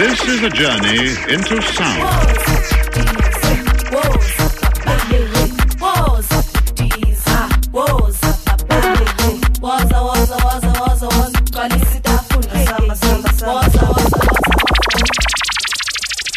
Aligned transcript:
This 0.00 0.18
is 0.24 0.42
a 0.42 0.48
journey 0.48 1.12
into 1.28 1.60
sound. 1.60 2.00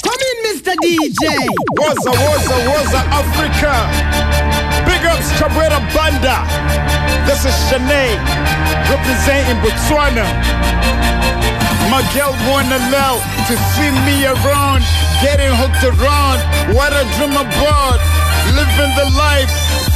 Come 0.04 0.21
in, 0.27 0.38
Mr. 0.43 0.75
DJ. 0.84 1.23
Waza, 1.80 2.11
Waza, 2.11 2.57
Waza, 2.68 3.02
Africa. 3.16 3.73
Big 4.86 5.05
ups, 5.05 5.32
Cabrera 5.39 5.80
Banda. 5.95 6.43
This 7.25 7.45
is 7.45 7.55
Shanae, 7.71 8.20
representing 8.89 9.57
Botswana. 9.64 11.12
My 11.94 12.02
girl 12.12 12.34
wanna 12.49 12.80
know 12.90 13.22
to 13.45 13.54
see 13.77 13.91
me 14.02 14.26
around, 14.26 14.81
getting 15.22 15.54
hooked 15.54 15.86
around. 15.86 16.41
What 16.73 16.91
a 16.91 17.05
dream 17.13 17.38
about, 17.38 18.02
living 18.58 18.94
the 18.98 19.13
life, 19.13 19.45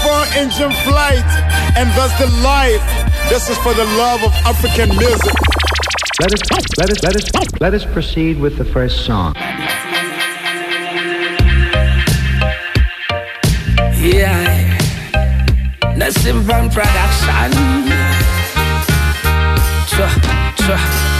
four 0.05 0.22
engine 0.38 0.77
flight, 0.86 1.25
and 1.75 1.89
that's 1.98 2.13
the 2.22 2.30
life. 2.45 2.86
This 3.30 3.49
is 3.49 3.58
for 3.66 3.73
the 3.73 3.86
love 3.98 4.23
of 4.23 4.31
African 4.45 4.89
music. 4.95 5.34
Let 6.22 6.34
us, 6.34 6.41
let 6.77 6.91
us, 6.91 7.02
let 7.02 7.16
us, 7.16 7.62
let 7.62 7.73
us 7.73 7.84
proceed 7.84 8.39
with 8.39 8.58
the 8.59 8.66
first 8.66 9.03
song. 9.03 9.34
Yeah, 13.98 14.77
Nassim 15.98 16.45
Brown 16.45 16.70
production. 16.70 17.88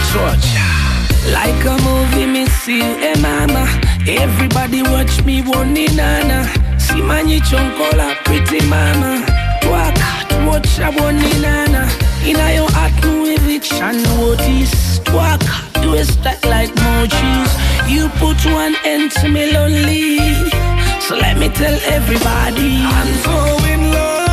Twa. 0.08 0.57
Like 1.32 1.64
a 1.64 1.76
movie, 1.82 2.26
me 2.26 2.46
see 2.46 2.80
eh, 2.80 3.18
mama. 3.20 3.64
Everybody 4.06 4.82
watch 4.82 5.24
me, 5.24 5.42
one 5.42 5.74
nana. 5.74 6.44
See 6.78 7.02
mani 7.02 7.40
chonkola, 7.40 8.14
pretty 8.24 8.64
mama. 8.66 9.24
Twak, 9.62 9.96
watch 10.46 10.78
a 10.78 10.90
one 10.92 11.18
nana. 11.42 11.88
Inna 12.24 12.54
your 12.54 12.70
heart, 12.70 12.92
Louis 13.04 13.38
Vuitton, 13.38 14.02
notice. 14.04 14.98
Twak, 15.00 15.40
do 15.82 15.94
a 15.94 16.04
stack 16.04 16.44
like 16.44 16.72
mochis. 16.74 17.52
You 17.88 18.08
put 18.20 18.38
one 18.52 18.74
end 18.84 19.12
to 19.12 19.28
me 19.28 19.52
lonely. 19.52 20.18
So 21.00 21.16
let 21.16 21.38
me 21.38 21.48
tell 21.48 21.78
everybody 21.86 22.82
I'm 22.82 23.14
so 23.24 23.64
in 23.66 23.92
love 23.92 24.27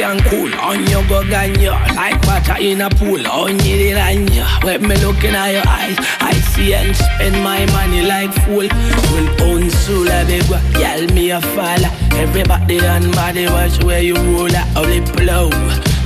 can 0.00 0.18
cool 0.30 0.54
on 0.60 0.80
your 0.88 1.04
go 1.08 1.20
ganya 1.24 1.72
like 1.94 2.20
water 2.24 2.56
in 2.58 2.80
a 2.80 2.88
pool 2.88 3.26
on 3.26 3.58
your 3.60 3.96
ranya. 3.98 4.64
When 4.64 4.88
me 4.88 4.96
looking 5.04 5.34
at 5.34 5.52
your 5.52 5.68
eyes, 5.68 5.96
I 6.20 6.32
see 6.52 6.72
and 6.72 6.96
spend 6.96 7.36
my 7.44 7.66
money 7.76 8.02
like 8.02 8.32
fool. 8.44 8.68
Will 9.12 9.28
own 9.44 9.68
soul 9.68 10.08
a 10.08 10.24
big 10.24 10.48
girl 10.48 11.02
me 11.14 11.30
a 11.30 11.40
fall. 11.52 11.84
Everybody 12.16 12.78
and 12.78 13.12
body 13.14 13.46
watch 13.46 13.82
where 13.84 14.00
you 14.00 14.14
roll 14.14 14.56
at, 14.56 14.74
only 14.76 15.00
blow. 15.00 15.50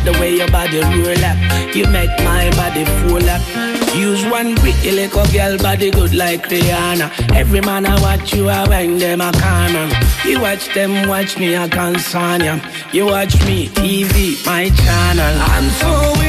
The 0.05 0.13
way 0.19 0.37
your 0.37 0.51
body 0.51 0.81
roll 0.81 1.25
up, 1.31 1.39
you 1.77 1.87
make 1.87 2.11
my 2.27 2.51
body 2.59 2.85
full 2.99 3.29
up. 3.31 3.64
Use 3.97 4.25
one 4.27 4.57
pretty 4.57 4.91
little 4.91 5.25
girl 5.27 5.57
body 5.59 5.91
good 5.91 6.15
like 6.15 6.49
Rihanna. 6.49 7.33
Every 7.35 7.61
man 7.61 7.87
I 7.87 8.01
watch 8.01 8.35
you, 8.35 8.49
I 8.49 8.67
bang 8.67 8.99
them 8.99 9.21
a 9.21 9.31
corner. 9.33 9.89
You 10.27 10.41
watch 10.41 10.73
them, 10.75 11.09
watch 11.09 11.39
me, 11.39 11.57
I 11.57 11.69
can 11.69 11.95
concern 11.95 12.41
ya. 12.41 12.59
You 12.93 13.07
watch 13.07 13.35
me, 13.45 13.69
TV, 13.69 14.45
my 14.45 14.69
channel. 14.71 15.35
I'm 15.53 15.71
so 15.71 16.21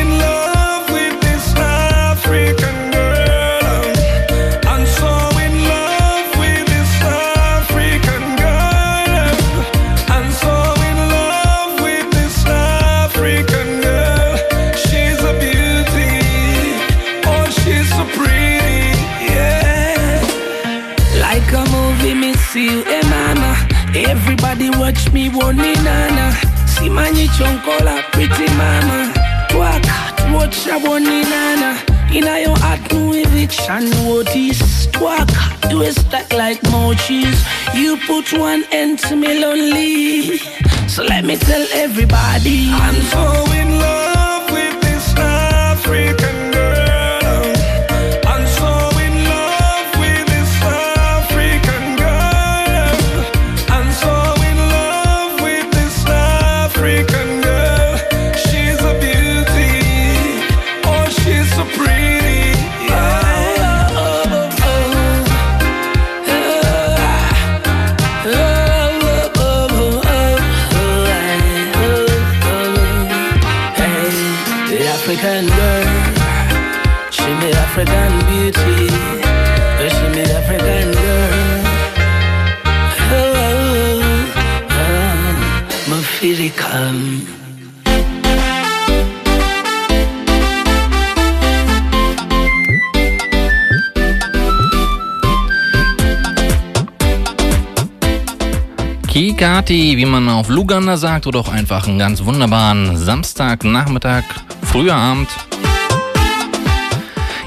me 25.16 25.30
woni 25.30 25.74
nana 25.84 26.36
simanyi 26.66 27.28
chonkola 27.38 28.04
pretty 28.12 28.48
mama. 28.58 29.14
Twaka 29.50 30.12
tuocha 30.18 30.78
woni 30.78 31.24
nana 31.24 31.78
inayo 32.14 32.54
atnuivichan 32.72 33.94
wotis. 34.06 34.60
Twaka 34.92 35.42
iwe 35.72 35.92
stuck 35.94 36.34
like 36.34 36.62
mochis. 36.70 37.38
You 37.74 37.98
put 38.08 38.34
one 38.34 38.64
end 38.72 39.00
to 39.00 39.16
me 39.16 39.40
lonely. 39.40 40.38
So 40.90 41.04
let 41.04 41.24
me 41.24 41.38
tell 41.38 41.66
everybody 41.74 42.70
i'm 42.72 42.96
so 43.12 43.52
in 43.54 43.80
love. 43.80 44.15
Kikati, 99.66 99.98
wie 99.98 100.06
man 100.06 100.30
auf 100.30 100.48
Luganda 100.48 100.96
sagt, 100.96 101.26
oder 101.26 101.40
auch 101.40 101.50
einfach 101.50 101.88
einen 101.88 101.98
ganz 101.98 102.24
wunderbaren 102.24 102.96
Samstagnachmittag, 102.98 104.24
früher 104.62 104.94
Abend. 104.94 105.28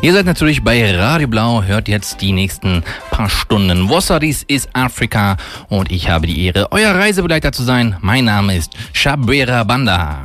Ihr 0.03 0.13
seid 0.13 0.27
natürlich 0.27 0.65
bei 0.65 0.97
Radio 0.97 1.29
Blau, 1.29 1.63
hört 1.63 1.87
jetzt 1.87 2.21
die 2.21 2.33
nächsten 2.33 2.83
paar 3.13 3.29
Stunden. 3.29 3.89
Wassaris 3.89 4.43
ist 4.43 4.69
Afrika 4.73 5.37
und 5.69 5.93
ich 5.93 6.09
habe 6.11 6.27
die 6.27 6.47
Ehre, 6.47 6.67
euer 6.73 6.93
Reisebegleiter 6.93 7.53
zu 7.53 7.63
sein. 7.63 7.97
Mein 8.01 8.25
Name 8.25 8.57
ist 8.57 8.73
Shabera 8.93 9.63
Banda. 9.63 10.21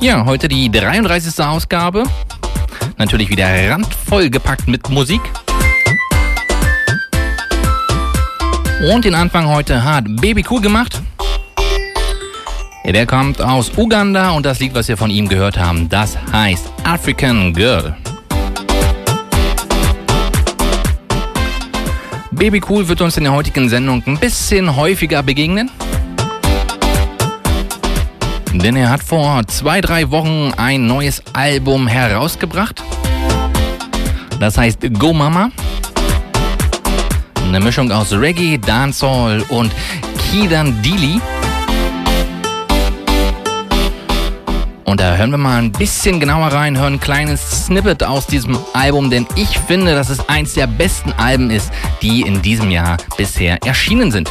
Ja, 0.00 0.24
heute 0.24 0.48
die 0.48 0.70
33. 0.70 1.44
Ausgabe. 1.44 2.04
Natürlich 2.96 3.28
wieder 3.28 3.46
randvoll 3.70 4.30
gepackt 4.30 4.68
mit 4.68 4.88
Musik. 4.88 5.20
Und 8.92 9.06
den 9.06 9.14
Anfang 9.14 9.48
heute 9.48 9.82
hat 9.82 10.04
Baby 10.20 10.44
Cool 10.48 10.60
gemacht. 10.60 11.00
Der 12.84 13.06
kommt 13.06 13.40
aus 13.40 13.72
Uganda 13.78 14.32
und 14.32 14.44
das 14.44 14.60
Lied, 14.60 14.74
was 14.74 14.88
wir 14.88 14.98
von 14.98 15.08
ihm 15.08 15.26
gehört 15.26 15.58
haben, 15.58 15.88
das 15.88 16.18
heißt 16.32 16.66
African 16.84 17.54
Girl. 17.54 17.96
Baby 22.32 22.60
Cool 22.68 22.86
wird 22.86 23.00
uns 23.00 23.16
in 23.16 23.24
der 23.24 23.32
heutigen 23.32 23.70
Sendung 23.70 24.02
ein 24.04 24.18
bisschen 24.18 24.76
häufiger 24.76 25.22
begegnen. 25.22 25.70
Denn 28.52 28.76
er 28.76 28.90
hat 28.90 29.02
vor 29.02 29.46
zwei, 29.46 29.80
drei 29.80 30.10
Wochen 30.10 30.52
ein 30.58 30.86
neues 30.86 31.22
Album 31.32 31.86
herausgebracht. 31.86 32.82
Das 34.38 34.58
heißt 34.58 34.80
Go 34.98 35.14
Mama. 35.14 35.50
Eine 37.54 37.64
Mischung 37.64 37.92
aus 37.92 38.12
Reggae, 38.12 38.58
Dancehall 38.58 39.40
und 39.42 39.70
Kidan 40.18 40.82
Dili. 40.82 41.20
Und 44.82 44.98
da 44.98 45.14
hören 45.14 45.30
wir 45.30 45.38
mal 45.38 45.62
ein 45.62 45.70
bisschen 45.70 46.18
genauer 46.18 46.48
rein, 46.48 46.76
hören 46.76 46.94
ein 46.94 47.00
kleines 47.00 47.66
Snippet 47.66 48.02
aus 48.02 48.26
diesem 48.26 48.58
Album, 48.72 49.08
denn 49.08 49.28
ich 49.36 49.56
finde, 49.56 49.94
dass 49.94 50.10
es 50.10 50.28
eins 50.28 50.54
der 50.54 50.66
besten 50.66 51.12
Alben 51.12 51.50
ist, 51.50 51.70
die 52.02 52.22
in 52.22 52.42
diesem 52.42 52.72
Jahr 52.72 52.96
bisher 53.16 53.62
erschienen 53.62 54.10
sind. 54.10 54.28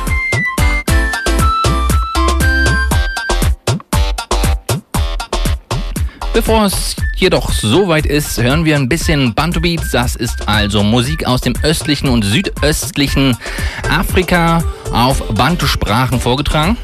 Bevor 6.33 6.65
es 6.65 6.95
jedoch 7.15 7.51
soweit 7.51 8.07
ist, 8.07 8.41
hören 8.41 8.65
wir 8.65 8.75
ein 8.75 8.89
bisschen 8.89 9.35
Bantu 9.35 9.61
Beats. 9.61 9.91
Das 9.91 10.15
ist 10.15 10.47
also 10.47 10.81
Musik 10.81 11.27
aus 11.27 11.41
dem 11.41 11.53
östlichen 11.61 12.09
und 12.09 12.23
südöstlichen 12.23 13.37
Afrika 13.87 14.63
auf 14.91 15.21
Bantu-Sprachen 15.35 16.19
vorgetragen. 16.19 16.75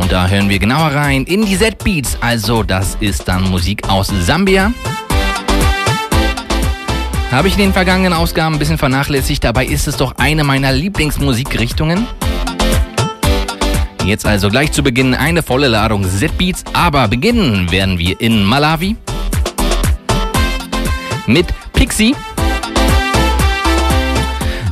Und 0.00 0.12
da 0.12 0.28
hören 0.28 0.48
wir 0.48 0.60
genauer 0.60 0.92
rein 0.92 1.24
in 1.24 1.44
die 1.44 1.58
Z-Beats. 1.58 2.18
Also 2.20 2.62
das 2.62 2.96
ist 3.00 3.26
dann 3.26 3.50
Musik 3.50 3.88
aus 3.88 4.12
Sambia. 4.22 4.72
Habe 7.32 7.48
ich 7.48 7.54
in 7.54 7.60
den 7.60 7.72
vergangenen 7.72 8.12
Ausgaben 8.12 8.54
ein 8.54 8.58
bisschen 8.60 8.78
vernachlässigt. 8.78 9.42
Dabei 9.42 9.66
ist 9.66 9.88
es 9.88 9.96
doch 9.96 10.14
eine 10.18 10.44
meiner 10.44 10.70
Lieblingsmusikrichtungen. 10.70 12.06
Jetzt 14.08 14.24
also 14.24 14.48
gleich 14.48 14.72
zu 14.72 14.82
Beginn 14.82 15.12
eine 15.12 15.42
volle 15.42 15.68
Ladung 15.68 16.02
Z-Beats, 16.02 16.64
aber 16.72 17.08
beginnen 17.08 17.70
werden 17.70 17.98
wir 17.98 18.18
in 18.22 18.42
Malawi 18.42 18.96
mit 21.26 21.48
Pixie, 21.74 22.16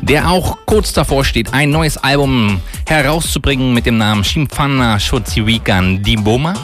der 0.00 0.30
auch 0.30 0.56
kurz 0.64 0.94
davor 0.94 1.22
steht, 1.22 1.52
ein 1.52 1.68
neues 1.68 1.98
Album 1.98 2.62
herauszubringen 2.88 3.74
mit 3.74 3.84
dem 3.84 3.98
Namen 3.98 4.24
Shimfana 4.24 4.98
Shotsiwikan 4.98 6.02
Diboma. 6.02 6.54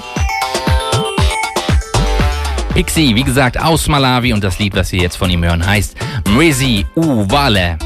Pixie, 2.72 3.14
wie 3.14 3.22
gesagt, 3.22 3.60
aus 3.60 3.86
Malawi 3.86 4.32
und 4.32 4.42
das 4.42 4.58
Lied, 4.58 4.74
was 4.74 4.92
wir 4.92 5.02
jetzt 5.02 5.16
von 5.16 5.28
ihm 5.28 5.44
hören, 5.44 5.66
heißt 5.66 5.94
Mrezi 6.30 6.86
Uwale. 6.96 7.76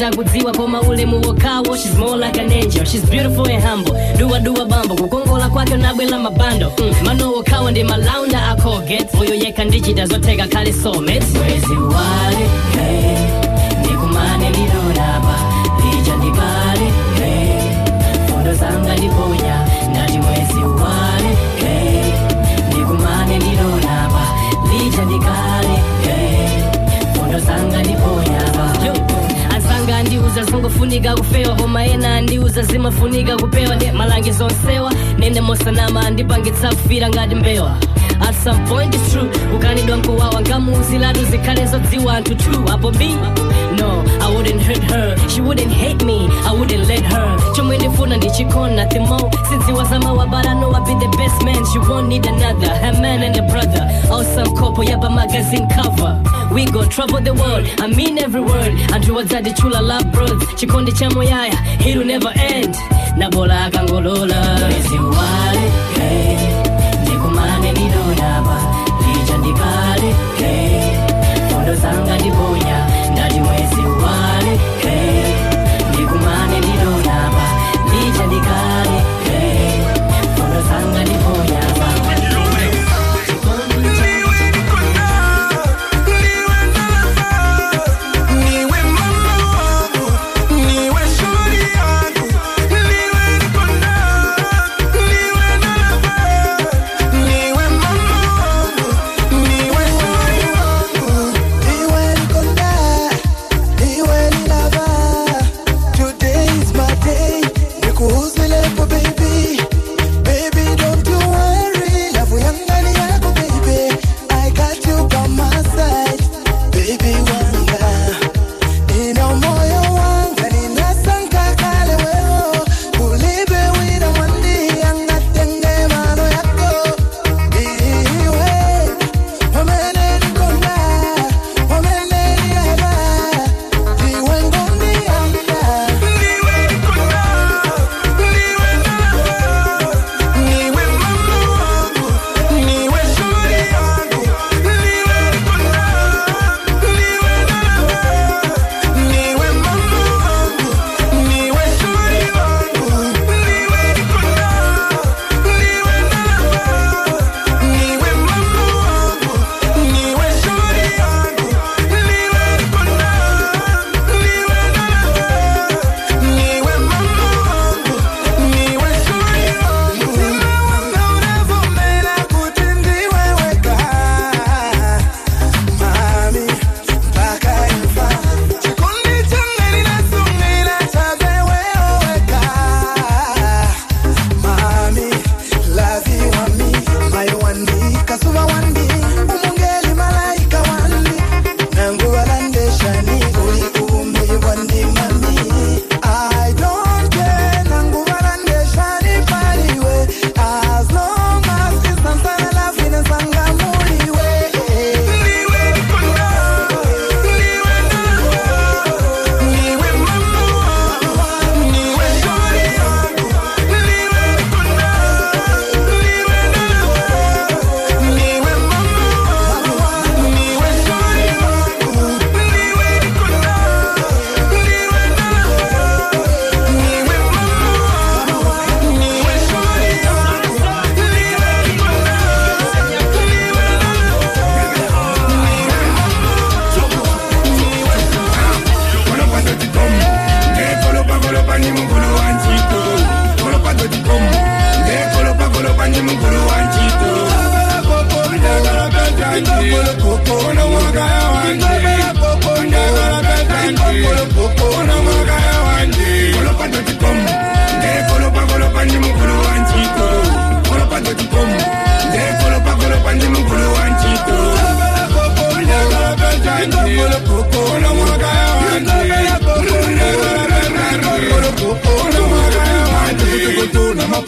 Ndikamachita 0.00 0.16
kudziwa 0.16 0.52
koma 0.52 0.80
ulemu 0.82 1.16
wokawo 1.26 1.76
she's 1.76 1.94
more 1.98 2.16
like 2.16 2.38
an 2.40 2.50
angel. 2.52 2.84
She's 2.84 3.04
beautiful 3.10 3.46
and 3.48 3.62
humble. 3.62 3.92
Duwaduwa 4.18 4.64
bambo. 4.64 4.94
Kukongola 4.94 5.48
kwake 5.48 5.76
nabwela 5.76 6.18
mabando. 6.18 6.72
Mm. 6.78 6.94
mano 7.04 7.32
wokawo 7.32 7.70
ndi 7.70 7.84
malaunda 7.84 8.48
akoget 8.48 9.14
moyo 9.14 9.34
yekha 9.34 9.64
ndichita 9.64 10.06
zotheka 10.06 10.46
khale 10.46 10.72
somet 10.72 11.22
mwezi 11.34 11.74
wale 11.76 12.50
zingofunika 31.10 31.16
kufewa 31.16 31.56
koma 31.56 31.84
ena 31.86 32.14
andiuza 32.16 32.62
zimafunika 32.62 33.36
kupewa. 33.36 33.76
Ndi 33.76 33.90
malangizo 33.92 34.44
onsewa 34.46 34.92
nende 35.18 35.40
mosanama 35.40 36.06
andipangitsa 36.06 36.68
kufira 36.68 37.08
ngati 37.08 37.34
mbewa. 37.34 37.76
At 38.20 38.34
some 38.44 38.66
point 38.68 38.94
it's 38.94 39.12
true 39.12 39.28
ukanidwa 39.56 39.96
nkuwawa 39.96 40.40
nkamuuzilatu 40.40 41.24
zikhale 41.24 41.66
zodziwa 41.66 42.16
anthu 42.16 42.34
true. 42.34 42.64
Apo 42.72 42.90
b 42.90 43.16
no 43.78 44.04
i 44.20 44.34
wouldn't 44.34 44.62
hurt 44.62 44.82
her. 44.90 45.16
She 45.28 45.40
wouldn't 45.40 45.72
hate 45.72 46.04
me 46.04 46.28
i 46.46 46.52
wouldn't 46.58 46.88
let 46.88 47.02
her. 47.04 47.36
Chomwe 47.56 47.78
ndifuna 47.78 48.16
sindziwa 49.48 49.84
zamawa 49.84 50.26
but 50.26 50.46
i 50.46 50.54
know 50.54 50.70
be 50.80 50.94
the 51.06 51.16
best 51.16 51.42
man. 51.42 51.64
She 51.72 51.78
won't 51.78 52.08
need 52.08 52.26
another 52.26 52.68
her 52.74 52.92
man 53.00 53.22
and 53.22 53.36
a 53.36 53.42
brother. 53.42 53.88
Awesome 54.10 54.54
couple 54.56 54.84
yapa 54.84 55.10
magazine 55.10 55.66
cover 55.68 56.16
we 56.52 56.64
go 56.66 56.84
trouble 56.86 57.20
the 57.20 57.32
world 57.34 57.66
i 57.80 57.86
mean 57.86 58.18
every 58.18 58.40
word. 58.40 58.72
Anthu 58.94 59.14
wadzadichula 59.16 59.80
love 59.80 60.04
broads 60.12 60.44
chikondi 60.56 60.92
cha 60.92 61.08
moyaya 61.10 61.54
it'll 61.86 62.04
never 62.04 62.32
end. 62.36 62.74
Nabola 63.16 63.64
akangolola 63.64 64.58
mwezi 64.60 64.98
wale 64.98 65.70
hey. 65.98 66.49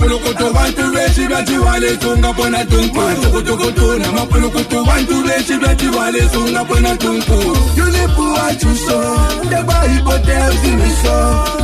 mapulukutu 0.03 0.53
vantu 0.53 0.91
veswi 0.91 1.27
va 1.29 1.43
dyiwa 1.43 1.79
leswi 1.79 2.19
nga 2.19 2.33
pona 2.33 2.65
tunkurukutukutu 2.65 3.99
na 3.99 4.13
mapulukutu 4.13 4.85
vantu 4.85 5.23
veswi 5.23 5.57
va 5.59 5.75
dyiwa 5.75 6.11
leswi 6.11 6.51
nga 6.51 6.65
pona 6.65 6.97
tunkuru 6.97 7.57
yulipuwa 7.77 8.55
chuso 8.55 8.99
ndekwahipoteuzimiso 9.45 11.15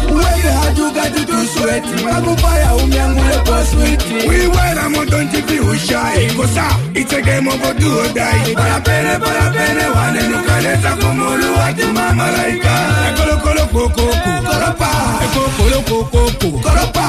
wele 0.08 0.50
hatukatitusueti 0.60 2.04
makupaya 2.04 2.74
umyangule 2.74 3.38
poswiti 3.44 4.28
wiwela 4.28 4.88
motontipiushayi 4.88 6.30
kosa 6.30 6.66
itsekemokotuhodai 6.94 8.54
parapere 8.54 9.18
parapere 9.18 9.86
wanenukalesa 9.96 10.96
kumulu 10.96 11.58
watimamalaika 11.58 12.74
ekolokolokokoko 13.08 14.30
koropa 14.46 14.90
ekokolokolokoko 15.24 16.50
koropa 16.58 17.08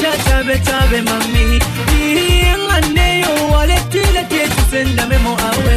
chatabe 0.00 0.58
tabe 0.58 1.02
mami 1.02 1.58
iyenganeyo 2.00 3.28
waletile 3.52 4.22
tetusendamemo 4.28 5.30
awe. 5.30 5.76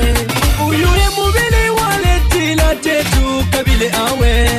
Uyuye 0.68 1.08
mubili 1.18 1.70
waletila 1.82 2.76
tetukabile 2.76 3.92
awe. 4.08 4.50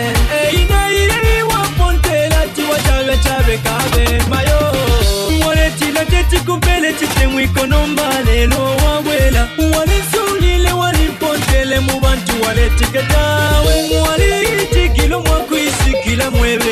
Einaiyei 0.43 1.43
wapontela 1.43 2.47
tiwatabe 2.57 3.17
tabe 3.17 3.59
kabe 3.59 4.23
mayo. 4.31 4.61
Waletila 5.47 6.05
tetikupele 6.05 6.93
titemwikono 6.93 7.87
mbalelo 7.87 8.77
wawela. 8.85 9.49
Walisulile 9.79 10.73
walipontele 10.73 11.81
mu 11.81 12.01
bantu 12.01 12.33
waletiketawe 12.47 13.75
waliitikilo 14.09 15.21
mwakwisikila 15.21 16.31
mwebe. 16.31 16.72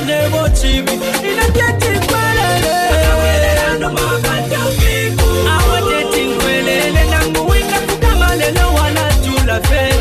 nabo 0.00 0.48
chibi 0.48 0.92
inateti 0.92 1.88
nkwelele. 1.88 2.74
Awateti 5.54 6.20
nkwelele 6.24 7.04
nanguwika 7.10 7.78
kukamalelo 7.88 8.74
wanatula 8.74 9.60
fe. 9.60 9.93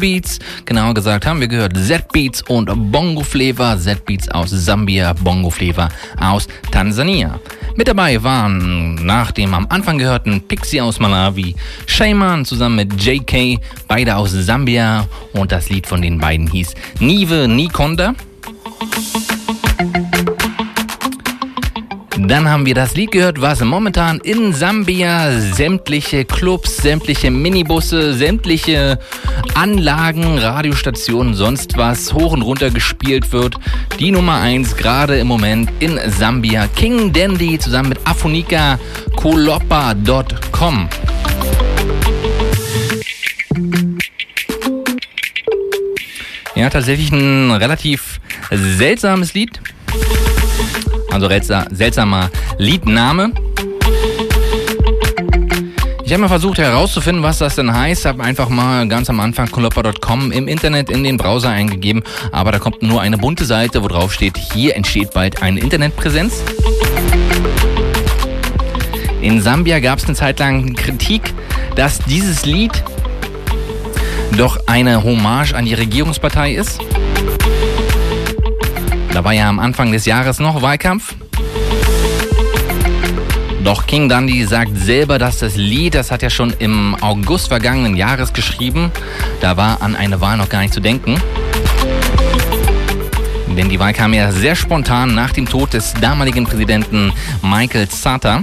Bantu 0.00 0.20
Beats. 0.20 0.38
Genauer 0.64 0.94
gesagt 0.94 1.26
haben 1.26 1.40
wir 1.40 1.48
gehört 1.48 1.76
Z-Beats 1.76 2.42
und 2.48 2.68
Bongo 2.90 3.22
Flavor. 3.22 3.78
Z-Beats 3.78 4.28
aus 4.30 4.50
Sambia, 4.50 5.12
Bongo 5.12 5.50
Flavor 5.50 5.88
aus 6.18 6.48
Tansania. 6.70 7.38
Mit 7.76 7.86
dabei 7.86 8.22
waren 8.22 8.94
nach 9.06 9.30
dem 9.30 9.54
am 9.54 9.66
Anfang 9.68 9.98
gehörten 9.98 10.42
Pixie 10.48 10.80
aus 10.80 10.98
Malawi, 10.98 11.54
Shayman 11.86 12.44
zusammen 12.44 12.76
mit 12.76 13.02
JK, 13.02 13.60
beide 13.86 14.16
aus 14.16 14.32
Sambia 14.32 15.06
und 15.32 15.52
das 15.52 15.68
Lied 15.68 15.86
von 15.86 16.02
den 16.02 16.18
beiden 16.18 16.48
hieß 16.48 16.74
Nive 16.98 17.46
Nikonda. 17.46 18.14
Dann 22.30 22.48
haben 22.48 22.66
wir 22.66 22.74
das 22.74 22.94
Lied 22.94 23.12
gehört, 23.12 23.40
was 23.40 23.60
momentan 23.60 24.20
in 24.20 24.52
Sambia 24.52 25.32
sämtliche 25.40 26.24
Clubs, 26.24 26.76
sämtliche 26.76 27.30
Minibusse, 27.30 28.14
sämtliche 28.14 28.98
Anlagen, 29.60 30.38
Radiostationen, 30.38 31.34
sonst 31.34 31.76
was 31.76 32.14
hoch 32.14 32.32
und 32.32 32.40
runter 32.40 32.70
gespielt 32.70 33.30
wird. 33.32 33.56
Die 33.98 34.10
Nummer 34.10 34.40
1 34.40 34.74
gerade 34.74 35.18
im 35.18 35.26
Moment 35.26 35.70
in 35.80 36.00
Sambia. 36.18 36.66
King 36.68 37.12
Dandy 37.12 37.58
zusammen 37.58 37.90
mit 37.90 37.98
Afonika 38.06 38.78
Kolopa.com. 39.16 40.88
Ja, 46.54 46.68
tatsächlich 46.68 47.12
ein 47.12 47.50
relativ 47.50 48.20
seltsames 48.50 49.34
Lied. 49.34 49.60
Also 51.10 51.26
seltsa- 51.28 51.66
seltsamer 51.74 52.30
Liedname. 52.58 53.32
Ich 56.10 56.14
habe 56.14 56.22
mal 56.22 56.28
versucht 56.28 56.58
herauszufinden, 56.58 57.22
was 57.22 57.38
das 57.38 57.54
denn 57.54 57.72
heißt. 57.72 58.04
Habe 58.04 58.24
einfach 58.24 58.48
mal 58.48 58.88
ganz 58.88 59.08
am 59.08 59.20
Anfang 59.20 59.48
kolopper.com 59.48 60.32
im 60.32 60.48
Internet 60.48 60.90
in 60.90 61.04
den 61.04 61.16
Browser 61.16 61.50
eingegeben. 61.50 62.02
Aber 62.32 62.50
da 62.50 62.58
kommt 62.58 62.82
nur 62.82 63.00
eine 63.00 63.16
bunte 63.16 63.44
Seite, 63.44 63.84
wo 63.84 63.86
drauf 63.86 64.12
steht, 64.12 64.36
hier 64.36 64.74
entsteht 64.74 65.12
bald 65.12 65.40
eine 65.40 65.60
Internetpräsenz. 65.60 66.42
In 69.20 69.40
Sambia 69.40 69.78
gab 69.78 70.00
es 70.00 70.06
eine 70.06 70.16
Zeit 70.16 70.40
lang 70.40 70.74
Kritik, 70.74 71.32
dass 71.76 72.00
dieses 72.00 72.44
Lied 72.44 72.82
doch 74.36 74.58
eine 74.66 75.04
Hommage 75.04 75.54
an 75.54 75.64
die 75.64 75.74
Regierungspartei 75.74 76.54
ist. 76.54 76.80
Da 79.12 79.22
war 79.22 79.32
ja 79.32 79.48
am 79.48 79.60
Anfang 79.60 79.92
des 79.92 80.06
Jahres 80.06 80.40
noch 80.40 80.60
Wahlkampf. 80.60 81.14
Doch 83.70 83.86
King 83.86 84.08
Dundee 84.08 84.44
sagt 84.46 84.76
selber, 84.76 85.20
dass 85.20 85.38
das 85.38 85.54
Lied, 85.54 85.94
das 85.94 86.10
hat 86.10 86.24
er 86.24 86.30
schon 86.30 86.52
im 86.58 86.96
August 87.00 87.46
vergangenen 87.46 87.94
Jahres 87.94 88.32
geschrieben, 88.32 88.90
da 89.40 89.56
war 89.56 89.80
an 89.80 89.94
eine 89.94 90.20
Wahl 90.20 90.36
noch 90.36 90.48
gar 90.48 90.62
nicht 90.62 90.74
zu 90.74 90.80
denken. 90.80 91.22
Denn 93.56 93.68
die 93.68 93.78
Wahl 93.78 93.92
kam 93.92 94.12
ja 94.12 94.32
sehr 94.32 94.56
spontan 94.56 95.14
nach 95.14 95.30
dem 95.30 95.46
Tod 95.46 95.72
des 95.72 95.94
damaligen 95.94 96.46
Präsidenten 96.46 97.12
Michael 97.42 97.88
Sata. 97.88 98.42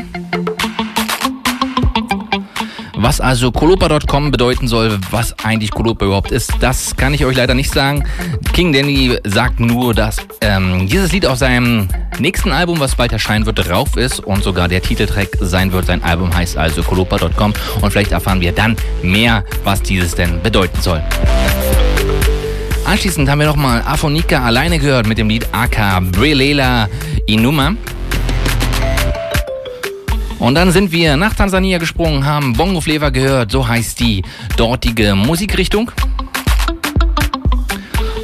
Was 3.08 3.22
also 3.22 3.54
Kolopa.com 3.54 4.32
bedeuten 4.32 4.68
soll, 4.68 5.00
was 5.12 5.34
eigentlich 5.40 5.72
Kolopa 5.72 6.04
überhaupt 6.04 6.30
ist, 6.34 6.52
das 6.60 6.94
kann 6.98 7.14
ich 7.14 7.24
euch 7.24 7.38
leider 7.38 7.54
nicht 7.54 7.74
sagen. 7.74 8.04
King 8.52 8.74
Danny 8.74 9.18
sagt 9.24 9.62
nur, 9.62 9.94
dass 9.94 10.18
ähm, 10.42 10.90
dieses 10.90 11.14
Lied 11.14 11.26
auf 11.26 11.38
seinem 11.38 11.88
nächsten 12.20 12.52
Album, 12.52 12.82
was 12.82 12.96
bald 12.96 13.14
erscheinen 13.14 13.46
wird, 13.46 13.66
drauf 13.66 13.96
ist 13.96 14.20
und 14.20 14.44
sogar 14.44 14.68
der 14.68 14.82
Titeltrack 14.82 15.30
sein 15.40 15.72
wird. 15.72 15.86
Sein 15.86 16.04
Album 16.04 16.36
heißt 16.36 16.58
also 16.58 16.84
Kolopa.com 16.84 17.54
und 17.80 17.92
vielleicht 17.92 18.12
erfahren 18.12 18.42
wir 18.42 18.52
dann 18.52 18.76
mehr, 19.02 19.46
was 19.64 19.82
dieses 19.82 20.14
denn 20.14 20.42
bedeuten 20.42 20.82
soll. 20.82 21.02
Anschließend 22.84 23.30
haben 23.30 23.40
wir 23.40 23.48
nochmal 23.48 23.84
Afonika 23.86 24.44
alleine 24.44 24.80
gehört 24.80 25.08
mit 25.08 25.18
dem 25.18 25.30
Lied 25.30 25.48
Aka 25.54 26.02
Brelela 26.02 26.90
Inuma. 27.26 27.72
Und 30.40 30.56
dann 30.56 30.72
sind 30.72 30.92
wir 30.92 31.18
nach 31.18 31.34
Tansania 31.34 31.80
gesprungen, 31.80 32.26
haben 32.26 32.54
Bongo 32.54 32.80
Flavor 32.80 33.12
gehört, 33.12 33.52
so 33.52 33.68
heißt 33.68 34.00
die 34.00 34.22
dortige 34.56 35.16
Musikrichtung. 35.16 35.92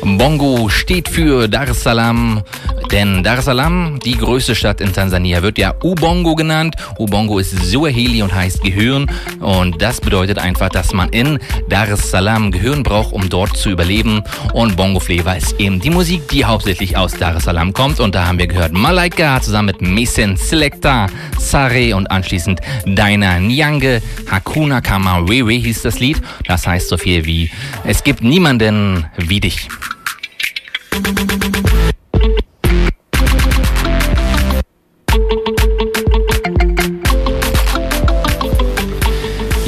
Bongo 0.05 0.67
steht 0.67 1.07
für 1.07 1.47
Dar 1.47 1.69
es 1.69 1.81
Salaam, 1.81 2.43
denn 2.91 3.23
Dar 3.23 3.37
es 3.37 3.45
Salaam, 3.45 3.99
die 4.03 4.17
größte 4.17 4.53
Stadt 4.53 4.81
in 4.81 4.91
Tansania, 4.91 5.41
wird 5.41 5.57
ja 5.57 5.73
Ubongo 5.81 6.35
genannt. 6.35 6.75
Ubongo 6.99 7.39
ist 7.39 7.51
Suaheli 7.51 8.21
und 8.21 8.35
heißt 8.35 8.61
Gehirn. 8.63 9.09
Und 9.39 9.81
das 9.81 10.01
bedeutet 10.01 10.39
einfach, 10.39 10.67
dass 10.67 10.91
man 10.91 11.07
in 11.09 11.39
Dar 11.69 11.89
es 11.89 12.11
Salaam 12.11 12.51
Gehirn 12.51 12.83
braucht, 12.83 13.13
um 13.13 13.29
dort 13.29 13.55
zu 13.55 13.69
überleben. 13.69 14.21
Und 14.53 14.75
Bongo 14.75 14.99
Flavor 14.99 15.37
ist 15.37 15.57
eben 15.57 15.79
die 15.79 15.89
Musik, 15.89 16.27
die 16.27 16.43
hauptsächlich 16.43 16.97
aus 16.97 17.13
Dar 17.13 17.37
es 17.37 17.45
Salaam 17.45 17.71
kommt. 17.71 18.01
Und 18.01 18.13
da 18.13 18.27
haben 18.27 18.39
wir 18.39 18.47
gehört 18.47 18.73
Malaika 18.73 19.41
zusammen 19.41 19.67
mit 19.67 19.81
Mason 19.81 20.35
Selecta, 20.35 21.07
Sare 21.39 21.95
und 21.95 22.11
anschließend 22.11 22.59
Deiner 22.85 23.39
Nyange, 23.39 24.01
Hakuna 24.29 24.81
Kama 24.81 25.29
Wewe 25.29 25.53
hieß 25.53 25.83
das 25.83 25.99
Lied. 25.99 26.21
Das 26.45 26.67
heißt 26.67 26.89
so 26.89 26.97
viel 26.97 27.25
wie 27.25 27.49
Es 27.85 28.03
gibt 28.03 28.21
niemanden 28.21 29.05
wie 29.17 29.39
dich. 29.39 29.69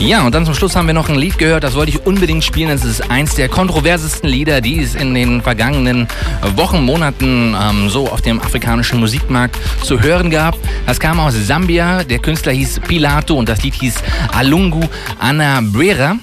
Ja, 0.06 0.24
und 0.24 0.36
dann 0.36 0.46
zum 0.46 0.54
Schluss 0.54 0.76
haben 0.76 0.86
wir 0.86 0.94
noch 0.94 1.10
ein 1.10 1.16
Lied 1.16 1.40
gehört, 1.40 1.64
das 1.64 1.74
wollte 1.74 1.92
ich 1.92 2.06
unbedingt 2.06 2.44
spielen. 2.44 2.70
Es 2.70 2.86
ist 2.86 3.10
eins 3.10 3.34
der 3.34 3.50
kontroversesten 3.50 4.30
Lieder, 4.30 4.62
die 4.62 4.80
es 4.80 4.94
in 4.94 5.16
den 5.16 5.42
vergangenen 5.42 6.08
Wochen, 6.56 6.86
Monaten 6.86 7.56
ähm, 7.60 7.90
so 7.90 8.08
auf 8.08 8.22
dem 8.22 8.40
afrikanischen 8.40 9.00
Musikmarkt 9.00 9.58
zu 9.82 10.02
hören 10.02 10.30
gab. 10.30 10.58
Das 10.86 11.00
kam 11.00 11.20
aus 11.20 11.34
Sambia, 11.34 12.04
der 12.04 12.20
Künstler 12.20 12.52
hieß 12.52 12.82
Pilato 12.88 13.34
und 13.34 13.50
das 13.50 13.64
Lied 13.64 13.74
hieß 13.74 13.96
Alungu 14.32 14.82
Anabrera. 15.20 16.18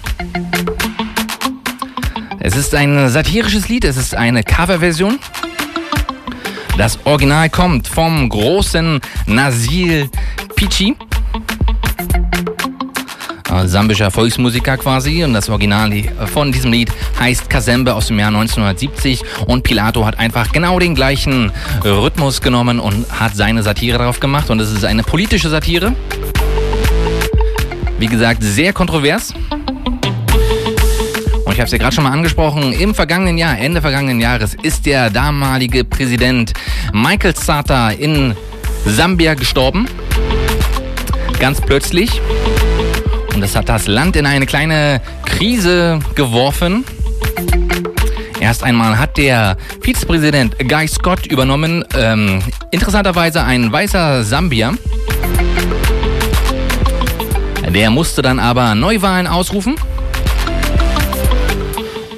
Es 2.45 2.57
ist 2.57 2.75
ein 2.75 3.09
satirisches 3.09 3.69
Lied, 3.69 3.85
es 3.85 3.97
ist 3.97 4.17
eine 4.17 4.43
Coverversion. 4.43 5.21
Das 6.77 6.99
Original 7.07 7.49
kommt 7.49 7.87
vom 7.87 8.29
großen 8.29 9.01
Nasil 9.27 10.11
Pichi. 10.57 10.97
Sambischer 13.67 14.11
Volksmusiker 14.11 14.77
quasi. 14.77 15.23
Und 15.23 15.35
das 15.35 15.49
Original 15.51 15.93
von 16.35 16.51
diesem 16.51 16.73
Lied 16.73 16.91
heißt 17.21 17.49
Kazembe 17.49 17.95
aus 17.95 18.09
dem 18.09 18.19
Jahr 18.19 18.35
1970. 18.35 19.23
Und 19.47 19.63
Pilato 19.63 20.05
hat 20.05 20.19
einfach 20.19 20.51
genau 20.51 20.81
den 20.81 20.97
gleichen 20.97 21.53
Rhythmus 21.85 22.41
genommen 22.41 22.81
und 22.81 23.07
hat 23.21 23.37
seine 23.37 23.63
Satire 23.63 23.99
darauf 23.99 24.19
gemacht. 24.19 24.51
Und 24.51 24.59
es 24.59 24.73
ist 24.73 24.85
eine 24.85 25.05
politische 25.05 25.49
Satire. 25.49 25.95
Wie 28.01 28.07
gesagt, 28.09 28.43
sehr 28.43 28.73
kontrovers. 28.73 29.33
Und 31.53 31.57
ich 31.57 31.61
habe 31.61 31.67
es 31.67 31.73
ja 31.73 31.79
gerade 31.79 31.95
schon 31.95 32.05
mal 32.05 32.13
angesprochen, 32.13 32.73
im 32.73 32.95
vergangenen 32.95 33.37
Jahr, 33.37 33.59
Ende 33.59 33.83
vergangenen 33.83 34.21
Jahres, 34.21 34.57
ist 34.63 34.87
der 34.87 35.11
damalige 35.11 35.85
Präsident 35.85 36.55
Michael 36.95 37.37
Sata 37.37 37.91
in 37.91 38.35
Sambia 38.87 39.35
gestorben. 39.35 39.87
Ganz 41.39 41.61
plötzlich. 41.61 42.23
Und 43.35 43.43
das 43.43 43.55
hat 43.55 43.69
das 43.69 43.87
Land 43.87 44.17
in 44.17 44.25
eine 44.25 44.47
kleine 44.47 45.03
Krise 45.27 45.99
geworfen. 46.15 46.87
Erst 48.41 48.65
einmal 48.65 48.99
hat 48.99 49.19
der 49.19 49.59
Vizepräsident 49.83 50.59
Guy 50.67 50.89
Scott 50.89 51.27
übernommen, 51.27 51.85
ähm, 51.95 52.43
interessanterweise 52.71 53.43
ein 53.43 53.71
weißer 53.71 54.25
Sambier. 54.25 54.73
Der 57.69 57.91
musste 57.91 58.23
dann 58.23 58.39
aber 58.39 58.75
Neuwahlen 58.75 59.27
ausrufen. 59.27 59.77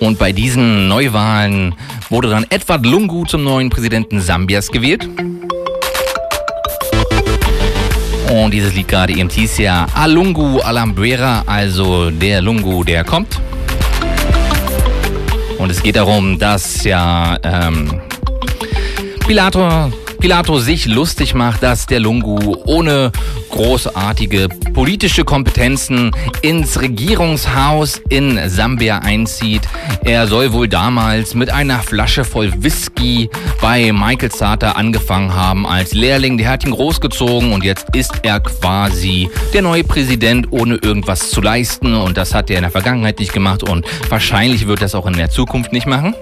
Und 0.04 0.18
bei 0.18 0.32
diesen 0.32 0.86
Neuwahlen 0.86 1.74
wurde 2.10 2.28
dann 2.28 2.44
Edward 2.50 2.84
Lungu 2.84 3.24
zum 3.24 3.42
neuen 3.42 3.70
Präsidenten 3.70 4.20
Sambias 4.20 4.70
gewählt. 4.70 5.08
Und 8.30 8.50
dieses 8.52 8.74
Lied 8.74 8.86
gerade 8.86 9.14
eben 9.14 9.30
hieß 9.30 9.56
ja 9.58 9.86
Alungu 9.94 10.58
Alambuera, 10.60 11.44
also 11.46 12.10
der 12.10 12.42
Lungu, 12.42 12.84
der 12.84 13.02
kommt. 13.02 13.40
Und 15.56 15.70
es 15.70 15.82
geht 15.82 15.96
darum, 15.96 16.38
dass 16.38 16.84
ja 16.84 17.38
ähm, 17.42 18.02
Pilato, 19.26 19.90
Pilato 20.24 20.58
sich 20.58 20.86
lustig 20.86 21.34
macht, 21.34 21.62
dass 21.62 21.84
der 21.84 22.00
Lungu 22.00 22.56
ohne 22.64 23.12
großartige 23.50 24.48
politische 24.72 25.22
Kompetenzen 25.22 26.12
ins 26.40 26.80
Regierungshaus 26.80 28.00
in 28.08 28.40
Sambia 28.48 29.00
einzieht. 29.00 29.68
Er 30.02 30.26
soll 30.26 30.54
wohl 30.54 30.66
damals 30.66 31.34
mit 31.34 31.50
einer 31.50 31.80
Flasche 31.80 32.24
voll 32.24 32.50
Whisky 32.56 33.28
bei 33.60 33.92
Michael 33.92 34.32
Sata 34.32 34.72
angefangen 34.72 35.34
haben 35.34 35.66
als 35.66 35.92
Lehrling. 35.92 36.38
Der 36.38 36.48
hat 36.48 36.64
ihn 36.64 36.70
großgezogen 36.70 37.52
und 37.52 37.62
jetzt 37.62 37.94
ist 37.94 38.20
er 38.22 38.40
quasi 38.40 39.28
der 39.52 39.60
neue 39.60 39.84
Präsident, 39.84 40.46
ohne 40.52 40.76
irgendwas 40.76 41.28
zu 41.28 41.42
leisten. 41.42 41.94
Und 41.94 42.16
das 42.16 42.32
hat 42.32 42.48
er 42.48 42.56
in 42.56 42.62
der 42.62 42.70
Vergangenheit 42.70 43.18
nicht 43.18 43.34
gemacht 43.34 43.62
und 43.62 43.84
wahrscheinlich 44.08 44.66
wird 44.66 44.80
das 44.80 44.94
auch 44.94 45.04
in 45.04 45.18
der 45.18 45.28
Zukunft 45.28 45.74
nicht 45.74 45.86
machen. 45.86 46.14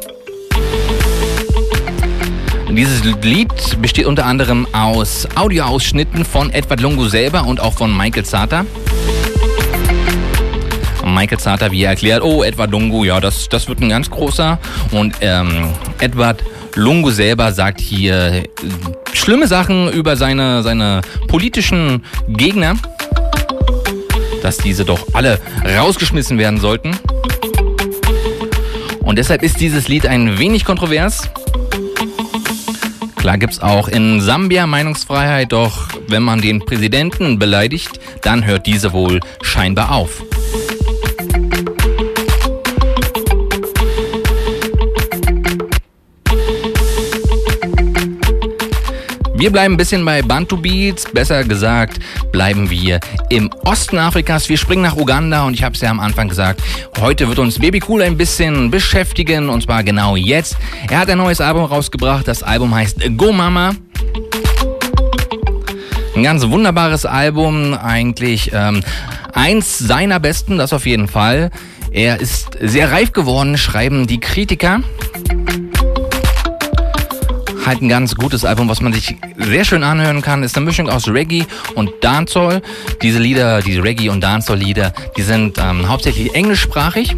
Dieses 2.75 3.05
Lied 3.23 3.51
besteht 3.83 4.07
unter 4.07 4.25
anderem 4.25 4.67
aus 4.73 5.29
Audioausschnitten 5.35 6.25
von 6.25 6.51
Edward 6.51 6.81
Lungu 6.81 7.07
selber 7.07 7.45
und 7.45 7.61
auch 7.61 7.75
von 7.75 7.95
Michael 7.95 8.25
Zata. 8.25 8.65
Michael 11.05 11.39
Zata, 11.39 11.71
wie 11.71 11.83
er 11.83 11.91
erklärt, 11.91 12.23
oh, 12.23 12.43
Edward 12.43 12.71
Lungu, 12.71 13.05
ja, 13.05 13.21
das, 13.21 13.51
das 13.51 13.69
wird 13.69 13.81
ein 13.83 13.91
ganz 13.91 14.09
großer. 14.09 14.59
Und 14.91 15.17
ähm, 15.21 15.69
Edward 16.01 16.43
Lungu 16.75 17.11
selber 17.11 17.53
sagt 17.53 17.79
hier 17.79 18.17
äh, 18.17 18.43
schlimme 19.13 19.47
Sachen 19.47 19.93
über 19.93 20.17
seine, 20.17 20.63
seine 20.63 21.03
politischen 21.29 22.03
Gegner, 22.27 22.77
dass 24.43 24.57
diese 24.57 24.87
doch 24.87 25.07
alle 25.13 25.39
rausgeschmissen 25.79 26.39
werden 26.39 26.59
sollten. 26.59 26.97
Und 29.01 29.19
deshalb 29.19 29.43
ist 29.43 29.61
dieses 29.61 29.89
Lied 29.89 30.07
ein 30.07 30.39
wenig 30.39 30.65
kontrovers. 30.65 31.29
Klar 33.23 33.39
gibt 33.39 33.53
es 33.53 33.61
auch 33.61 33.87
in 33.87 34.21
Sambia 34.21 34.67
Meinungsfreiheit, 34.67 35.53
doch 35.53 35.87
wenn 36.09 36.25
man 36.25 36.41
den 36.41 36.59
Präsidenten 36.59 37.39
beleidigt, 37.39 38.01
dann 38.23 38.45
hört 38.45 38.67
diese 38.67 38.93
wohl 38.93 39.21
scheinbar 39.43 39.93
auf. 39.93 40.25
Wir 49.43 49.51
bleiben 49.51 49.75
ein 49.75 49.77
bisschen 49.77 50.05
bei 50.05 50.23
Bantu 50.23 50.57
Beats, 50.57 51.03
besser 51.11 51.43
gesagt 51.43 51.99
bleiben 52.31 52.71
wir 52.71 53.01
im 53.29 53.51
Osten 53.65 53.99
Afrikas. 53.99 54.49
Wir 54.49 54.57
springen 54.57 54.83
nach 54.83 54.95
Uganda 54.95 55.43
und 55.43 55.55
ich 55.55 55.65
habe 55.65 55.75
es 55.75 55.81
ja 55.81 55.91
am 55.91 55.99
Anfang 55.99 56.29
gesagt, 56.29 56.63
heute 57.01 57.27
wird 57.27 57.41
uns 57.41 57.59
Baby 57.59 57.83
Cool 57.89 58.03
ein 58.03 58.17
bisschen 58.17 58.71
beschäftigen 58.71 59.49
und 59.49 59.65
zwar 59.65 59.83
genau 59.83 60.15
jetzt. 60.15 60.57
Er 60.89 61.01
hat 61.01 61.11
ein 61.11 61.19
neues 61.19 61.41
Album 61.41 61.65
rausgebracht, 61.65 62.29
das 62.29 62.45
Album 62.45 62.73
heißt 62.73 63.01
Go 63.17 63.33
Mama. 63.33 63.73
Ein 66.15 66.23
ganz 66.23 66.47
wunderbares 66.47 67.05
Album, 67.05 67.75
eigentlich 67.75 68.53
ähm, 68.55 68.85
eins 69.33 69.77
seiner 69.77 70.21
besten, 70.21 70.57
das 70.57 70.73
auf 70.73 70.87
jeden 70.87 71.09
Fall. 71.09 71.51
Er 71.91 72.21
ist 72.21 72.51
sehr 72.61 72.93
reif 72.93 73.13
geworden, 73.13 73.59
schreiben 73.59 74.07
die 74.07 74.21
Kritiker. 74.21 74.83
Halt 77.65 77.81
ein 77.81 77.89
ganz 77.89 78.15
gutes 78.15 78.45
Album, 78.45 78.69
was 78.69 78.81
man 78.81 78.93
sich 78.93 79.17
sehr 79.37 79.65
schön 79.65 79.85
anhören 79.85 80.21
kann. 80.21 80.43
Ist 80.43 80.57
eine 80.57 80.67
Mischung 80.67 80.89
aus 80.89 81.09
Reggae 81.09 81.45
und 81.75 81.91
Dancehall. 82.01 82.61
Diese 83.03 83.19
Lieder, 83.19 83.63
diese 83.63 83.83
Reggae 83.83 84.09
und 84.09 84.21
Dancehall 84.21 84.59
Lieder, 84.59 84.93
die 85.17 85.23
sind 85.23 85.59
ähm, 85.59 85.89
hauptsächlich 85.89 86.35
englischsprachig. 86.35 87.17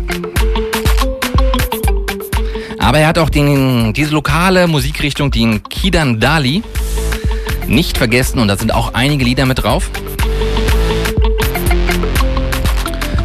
Aber 2.79 2.99
er 2.99 3.09
hat 3.09 3.19
auch 3.19 3.31
den, 3.31 3.95
diese 3.95 4.13
lokale 4.13 4.67
Musikrichtung, 4.67 5.31
den 5.31 5.63
Kidan 5.63 6.21
Dali, 6.21 6.63
nicht 7.67 7.97
vergessen 7.97 8.39
und 8.39 8.49
da 8.49 8.59
sind 8.59 8.75
auch 8.75 8.93
einige 8.93 9.25
Lieder 9.25 9.47
mit 9.47 9.63
drauf. 9.63 9.91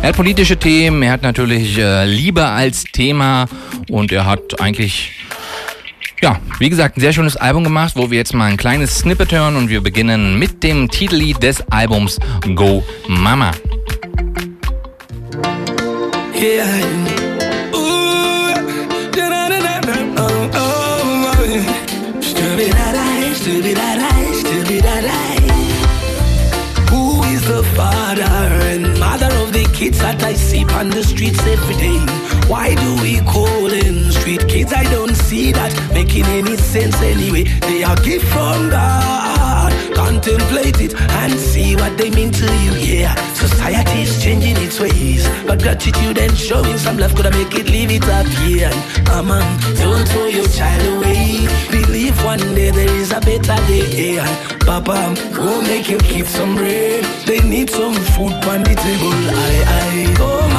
Er 0.01 0.09
hat 0.09 0.15
politische 0.15 0.55
Themen, 0.55 1.03
er 1.03 1.11
hat 1.11 1.23
natürlich 1.23 1.77
äh, 1.77 2.05
Liebe 2.05 2.45
als 2.45 2.85
Thema 2.85 3.47
und 3.89 4.13
er 4.13 4.25
hat 4.25 4.61
eigentlich, 4.61 5.11
ja, 6.21 6.39
wie 6.59 6.69
gesagt, 6.69 6.97
ein 6.97 7.01
sehr 7.01 7.13
schönes 7.13 7.35
Album 7.35 7.63
gemacht, 7.63 7.93
wo 7.95 8.11
wir 8.11 8.17
jetzt 8.17 8.33
mal 8.33 8.45
ein 8.45 8.57
kleines 8.57 8.99
Snippet 8.99 9.31
hören 9.31 9.55
und 9.55 9.69
wir 9.69 9.81
beginnen 9.81 10.37
mit 10.37 10.63
dem 10.63 10.89
Titellied 10.89 11.41
des 11.41 11.61
Albums 11.69 12.19
Go 12.55 12.83
Mama. 13.07 13.51
Yeah. 16.35 17.09
Father 27.75 28.23
and 28.23 28.99
mother 28.99 29.27
of 29.41 29.53
the 29.53 29.63
kids 29.73 29.99
that 29.99 30.23
I 30.23 30.33
see 30.33 30.63
on 30.65 30.89
the 30.89 31.03
streets 31.03 31.39
every 31.45 31.75
day? 31.75 32.18
Why 32.49 32.73
do 32.73 33.01
we 33.03 33.19
call 33.21 33.69
them 33.69 34.11
street 34.11 34.47
kids? 34.47 34.73
I 34.73 34.83
don't 34.85 35.15
see 35.15 35.51
that 35.51 35.71
making 35.93 36.25
any 36.25 36.57
sense 36.57 36.99
anyway. 36.99 37.43
They 37.43 37.83
are 37.83 37.95
gift 37.97 38.25
from 38.25 38.71
God. 38.71 39.71
Contemplate 39.93 40.81
it 40.81 40.95
and 41.21 41.33
see 41.39 41.75
what 41.75 41.95
they 41.99 42.09
mean 42.09 42.31
to 42.31 42.45
you. 42.63 42.73
Yeah, 42.73 43.13
society 43.35 44.01
is 44.01 44.23
changing 44.23 44.57
its 44.57 44.79
ways, 44.79 45.29
but 45.45 45.61
gratitude 45.61 46.17
and 46.17 46.35
showing 46.35 46.77
some 46.79 46.97
love 46.97 47.13
could 47.13 47.29
make 47.31 47.53
it 47.53 47.69
live 47.69 47.91
it 47.91 48.09
up. 48.09 48.25
Yeah, 48.47 48.73
and 49.13 49.27
mama, 49.27 49.39
don't 49.77 50.07
throw 50.09 50.25
your 50.25 50.47
child 50.47 50.81
away. 50.97 51.45
Believe 51.69 52.17
one 52.23 52.39
day 52.55 52.71
there 52.71 52.95
is 52.95 53.11
a 53.11 53.19
better 53.21 53.59
day. 53.69 54.15
Yeah, 54.15 54.25
papa, 54.65 55.13
go 55.35 55.61
make 55.61 55.87
your 55.87 55.99
kids 55.99 56.29
some 56.29 56.55
bread. 56.55 57.03
They 57.27 57.41
need 57.41 57.69
some 57.69 57.93
food 57.93 58.33
on 58.49 58.63
the 58.63 58.73
table. 58.73 59.13
I, 59.13 59.63
I, 59.77 60.15
oh 60.17 60.17
go 60.17 60.47
mama, 60.47 60.58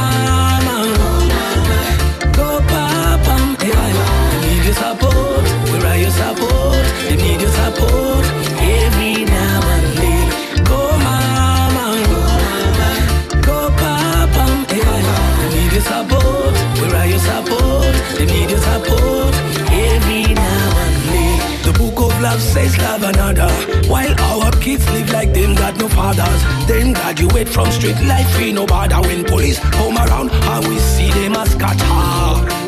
your 4.71 4.79
support. 4.79 5.43
Where 5.71 5.87
are 5.87 5.97
your 5.97 6.11
support? 6.11 6.85
They 7.09 7.17
need 7.17 7.41
your 7.41 7.51
support 7.51 8.25
every 8.79 9.25
now 9.25 9.61
and 9.75 9.87
then. 9.99 10.65
Go 10.65 10.79
mama, 11.07 11.87
go 12.11 12.21
mama, 12.47 12.89
go 13.47 13.59
papa. 13.81 14.45
They 14.71 15.49
need 15.55 15.73
your 15.73 15.83
support. 15.83 16.55
Where 16.79 16.95
are 17.01 17.07
your 17.07 17.19
support? 17.19 17.95
They 18.17 18.27
need 18.27 18.51
your 18.51 18.61
support 18.61 19.20
love 22.31 22.43
says 22.43 22.79
love 22.79 23.03
another. 23.03 23.51
While 23.89 24.15
our 24.21 24.53
kids 24.65 24.89
live 24.91 25.11
like 25.11 25.33
them 25.33 25.55
got 25.55 25.77
no 25.79 25.89
fathers. 25.89 26.43
Them 26.69 26.93
graduate 26.93 27.49
from 27.49 27.71
street 27.73 28.01
life 28.07 28.31
free 28.37 28.53
no 28.53 28.67
bother. 28.67 29.01
When 29.09 29.25
police 29.25 29.59
come 29.59 29.97
around 29.97 30.31
and 30.31 30.69
we 30.69 30.79
see 30.79 31.11
them 31.11 31.35
as 31.35 31.51
scatter. 31.51 31.91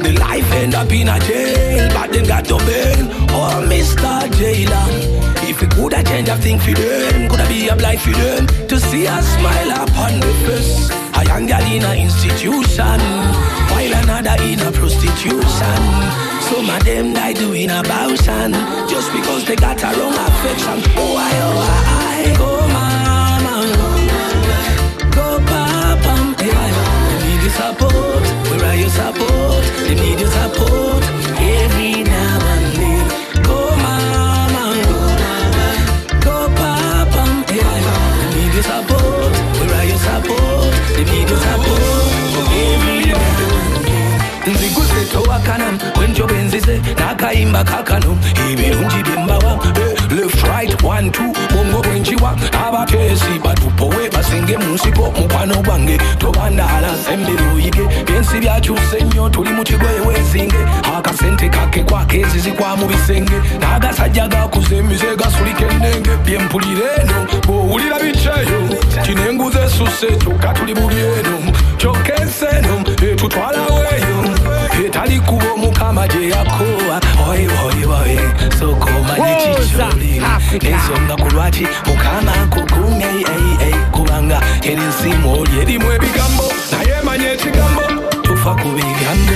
The 0.03 0.13
life 0.19 0.51
end 0.53 0.75
up 0.75 0.91
in 0.91 1.09
a 1.09 1.19
jail, 1.21 1.89
but 1.95 2.13
them 2.13 2.27
got 2.27 2.49
no 2.49 2.59
bail. 2.59 3.07
Oh, 3.31 3.65
Mr. 3.71 4.13
Jailer. 4.39 5.42
Could 5.75 5.95
have 5.95 6.05
changed 6.07 6.31
a 6.31 6.37
thing 6.37 6.59
for 6.59 6.73
them, 6.73 7.29
could 7.29 7.41
I 7.41 7.49
be 7.49 7.69
a 7.69 7.75
blind 7.75 8.01
for 8.01 8.11
them 8.13 8.47
to 8.69 8.79
see 8.79 9.07
a 9.07 9.23
smile 9.23 9.71
upon 9.83 10.21
the 10.21 10.33
face. 10.45 10.91
A 11.19 11.25
young 11.25 11.47
girl 11.47 11.65
in 11.73 11.83
a 11.83 11.93
institution, 11.95 13.01
while 13.73 13.95
another 14.03 14.37
in 14.45 14.61
a 14.61 14.71
prostitution. 14.73 15.83
Some 16.49 16.69
of 16.69 16.85
them 16.85 17.15
die 17.15 17.33
doing 17.33 17.71
abortion 17.71 18.53
just 18.89 19.11
because 19.13 19.45
they 19.47 19.57
got 19.57 19.83
a 19.83 19.91
wrong 19.99 20.15
affection. 20.15 20.79
Oh, 20.97 21.17
I, 21.17 21.33
oh, 21.49 21.61
I, 21.67 22.37
I, 22.39 22.53
mama, 22.77 23.55
go 25.17 25.27
papa, 25.51 26.15
hey, 26.43 26.53
they 27.09 27.21
need 27.27 27.43
your 27.43 27.55
support. 27.61 28.25
Where 28.49 28.65
are 28.69 28.77
your 28.77 28.91
support? 28.91 29.65
They 29.89 29.95
need 29.95 30.19
your 30.21 30.31
support 30.31 31.03
every 31.41 32.05
now 32.05 32.12
wenjobenzise 46.53 46.95
nakaimba 46.99 47.65
kakano 47.65 48.19
ibirungi 48.53 49.03
byembawa 49.03 49.59
Eh, 49.77 50.17
left 50.17 50.43
right 50.47 50.83
one 50.83 51.11
two. 51.11 51.33
Bongo 51.55 51.83
bwenjiwa 51.83 52.37
abateesi 52.67 53.39
batupowe 53.45 54.11
basinge 54.11 54.57
mu 54.59 54.75
nsiko 54.75 55.11
mukwano 55.21 55.55
gwange 55.63 55.99
tobandala 56.19 56.95
sembere 57.07 57.43
oyige 57.55 57.83
byensi 58.07 58.41
byakyuse 58.41 59.01
nnyo 59.05 59.29
tuli 59.31 59.51
mu 59.51 59.63
kigoye 59.65 60.01
wezinge. 60.01 60.57
Akasente 60.99 61.49
kake 61.49 61.83
kwakezizikwa 61.85 62.77
mu 62.77 62.87
bisenge. 62.87 63.33
N'agasajja 63.61 64.29
gakuze 64.29 64.77
emize 64.77 65.17
gasulika 65.17 65.65
ennenge 65.75 66.11
byempulira 66.25 66.87
eno 67.03 67.27
bw'owulira 67.47 67.99
biceyo 67.99 68.69
kino 69.05 69.29
enguzi 69.31 69.59
esusse 69.59 70.07
kyokka 70.17 70.53
tuli 70.53 70.75
bubi 70.75 70.95
eno 70.97 71.53
kyokka 71.79 72.15
ensi 72.23 72.45
eno 72.59 72.85
etutwalaweeyo 73.13 74.17
etali 74.87 75.21
kuba 75.21 75.53
omukama 75.55 76.09
gye 76.09 76.29
yakowa 76.29 76.97
oyi 77.29 77.47
oyi 77.67 77.85
oyi 78.01 78.19
sokomanye 78.59 79.35
kikyoli 79.41 80.21
ensonga 80.71 81.17
ku 81.23 81.29
lwaki 81.35 81.67
mukama 81.87 82.33
kukumye 82.51 83.07
ei, 83.07 83.67
ei, 83.67 83.75
kubanga. 83.93 84.41
Eri 84.63 84.83
nsimu 84.83 85.41
oli 85.41 85.61
erimu 85.61 85.93
ebigambo 85.93 86.45
naye 86.73 87.03
manya 87.05 87.33
ekigambo 87.33 87.83
tufa 88.23 88.55
ku 88.55 88.69
bigambo 88.69 89.33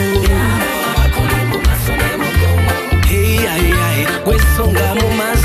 Hey, 3.08 3.38
ay, 3.48 3.72
ay, 3.88 4.00
wesonga 4.26 4.94
mu 4.98 5.08
maaso 5.18 5.35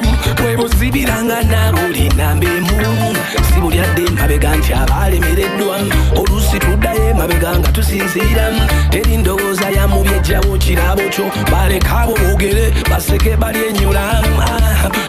kokangekangemu 0.00 0.36
bwe 0.36 0.56
buzibiranga 0.56 1.42
nabuli 1.42 2.08
nambemu 2.16 3.16
si 3.54 3.60
bulyadde 3.60 4.10
mabega 4.10 4.56
nti 4.56 4.72
abalemereddwa. 4.72 5.78
Oluusi 6.16 6.58
tuddayo 6.58 7.10
emabega 7.10 7.58
nga 7.58 7.72
tusinziira 7.72 8.50
teri 8.90 9.16
ndowooza 9.16 9.70
ya 9.70 9.88
mubi 9.88 10.10
ejjawo 10.14 10.56
kirabo 10.58 11.02
kyo. 11.10 11.30
Baleka 11.52 12.00
abo 12.00 12.14
boogere 12.16 12.72
baseke 12.90 13.36
balyenyula 13.36 14.22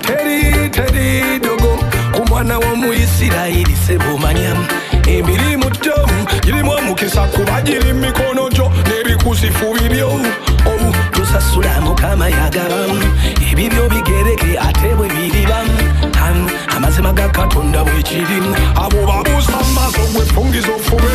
teri 0.02 0.70
teri 0.70 1.40
dogo. 1.40 1.80
Ku 2.12 2.26
mwana 2.30 2.60
w'omuyisirayiri 2.60 3.76
sebumanya 3.88 4.56
emirimu 5.08 5.70
gyo 5.82 5.96
girimu 6.42 6.72
omukisa 6.72 7.22
kuba 7.28 7.62
giri 7.62 7.94
mu 7.94 8.00
mikono 8.00 8.50
gyo. 8.50 8.72
N'ebikusifu 8.88 9.74
bibyo 9.74 10.20
sasulamu 11.32 11.96
kama 11.96 12.30
yagalamu 12.30 13.04
ebibyo 13.52 13.90
bigereke 13.90 14.60
ate 14.60 14.96
bwe 14.98 15.08
biribamu. 15.08 15.76
Hanu 16.20 16.50
amazima 16.76 17.14
ga 17.14 17.30
katonda 17.30 17.84
bwe 17.84 18.04
kirimu 18.04 18.56
abo 18.76 19.00
babuusa 19.08 19.58
maaso 19.76 20.02
gwe 20.14 20.26
fungiza 20.26 20.72
ofube 20.76 21.14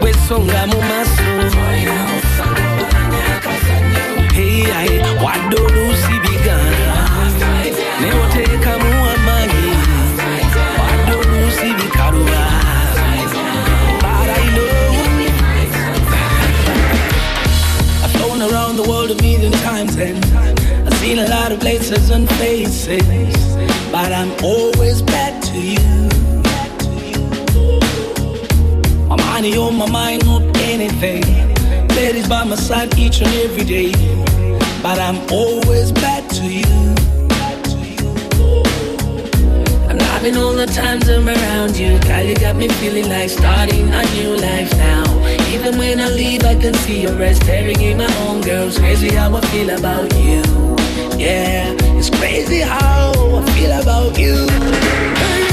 bwesonga 0.00 0.66
mu 0.70 0.78
wadde 5.24 5.56
olu 5.64 5.81
places 21.16 22.10
and 22.10 22.28
faces, 22.38 23.04
but 23.92 24.12
I'm 24.12 24.32
always 24.42 25.02
back 25.02 25.42
to 25.42 25.58
you. 25.58 26.08
My 29.08 29.16
money 29.16 29.56
on 29.56 29.76
my 29.76 29.90
mind, 29.90 30.24
not 30.24 30.42
anything. 30.58 31.22
Ladies 31.88 32.28
by 32.28 32.44
my 32.44 32.56
side 32.56 32.98
each 32.98 33.20
and 33.20 33.32
every 33.44 33.64
day, 33.64 33.92
but 34.82 34.98
I'm 34.98 35.18
always 35.30 35.92
back 35.92 36.28
to 36.30 36.44
you. 36.46 36.94
I'm 39.88 39.98
loving 39.98 40.36
all 40.36 40.54
the 40.54 40.66
times 40.66 41.08
I'm 41.08 41.28
around 41.28 41.76
you. 41.76 41.98
Girl, 42.00 42.22
you 42.22 42.36
got 42.36 42.56
me 42.56 42.68
feeling 42.68 43.08
like 43.08 43.28
starting 43.28 43.88
a 43.92 44.02
new 44.14 44.36
life 44.36 44.72
now. 44.78 45.04
Even 45.54 45.76
when 45.78 46.00
I 46.00 46.08
leave, 46.08 46.44
I 46.44 46.54
can 46.54 46.74
see 46.74 47.02
your 47.02 47.22
eyes 47.22 47.36
staring 47.36 47.80
in 47.80 47.98
my 47.98 48.16
own 48.26 48.40
girls. 48.40 48.78
Crazy 48.78 49.10
how 49.10 49.36
I 49.36 49.40
feel 49.52 49.70
about 49.70 50.12
you. 50.16 50.72
Yeah, 51.22 51.76
it's 51.96 52.10
crazy 52.10 52.58
how 52.58 53.12
I 53.14 53.46
feel 53.54 53.80
about 53.80 54.18
you. 54.18 55.51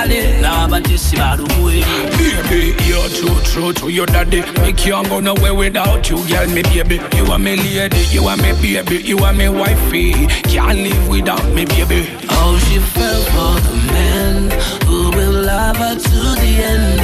Quack 0.00 0.40
Nah, 0.40 0.66
but 0.66 0.88
you 0.88 0.96
see 0.96 1.18
how 1.18 1.36
way. 1.62 1.82
Baby, 2.16 2.74
you're 2.84 3.08
true, 3.08 3.40
true 3.44 3.72
to 3.74 3.88
your 3.90 4.06
daddy. 4.06 4.40
Me 4.60 4.72
can't 4.72 5.06
go 5.08 5.20
nowhere 5.20 5.54
without 5.54 6.08
you, 6.08 6.16
girl, 6.28 6.46
me 6.48 6.62
baby. 6.62 7.00
You 7.16 7.26
are 7.26 7.38
me 7.38 7.56
lady, 7.56 7.98
you 8.10 8.26
are 8.26 8.36
me 8.36 8.52
baby, 8.62 9.02
you 9.02 9.18
are 9.18 9.32
me 9.32 9.48
wifey. 9.48 10.26
Can't 10.48 10.78
live 10.78 11.08
without 11.08 11.44
me, 11.52 11.66
baby. 11.66 12.08
Oh, 12.30 12.58
she 12.66 12.78
fell 12.78 13.22
for 13.32 13.60
the 13.68 13.76
man 13.92 14.50
who 14.86 15.10
will 15.16 15.44
love 15.44 15.76
her 15.76 15.94
to 15.94 16.20
the 16.40 16.50
end. 16.72 17.00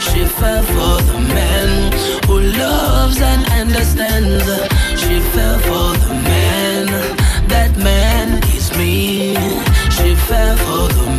She 0.00 0.24
fell 0.24 0.62
for 0.62 1.02
the 1.02 1.18
man 1.34 1.92
who 2.26 2.40
loves 2.40 3.20
and 3.20 3.44
understands. 3.60 4.44
She 5.00 5.18
fell 5.34 5.58
for 5.58 5.98
the 6.06 6.14
man. 6.14 6.86
That 7.48 7.76
man 7.76 8.38
is 8.54 8.70
me. 8.78 9.34
She 9.90 10.14
fell 10.14 10.56
for 10.56 10.94
the 10.94 11.06
man. 11.06 11.15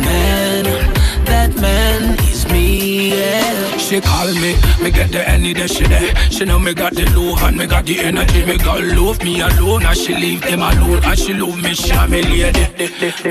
She 3.88 4.02
call 4.02 4.26
me, 4.34 4.52
me 4.82 4.90
get 4.90 5.10
the 5.12 5.26
any 5.26 5.54
that 5.54 5.70
she 5.70 5.84
there. 5.86 6.14
She 6.30 6.44
know 6.44 6.58
me 6.58 6.74
got 6.74 6.92
the 6.92 7.08
low 7.16 7.34
and 7.40 7.56
me 7.56 7.66
got 7.66 7.86
the 7.86 7.98
energy. 8.00 8.44
Me 8.44 8.58
got 8.58 8.84
love 8.84 9.22
me 9.22 9.40
alone, 9.40 9.82
and 9.82 9.96
she 9.96 10.14
leave 10.14 10.42
them 10.42 10.60
alone. 10.60 11.02
And 11.04 11.18
she 11.18 11.32
love 11.32 11.56
me, 11.62 11.72
she 11.72 11.92
a 11.92 12.06
me 12.06 12.20
lady. 12.20 12.68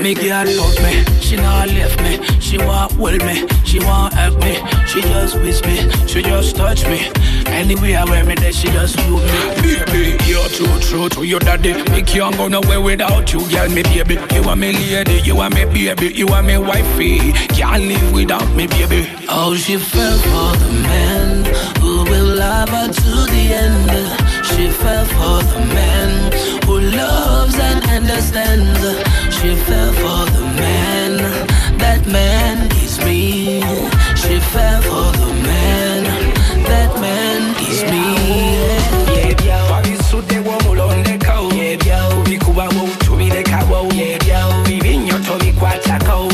Me 0.02 0.14
girl 0.14 0.46
love 0.58 0.74
me, 0.82 1.04
she 1.20 1.36
not 1.36 1.68
left 1.68 2.02
me. 2.02 2.18
She 2.40 2.58
want 2.58 2.90
hold 2.98 3.24
me, 3.24 3.46
she 3.64 3.78
want 3.78 4.14
hug 4.14 4.34
me. 4.40 4.58
She 4.88 5.00
just 5.00 5.36
wish 5.36 5.62
me, 5.62 5.88
she 6.08 6.22
just 6.22 6.56
touch 6.56 6.84
me. 6.86 7.06
Anywhere 7.46 8.04
where 8.06 8.24
me 8.24 8.34
there, 8.34 8.50
she 8.50 8.66
just 8.68 8.96
love 9.06 9.22
me. 9.22 9.78
Baby, 9.86 10.18
you're 10.26 10.48
true, 10.48 10.80
true 10.80 11.08
to 11.10 11.22
your 11.22 11.38
daddy. 11.38 11.74
Me 11.92 12.02
can't 12.02 12.36
go 12.36 12.48
nowhere 12.48 12.80
without 12.80 13.32
you, 13.32 13.48
girl, 13.48 13.68
me 13.68 13.84
baby. 13.84 14.18
You 14.34 14.42
are 14.42 14.56
me 14.56 14.72
lady, 14.72 15.20
you 15.22 15.38
are 15.38 15.50
me 15.50 15.66
baby, 15.66 16.12
you 16.12 16.26
are 16.28 16.42
me 16.42 16.58
wifey. 16.58 17.30
Can't 17.54 17.84
live 17.84 18.12
without 18.12 18.48
me, 18.56 18.66
baby. 18.66 19.08
Oh, 19.28 19.54
she 19.54 19.76
fell 19.76 20.18
for 20.18 20.47
the 20.56 20.72
man 20.82 21.44
who 21.80 22.04
will 22.10 22.36
love 22.36 22.68
her 22.68 22.88
to 22.88 23.12
the 23.32 23.44
end. 23.64 23.90
She 24.48 24.68
fell 24.70 25.04
for 25.04 25.38
the 25.52 25.60
man 25.74 26.32
who 26.64 26.80
loves 26.80 27.56
and 27.58 27.80
understands. 27.96 28.82
She 29.36 29.54
fell 29.66 29.92
for 30.02 30.22
the 30.36 30.44
man. 30.62 31.12
That 31.78 32.06
man 32.06 32.70
is 32.84 32.98
me. 33.04 33.60
She 34.16 34.40
fell 34.52 34.80
for 34.82 35.08
the 35.20 35.32
man. 35.48 36.04
That 36.70 36.90
man 37.00 37.42
is 37.70 37.82
me. 37.92 38.06
Wabisude 39.70 40.40
tobikwatako 45.28 46.28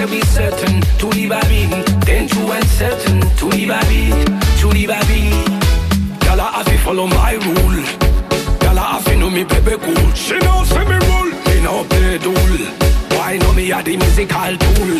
say 0.00 0.06
we 0.06 0.20
certain. 0.22 0.80
Tuli 0.98 1.28
babin 1.28 1.70
then 2.06 2.26
true 2.28 2.50
and 2.52 2.64
certain. 2.78 3.20
Tuli 3.36 3.66
babi 3.66 4.10
tuli 4.60 4.86
babi 4.86 5.20
Gala 6.24 6.46
have 6.56 6.66
to 6.66 6.78
follow 6.78 7.06
my 7.06 7.32
rule. 7.44 7.80
Gala 8.60 8.80
have 8.80 9.04
to 9.04 9.16
know 9.16 9.30
me 9.30 9.44
baby 9.44 9.76
cool. 9.84 10.10
She 10.14 10.38
know 10.38 10.64
say 10.64 10.84
me 10.90 10.96
rule. 11.08 11.30
Me 11.46 11.56
no 11.62 11.84
play 11.84 12.18
duel. 12.18 12.62
Why 13.16 13.36
know 13.38 13.52
me 13.52 13.72
a 13.72 13.82
the 13.82 13.96
musical 13.96 14.52
tool? 14.62 14.92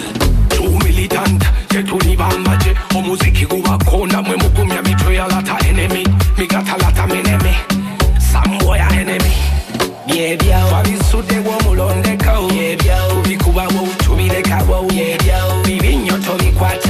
Too 0.54 0.70
militant. 0.84 1.42
Je 1.70 1.82
tulibambaje 1.82 2.74
Omuziki 2.96 3.46
guwa 3.46 3.78
kona 3.78 4.22
mwe 4.22 4.36
mugumya 4.36 4.82
mitwe 4.82 5.14
ya 5.14 5.26
lata 5.28 5.58
enemy. 5.68 6.04
Me 6.36 6.46
got 6.46 6.68
a 6.68 6.76
lot 6.82 7.69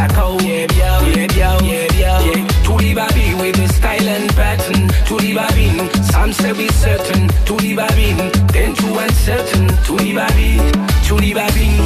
tobikwatako 0.09 0.40
Yeah, 0.42 0.66
yeah, 1.07 1.26
yeah, 1.36 1.61
with 3.40 3.57
the 3.57 3.68
style 3.74 4.09
and 4.09 4.30
pattern. 4.34 4.88
Tuli 5.07 5.34
babin, 5.34 5.90
some 6.05 6.32
say 6.32 6.53
we 6.53 6.68
certain. 6.68 7.28
Tuli 7.44 7.74
babin, 7.74 8.16
then 8.53 8.74
true 8.74 8.98
and 8.98 9.12
certain. 9.14 9.68
Tuli 9.84 10.12
babi, 10.14 10.59
tuli 11.07 11.34
babi. 11.34 11.76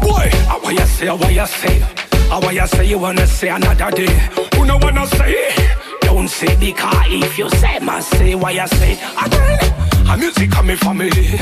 Boy, 0.00 0.30
how 0.46 0.60
why 0.60 0.70
you 0.72 0.86
say, 0.86 1.06
how 1.06 1.16
why 1.16 1.30
you 1.30 1.46
say? 1.46 1.78
How 2.28 2.40
why 2.40 2.52
you 2.52 2.66
say 2.66 2.84
you 2.86 2.98
wanna 2.98 3.26
say 3.26 3.48
another 3.48 3.90
day? 3.90 4.08
Who 4.56 4.64
no 4.66 4.76
wanna 4.78 5.06
say? 5.06 5.54
Don't 6.02 6.28
say 6.28 6.54
because 6.56 7.06
if 7.08 7.38
you 7.38 7.48
say 7.50 7.78
must 7.80 8.10
say 8.10 8.34
why 8.34 8.50
you 8.52 8.66
say. 8.68 8.92
Again, 9.24 9.58
a 10.06 10.16
music 10.16 10.56
of 10.56 10.64
me 10.64 10.76
family. 10.76 11.38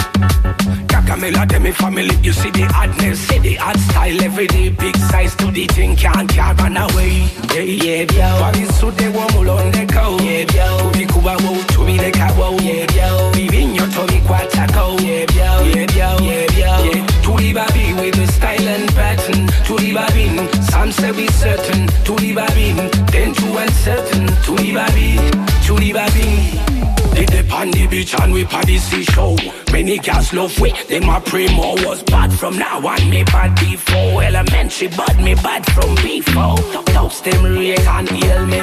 Kaka 0.89 1.17
melody 1.17 1.59
me 1.59 1.73
family. 1.73 2.15
You 2.23 2.33
see 2.33 2.51
the 2.51 2.63
hardness, 2.73 3.19
see 3.21 3.39
the 3.39 3.55
hard 3.55 3.79
style 3.79 4.23
every 4.23 4.47
day. 4.47 4.71
Big 4.71 4.97
size 4.97 5.35
to 5.37 5.51
the 5.51 5.67
thing 5.67 5.97
can't 5.97 6.29
can't 6.31 6.59
run 6.61 6.77
away. 6.77 7.29
Yeah, 7.55 7.63
yeah, 7.63 8.07
yeah. 8.15 8.39
Paris 8.41 8.81
to 8.81 8.91
the 8.93 9.11
warm 9.11 9.49
on 9.49 9.71
the 9.73 9.87
cow. 9.93 10.17
Yeah, 10.23 10.47
yeah. 10.55 10.79
Kubikuwa 10.81 11.37
wo 11.43 11.63
to 11.75 11.85
me 11.85 11.99
the 11.99 12.11
cow. 12.13 12.57
Yeah, 12.63 12.87
yeah. 12.95 13.33
Vivinyo 13.35 13.85
to 13.93 14.03
me 14.13 14.21
kwatako. 14.21 15.01
Yeah, 15.03 15.27
yeah, 15.35 15.87
yeah, 15.95 16.19
yeah, 16.21 16.47
yeah. 16.57 17.07
To 17.23 17.33
live 17.35 17.55
the 17.55 17.73
baby 17.75 18.01
with 18.01 18.15
the 18.15 18.27
style 18.33 18.69
and 18.69 18.89
pattern. 18.95 19.49
To 19.67 19.75
live 19.75 19.95
the 19.95 20.13
baby, 20.15 20.63
some 20.71 20.93
say 20.93 21.13
we 21.13 21.27
certain. 21.29 21.89
To 22.05 22.13
live 22.15 22.37
the 22.37 22.47
baby, 22.55 22.89
then 23.13 23.35
to 23.35 23.57
uncertain. 23.59 24.27
To 24.45 24.53
live 24.53 24.75
the 24.81 24.93
baby, 24.95 25.31
to 25.67 25.75
live 25.75 25.97
the 25.99 26.11
baby. 26.15 26.82
They 27.23 27.27
dip 27.27 27.55
on 27.55 27.70
the 27.70 27.87
beach 27.87 28.18
and 28.20 28.33
we 28.33 28.45
party 28.45 28.79
see 28.79 29.05
show. 29.05 29.37
Many 29.70 29.99
girls 29.99 30.33
love 30.33 30.59
we, 30.59 30.73
them 30.89 31.07
my 31.07 31.20
primo. 31.20 31.75
Was 31.87 32.03
bad 32.03 32.33
from 32.33 32.59
now 32.59 32.85
on, 32.85 33.09
me 33.09 33.23
bad 33.23 33.55
before. 33.61 34.25
Elementary 34.25 34.89
bad, 34.89 35.23
me 35.23 35.37
bad 35.37 35.64
from 35.70 35.95
before. 36.03 36.57
Dogs 36.87 37.20
them 37.20 37.45
rate 37.45 37.79
and 37.79 38.09
heal 38.11 38.47
me. 38.47 38.57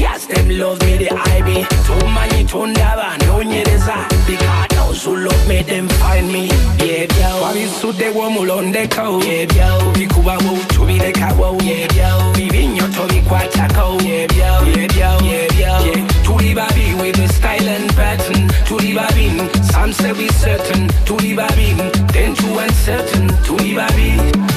Yes, 0.00 0.26
them 0.26 0.48
love 0.58 0.80
me, 0.82 0.96
the 0.96 1.12
IB 1.14 1.64
Too 1.86 2.06
many 2.08 2.44
tundaba, 2.44 3.16
no 3.24 3.40
nyereza 3.40 4.26
Because 4.26 4.65
who 5.06 5.16
love 5.16 5.48
me, 5.48 5.62
them 5.62 5.88
find 6.02 6.26
me. 6.32 6.48
Yeah, 6.82 7.06
yo. 7.20 7.40
Why 7.40 7.64
suit 7.66 7.96
they 7.96 8.10
want 8.10 8.34
mul 8.34 8.50
on 8.50 8.72
the 8.72 8.86
cow? 8.88 9.18
Yeah, 9.22 9.46
yo. 9.54 9.92
Piku 9.94 10.20
wa 10.24 10.36
wo, 10.42 10.58
to 10.74 10.86
be 10.86 10.98
the 10.98 11.12
cow. 11.12 11.56
Yeah, 11.62 11.86
yo. 11.94 12.32
Vivin 12.34 12.74
yo 12.76 12.86
to 12.90 13.06
be 13.08 13.20
quite 13.22 13.52
cow. 13.52 13.96
Yeah, 14.02 14.26
yo. 14.34 14.50
Yeah, 14.74 14.88
yo. 15.00 15.10
Yeah, 15.22 15.46
yo. 15.62 15.72
Yeah. 15.86 16.06
To 16.26 16.32
the 16.42 16.52
baby 16.58 16.94
with 17.00 17.16
the 17.16 17.28
style 17.28 17.68
and 17.68 17.88
pattern. 17.94 18.48
To 18.66 18.74
the 18.76 18.92
baby, 18.98 19.26
some 19.70 19.92
say 19.92 20.12
we 20.12 20.28
certain. 20.42 20.88
To 21.06 21.14
the 21.16 21.34
baby, 21.34 21.74
then 22.12 22.34
to 22.34 22.58
uncertain. 22.58 23.28
To 23.46 23.54
the 23.56 23.74
baby, 23.78 24.08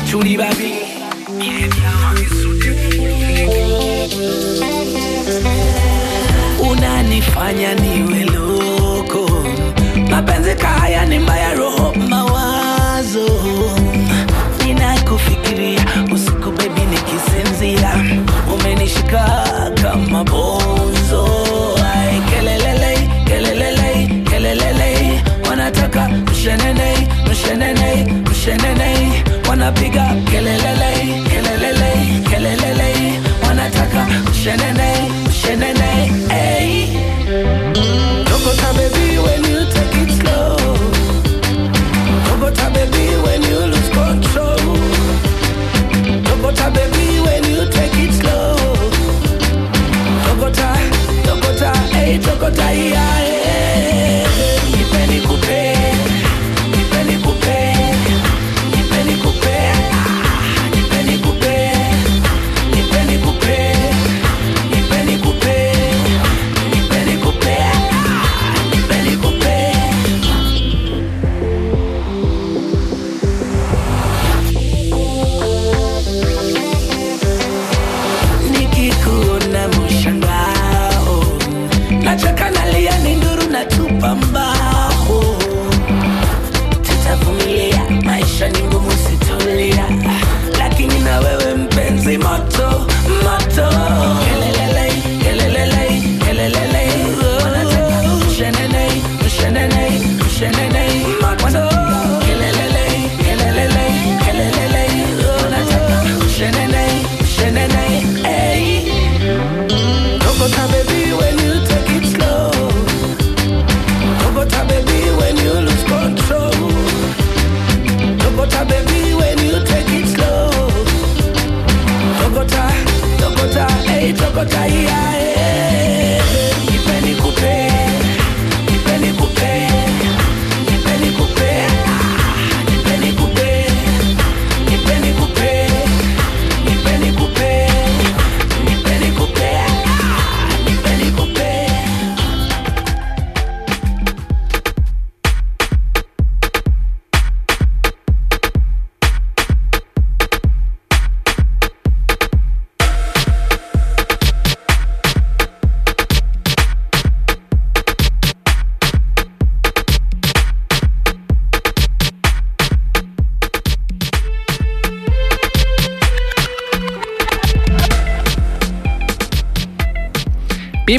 to 0.09 0.17
the 0.23 0.35
baby. 0.35 0.69
Yeah, 1.39 1.69
yeah. 1.77 1.95
Why 2.01 2.25
so 2.25 2.49
they 2.57 2.73
want 2.97 3.13
on 3.13 3.21
the 3.35 3.45
cow? 3.53 4.79
Unanifanya 6.69 7.73
niwe 7.75 8.25
mapenzi 10.19 10.55
kaya 10.55 11.05
ni 11.05 11.19
mbaya, 11.19 11.53
roho 11.53 11.93
mawazo, 12.09 13.27
ninakufikiria 14.65 15.85
usiku 16.13 16.51
bebi 16.51 16.81
nikisinzia. 16.81 17.91
Umenishika 18.53 19.23
kama 19.81 20.23
bonzo. 20.23 21.27
Ai, 21.95 22.21
kelelele, 22.29 23.07
kelelele, 24.29 25.21
wanataka 25.49 26.09
mshenene, 26.09 27.07
mshenene, 27.31 28.13
mshenene, 28.31 29.23
wanapiga 29.49 30.15
kelelele, 30.31 31.23
kelelele, 31.29 31.91
kelelele, 32.29 33.19
wanataka 33.47 34.07
mshenene, 34.31 35.11
mshenene, 35.29 36.11
ey. 36.29 36.89
the. 52.79 53.18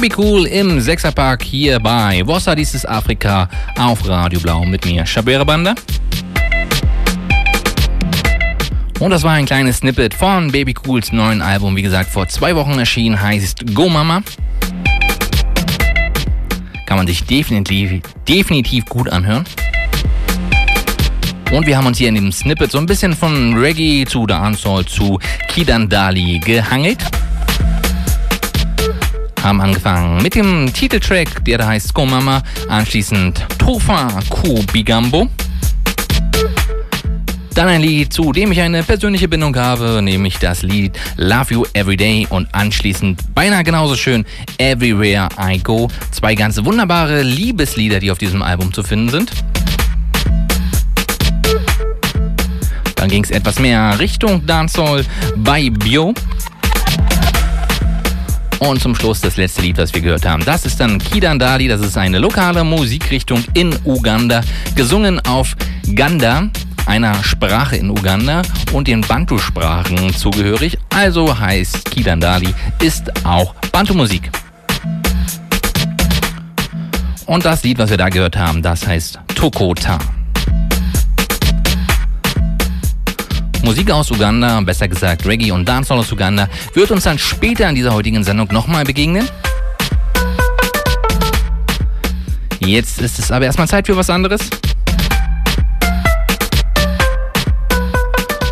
Baby 0.00 0.14
Cool 0.16 0.46
im 0.46 0.80
Sechserpark 0.80 1.42
hier 1.42 1.78
bei 1.78 2.22
Vossa 2.24 2.54
dieses 2.54 2.86
Afrika 2.86 3.50
auf 3.78 4.08
Radio 4.08 4.40
Blau 4.40 4.64
mit 4.64 4.86
mir, 4.86 5.04
Shabere 5.04 5.44
Banda. 5.44 5.74
Und 8.98 9.10
das 9.10 9.22
war 9.24 9.32
ein 9.32 9.44
kleines 9.44 9.76
Snippet 9.76 10.14
von 10.14 10.50
Baby 10.50 10.72
Cools 10.72 11.12
neuen 11.12 11.42
Album, 11.42 11.76
wie 11.76 11.82
gesagt, 11.82 12.08
vor 12.08 12.26
zwei 12.28 12.56
Wochen 12.56 12.78
erschienen, 12.78 13.20
heißt 13.20 13.74
Go 13.74 13.90
Mama. 13.90 14.22
Kann 16.86 16.96
man 16.96 17.06
sich 17.06 17.22
definitiv, 17.24 18.00
definitiv 18.26 18.86
gut 18.86 19.10
anhören. 19.10 19.44
Und 21.52 21.66
wir 21.66 21.76
haben 21.76 21.86
uns 21.86 21.98
hier 21.98 22.08
in 22.08 22.14
dem 22.14 22.32
Snippet 22.32 22.70
so 22.70 22.78
ein 22.78 22.86
bisschen 22.86 23.14
von 23.14 23.54
Reggae 23.54 24.06
zu 24.06 24.24
Dancehall 24.24 24.86
zu 24.86 25.18
Kidandali 25.48 26.38
gehangelt. 26.38 27.09
Haben 29.42 29.60
angefangen 29.62 30.22
mit 30.22 30.34
dem 30.34 30.70
Titeltrack, 30.72 31.44
der 31.46 31.58
da 31.58 31.66
heißt 31.66 31.94
Go 31.94 32.04
Mama, 32.04 32.42
anschließend 32.68 33.46
Tofa 33.58 34.20
Ku 34.28 34.62
Bigambo. 34.72 35.28
Dann 37.54 37.68
ein 37.68 37.80
Lied, 37.80 38.12
zu 38.12 38.32
dem 38.32 38.52
ich 38.52 38.60
eine 38.60 38.82
persönliche 38.82 39.28
Bindung 39.28 39.56
habe, 39.56 40.00
nämlich 40.02 40.38
das 40.38 40.62
Lied 40.62 40.92
Love 41.16 41.54
You 41.54 41.64
Everyday 41.72 42.26
und 42.28 42.54
anschließend 42.54 43.34
beinahe 43.34 43.64
genauso 43.64 43.96
schön 43.96 44.26
Everywhere 44.58 45.28
I 45.40 45.58
Go. 45.58 45.88
Zwei 46.10 46.34
ganz 46.34 46.62
wunderbare 46.62 47.22
Liebeslieder, 47.22 47.98
die 47.98 48.10
auf 48.10 48.18
diesem 48.18 48.42
Album 48.42 48.72
zu 48.72 48.82
finden 48.82 49.08
sind. 49.08 49.32
Dann 52.96 53.08
ging 53.08 53.24
es 53.24 53.30
etwas 53.30 53.58
mehr 53.58 53.98
Richtung 53.98 54.44
Dancehall 54.44 55.06
bei 55.36 55.70
Bio. 55.70 56.12
Und 58.60 58.80
zum 58.80 58.94
Schluss 58.94 59.20
das 59.22 59.36
letzte 59.36 59.62
Lied, 59.62 59.78
was 59.78 59.92
wir 59.94 60.02
gehört 60.02 60.26
haben. 60.26 60.44
Das 60.44 60.66
ist 60.66 60.78
dann 60.78 60.98
Kidandali. 60.98 61.66
Das 61.66 61.80
ist 61.80 61.96
eine 61.96 62.18
lokale 62.18 62.62
Musikrichtung 62.62 63.42
in 63.54 63.74
Uganda. 63.84 64.42
Gesungen 64.76 65.18
auf 65.20 65.56
Ganda, 65.94 66.50
einer 66.84 67.24
Sprache 67.24 67.76
in 67.76 67.90
Uganda 67.90 68.42
und 68.72 68.86
den 68.86 69.00
Bantu-Sprachen 69.00 70.14
zugehörig. 70.14 70.78
Also 70.94 71.38
heißt 71.38 71.90
Kidandali 71.90 72.54
ist 72.82 73.10
auch 73.24 73.54
Bantu-Musik. 73.72 74.30
Und 77.24 77.44
das 77.44 77.62
Lied, 77.62 77.78
was 77.78 77.88
wir 77.88 77.96
da 77.96 78.10
gehört 78.10 78.36
haben, 78.36 78.60
das 78.60 78.86
heißt 78.86 79.20
Tokota. 79.34 79.98
Musik 83.62 83.90
aus 83.90 84.10
Uganda, 84.10 84.60
besser 84.60 84.88
gesagt 84.88 85.26
Reggae 85.26 85.52
und 85.52 85.68
Dancehall 85.68 85.98
aus 85.98 86.10
Uganda, 86.10 86.48
wird 86.74 86.90
uns 86.90 87.04
dann 87.04 87.18
später 87.18 87.68
in 87.68 87.74
dieser 87.74 87.92
heutigen 87.92 88.24
Sendung 88.24 88.48
nochmal 88.52 88.84
begegnen. 88.84 89.28
Jetzt 92.60 93.00
ist 93.00 93.18
es 93.18 93.30
aber 93.30 93.44
erstmal 93.44 93.68
Zeit 93.68 93.86
für 93.86 93.96
was 93.96 94.10
anderes. 94.10 94.40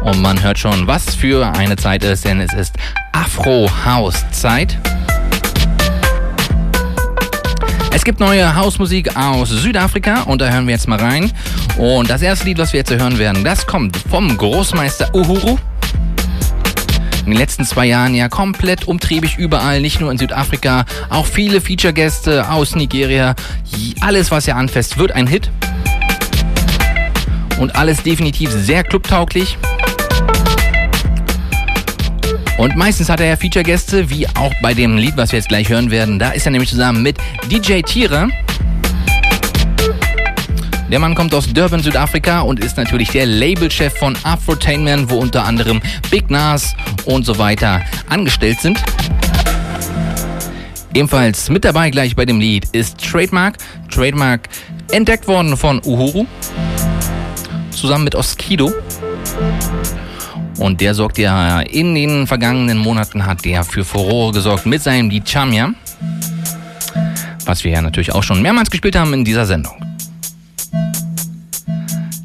Und 0.02 0.22
man 0.22 0.42
hört 0.42 0.58
schon, 0.58 0.86
was 0.86 1.14
für 1.14 1.46
eine 1.54 1.76
Zeit 1.76 2.02
ist, 2.04 2.24
denn 2.24 2.40
es 2.40 2.52
ist 2.54 2.74
Afro-House-Zeit. 3.12 4.78
Es 7.90 8.04
gibt 8.04 8.20
neue 8.20 8.54
Hausmusik 8.54 9.16
aus 9.16 9.48
Südafrika 9.48 10.22
und 10.22 10.40
da 10.40 10.50
hören 10.50 10.66
wir 10.66 10.74
jetzt 10.74 10.88
mal 10.88 10.98
rein. 10.98 11.32
Und 11.76 12.10
das 12.10 12.22
erste 12.22 12.46
Lied, 12.46 12.58
was 12.58 12.72
wir 12.72 12.78
jetzt 12.78 12.90
hören 12.90 13.18
werden, 13.18 13.44
das 13.44 13.66
kommt 13.66 13.96
vom 13.96 14.36
Großmeister 14.36 15.14
Uhuru. 15.14 15.58
In 17.24 17.32
den 17.32 17.40
letzten 17.40 17.64
zwei 17.64 17.86
Jahren 17.86 18.14
ja 18.14 18.28
komplett 18.28 18.88
umtriebig 18.88 19.36
überall, 19.36 19.80
nicht 19.80 20.00
nur 20.00 20.10
in 20.10 20.18
Südafrika, 20.18 20.84
auch 21.10 21.26
viele 21.26 21.60
Feature-Gäste 21.60 22.50
aus 22.50 22.74
Nigeria. 22.74 23.34
Alles, 24.00 24.30
was 24.30 24.48
er 24.48 24.56
anfasst, 24.56 24.98
wird 24.98 25.12
ein 25.12 25.26
Hit. 25.26 25.50
Und 27.58 27.74
alles 27.74 28.02
definitiv 28.02 28.50
sehr 28.50 28.84
clubtauglich. 28.84 29.58
Und 32.58 32.74
meistens 32.74 33.08
hat 33.08 33.20
er 33.20 33.26
ja 33.26 33.36
Feature-Gäste, 33.36 34.10
wie 34.10 34.26
auch 34.30 34.52
bei 34.60 34.74
dem 34.74 34.96
Lied, 34.96 35.16
was 35.16 35.30
wir 35.30 35.38
jetzt 35.38 35.48
gleich 35.48 35.68
hören 35.68 35.92
werden. 35.92 36.18
Da 36.18 36.30
ist 36.30 36.44
er 36.44 36.50
nämlich 36.50 36.68
zusammen 36.68 37.02
mit 37.02 37.16
DJ 37.48 37.82
Tiere. 37.82 38.28
Der 40.90 40.98
Mann 40.98 41.14
kommt 41.14 41.32
aus 41.34 41.46
Durban, 41.46 41.80
Südafrika 41.80 42.40
und 42.40 42.58
ist 42.58 42.76
natürlich 42.76 43.10
der 43.10 43.26
Labelchef 43.26 43.96
von 43.96 44.16
Afrotainment, 44.24 45.08
wo 45.08 45.18
unter 45.18 45.44
anderem 45.44 45.80
Big 46.10 46.30
Nas 46.30 46.74
und 47.04 47.24
so 47.24 47.38
weiter 47.38 47.80
angestellt 48.08 48.58
sind. 48.60 48.82
Ebenfalls 50.94 51.50
mit 51.50 51.64
dabei 51.64 51.90
gleich 51.90 52.16
bei 52.16 52.24
dem 52.24 52.40
Lied 52.40 52.64
ist 52.72 52.98
Trademark. 52.98 53.58
Trademark 53.88 54.48
entdeckt 54.90 55.28
worden 55.28 55.56
von 55.56 55.80
Uhuru 55.84 56.26
zusammen 57.70 58.04
mit 58.04 58.16
Oskido. 58.16 58.72
Und 60.58 60.80
der 60.80 60.94
sorgt 60.94 61.18
ja 61.18 61.60
in 61.60 61.94
den 61.94 62.26
vergangenen 62.26 62.78
Monaten 62.78 63.24
hat 63.24 63.44
der 63.44 63.64
für 63.64 63.84
Furore 63.84 64.32
gesorgt 64.32 64.66
mit 64.66 64.82
seinem 64.82 65.08
Lied 65.08 65.28
Chamia. 65.28 65.70
Was 67.44 67.64
wir 67.64 67.72
ja 67.72 67.80
natürlich 67.80 68.12
auch 68.12 68.22
schon 68.22 68.42
mehrmals 68.42 68.70
gespielt 68.70 68.96
haben 68.96 69.14
in 69.14 69.24
dieser 69.24 69.46
Sendung. 69.46 69.74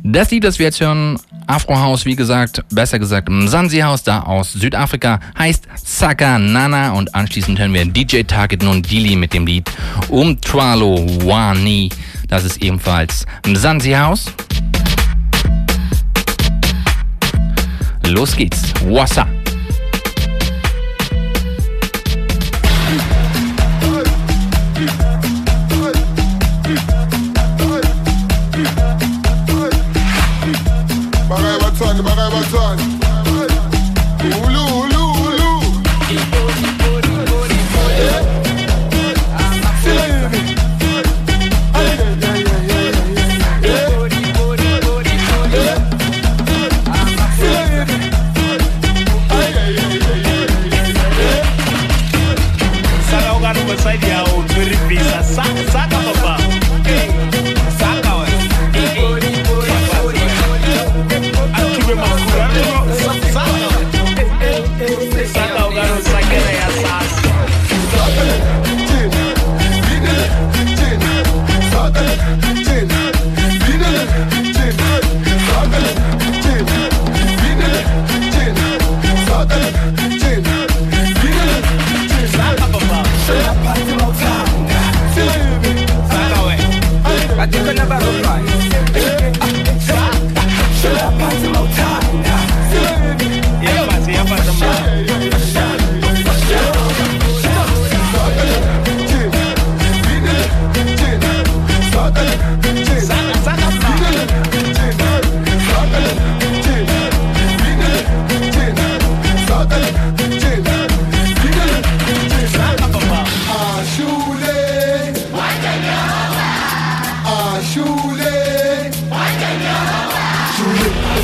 Das 0.04 0.32
Lied, 0.32 0.44
das 0.44 0.60
wir 0.60 0.66
jetzt 0.66 0.82
hören, 0.82 1.18
Afro 1.48 1.78
House, 1.78 2.06
wie 2.06 2.16
gesagt, 2.16 2.64
besser 2.70 3.00
gesagt 3.00 3.30
Mzansi 3.30 3.80
House, 3.80 4.04
da 4.04 4.22
aus 4.24 4.54
Südafrika, 4.54 5.20
heißt 5.38 5.68
Saka 5.84 6.40
Nana 6.40 6.92
und 6.92 7.14
anschließend 7.16 7.60
hören 7.60 7.74
wir 7.74 7.86
DJ 7.86 8.24
Target 8.24 8.64
und 8.64 8.90
Dili 8.90 9.16
mit 9.16 9.34
dem 9.34 9.46
Lied 9.46 9.70
Umtralo 10.10 11.06
Wani. 11.26 11.90
Das 12.28 12.44
ist 12.44 12.64
ebenfalls 12.64 13.26
Mzansi 13.46 13.92
House. 13.92 14.26
Los 18.10 18.36
geht's. 18.36 18.74
What's 18.84 19.18
up? 19.18 19.28
Batan, 31.74 32.13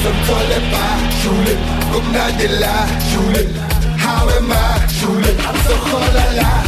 I'm 0.02 0.16
toilet 0.26 0.64
by 0.72 1.12
Julie 1.24 1.58
Cũng 1.94 2.14
nói 2.14 2.32
đi 2.40 2.48
là 2.48 2.88
Julie 3.12 3.48
How 3.98 4.30
am 4.30 4.52
I 4.52 4.54
Julie 5.02 5.36
I'm 5.48 5.56
so 5.68 5.76
cold 5.92 6.14
la 6.14 6.26
la 6.34 6.64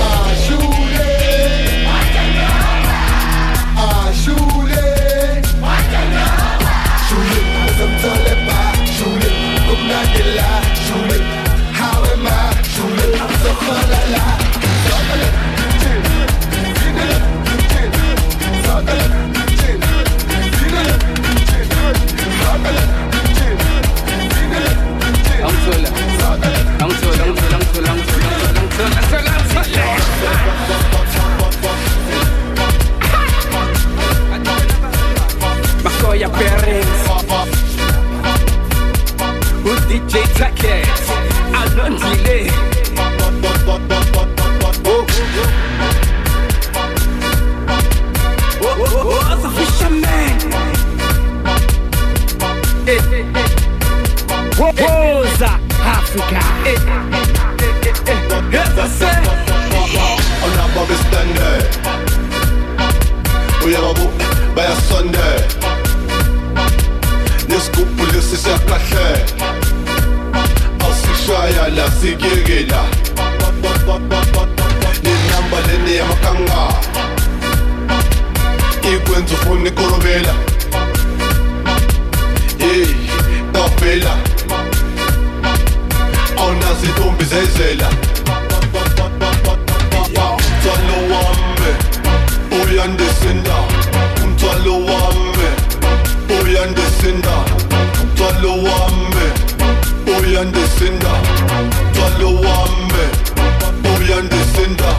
Ah 0.00 0.34
Julie 0.48 1.86
Ah 3.76 4.12
I'm 4.14 4.68
How 11.72 12.04
am 12.12 12.26
I 12.26 12.28
Julie 12.76 13.20
I'm 13.20 13.30
so 13.42 13.50
cold 13.66 13.90
la 13.90 14.18
la 14.18 14.33
T'inquiète, 40.36 41.12
à 41.54 41.68
notre 41.76 42.73
sikirida 71.90 72.80
ninamba 75.02 75.58
leni 75.66 75.96
yamakanga 75.96 76.68
ikwenza 78.94 79.34
ufuna 79.34 79.68
ikorobela. 79.68 80.34
Yeyi 82.60 82.96
tafela 83.52 84.16
onazitombi 86.46 87.24
zezela. 87.24 87.88
Salo 90.64 90.96
wambe 91.14 91.70
uyandisinda 92.72 93.53
Beyond 100.34 100.52
the 100.52 100.66
cinder, 100.66 101.16
Follow 101.94 102.34
on 102.42 102.72
me 102.90 103.04
the 104.32 104.42
cinder, 104.54 104.94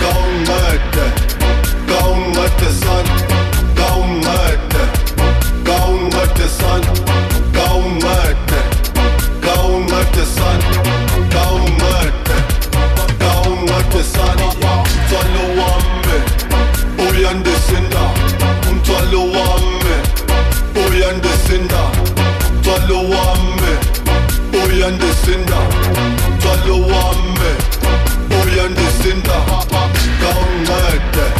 Down 0.00 0.44
me 0.44 0.69
and 24.90 25.00
the 25.00 25.12
cinder 25.24 25.64
Follow 26.42 26.82
on 26.82 27.18
me 27.38 27.52
Boy 28.28 28.64
and 28.64 28.76
the 28.76 28.88
cinder 29.02 29.40
Come 30.20 31.39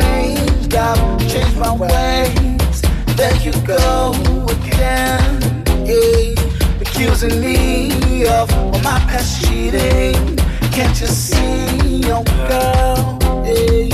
changed, 0.00 0.74
I've 0.74 1.28
changed 1.28 1.58
my 1.58 1.72
ways. 1.72 2.82
There 3.16 3.36
you 3.36 3.52
go 3.64 4.12
again, 4.56 5.64
yeah, 5.86 6.34
accusing 6.80 7.40
me 7.40 8.26
of 8.26 8.52
all 8.58 8.78
my 8.82 8.98
past 9.10 9.44
cheating. 9.44 10.36
Can't 10.72 11.00
you 11.00 11.06
see, 11.06 12.02
oh 12.12 12.24
girl, 12.48 13.18
yeah, 13.44 13.88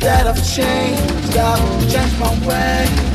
that 0.00 0.26
I've 0.26 0.42
changed, 0.44 1.36
I've 1.36 1.90
changed 1.90 2.18
my 2.20 2.32
ways. 2.46 3.08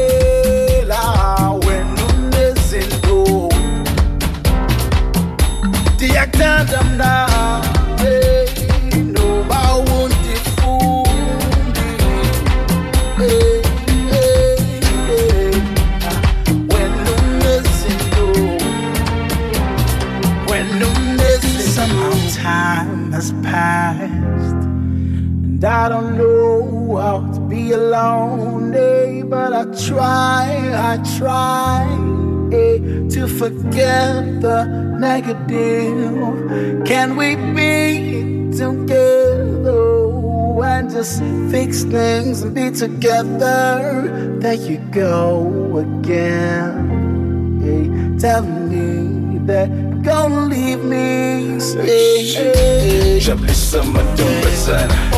try, 30.01 30.49
I 30.91 30.97
try 31.17 31.83
eh, 32.51 32.77
to 33.15 33.27
forget 33.27 34.41
the 34.41 34.65
negative. 34.97 36.85
Can 36.85 37.15
we 37.15 37.35
be 37.57 38.49
together 38.57 39.83
and 40.63 40.89
just 40.89 41.19
fix 41.51 41.83
things 41.83 42.41
and 42.41 42.55
be 42.55 42.71
together? 42.71 44.37
There 44.39 44.53
you 44.69 44.79
go 44.91 45.77
again, 45.85 46.73
eh, 47.63 47.85
me 48.69 49.37
that 49.49 49.69
gonna 50.03 50.45
leave 50.47 50.83
me. 50.83 51.59
eh, 51.77 52.37
eh. 52.37 53.19
Jablisa 53.19 53.83
mantumbasana 53.93 54.95
Nagtiti 54.95 55.10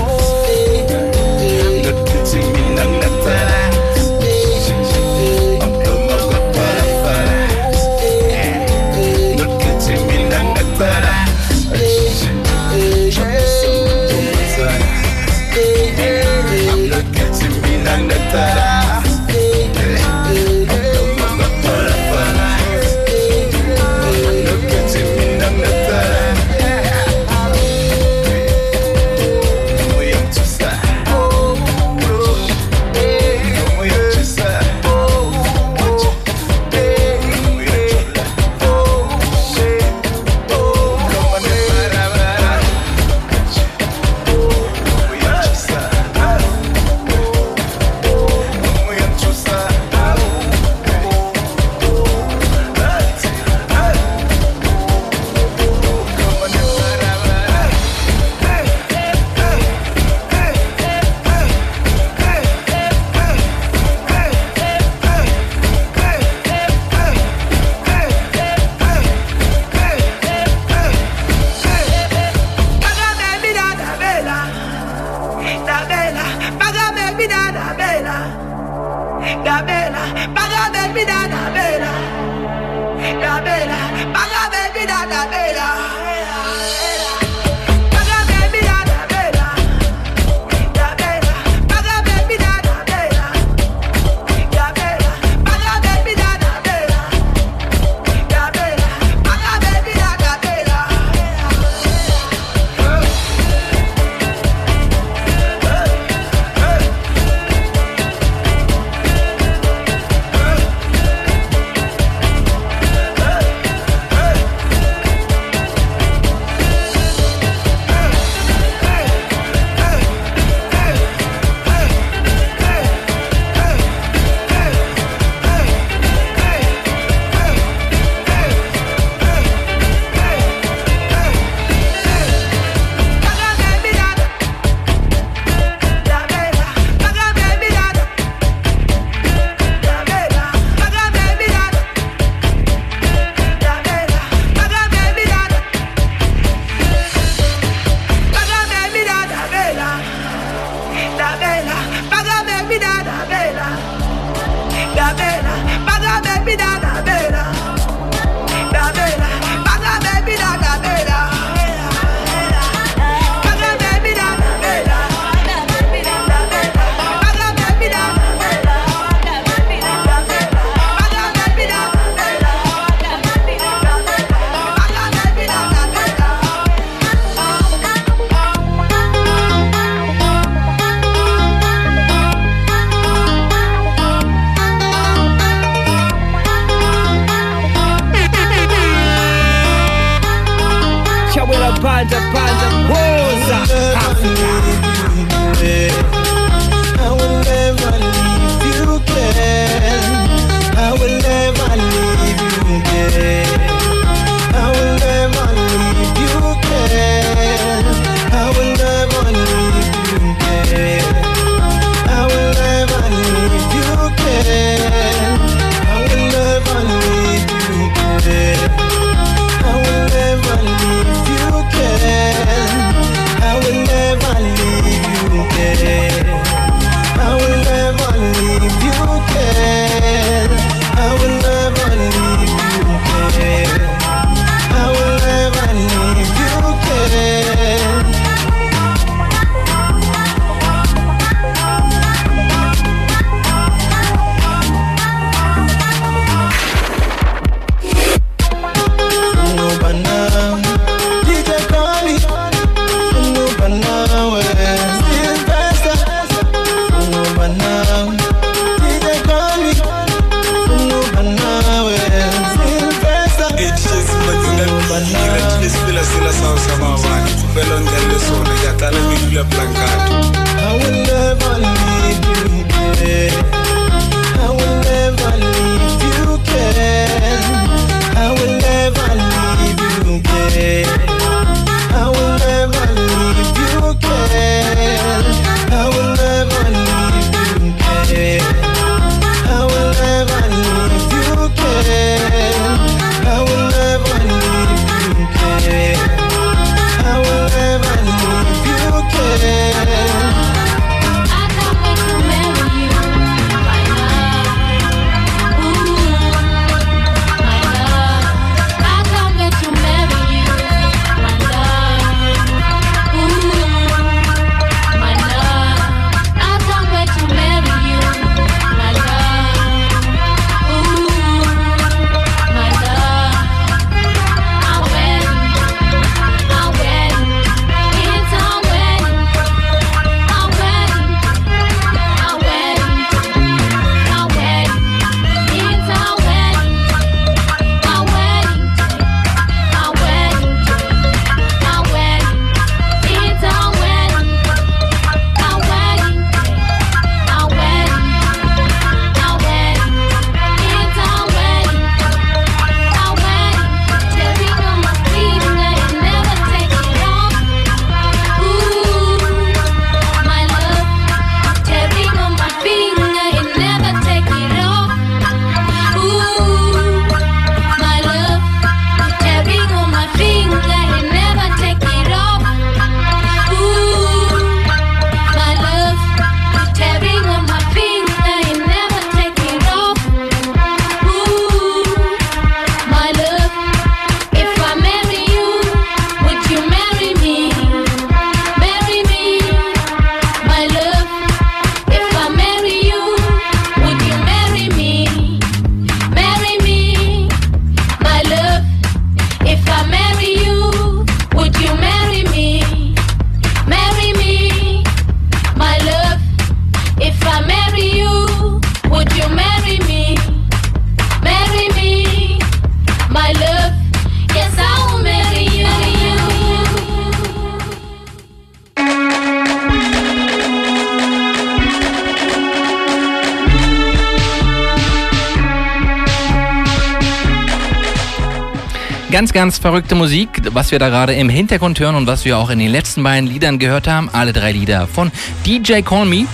Ganz, 429.14 429.32
ganz 429.32 429.60
verrückte 429.60 429.94
Musik, 429.94 430.42
was 430.54 430.72
wir 430.72 430.80
da 430.80 430.90
gerade 430.90 431.14
im 431.14 431.30
Hintergrund 431.30 431.80
hören 431.80 431.94
und 431.94 432.08
was 432.08 432.26
wir 432.26 432.36
auch 432.36 432.50
in 432.50 432.58
den 432.58 432.72
letzten 432.72 433.04
beiden 433.04 433.30
Liedern 433.30 433.60
gehört 433.60 433.88
haben. 433.88 434.10
Alle 434.12 434.34
drei 434.34 434.52
Lieder 434.52 434.88
von 434.88 435.12
DJ 435.46 435.82
Call 435.82 436.08
Me. 436.08 436.26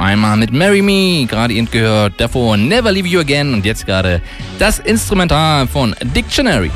Einmal 0.00 0.36
mit 0.38 0.52
Marry 0.52 0.82
Me, 0.82 1.24
gerade 1.26 1.54
eben 1.54 1.70
gehört, 1.70 2.14
davor 2.16 2.56
Never 2.56 2.90
Leave 2.90 3.06
You 3.06 3.20
Again 3.20 3.54
und 3.54 3.64
jetzt 3.64 3.86
gerade 3.86 4.20
das 4.58 4.80
Instrumental 4.80 5.68
von 5.68 5.94
Dictionary. 6.02 6.72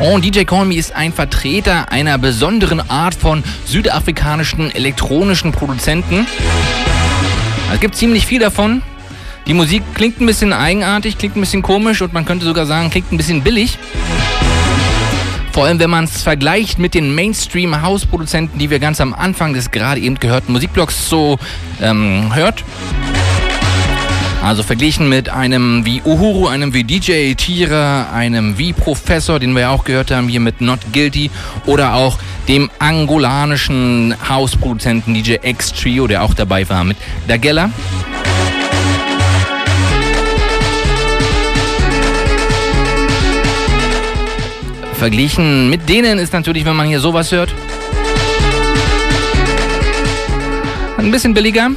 Oh, 0.00 0.14
und 0.14 0.24
DJ 0.24 0.44
Call 0.44 0.72
ist 0.72 0.96
ein 0.96 1.12
Vertreter 1.12 1.92
einer 1.92 2.16
besonderen 2.16 2.80
Art 2.88 3.14
von 3.14 3.44
südafrikanischen 3.66 4.74
elektronischen 4.74 5.52
Produzenten. 5.52 6.26
Es 7.72 7.80
gibt 7.80 7.94
ziemlich 7.94 8.26
viel 8.26 8.40
davon. 8.40 8.82
Die 9.46 9.54
Musik 9.54 9.82
klingt 9.94 10.20
ein 10.20 10.26
bisschen 10.26 10.52
eigenartig, 10.52 11.18
klingt 11.18 11.36
ein 11.36 11.40
bisschen 11.40 11.62
komisch 11.62 12.02
und 12.02 12.12
man 12.12 12.24
könnte 12.24 12.44
sogar 12.44 12.66
sagen, 12.66 12.90
klingt 12.90 13.10
ein 13.12 13.16
bisschen 13.16 13.42
billig. 13.42 13.78
Vor 15.52 15.64
allem, 15.64 15.78
wenn 15.80 15.90
man 15.90 16.04
es 16.04 16.22
vergleicht 16.22 16.78
mit 16.78 16.94
den 16.94 17.14
Mainstream-House-Produzenten, 17.14 18.58
die 18.58 18.70
wir 18.70 18.78
ganz 18.78 19.00
am 19.00 19.12
Anfang 19.14 19.52
des 19.52 19.70
gerade 19.70 20.00
eben 20.00 20.16
gehörten 20.16 20.52
Musikblocks 20.52 21.08
so 21.08 21.38
ähm, 21.80 22.34
hört. 22.34 22.64
Also 24.42 24.62
verglichen 24.62 25.08
mit 25.08 25.28
einem 25.28 25.84
wie 25.84 26.00
Uhuru, 26.02 26.46
einem 26.46 26.72
wie 26.72 26.84
DJ 26.84 27.34
Tira, 27.34 28.10
einem 28.12 28.56
wie 28.56 28.72
Professor, 28.72 29.38
den 29.38 29.52
wir 29.54 29.62
ja 29.62 29.70
auch 29.70 29.84
gehört 29.84 30.10
haben 30.10 30.28
hier 30.28 30.40
mit 30.40 30.60
Not 30.62 30.80
Guilty 30.92 31.30
oder 31.66 31.94
auch 31.94 32.18
dem 32.50 32.68
angolanischen 32.80 34.12
House-Produzenten 34.28 35.14
DJ 35.14 35.36
X 35.40 35.72
Trio, 35.72 36.08
der 36.08 36.24
auch 36.24 36.34
dabei 36.34 36.68
war 36.68 36.82
mit 36.82 36.96
Dagella. 37.28 37.70
Verglichen 44.94 45.70
mit 45.70 45.88
denen 45.88 46.18
ist 46.18 46.32
natürlich, 46.32 46.64
wenn 46.64 46.74
man 46.74 46.88
hier 46.88 46.98
sowas 46.98 47.30
hört, 47.30 47.54
ein 50.98 51.12
bisschen 51.12 51.32
billiger. 51.34 51.70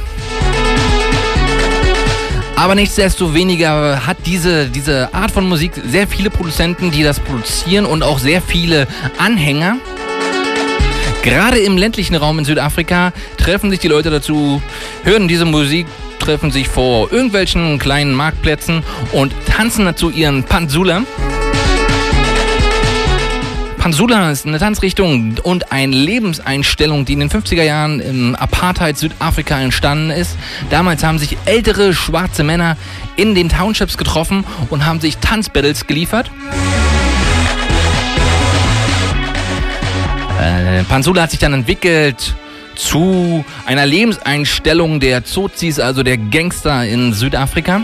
Aber 2.56 2.74
nichtsdestoweniger 2.74 4.04
hat 4.06 4.16
diese, 4.26 4.66
diese 4.66 5.14
Art 5.14 5.30
von 5.30 5.48
Musik 5.48 5.72
sehr 5.86 6.08
viele 6.08 6.30
Produzenten, 6.30 6.90
die 6.90 7.04
das 7.04 7.20
produzieren 7.20 7.86
und 7.86 8.02
auch 8.02 8.18
sehr 8.18 8.42
viele 8.42 8.88
Anhänger. 9.18 9.76
Gerade 11.24 11.58
im 11.58 11.78
ländlichen 11.78 12.16
Raum 12.16 12.38
in 12.38 12.44
Südafrika 12.44 13.14
treffen 13.38 13.70
sich 13.70 13.80
die 13.80 13.88
Leute 13.88 14.10
dazu, 14.10 14.60
hören 15.04 15.26
diese 15.26 15.46
Musik, 15.46 15.86
treffen 16.18 16.50
sich 16.50 16.68
vor 16.68 17.10
irgendwelchen 17.10 17.78
kleinen 17.78 18.12
Marktplätzen 18.12 18.82
und 19.10 19.32
tanzen 19.46 19.86
dazu 19.86 20.10
ihren 20.10 20.44
Panzula. 20.44 21.04
Pansula 23.78 24.30
ist 24.30 24.46
eine 24.46 24.58
Tanzrichtung 24.58 25.36
und 25.42 25.72
eine 25.72 25.96
Lebenseinstellung, 25.96 27.06
die 27.06 27.14
in 27.14 27.20
den 27.20 27.30
50er 27.30 27.62
Jahren 27.62 28.00
im 28.00 28.34
Apartheid 28.34 28.98
Südafrika 28.98 29.58
entstanden 29.58 30.10
ist. 30.10 30.36
Damals 30.68 31.02
haben 31.04 31.18
sich 31.18 31.38
ältere 31.46 31.94
schwarze 31.94 32.44
Männer 32.44 32.76
in 33.16 33.34
den 33.34 33.48
Townships 33.48 33.96
getroffen 33.96 34.44
und 34.68 34.84
haben 34.84 35.00
sich 35.00 35.16
Tanzbattles 35.16 35.86
geliefert. 35.86 36.30
Äh, 40.44 40.84
hat 41.20 41.30
sich 41.30 41.40
dann 41.40 41.54
entwickelt 41.54 42.34
zu 42.76 43.44
einer 43.66 43.86
Lebenseinstellung 43.86 45.00
der 45.00 45.24
Zozis, 45.24 45.78
also 45.78 46.02
der 46.02 46.18
Gangster 46.18 46.84
in 46.84 47.12
Südafrika. 47.12 47.80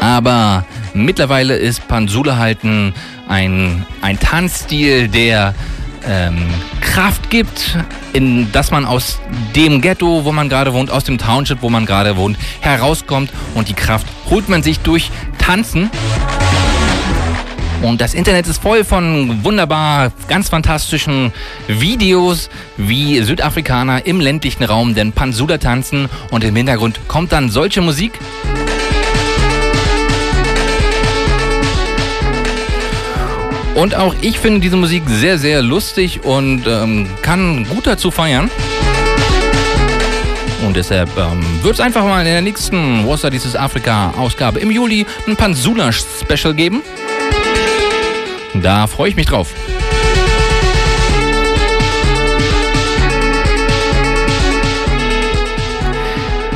Aber 0.00 0.66
mittlerweile 0.92 1.56
ist 1.56 1.86
Pansula 1.88 2.36
halt 2.36 2.64
ein, 2.64 2.92
ein, 3.28 3.86
ein 4.02 4.18
Tanzstil, 4.18 5.08
der 5.08 5.54
ähm, 6.06 6.48
Kraft 6.80 7.30
gibt, 7.30 7.78
in, 8.12 8.50
dass 8.52 8.70
man 8.70 8.84
aus 8.84 9.20
dem 9.54 9.80
Ghetto, 9.80 10.24
wo 10.24 10.32
man 10.32 10.48
gerade 10.48 10.72
wohnt, 10.72 10.90
aus 10.90 11.04
dem 11.04 11.18
Township, 11.18 11.62
wo 11.62 11.70
man 11.70 11.86
gerade 11.86 12.16
wohnt, 12.16 12.36
herauskommt 12.60 13.30
und 13.54 13.68
die 13.68 13.74
Kraft 13.74 14.06
holt 14.28 14.48
man 14.48 14.62
sich 14.62 14.80
durch 14.80 15.10
Tanzen. 15.38 15.90
Und 17.82 18.00
das 18.00 18.14
Internet 18.14 18.46
ist 18.46 18.62
voll 18.62 18.84
von 18.84 19.42
wunderbar, 19.44 20.12
ganz 20.28 20.48
fantastischen 20.48 21.32
Videos, 21.66 22.48
wie 22.76 23.20
Südafrikaner 23.20 24.06
im 24.06 24.20
ländlichen 24.20 24.62
Raum 24.62 24.94
den 24.94 25.12
Pansula 25.12 25.58
tanzen 25.58 26.08
und 26.30 26.44
im 26.44 26.54
Hintergrund 26.54 27.00
kommt 27.08 27.32
dann 27.32 27.50
solche 27.50 27.80
Musik. 27.80 28.12
Und 33.74 33.96
auch 33.96 34.14
ich 34.20 34.38
finde 34.38 34.60
diese 34.60 34.76
Musik 34.76 35.02
sehr, 35.06 35.38
sehr 35.38 35.60
lustig 35.60 36.24
und 36.24 36.64
ähm, 36.68 37.08
kann 37.22 37.66
gut 37.68 37.86
dazu 37.86 38.12
feiern. 38.12 38.48
Und 40.64 40.76
deshalb 40.76 41.08
ähm, 41.18 41.44
wird 41.62 41.74
es 41.74 41.80
einfach 41.80 42.04
mal 42.04 42.20
in 42.20 42.26
der 42.26 42.42
nächsten 42.42 43.08
Was 43.08 43.22
dieses 43.22 43.56
Afrika-Ausgabe 43.56 44.60
im 44.60 44.70
Juli 44.70 45.04
ein 45.26 45.34
Pansula-Special 45.34 46.54
geben. 46.54 46.82
Da 48.54 48.86
freue 48.86 49.08
ich 49.08 49.16
mich 49.16 49.26
drauf. 49.26 49.54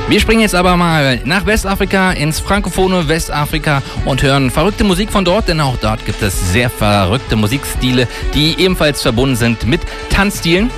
Wir 0.08 0.20
springen 0.20 0.42
jetzt 0.42 0.54
aber 0.54 0.76
mal 0.76 1.20
nach 1.24 1.46
Westafrika, 1.46 2.12
ins 2.12 2.38
frankophone 2.38 3.08
Westafrika 3.08 3.82
und 4.04 4.22
hören 4.22 4.52
verrückte 4.52 4.84
Musik 4.84 5.10
von 5.10 5.24
dort, 5.24 5.48
denn 5.48 5.60
auch 5.60 5.76
dort 5.78 6.06
gibt 6.06 6.22
es 6.22 6.52
sehr 6.52 6.70
verrückte 6.70 7.34
Musikstile, 7.34 8.06
die 8.32 8.54
ebenfalls 8.56 9.02
verbunden 9.02 9.34
sind 9.34 9.66
mit 9.66 9.80
Tanzstilen. 10.10 10.70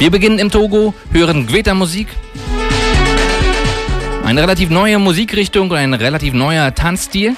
Wir 0.00 0.10
beginnen 0.10 0.40
im 0.40 0.50
Togo, 0.50 0.94
hören 1.12 1.46
Gweta-Musik. 1.46 2.08
Eine 4.24 4.42
relativ 4.42 4.70
neue 4.70 4.98
Musikrichtung 4.98 5.70
und 5.70 5.76
ein 5.76 5.94
relativ 5.94 6.34
neuer 6.34 6.74
Tanzstil, 6.74 7.36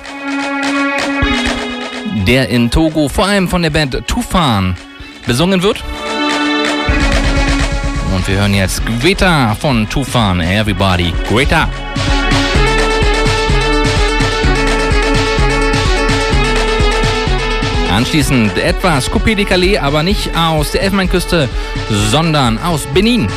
der 2.24 2.48
in 2.48 2.70
Togo 2.70 3.08
vor 3.08 3.26
allem 3.26 3.48
von 3.48 3.62
der 3.62 3.70
Band 3.70 4.06
Tufan 4.06 4.76
besungen 5.26 5.62
wird. 5.62 5.82
Und 8.14 8.28
wir 8.28 8.36
hören 8.36 8.54
jetzt 8.54 8.82
Greta 9.00 9.54
von 9.54 9.88
Tufan. 9.88 10.40
Everybody, 10.40 11.12
Greta. 11.28 11.68
Anschließend 17.90 18.56
etwas 18.56 19.10
Coupé 19.10 19.34
de 19.34 19.44
Calais, 19.44 19.78
aber 19.78 20.02
nicht 20.02 20.34
aus 20.36 20.72
der 20.72 20.82
Elfenbeinküste, 20.82 21.48
sondern 22.10 22.58
aus 22.58 22.86
Benin. 22.86 23.28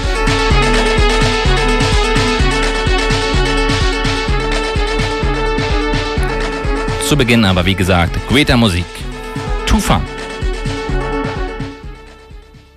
Zu 7.08 7.16
Beginn 7.16 7.46
aber, 7.46 7.66
wie 7.66 7.76
gesagt, 7.76 8.16
Greta 8.28 8.58
Musik. 8.58 8.86
Tufan. 9.68 10.02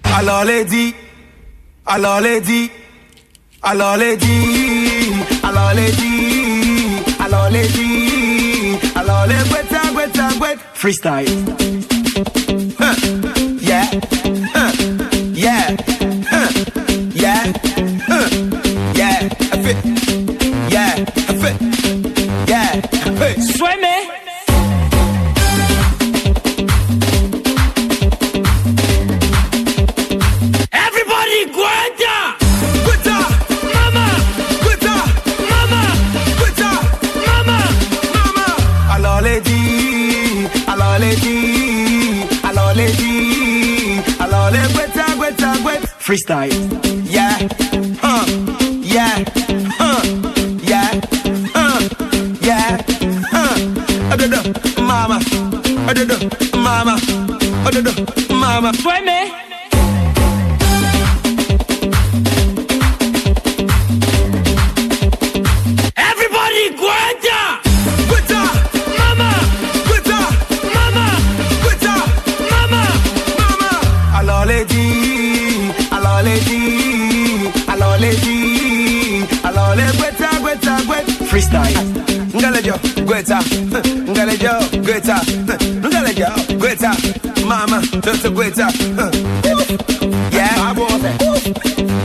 Alors 0.02 0.44
dit, 0.66 0.94
alors 1.86 2.20
dit, 2.20 2.70
alors 3.62 3.96
les 3.96 4.16
gwet 10.38 10.58
freestyle. 10.74 11.26
Huh. 12.78 12.94
Yeah, 13.60 13.86
huh. 14.54 14.72
yeah, 15.34 15.76
huh. 16.30 16.48
yeah, 17.14 17.52
huh. 18.06 18.28
yeah, 18.94 19.28
I 19.52 19.62
fit, 19.64 19.78
yeah, 20.70 20.94
I 21.28 21.34
fit, 21.42 21.56
yeah, 22.48 22.80
fit. 23.18 23.42
Sueme. 23.56 23.87
Freestyle. 46.08 46.50
Yeah. 47.04 47.36
Huh. 48.00 48.47
freestyle. 81.38 81.74
Ngalejo, 82.34 82.74
Guetta, 83.06 83.38
Ngalejo, 84.10 84.52
Guetta, 84.82 85.20
Ngalejo, 85.88 86.30
Guetta, 86.58 86.90
Mama, 87.46 87.80
just 88.02 88.24
a 88.24 88.30
Guetta. 88.30 88.66
Yeah, 90.32 90.74
yeah, 90.74 91.18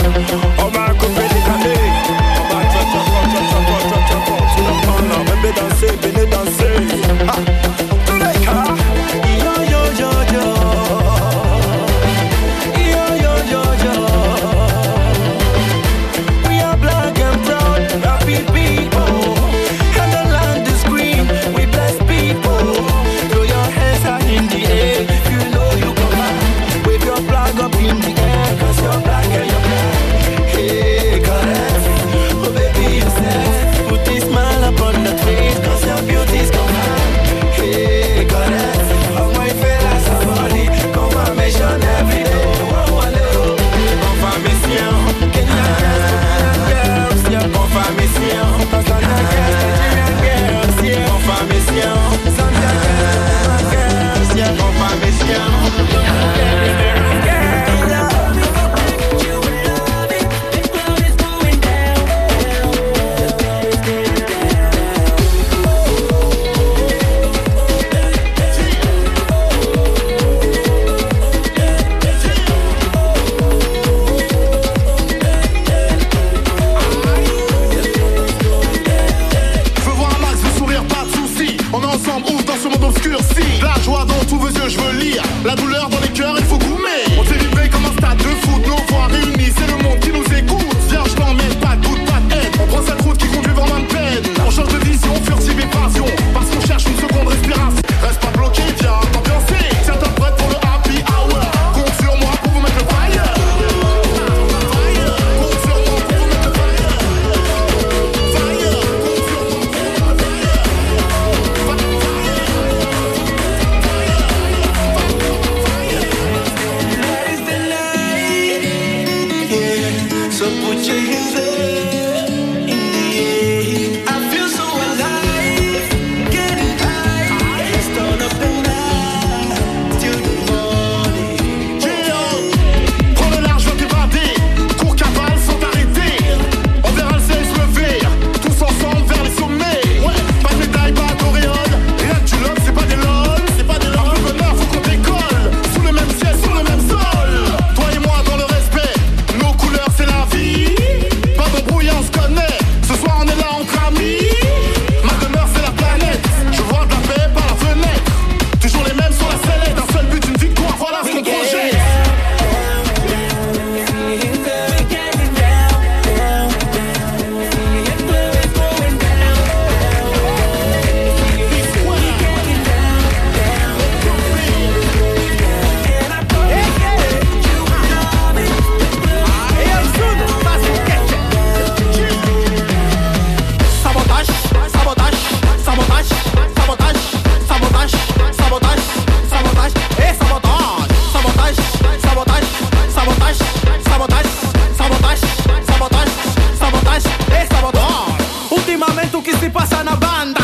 o 199.21 199.23
que 199.23 199.37
se 199.37 199.51
passa 199.51 199.83
na 199.83 199.95
banda 199.95 200.41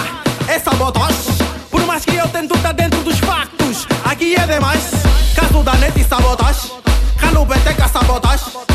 é 0.47 0.59
sabotoche. 0.59 1.31
Por 1.71 1.83
mais 1.87 2.05
que 2.05 2.15
eu 2.15 2.27
tento 2.27 2.55
tá 2.59 2.71
dentro 2.71 3.01
dos 3.01 3.17
factos, 3.17 3.87
aqui 4.05 4.35
é 4.35 4.45
demais. 4.45 4.91
Caso 5.35 5.63
da 5.63 5.73
net 5.77 5.99
e 5.99 6.03
sabotoche, 6.03 6.71
Cano 7.19 7.43
peteca 7.47 7.87
sabotage 7.87 8.66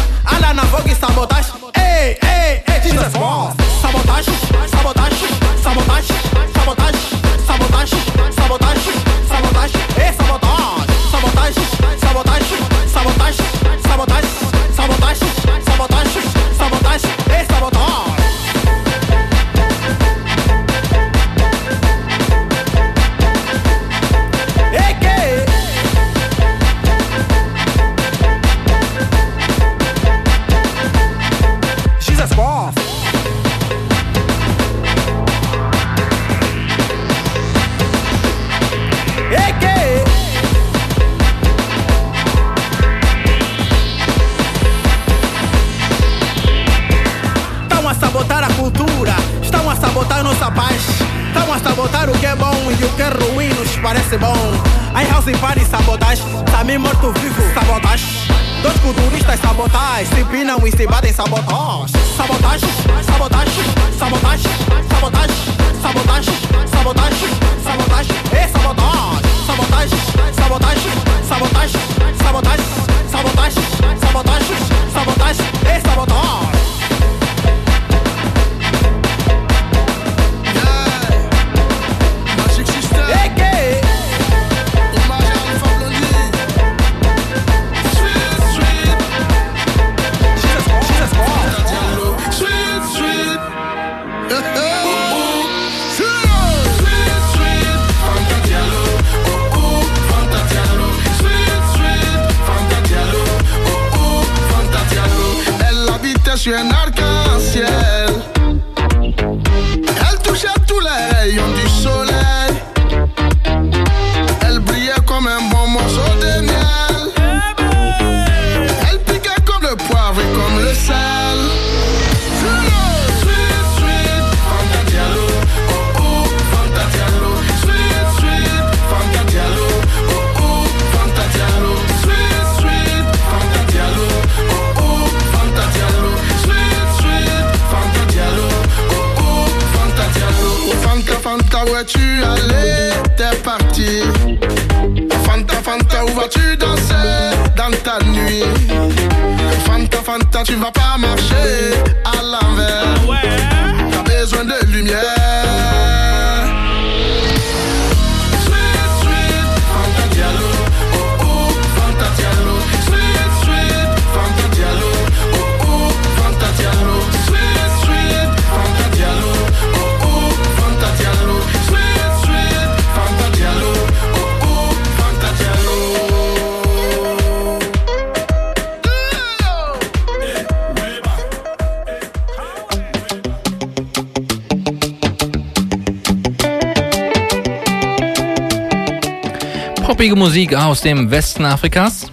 Musik 190.33 190.54
aus 190.54 190.80
dem 190.80 191.11
Westen 191.11 191.45
Afrikas. 191.45 192.07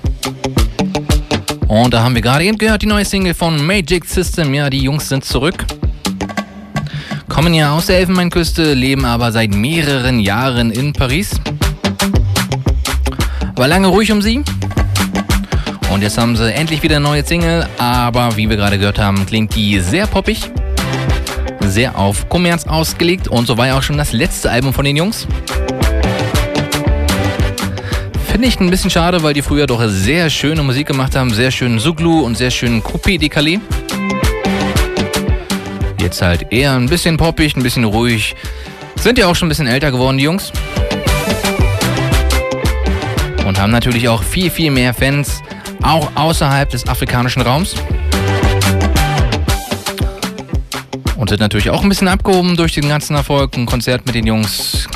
Und 1.69 1.93
da 1.93 2.03
haben 2.03 2.15
wir 2.15 2.21
gerade 2.21 2.43
eben 2.43 2.57
gehört, 2.57 2.81
die 2.81 2.85
neue 2.85 3.05
Single 3.05 3.33
von 3.33 3.65
Magic 3.65 4.03
System. 4.03 4.53
Ja, 4.53 4.69
die 4.69 4.79
Jungs 4.79 5.07
sind 5.07 5.23
zurück. 5.23 5.63
Kommen 7.29 7.53
ja 7.53 7.71
aus 7.71 7.85
der 7.85 7.99
Elfenbeinküste, 7.99 8.73
leben 8.73 9.05
aber 9.05 9.31
seit 9.31 9.51
mehreren 9.51 10.19
Jahren 10.19 10.69
in 10.69 10.91
Paris. 10.91 11.39
War 13.55 13.69
lange 13.69 13.87
ruhig 13.87 14.11
um 14.11 14.21
sie. 14.21 14.43
Und 15.89 16.01
jetzt 16.01 16.17
haben 16.17 16.35
sie 16.35 16.53
endlich 16.53 16.83
wieder 16.83 16.97
eine 16.97 17.05
neue 17.05 17.25
Single, 17.25 17.69
aber 17.77 18.35
wie 18.35 18.49
wir 18.49 18.57
gerade 18.57 18.77
gehört 18.77 18.99
haben, 18.99 19.25
klingt 19.25 19.55
die 19.55 19.79
sehr 19.79 20.07
poppig. 20.07 20.51
Sehr 21.61 21.97
auf 21.97 22.27
Kommerz 22.27 22.67
ausgelegt 22.67 23.29
und 23.29 23.45
so 23.45 23.57
war 23.57 23.67
ja 23.67 23.77
auch 23.77 23.83
schon 23.83 23.97
das 23.97 24.11
letzte 24.11 24.51
Album 24.51 24.73
von 24.73 24.83
den 24.83 24.97
Jungs. 24.97 25.25
Finde 28.39 28.53
ich 28.55 28.59
ein 28.61 28.69
bisschen 28.69 28.89
schade, 28.89 29.21
weil 29.21 29.33
die 29.33 29.41
früher 29.41 29.67
doch 29.67 29.85
sehr 29.89 30.29
schöne 30.29 30.63
Musik 30.63 30.87
gemacht 30.87 31.13
haben, 31.13 31.29
sehr 31.29 31.51
schönen 31.51 31.77
Suglu 31.77 32.21
und 32.21 32.37
sehr 32.37 32.51
schönen 32.51 32.81
Coupé 32.81 33.19
Décalé. 33.19 33.59
Jetzt 35.99 36.21
halt 36.21 36.47
eher 36.49 36.71
ein 36.71 36.85
bisschen 36.85 37.17
poppig, 37.17 37.57
ein 37.57 37.63
bisschen 37.63 37.83
ruhig. 37.83 38.35
Sind 38.95 39.17
ja 39.17 39.27
auch 39.27 39.35
schon 39.35 39.47
ein 39.47 39.49
bisschen 39.49 39.67
älter 39.67 39.91
geworden, 39.91 40.17
die 40.17 40.23
Jungs. 40.23 40.53
Und 43.45 43.59
haben 43.59 43.71
natürlich 43.71 44.07
auch 44.07 44.23
viel, 44.23 44.49
viel 44.49 44.71
mehr 44.71 44.93
Fans, 44.93 45.43
auch 45.83 46.09
außerhalb 46.15 46.69
des 46.69 46.87
afrikanischen 46.87 47.41
Raums. 47.41 47.75
Und 51.17 51.27
sind 51.27 51.41
natürlich 51.41 51.69
auch 51.71 51.83
ein 51.83 51.89
bisschen 51.89 52.07
abgehoben 52.07 52.55
durch 52.55 52.71
den 52.71 52.87
ganzen 52.87 53.17
Erfolg. 53.17 53.57
Ein 53.57 53.65
Konzert 53.65 54.05
mit 54.05 54.15
den 54.15 54.25
Jungs 54.25 54.87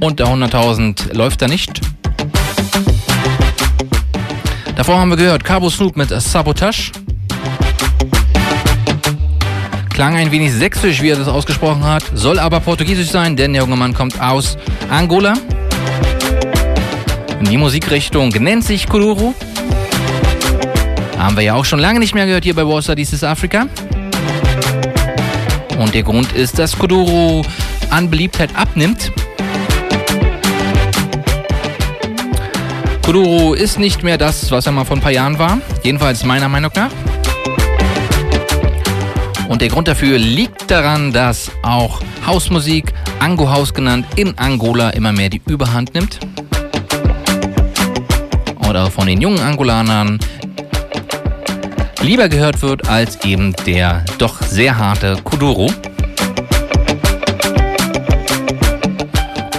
unter 0.00 0.26
100.000 0.26 1.14
läuft 1.14 1.40
da 1.40 1.48
nicht. 1.48 1.73
Davor 4.86 5.00
haben 5.00 5.08
wir 5.08 5.16
gehört 5.16 5.42
Cabo 5.42 5.70
Snoop 5.70 5.96
mit 5.96 6.10
Sabotage. 6.10 6.92
Klang 9.88 10.14
ein 10.14 10.30
wenig 10.30 10.52
sächsisch, 10.52 11.00
wie 11.00 11.08
er 11.08 11.16
das 11.16 11.26
ausgesprochen 11.26 11.82
hat, 11.82 12.04
soll 12.12 12.38
aber 12.38 12.60
portugiesisch 12.60 13.08
sein, 13.08 13.34
denn 13.34 13.54
der 13.54 13.62
junge 13.62 13.76
Mann 13.76 13.94
kommt 13.94 14.20
aus 14.20 14.58
Angola. 14.90 15.38
Die 17.40 17.56
Musikrichtung 17.56 18.28
nennt 18.28 18.64
sich 18.64 18.86
Kuluru. 18.86 19.32
Haben 21.16 21.36
wir 21.36 21.44
ja 21.44 21.54
auch 21.54 21.64
schon 21.64 21.78
lange 21.78 21.98
nicht 21.98 22.14
mehr 22.14 22.26
gehört 22.26 22.44
hier 22.44 22.54
bei 22.54 22.66
Warsaw, 22.66 22.94
dies 22.94 23.14
ist 23.14 23.24
Afrika. 23.24 23.66
Und 25.78 25.94
der 25.94 26.02
Grund 26.02 26.30
ist, 26.32 26.58
dass 26.58 26.78
Kuduro 26.78 27.40
an 27.88 28.10
Beliebtheit 28.10 28.54
abnimmt. 28.54 29.12
Kuduro 33.04 33.52
ist 33.52 33.78
nicht 33.78 34.02
mehr 34.02 34.16
das, 34.16 34.50
was 34.50 34.64
er 34.64 34.72
mal 34.72 34.86
vor 34.86 34.96
ein 34.96 35.02
paar 35.02 35.12
Jahren 35.12 35.38
war. 35.38 35.58
Jedenfalls 35.82 36.24
meiner 36.24 36.48
Meinung 36.48 36.70
nach. 36.74 36.90
Und 39.46 39.60
der 39.60 39.68
Grund 39.68 39.88
dafür 39.88 40.16
liegt 40.16 40.70
daran, 40.70 41.12
dass 41.12 41.50
auch 41.62 42.00
Hausmusik, 42.26 42.94
Ango 43.18 43.50
House 43.50 43.74
genannt, 43.74 44.06
in 44.16 44.38
Angola 44.38 44.88
immer 44.90 45.12
mehr 45.12 45.28
die 45.28 45.42
Überhand 45.46 45.92
nimmt. 45.92 46.18
Oder 48.66 48.90
von 48.90 49.06
den 49.06 49.20
jungen 49.20 49.40
Angolanern 49.40 50.18
lieber 52.00 52.30
gehört 52.30 52.62
wird 52.62 52.88
als 52.88 53.22
eben 53.22 53.54
der 53.66 54.02
doch 54.16 54.40
sehr 54.40 54.78
harte 54.78 55.18
Kuduro. 55.22 55.70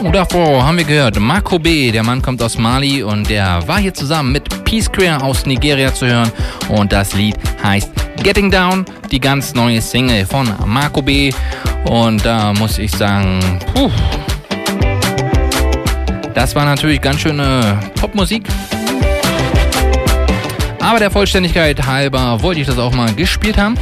Und 0.05 0.13
davor 0.13 0.63
haben 0.63 0.77
wir 0.77 0.83
gehört 0.83 1.19
Marco 1.19 1.57
B., 1.57 1.91
der 1.91 2.03
Mann 2.03 2.21
kommt 2.21 2.39
aus 2.43 2.59
Mali 2.59 3.01
und 3.01 3.27
der 3.27 3.67
war 3.67 3.79
hier 3.79 3.91
zusammen 3.91 4.33
mit 4.33 4.63
Peace 4.63 4.85
Square 4.85 5.23
aus 5.23 5.47
Nigeria 5.47 5.91
zu 5.91 6.05
hören 6.05 6.31
und 6.69 6.93
das 6.93 7.15
Lied 7.15 7.35
heißt 7.63 7.89
Getting 8.21 8.51
Down, 8.51 8.85
die 9.09 9.19
ganz 9.19 9.55
neue 9.55 9.81
Single 9.81 10.23
von 10.27 10.47
Marco 10.63 11.01
B. 11.01 11.33
Und 11.85 12.23
da 12.23 12.53
muss 12.53 12.77
ich 12.77 12.91
sagen, 12.91 13.39
puh, 13.73 13.89
das 16.35 16.53
war 16.53 16.65
natürlich 16.65 17.01
ganz 17.01 17.21
schöne 17.21 17.79
Popmusik. 17.99 18.47
Aber 20.81 20.99
der 20.99 21.09
Vollständigkeit 21.09 21.83
halber 21.83 22.39
wollte 22.43 22.61
ich 22.61 22.67
das 22.67 22.77
auch 22.77 22.93
mal 22.93 23.11
gespielt 23.15 23.57
haben. 23.57 23.75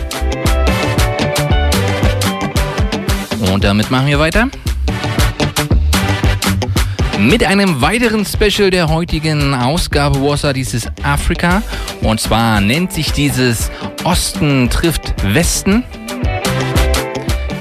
Und 3.51 3.65
damit 3.65 3.91
machen 3.91 4.07
wir 4.07 4.19
weiter. 4.19 4.47
Mit 7.19 7.43
einem 7.43 7.81
weiteren 7.81 8.25
Special 8.25 8.69
der 8.69 8.89
heutigen 8.89 9.53
Ausgabe 9.53 10.21
Warsaw 10.21 10.53
dieses 10.53 10.87
Afrika. 11.03 11.61
Und 12.01 12.19
zwar 12.19 12.59
nennt 12.59 12.91
sich 12.91 13.11
dieses 13.11 13.71
Osten 14.03 14.69
trifft 14.69 15.13
Westen. 15.33 15.83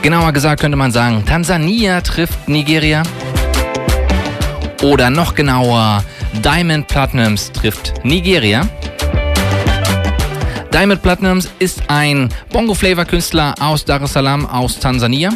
Genauer 0.03 0.33
gesagt 0.33 0.61
könnte 0.61 0.77
man 0.77 0.91
sagen, 0.91 1.25
Tansania 1.25 2.01
trifft 2.01 2.49
Nigeria. 2.49 3.03
Oder 4.83 5.11
noch 5.11 5.35
genauer, 5.35 6.03
Diamond 6.43 6.89
Platinums 6.89 7.53
trifft 7.53 7.95
Nigeria. 8.05 8.69
Diamond 10.73 11.03
Platinums 11.03 11.49
ist 11.59 11.83
ein 11.89 12.31
Bongo-Flavor-Künstler 12.51 13.55
aus 13.61 13.85
Dar 13.85 14.03
es 14.03 14.13
Salaam 14.13 14.47
aus 14.47 14.79
Tansania. 14.79 15.31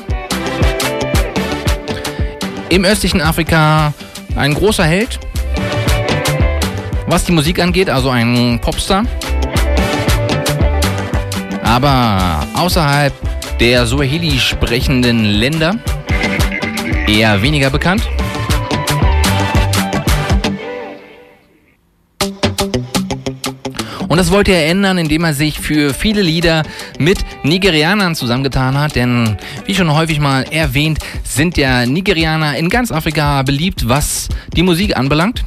Im 2.70 2.84
östlichen 2.84 3.20
Afrika 3.20 3.92
ein 4.36 4.54
großer 4.54 4.84
Held, 4.84 5.18
was 7.06 7.24
die 7.24 7.32
Musik 7.32 7.58
angeht, 7.60 7.90
also 7.90 8.10
ein 8.10 8.60
Popstar. 8.60 9.04
Aber 11.64 12.46
außerhalb 12.54 13.12
der 13.58 13.86
Swahili 13.86 14.38
sprechenden 14.38 15.24
Länder 15.24 15.74
eher 17.08 17.40
weniger 17.42 17.70
bekannt. 17.70 18.02
Und 24.16 24.20
das 24.20 24.30
wollte 24.30 24.52
er 24.52 24.68
ändern, 24.68 24.96
indem 24.96 25.24
er 25.24 25.34
sich 25.34 25.60
für 25.60 25.92
viele 25.92 26.22
Lieder 26.22 26.62
mit 26.98 27.18
Nigerianern 27.42 28.14
zusammengetan 28.14 28.78
hat. 28.78 28.96
Denn, 28.96 29.36
wie 29.66 29.74
schon 29.74 29.92
häufig 29.92 30.20
mal 30.20 30.44
erwähnt, 30.50 31.00
sind 31.22 31.58
ja 31.58 31.84
Nigerianer 31.84 32.56
in 32.56 32.70
ganz 32.70 32.90
Afrika 32.90 33.42
beliebt, 33.42 33.90
was 33.90 34.30
die 34.56 34.62
Musik 34.62 34.96
anbelangt. 34.96 35.44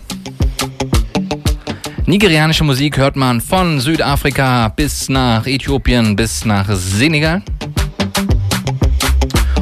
Nigerianische 2.06 2.64
Musik 2.64 2.98
hört 2.98 3.16
man 3.16 3.42
von 3.42 3.80
Südafrika 3.80 4.68
bis 4.68 5.10
nach 5.10 5.48
Äthiopien 5.48 6.16
bis 6.16 6.46
nach 6.46 6.70
Senegal. 6.70 7.42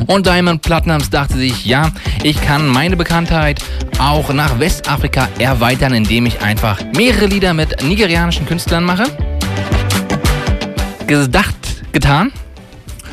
Und 0.07 0.25
Diamond 0.25 0.61
Platinums 0.61 1.09
dachte 1.09 1.37
sich, 1.37 1.65
ja, 1.65 1.91
ich 2.23 2.41
kann 2.41 2.67
meine 2.67 2.95
Bekanntheit 2.95 3.61
auch 3.99 4.33
nach 4.33 4.57
Westafrika 4.59 5.27
erweitern, 5.37 5.93
indem 5.93 6.25
ich 6.25 6.41
einfach 6.41 6.79
mehrere 6.95 7.25
Lieder 7.25 7.53
mit 7.53 7.83
nigerianischen 7.83 8.45
Künstlern 8.45 8.85
mache. 8.85 9.03
Gedacht, 11.07 11.55
getan. 11.91 12.31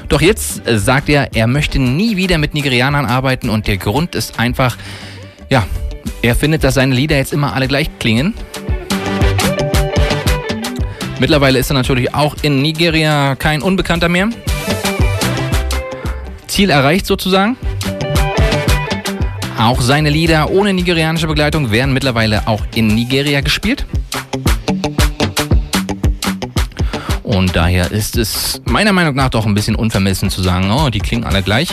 Doch 0.08 0.20
jetzt 0.20 0.62
sagt 0.66 1.08
er, 1.08 1.34
er 1.34 1.46
möchte 1.48 1.80
nie 1.80 2.16
wieder 2.16 2.38
mit 2.38 2.54
Nigerianern 2.54 3.06
arbeiten 3.06 3.50
und 3.50 3.66
der 3.66 3.78
Grund 3.78 4.14
ist 4.14 4.38
einfach, 4.38 4.76
ja, 5.50 5.66
er 6.22 6.36
findet, 6.36 6.62
dass 6.62 6.74
seine 6.74 6.94
Lieder 6.94 7.16
jetzt 7.16 7.32
immer 7.32 7.54
alle 7.54 7.66
gleich 7.66 7.90
klingen. 7.98 8.34
Mittlerweile 11.18 11.58
ist 11.58 11.70
er 11.70 11.74
natürlich 11.74 12.14
auch 12.14 12.36
in 12.42 12.62
Nigeria 12.62 13.34
kein 13.34 13.62
Unbekannter 13.62 14.08
mehr. 14.08 14.28
Ziel 16.54 16.70
erreicht 16.70 17.04
sozusagen. 17.04 17.56
Auch 19.58 19.80
seine 19.80 20.08
Lieder 20.08 20.50
ohne 20.50 20.72
nigerianische 20.72 21.26
Begleitung 21.26 21.72
werden 21.72 21.92
mittlerweile 21.92 22.46
auch 22.46 22.62
in 22.76 22.86
Nigeria 22.86 23.40
gespielt. 23.40 23.84
Und 27.24 27.56
daher 27.56 27.90
ist 27.90 28.16
es 28.16 28.62
meiner 28.66 28.92
Meinung 28.92 29.16
nach 29.16 29.30
doch 29.30 29.46
ein 29.46 29.54
bisschen 29.54 29.74
unvermessen 29.74 30.30
zu 30.30 30.42
sagen, 30.42 30.70
oh, 30.70 30.90
die 30.90 31.00
klingen 31.00 31.24
alle 31.24 31.42
gleich. 31.42 31.70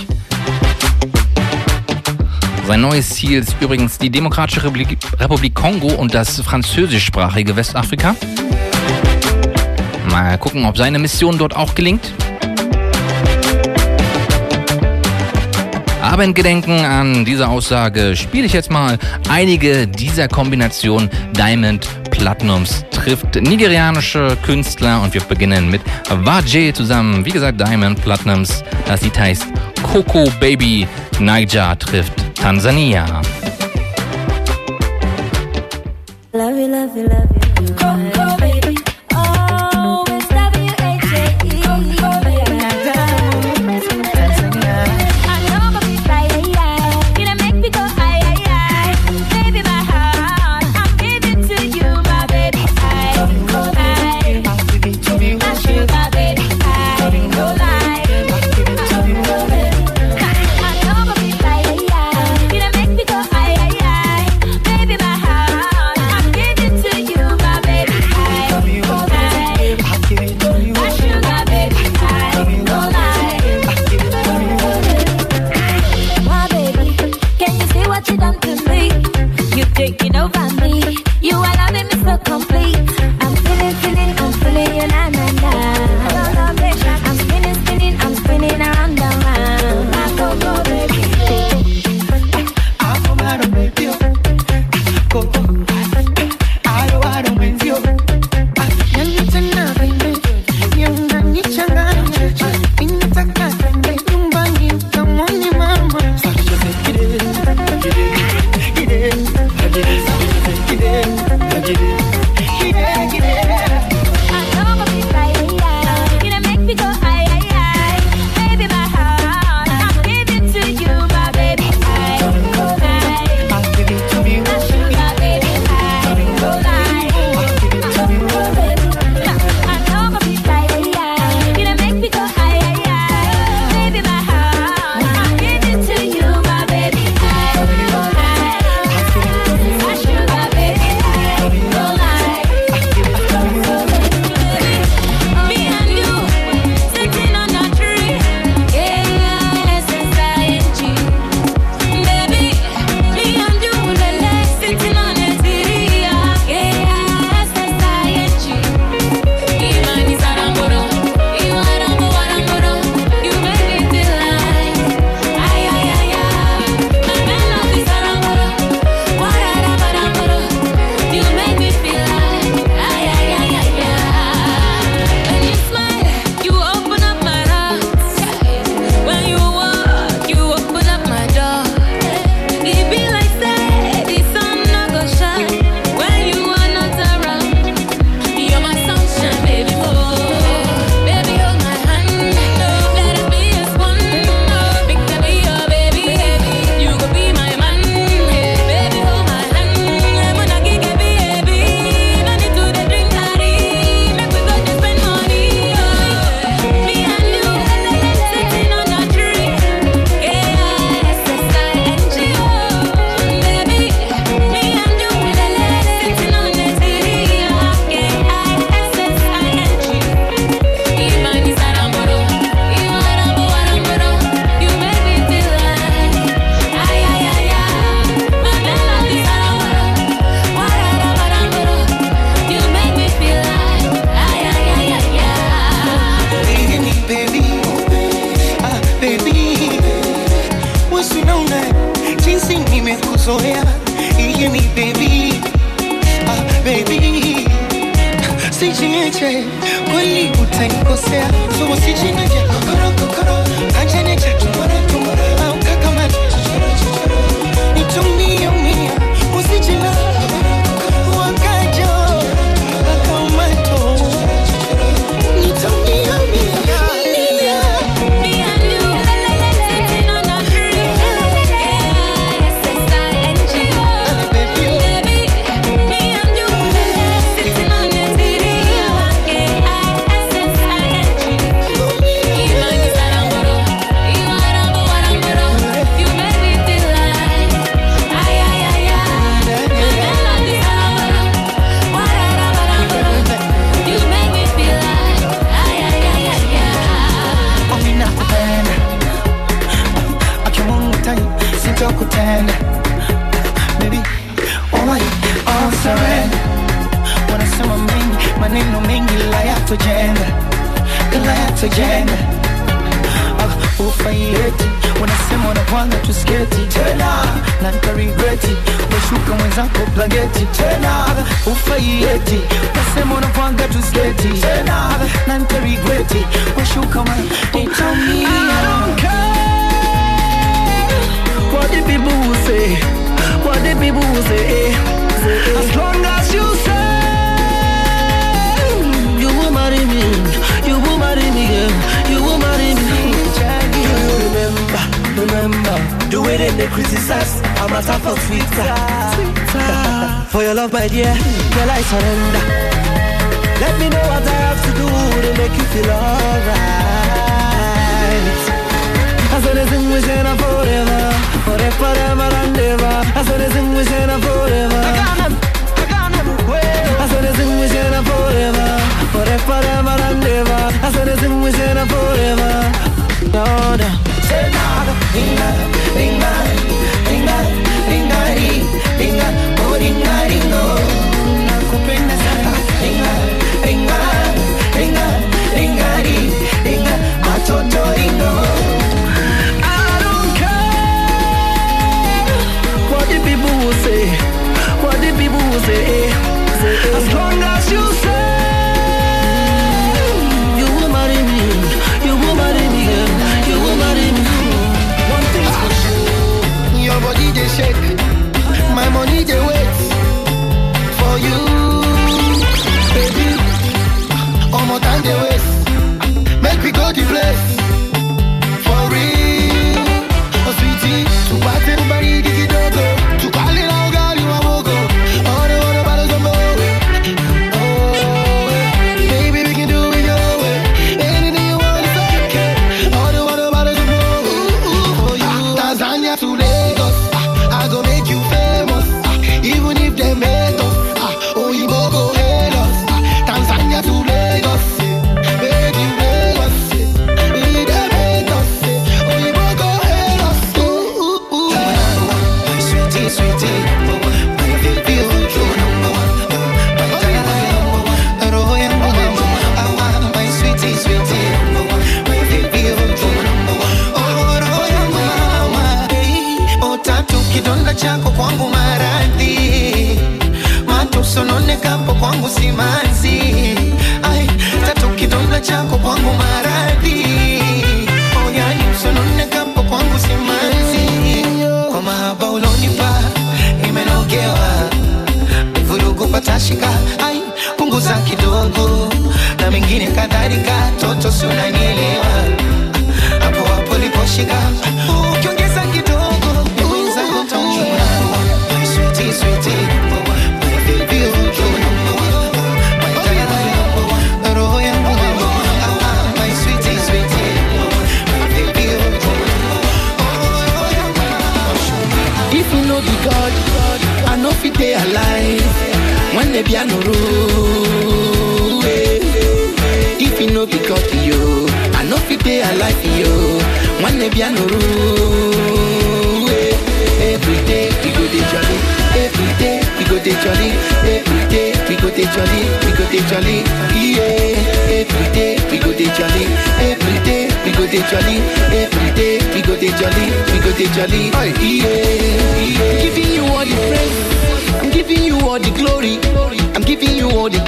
Sein 2.66 2.82
neues 2.82 3.12
Ziel 3.12 3.38
ist 3.38 3.56
übrigens 3.62 4.00
die 4.00 4.10
Demokratische 4.10 4.64
Republik, 4.64 4.98
Republik 5.20 5.54
Kongo 5.54 5.90
und 5.90 6.16
das 6.16 6.42
französischsprachige 6.42 7.56
Westafrika. 7.56 8.16
Mal 10.10 10.40
gucken, 10.40 10.66
ob 10.66 10.76
seine 10.76 10.98
Mission 10.98 11.38
dort 11.38 11.56
auch 11.56 11.76
gelingt. 11.76 12.12
Aber 16.12 16.26
in 16.26 16.34
Gedenken 16.34 16.84
an 16.84 17.24
diese 17.24 17.48
Aussage 17.48 18.18
spiele 18.18 18.46
ich 18.46 18.52
jetzt 18.52 18.70
mal 18.70 18.98
einige 19.30 19.88
dieser 19.88 20.28
Kombinationen 20.28 21.10
Diamond 21.32 21.88
Platinums 22.12 22.84
trifft 22.92 23.36
nigerianische 23.36 24.38
Künstler 24.46 25.02
und 25.02 25.14
wir 25.14 25.22
beginnen 25.22 25.72
mit 25.72 25.82
Vajay 26.10 26.74
zusammen. 26.74 27.26
Wie 27.26 27.32
gesagt, 27.32 27.62
Diamond 27.62 28.02
Platinums. 28.02 28.62
Das 28.86 29.02
Lied 29.04 29.18
heißt 29.18 29.46
Coco 29.82 30.30
Baby 30.42 30.86
Niger 31.22 31.80
trifft 31.80 32.14
Tansania. 32.36 33.22
Love 36.34 36.60
you, 36.60 36.68
love 36.68 36.92
you, 36.94 37.04
love 37.04 37.30
you. 37.46 37.51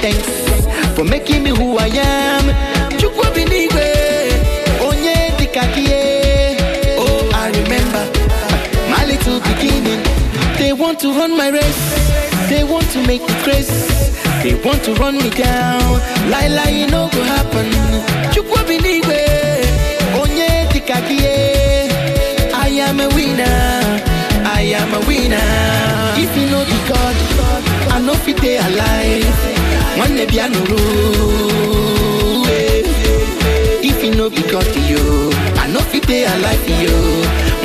Thanks. 0.04 0.28
for 0.96 1.04
making 1.04 1.42
me 1.42 1.50
who 1.50 1.78
I 1.78 1.88
am. 1.88 2.44
Chukwu 3.00 3.24
binigwe, 3.34 3.86
onye 4.88 5.16
dikakie. 5.38 6.56
Oh, 6.98 7.30
I 7.42 7.46
remember 7.60 8.04
my 8.92 9.02
little 9.06 9.40
beginning. 9.48 10.02
They 10.58 10.72
want 10.72 11.00
to 11.00 11.08
run 11.18 11.36
my 11.36 11.48
race. 11.48 11.84
They 12.50 12.64
want 12.64 12.86
to 12.92 12.98
make 13.06 13.22
me 13.28 13.34
crazy. 13.44 13.72
They 14.42 14.54
want 14.64 14.82
to 14.84 14.92
run 14.94 15.14
me 15.16 15.30
down. 15.30 16.00
Lie, 16.30 16.48
lie, 16.48 16.74
you 16.80 16.86
know 16.92 17.08
go 17.14 17.22
happen. 17.22 17.66
Chukwu 18.32 18.58
binigwe, 18.68 19.20
onye 20.20 20.48
dikakie. 20.72 21.88
I 22.66 22.68
am 22.88 23.00
a 23.00 23.08
winner. 23.16 24.02
I 24.60 24.62
am 24.80 24.92
a 24.94 25.00
winner. 25.08 25.50
If 26.22 26.30
you 26.36 26.46
know 26.50 26.62
the 26.72 26.78
God, 26.92 27.16
I 27.94 28.00
know 28.00 28.14
fit 28.14 28.36
they 28.38 28.56
alive. 28.58 29.38
One 29.98 30.14
day 30.16 30.26
piano 30.26 30.58
rule. 30.66 32.44
If 33.86 34.02
you 34.02 34.14
know 34.14 34.28
because 34.30 34.66
to 34.72 34.80
you, 34.80 35.30
I 35.56 35.66
know 35.72 35.80
fit 35.80 36.06
they 36.06 36.24
alive 36.26 36.68
you. 36.68 36.96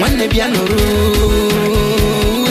One 0.01 0.17
day 0.17 0.27
piano 0.29 0.59
rule. 0.65 2.47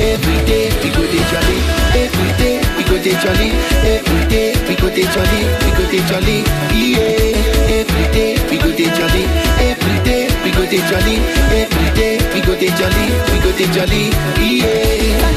Every 0.00 0.38
day 0.46 0.70
we 0.82 0.88
go 0.90 1.02
dey 1.12 1.24
jolly. 1.30 1.58
Every 1.98 2.30
day 2.38 2.54
we 2.76 2.82
go 2.84 2.96
dey 3.02 3.16
jolly. 3.22 3.50
Every 3.84 4.22
day 4.28 4.54
we 4.68 4.74
go 4.76 4.88
dey 4.88 5.06
jolly. 5.10 5.42
We 5.64 5.70
go 5.76 5.84
dey 5.90 6.02
jolly. 6.08 6.38
Yeah. 6.72 7.78
Every 7.80 8.06
day 8.14 8.30
we 8.50 8.56
go 8.58 8.70
dey 8.70 8.90
jolly. 8.96 9.24
Every 9.58 9.96
day 10.06 10.22
we 10.44 10.50
go 10.52 10.62
dey 10.70 10.82
jolly. 10.88 11.16
Every 11.50 11.88
day 11.98 12.18
we 12.32 12.40
go 12.40 12.54
dey 12.54 12.70
jolly. 12.78 13.06
We 13.32 13.36
go 13.42 13.50
dey 13.58 13.68
jolly. 13.74 14.02
Yeah. 14.38 14.78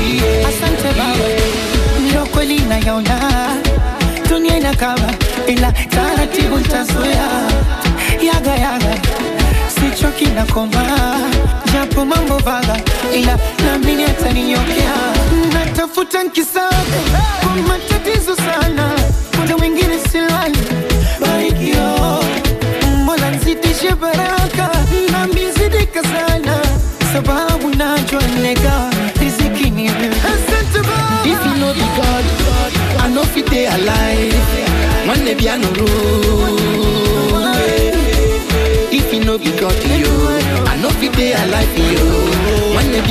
Yeah. 0.04 1.53
Ndio 2.82 3.02
dunia 4.30 4.58
inakaba, 4.58 5.14
ila 5.48 5.72
taratibu 5.72 6.58
nitazoea. 6.58 7.28
Yaga 8.22 8.52
yaga, 8.56 8.98
sichoki 9.68 10.26
na 10.26 10.44
koma, 10.46 11.20
japo 11.74 12.06
mambo 12.06 12.38
vaga, 12.38 12.82
ila 13.16 13.38
naamini 13.66 14.04
ataninyokea. 14.04 14.94
Natafuta 15.54 16.24
nkisa 16.24 16.62
kwa 17.44 17.56
matatizo 17.68 18.36
sana, 18.36 18.90
muda 19.40 19.58
mwingine 19.58 20.00
silali 20.12 20.53
no 33.24 33.30
fit 33.34 33.46
dey 33.50 33.66
alive 33.68 34.36
one 35.08 35.24
day 35.26 35.36
if 38.98 39.14
e 39.14 39.20
no 39.20 39.38
be 39.38 39.52
god 39.60 39.76
i 40.72 40.76
no 40.82 40.90
fit 41.00 41.12
dey 41.18 41.32
alive 41.34 41.80
one 42.76 42.92
day. 42.92 43.04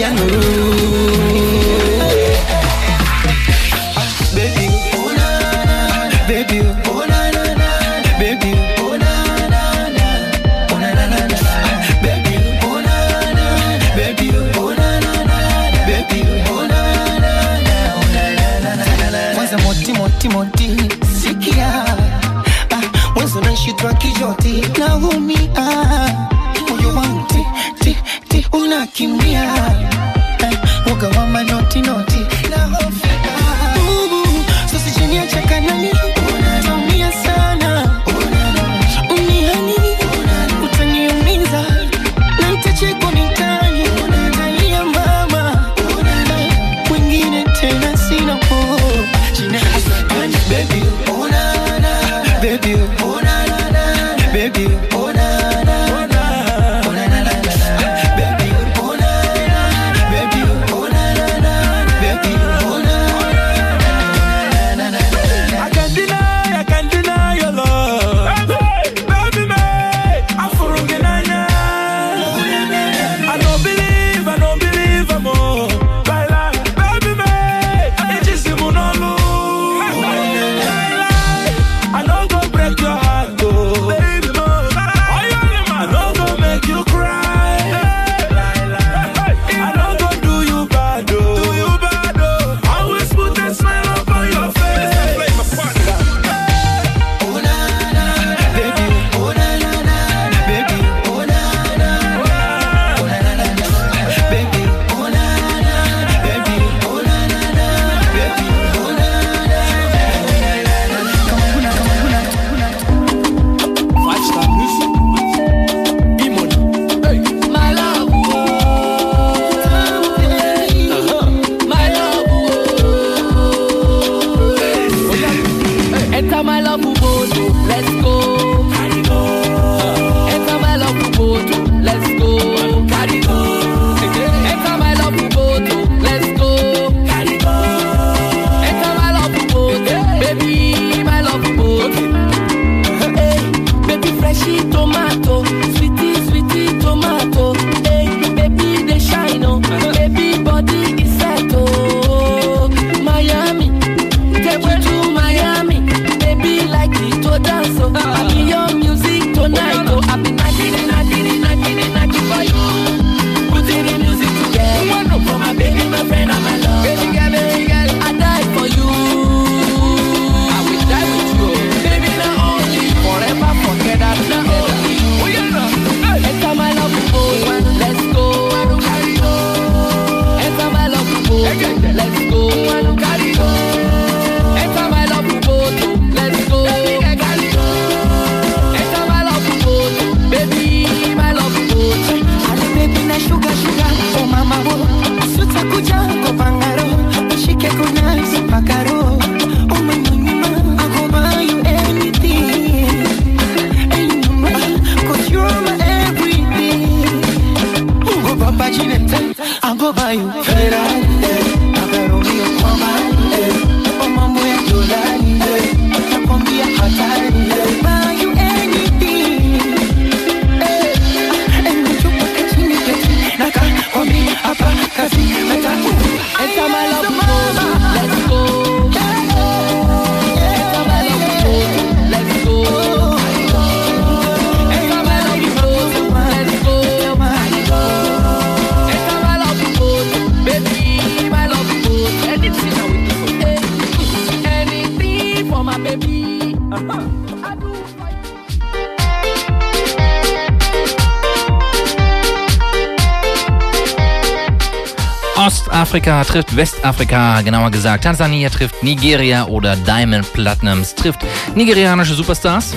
Ostafrika 255.92 256.24
trifft 256.24 256.56
Westafrika, 256.56 257.42
genauer 257.42 257.70
gesagt 257.70 258.04
Tansania 258.04 258.48
trifft 258.48 258.82
Nigeria 258.82 259.44
oder 259.44 259.76
Diamond 259.76 260.32
Platinums 260.32 260.94
trifft 260.94 261.20
nigerianische 261.54 262.14
Superstars. 262.14 262.72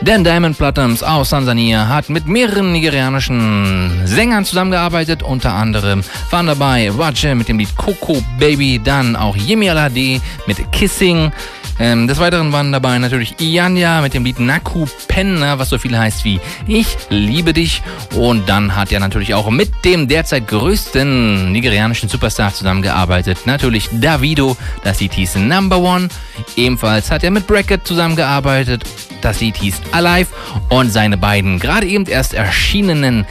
Denn 0.00 0.24
Diamond 0.24 0.56
Platinums 0.56 1.02
aus 1.02 1.28
Tansania 1.28 1.86
hat 1.86 2.08
mit 2.08 2.26
mehreren 2.26 2.72
nigerianischen 2.72 4.06
Sängern 4.06 4.46
zusammengearbeitet. 4.46 5.22
Unter 5.22 5.52
anderem 5.52 6.02
waren 6.30 6.46
dabei 6.46 6.90
Raje 6.90 7.34
mit 7.34 7.46
dem 7.46 7.58
Lied 7.58 7.76
Coco 7.76 8.24
Baby, 8.38 8.80
dann 8.82 9.14
auch 9.14 9.36
Yemi 9.36 9.68
Alade 9.68 10.18
mit 10.46 10.72
Kissing. 10.72 11.30
Ähm, 11.78 12.06
des 12.06 12.18
Weiteren 12.18 12.52
waren 12.52 12.70
dabei 12.70 12.98
natürlich 12.98 13.40
Ianya 13.40 14.00
mit 14.02 14.14
dem 14.14 14.24
Lied 14.24 14.38
Naku 14.38 14.86
Penna, 15.08 15.58
was 15.58 15.70
so 15.70 15.78
viel 15.78 15.96
heißt 15.96 16.24
wie 16.24 16.40
Ich 16.66 16.96
liebe 17.08 17.52
dich. 17.52 17.82
Und 18.14 18.48
dann 18.48 18.76
hat 18.76 18.92
er 18.92 19.00
natürlich 19.00 19.34
auch 19.34 19.50
mit 19.50 19.84
dem 19.84 20.08
derzeit 20.08 20.46
größten 20.48 21.50
nigerianischen 21.52 22.08
Superstar 22.08 22.52
zusammengearbeitet. 22.54 23.46
Natürlich 23.46 23.88
Davido, 23.92 24.56
das 24.84 25.00
Lied 25.00 25.14
hieß 25.14 25.36
Number 25.36 25.78
One. 25.78 26.08
Ebenfalls 26.56 27.10
hat 27.10 27.24
er 27.24 27.30
mit 27.30 27.46
Bracket 27.46 27.86
zusammengearbeitet. 27.86 28.84
Das 29.20 29.40
Lied 29.40 29.56
hieß 29.56 29.80
Alive. 29.92 30.28
Und 30.68 30.90
seine 30.90 31.16
beiden 31.16 31.58
gerade 31.58 31.86
eben 31.86 32.06
erst 32.06 32.34
erschienenen 32.34 33.26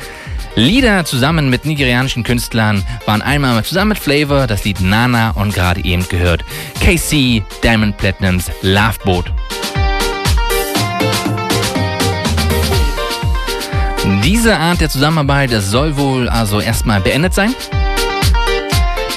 Lieder 0.55 1.05
zusammen 1.05 1.49
mit 1.49 1.65
nigerianischen 1.65 2.23
Künstlern 2.23 2.83
waren 3.05 3.21
einmal 3.21 3.63
zusammen 3.63 3.89
mit 3.89 3.99
Flavor 3.99 4.47
das 4.47 4.65
Lied 4.65 4.81
Nana 4.81 5.31
und 5.31 5.53
gerade 5.53 5.83
eben 5.85 6.07
gehört 6.09 6.43
KC 6.81 7.41
Diamond 7.63 7.97
Platinums 7.97 8.51
Love 8.61 8.97
Boat. 9.05 9.31
Diese 14.23 14.57
Art 14.57 14.81
der 14.81 14.89
Zusammenarbeit 14.89 15.51
soll 15.51 15.95
wohl 15.95 16.27
also 16.27 16.59
erstmal 16.59 16.99
beendet 16.99 17.33
sein. 17.33 17.55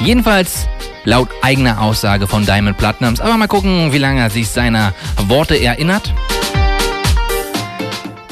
Jedenfalls 0.00 0.68
laut 1.04 1.28
eigener 1.42 1.80
Aussage 1.80 2.26
von 2.26 2.46
Diamond 2.46 2.78
Platinums. 2.78 3.20
Aber 3.20 3.36
mal 3.36 3.48
gucken, 3.48 3.92
wie 3.92 3.98
lange 3.98 4.20
er 4.20 4.30
sich 4.30 4.48
seiner 4.48 4.94
Worte 5.26 5.60
erinnert. 5.60 6.14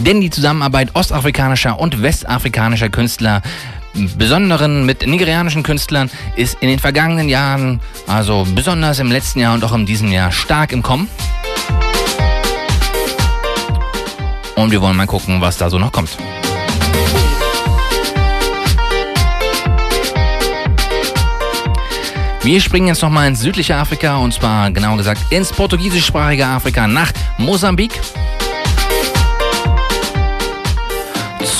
Denn 0.04 0.20
die 0.20 0.30
Zusammenarbeit 0.30 0.90
ostafrikanischer 0.94 1.78
und 1.78 2.02
westafrikanischer 2.02 2.88
Künstler, 2.88 3.40
besonderen 4.16 4.84
mit 4.84 5.06
nigerianischen 5.06 5.62
Künstlern, 5.62 6.10
ist 6.34 6.56
in 6.60 6.68
den 6.68 6.80
vergangenen 6.80 7.28
Jahren, 7.28 7.80
also 8.08 8.44
besonders 8.52 8.98
im 8.98 9.12
letzten 9.12 9.38
Jahr 9.38 9.54
und 9.54 9.62
auch 9.62 9.72
in 9.72 9.86
diesem 9.86 10.10
Jahr, 10.10 10.32
stark 10.32 10.72
im 10.72 10.82
Kommen. 10.82 11.08
Und 14.56 14.72
wir 14.72 14.80
wollen 14.80 14.96
mal 14.96 15.06
gucken, 15.06 15.40
was 15.40 15.56
da 15.56 15.70
so 15.70 15.78
noch 15.78 15.92
kommt. 15.92 16.10
Wir 22.42 22.60
springen 22.60 22.88
jetzt 22.88 23.02
nochmal 23.02 23.28
ins 23.28 23.38
südliche 23.38 23.76
Afrika 23.76 24.16
und 24.16 24.34
zwar 24.34 24.72
genauer 24.72 24.96
gesagt 24.96 25.20
ins 25.30 25.52
portugiesischsprachige 25.52 26.44
Afrika 26.44 26.88
nach 26.88 27.12
Mosambik. 27.38 27.92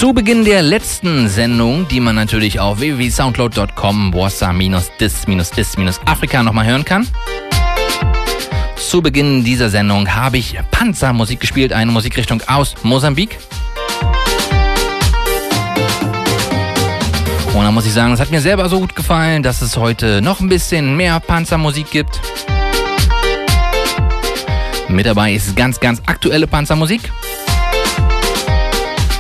Zu 0.02 0.12
Beginn 0.12 0.44
der 0.44 0.62
letzten 0.62 1.28
Sendung, 1.28 1.86
die 1.86 2.00
man 2.00 2.16
natürlich 2.16 2.58
auf 2.58 2.80
www.soundcloud.com 2.80 4.10
bossa-dis-dis-afrika 4.10 6.42
nochmal 6.42 6.66
hören 6.66 6.84
kann. 6.84 7.06
Zu 8.74 9.00
Beginn 9.00 9.44
dieser 9.44 9.70
Sendung 9.70 10.12
habe 10.12 10.38
ich 10.38 10.58
Panzermusik 10.72 11.38
gespielt, 11.38 11.72
eine 11.72 11.92
Musikrichtung 11.92 12.42
aus 12.48 12.74
Mosambik. 12.82 13.38
Und 17.54 17.62
da 17.62 17.70
muss 17.70 17.86
ich 17.86 17.92
sagen, 17.92 18.12
es 18.12 18.18
hat 18.18 18.32
mir 18.32 18.40
selber 18.40 18.68
so 18.68 18.80
gut 18.80 18.96
gefallen, 18.96 19.44
dass 19.44 19.62
es 19.62 19.76
heute 19.76 20.20
noch 20.20 20.40
ein 20.40 20.48
bisschen 20.48 20.96
mehr 20.96 21.20
Panzermusik 21.20 21.92
gibt. 21.92 22.20
Mit 24.88 25.06
dabei 25.06 25.32
ist 25.32 25.54
ganz, 25.54 25.78
ganz 25.78 26.02
aktuelle 26.06 26.48
Panzermusik. 26.48 27.02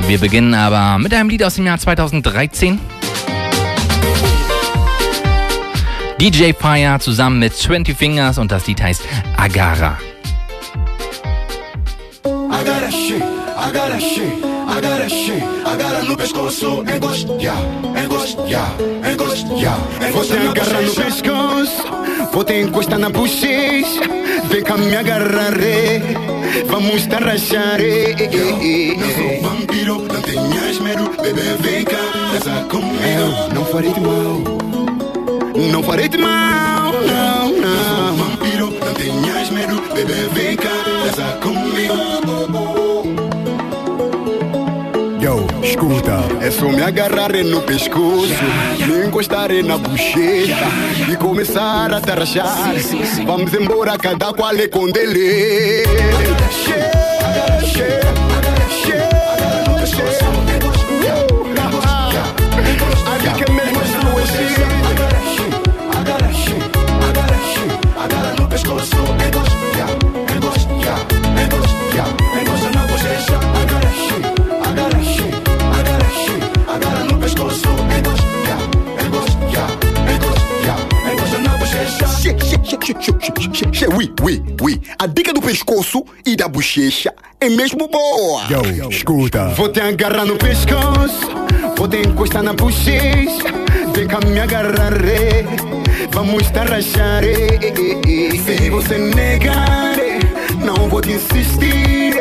Wir 0.06 0.18
beginnen 0.18 0.54
aber 0.54 0.98
mit 0.98 1.14
einem 1.14 1.28
Lied 1.28 1.44
aus 1.44 1.54
dem 1.54 1.66
Jahr 1.66 1.78
2013. 1.78 2.78
DJ 6.20 6.52
Fire 6.52 6.98
zusammen 7.00 7.38
mit 7.38 7.54
20 7.54 7.96
Fingers 7.96 8.38
und 8.38 8.52
das 8.52 8.66
Lied 8.66 8.82
heißt 8.82 9.02
Agara. 9.36 9.98
I 12.24 13.70
got 13.72 13.92
a 13.92 14.00
shit, 14.00 14.51
got 14.82 15.00
a 15.00 15.08
shit, 15.08 15.42
I 15.42 15.76
got 15.78 15.94
a 15.94 16.02
no 16.02 16.16
pescoço, 16.16 16.82
engostia, 16.82 17.54
engostia, 18.02 18.64
engostia, 19.10 19.74
Vou 20.12 20.24
te 20.24 20.32
agarrar 20.36 20.82
no 20.82 20.94
pescoço, 20.94 21.82
vou 22.32 22.44
te 22.44 22.60
encostar 22.60 22.98
na 22.98 23.08
bochecha. 23.08 24.02
Vem 24.50 24.62
cá 24.62 24.76
me 24.76 24.94
agarrar, 24.96 25.54
vamos 26.66 27.06
tarrachar. 27.06 27.80
Eu 27.80 28.98
sou 29.14 29.42
vampiro, 29.42 30.02
não 30.02 30.20
tenhas 30.22 30.78
medo, 30.80 31.10
bebê 31.22 31.56
vem 31.60 31.84
cá, 31.84 32.02
dança 32.32 32.64
comigo. 32.68 33.54
Não 33.54 33.64
farei 33.66 33.92
de 33.92 34.00
mal, 34.00 34.40
não 35.72 35.82
farei 35.82 36.08
de 36.08 36.18
mal, 36.18 36.92
não, 36.92 37.50
Eu 37.50 37.62
sou 37.62 38.04
não. 38.04 38.16
vampiro, 38.16 38.70
não 38.84 38.94
tenhas 38.94 39.50
medo, 39.50 39.80
bebê 39.94 40.28
vem 40.32 40.56
cá, 40.56 40.70
dança 41.04 41.38
comigo. 41.40 42.81
Escuta, 45.62 46.18
é 46.40 46.50
só 46.50 46.68
me 46.68 46.82
agarrar 46.82 47.32
no 47.44 47.62
pescoço, 47.62 48.34
me 48.86 49.06
encostar 49.06 49.50
na 49.64 49.78
bochecha 49.78 50.66
e 51.10 51.16
começar 51.16 51.92
a 51.92 52.00
tarrachar. 52.00 52.74
Vamos 53.24 53.54
embora, 53.54 53.96
cada 53.96 54.32
qual 54.32 54.54
é 54.56 54.66
com 54.66 54.90
dele. 54.90 55.84
Oui, 83.96 84.12
oui, 84.20 84.42
oui. 84.60 84.80
A 84.98 85.06
dica 85.06 85.32
do 85.32 85.40
pescoço 85.40 86.04
e 86.26 86.34
da 86.34 86.48
bochecha 86.48 87.14
é 87.40 87.48
mesmo 87.48 87.86
boa. 87.86 88.42
Yo, 88.50 88.90
escuta. 88.90 89.50
Vou 89.50 89.68
te 89.68 89.80
agarrar 89.80 90.24
no 90.24 90.36
pescoço, 90.36 91.30
vou 91.76 91.86
te 91.86 91.98
encostar 91.98 92.42
na 92.42 92.52
bochecha. 92.52 93.54
Vem 93.94 94.08
cá 94.08 94.18
me 94.26 94.40
agarrar, 94.40 94.94
eh. 95.04 95.44
vamos 96.10 96.42
eh, 96.42 97.58
eh, 97.62 98.00
eh. 98.04 98.36
Se 98.38 98.68
você 98.70 98.98
negar, 98.98 99.96
eh, 100.00 100.18
não 100.64 100.88
vou 100.88 101.00
te 101.00 101.12
insistir. 101.12 102.16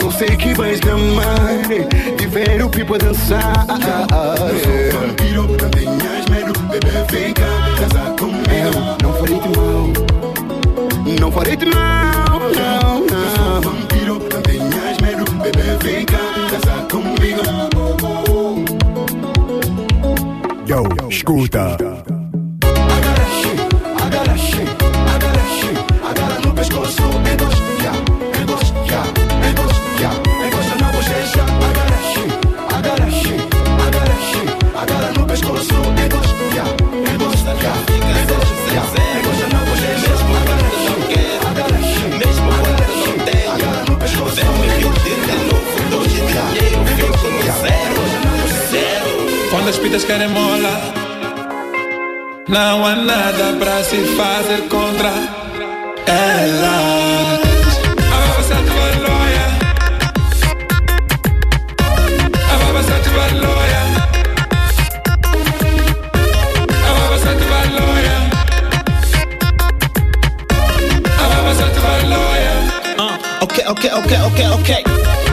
Só 0.00 0.10
sei 0.10 0.34
que 0.34 0.54
vais 0.54 0.80
amar 0.88 1.70
eh, 1.70 2.22
e 2.22 2.26
ver 2.26 2.64
o 2.64 2.70
pipo 2.70 2.96
dançar. 2.96 3.66
Eu 3.68 4.92
sou 4.92 5.00
vampiro, 5.00 5.42
não 5.42 5.68
tenhas 5.70 6.26
medo, 6.30 6.58
bebê 6.70 7.04
vem 7.10 7.34
cá, 7.34 7.74
dança 7.80 8.15
comigo. 9.16 9.92
Não 11.20 11.32
farei 11.32 11.56
de 11.56 11.66
mal, 11.66 12.40
não 12.40 12.50
farei 12.50 12.76
de 12.76 12.86
mal, 12.86 13.00
não, 13.10 13.24
Eu 13.24 13.36
sou 13.36 13.44
não. 13.54 13.60
vampiro, 13.62 14.14
não 14.18 14.42
tenhas 14.42 14.98
medo, 15.00 15.24
bebê 15.42 15.78
vem 15.82 16.04
cá, 16.04 16.18
dança 16.50 16.86
comigo. 16.90 17.42
Yo, 20.68 21.08
escuta. 21.08 21.76
Quando 21.78 22.15
as 49.76 49.78
pitas 49.78 50.04
querem 50.04 50.28
mola. 50.28 50.80
Não 52.48 52.86
há 52.86 52.96
nada 52.96 53.56
pra 53.58 53.84
se 53.84 53.96
fazer 54.16 54.62
contra 54.68 55.12
ela. 56.06 57.40
Uh, 72.98 73.44
okay, 73.44 73.64
okay, 73.66 73.90
okay, 73.92 74.20
okay, 74.20 74.48
okay. 74.48 75.25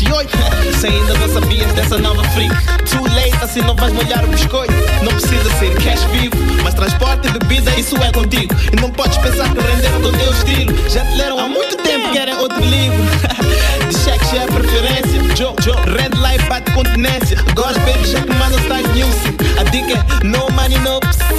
1908? 0.00 0.78
Se 0.78 0.86
ainda 0.86 1.14
não 1.14 1.28
sabias 1.28 1.72
dessa 1.72 1.98
nova 1.98 2.22
freak. 2.30 2.54
Too 2.90 3.04
late, 3.14 3.36
assim 3.42 3.60
não 3.62 3.74
vais 3.74 3.92
molhar 3.92 4.24
o 4.24 4.28
biscoito. 4.28 4.72
Não 5.02 5.12
precisa 5.12 5.50
ser 5.58 5.74
cash 5.82 6.04
vivo, 6.12 6.36
mas 6.62 6.74
transporte 6.74 7.28
e 7.28 7.32
bebida, 7.32 7.70
isso 7.78 7.96
é 7.96 8.12
contigo. 8.12 8.54
E 8.72 8.80
não 8.80 8.90
podes 8.90 9.16
pensar 9.18 9.52
que 9.52 9.60
render 9.60 9.90
com 9.90 10.08
o 10.08 10.12
teu 10.12 10.32
estilo. 10.32 10.88
Já 10.88 11.04
te 11.04 11.16
leram 11.16 11.38
há 11.38 11.48
muito 11.48 11.76
tempo, 11.78 12.10
querem 12.12 12.34
outro 12.34 12.60
livro. 12.64 12.98
De 13.88 13.98
cheque 13.98 14.36
já 14.36 14.42
é 14.42 14.46
preferência. 14.46 15.36
Joe, 15.36 15.54
Joe, 15.62 15.76
red 15.96 16.16
light 16.20 16.44
bate 16.48 16.70
continência. 16.72 17.38
Agora 17.50 17.78
baby, 17.80 18.06
já 18.06 18.20
que 18.20 18.34
mano 18.34 18.58
está 18.58 18.76
music. 18.88 19.36
A 19.58 19.64
dica 19.64 19.94
é 19.94 20.24
no 20.24 20.48
money, 20.50 20.78
no 20.78 21.00
precisa. 21.00 21.38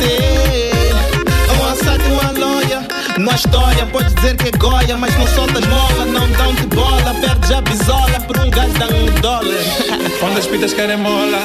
Um 1.59 1.65
assalto 1.71 2.03
e 2.03 2.11
uma 2.11 2.31
loja. 2.31 2.98
Na 3.19 3.35
história, 3.35 3.85
pode 3.87 4.13
dizer 4.13 4.37
que 4.37 4.47
é 4.47 4.51
goia, 4.51 4.95
mas 4.95 5.13
não 5.17 5.27
soltas 5.27 5.65
mola, 5.65 6.05
não 6.05 6.31
dão 6.31 6.53
de 6.55 6.67
bola. 6.67 7.13
Perdes 7.19 7.51
a 7.51 7.59
bisola 7.59 8.19
por 8.25 8.37
um 8.39 8.49
gajo 8.49 8.71
dá 8.79 8.85
um 8.85 9.19
dólar. 9.19 9.65
Quando 10.21 10.37
as 10.37 10.45
pitas 10.45 10.73
querem 10.73 10.95
mola, 10.95 11.41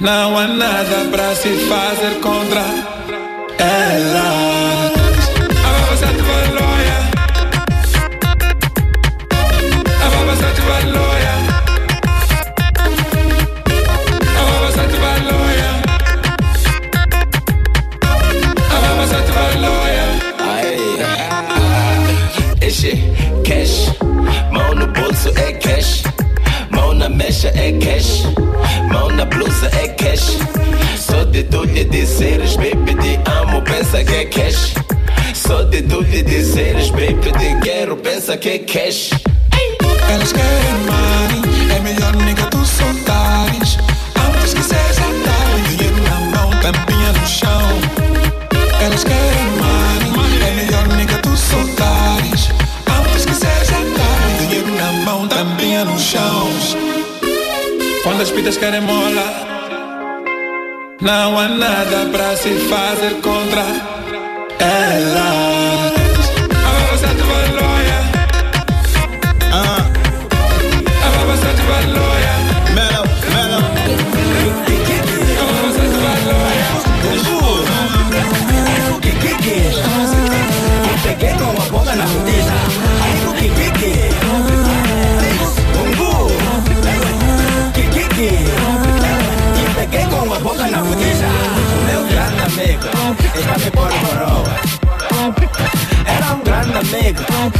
não 0.00 0.36
há 0.36 0.48
nada 0.48 1.08
pra 1.08 1.36
se 1.36 1.50
fazer 1.68 2.18
contra 2.20 2.64
elas. 3.58 4.81
É 27.62 27.72
cash, 27.78 28.24
mão 28.90 29.08
na 29.10 29.24
blusa 29.24 29.70
é 29.80 29.88
cash. 29.88 30.36
Só 30.98 31.22
de 31.24 31.44
tu 31.44 31.64
e 31.64 31.84
dizeres, 31.84 32.56
baby, 32.56 32.94
te 32.94 33.20
amo, 33.30 33.62
pensa 33.62 34.04
que 34.04 34.14
é 34.14 34.24
cash. 34.24 34.74
Só 35.32 35.62
de 35.62 35.82
tu 35.82 36.02
e 36.02 36.22
dizeres, 36.22 36.90
baby, 36.90 37.30
te 37.38 37.60
quero, 37.62 37.96
pensa 37.96 38.36
que 38.36 38.48
é 38.48 38.58
cash. 38.58 39.10
Elas 40.12 40.32
querem 40.32 40.74
money, 40.86 41.76
é 41.76 41.80
melhor 41.80 42.16
nega 42.16 42.31
muitas 58.42 58.56
mola, 58.80 59.22
Não 61.00 61.38
há 61.38 61.48
nada 61.48 62.06
pra 62.10 62.36
se 62.36 62.50
fazer 62.68 63.20
contra 63.20 63.62
ela. 64.58 65.51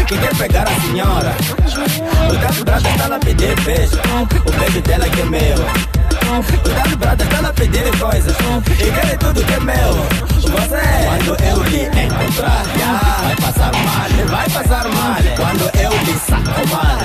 Que 0.07 0.19
quer 0.19 0.37
pegar 0.37 0.67
a 0.69 0.81
senhora. 0.81 1.35
O 2.29 2.35
Dado 2.37 2.65
Brada 2.65 2.89
está 2.89 3.07
lá 3.07 3.19
pedir 3.21 3.55
beijo. 3.61 3.97
O 4.47 4.53
beijo 4.59 4.81
dela 4.83 5.09
que 5.09 5.21
é 5.21 5.25
meu. 5.25 5.59
O 6.65 6.69
Dado 6.69 6.97
Brada 6.97 7.25
está 7.25 7.41
lá 7.41 7.53
pedir 7.53 7.99
coisas. 7.99 8.37
E 8.81 8.91
quer 8.91 9.17
tudo 9.19 9.45
que 9.45 9.53
é 9.53 9.61
meu. 9.61 10.07
Você, 10.41 10.83
quando 11.07 11.37
eu 11.45 11.63
lhe 11.65 11.87
encontrar, 11.87 12.65
vai 13.23 13.37
passar 13.37 13.73
mal, 13.73 14.09
vai 14.29 14.51
passar 14.51 14.89
mal. 14.89 15.17
Quando 15.37 15.71
eu 15.79 15.93
lhe 16.05 16.19
saco 16.19 16.69
mal, 16.69 16.99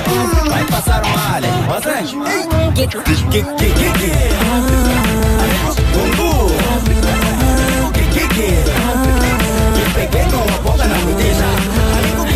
vai 0.49 0.64
passar 0.65 1.02
mal. 1.06 1.41
Você, 1.76 1.98
que 2.73 2.88
que 2.88 2.98
que 2.98 3.15
que 3.30 3.44
que 3.44 3.69
que 3.69 4.11
que 8.03 8.27
que 8.27 8.48
que 8.48 8.77
peguei 9.98 10.26
com 10.26 10.41
a 10.44 10.57
boca 10.60 10.85
na 10.85 10.98
bochecha. 10.99 11.26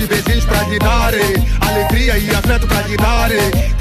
E 0.00 0.06
beijinhos 0.06 0.44
pra 0.44 0.62
lhe 0.64 0.78
Alegria 1.60 2.18
e 2.18 2.30
afeto 2.30 2.66
pra 2.68 2.82
lhe 2.82 2.96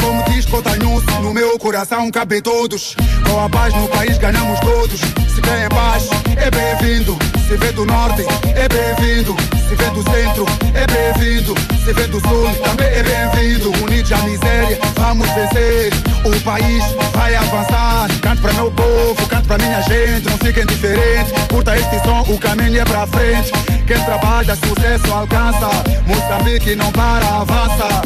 Como 0.02 0.24
diz 0.24 0.46
Cotanhuço, 0.46 1.06
no 1.22 1.34
meu 1.34 1.60
coração 1.60 2.10
cabe 2.10 2.42
todos. 2.42 2.96
Com 3.30 3.44
a 3.44 3.50
paz 3.50 3.74
no 3.76 3.88
país 3.88 4.18
ganhamos 4.18 4.60
todos. 4.62 5.00
Se 5.00 5.42
vem 5.42 5.66
em 5.66 5.70
paz, 5.70 6.10
é 6.38 6.50
bem-vindo. 6.50 7.18
Se 7.48 7.56
vem 7.58 7.72
do 7.74 7.86
norte, 7.86 8.24
é 8.56 8.68
bem-vindo. 8.68 9.36
Se 9.70 9.76
vem 9.76 9.90
do 9.94 10.04
centro, 10.12 10.46
é 10.74 10.88
bem-vindo. 10.88 11.54
Se 11.86 11.94
vem 11.94 12.08
do 12.10 12.20
sul, 12.22 12.50
também 12.64 12.88
é 12.88 13.04
bem-vindo. 13.04 13.72
Unidos 13.84 14.12
à 14.12 14.18
miséria, 14.20 14.80
vamos 14.96 15.30
vencer. 15.30 15.94
O 16.26 16.42
país 16.42 16.84
vai 17.14 17.36
avançar. 17.36 18.08
Canto 18.22 18.42
pra 18.42 18.54
meu 18.54 18.72
povo, 18.72 19.28
canto 19.28 19.48
pra 19.48 19.58
minha 19.58 19.82
gente. 19.84 20.30
Não 20.30 20.38
fiquem 20.40 20.66
diferentes, 20.66 21.32
curta 21.48 21.78
este 21.78 22.00
som 22.04 22.22
O 22.28 22.40
caminho 22.40 22.82
é 22.82 22.86
pra 22.86 23.06
frente. 23.06 23.52
Quem 23.86 24.04
trabalha, 24.04 24.56
sucesso 24.56 25.14
alcança 25.14 25.68
Moçambique 26.06 26.76
não 26.76 26.92
para, 26.92 27.28
avança 27.42 28.02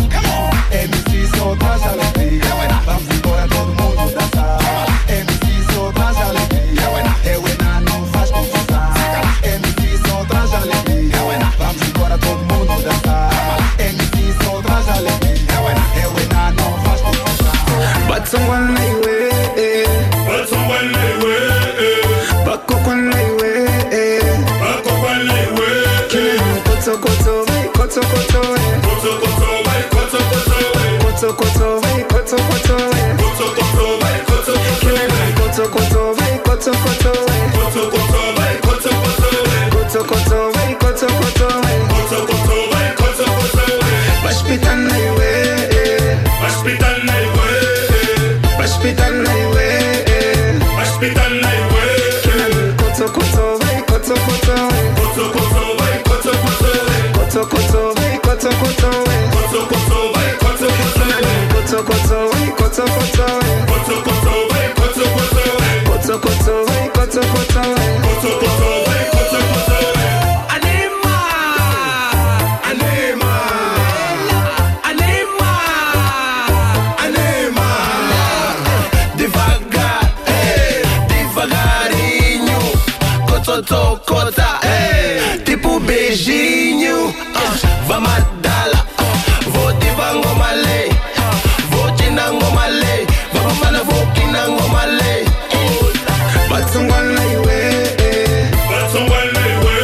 MC 0.72 1.28
só 1.38 1.56
traz 1.58 1.84
alegria. 1.84 2.42
Vamos 2.86 3.10
embora, 3.14 3.48
todo 3.50 3.68
mundo 3.68 4.14
dançar. 4.14 4.60
MC 5.10 5.74
só 5.74 5.92
traz 5.92 6.18
alegria. 6.18 6.82
Eu 7.26 7.44
e 7.48 7.64
na 7.64 7.82
não 7.82 8.06
faz 8.08 8.32
confusão. 8.32 8.94
MC 9.44 9.98
só 10.08 10.24
traz 10.26 10.54
alegria. 10.54 11.18
Vamos 11.58 11.82
embora, 11.88 12.18
todo 12.18 12.40
mundo 12.40 12.84
dançar. 12.84 13.30
MC 13.80 14.34
só 14.44 14.62
traz 14.62 14.88
alegria. 14.90 15.42
Eu 16.04 16.14
e 16.22 16.34
na 16.34 16.52
não 16.52 16.74
faz 16.84 17.02
confusão. 17.02 17.52
But 18.08 18.28
someone 18.28 18.91
koto 28.02 28.16
koto, 28.16 28.56
eh. 28.56 28.82
koto 28.82 29.20
koto, 29.20 29.50
eh. 29.70 29.90
koto 29.90 30.18
koto, 30.30 30.58
eh. 30.80 30.98
koto 31.04 31.34
koto, 31.34 31.82
koto 32.10 32.36
koto. 32.36 32.71
Cotocota, 83.62 84.60
ei, 84.64 85.36
eh. 85.36 85.38
tipo 85.44 85.80
beijinho. 85.80 87.14
ah, 87.36 87.54
vamos 87.88 88.12
dala, 88.42 88.86
ah, 88.98 89.50
vou 89.50 89.72
te 89.74 89.88
ngoma 89.92 90.52
lei, 90.54 90.90
ah, 91.18 91.32
vou 91.70 91.92
te 91.96 92.10
um 92.10 92.16
na 92.16 92.32
ngoma 92.32 92.68
lei, 92.68 93.06
vamos 93.34 93.58
mana 93.60 93.84
vou 93.84 94.08
que 94.14 94.26
na 94.26 94.48
ngoma 94.48 94.86
lei. 94.86 95.26
Batsongwana 96.50 97.22
iwe 97.34 97.56
eh. 97.98 98.52
Batsongwana 98.70 99.40
um 99.40 99.52
iwe 99.54 99.76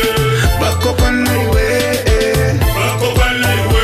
eh. 0.00 0.60
Bakokwana 0.60 1.30
um 1.30 1.42
iwe 1.42 1.64
Bakokwana 2.76 3.48
iwe 3.60 3.82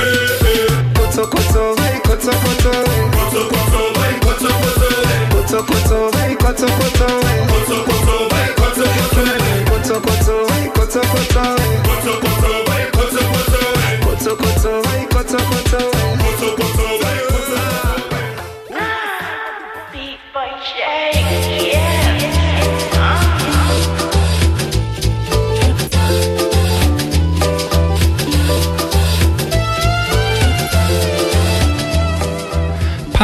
Koto 0.94 1.26
koto 1.26 1.74
vai 1.74 2.00
koto 2.00 2.32
koto 2.42 2.72
Koto 3.12 3.42
koto 3.50 3.82
vai 3.98 4.14
koto 4.20 4.48
koto 4.62 4.88
Koto 5.30 5.62
koto 5.64 6.10
vai 6.12 6.34
koto 6.36 6.66
Koto 6.66 7.19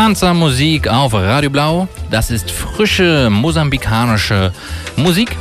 Panzermusik 0.07 0.87
auf 0.87 1.15
Radio 1.15 1.51
Blau. 1.51 1.89
Das 2.12 2.31
ist 2.31 2.49
frische 2.49 3.28
mosambikanische 3.28 4.53
Musik. 4.95 5.37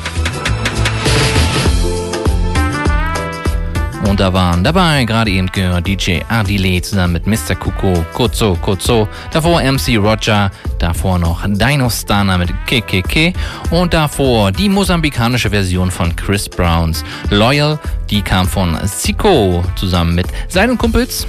Und 4.10 4.20
da 4.20 4.34
waren 4.34 4.64
dabei 4.64 5.06
gerade 5.06 5.30
eben 5.30 5.52
gehört 5.52 5.86
DJ 5.86 6.22
Ardile 6.30 6.82
zusammen 6.82 7.14
mit 7.14 7.28
Mr. 7.28 7.54
Kuko, 7.54 8.04
Kozo, 8.12 8.58
Kozo, 8.60 9.08
davor 9.30 9.62
MC 9.62 10.00
Roger, 10.00 10.50
davor 10.80 11.20
noch 11.20 11.46
Dino 11.46 11.88
Stunner 11.88 12.40
mit 12.40 12.50
KKK 12.66 13.34
und 13.70 13.94
davor 13.94 14.52
die 14.52 14.68
mosambikanische 14.68 15.52
Version 15.52 15.92
von 15.92 16.16
Chris 16.16 16.50
Browns 16.50 17.04
Loyal, 17.30 17.78
die 18.10 18.24
kam 18.24 18.48
von 18.48 18.76
Zico 18.88 19.64
zusammen 19.76 20.16
mit 20.16 20.26
seinen 20.50 20.76
Kumpels. 20.76 21.28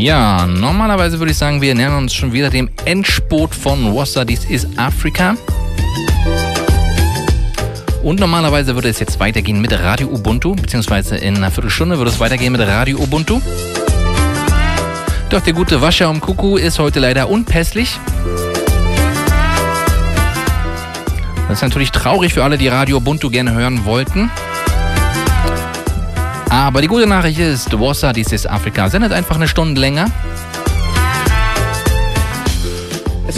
Ja, 0.00 0.46
normalerweise 0.46 1.18
würde 1.18 1.32
ich 1.32 1.36
sagen, 1.36 1.60
wir 1.60 1.74
nähern 1.74 1.94
uns 1.94 2.14
schon 2.14 2.32
wieder 2.32 2.48
dem 2.48 2.70
Endspurt 2.86 3.54
von 3.54 3.94
Wassa 3.94 4.24
Dies 4.24 4.46
ist 4.46 4.66
Afrika. 4.78 5.36
Und 8.02 8.18
normalerweise 8.18 8.74
würde 8.74 8.88
es 8.88 8.98
jetzt 8.98 9.20
weitergehen 9.20 9.60
mit 9.60 9.78
Radio 9.78 10.08
Ubuntu, 10.08 10.54
beziehungsweise 10.54 11.18
in 11.18 11.36
einer 11.36 11.50
Viertelstunde 11.50 11.98
würde 11.98 12.10
es 12.10 12.18
weitergehen 12.18 12.50
mit 12.50 12.62
Radio 12.62 12.98
Ubuntu. 12.98 13.42
Doch 15.28 15.42
der 15.42 15.52
gute 15.52 15.82
Wascher 15.82 16.08
um 16.08 16.18
Kuku 16.18 16.56
ist 16.56 16.78
heute 16.78 16.98
leider 16.98 17.28
unpässlich. 17.28 17.98
Das 21.46 21.58
ist 21.58 21.62
natürlich 21.62 21.90
traurig 21.90 22.32
für 22.32 22.42
alle, 22.42 22.56
die 22.56 22.68
Radio 22.68 22.96
Ubuntu 22.96 23.28
gerne 23.28 23.52
hören 23.52 23.84
wollten. 23.84 24.30
Aber 26.50 26.82
die 26.82 26.88
gute 26.88 27.06
Nachricht 27.06 27.38
ist, 27.38 27.72
Wassa, 27.78 28.12
dies 28.12 28.32
ist 28.32 28.50
Afrika, 28.50 28.90
sendet 28.90 29.12
einfach 29.12 29.36
eine 29.36 29.46
Stunde 29.46 29.80
länger. 29.80 30.10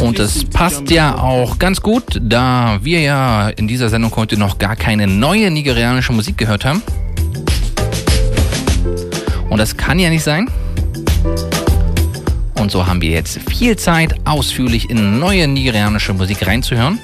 Und 0.01 0.19
es 0.19 0.45
passt 0.47 0.91
ja 0.91 1.19
auch 1.19 1.59
ganz 1.59 1.83
gut, 1.83 2.19
da 2.21 2.79
wir 2.83 3.01
ja 3.01 3.51
in 3.51 3.69
dieser 3.69 3.91
Sendung 3.91 4.17
heute 4.17 4.39
noch 4.39 4.59
gar 4.59 4.77
keine 4.77 5.07
neue 5.07 5.51
nigerianische 5.51 6.13
Musik 6.15 6.39
gehört 6.39 6.65
haben. 6.65 6.83
Und 9.51 9.59
das 9.59 9.77
kann 9.77 9.99
ja 9.99 10.09
nicht 10.09 10.25
sein. 10.25 10.49
Und 12.55 12.71
so 12.71 12.87
haben 12.87 13.03
wir 13.03 13.11
jetzt 13.11 13.39
viel 13.51 13.77
Zeit, 13.77 14.15
ausführlich 14.25 14.89
in 14.89 15.19
neue 15.19 15.47
nigerianische 15.47 16.15
Musik 16.15 16.47
reinzuhören. 16.47 16.99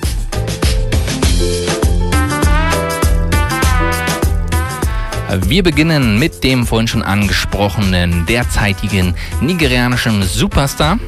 Wir 5.30 5.62
beginnen 5.62 6.18
mit 6.18 6.42
dem 6.42 6.66
vorhin 6.66 6.88
schon 6.88 7.02
angesprochenen 7.02 8.24
derzeitigen 8.24 9.14
nigerianischen 9.42 10.22
Superstar. 10.22 10.98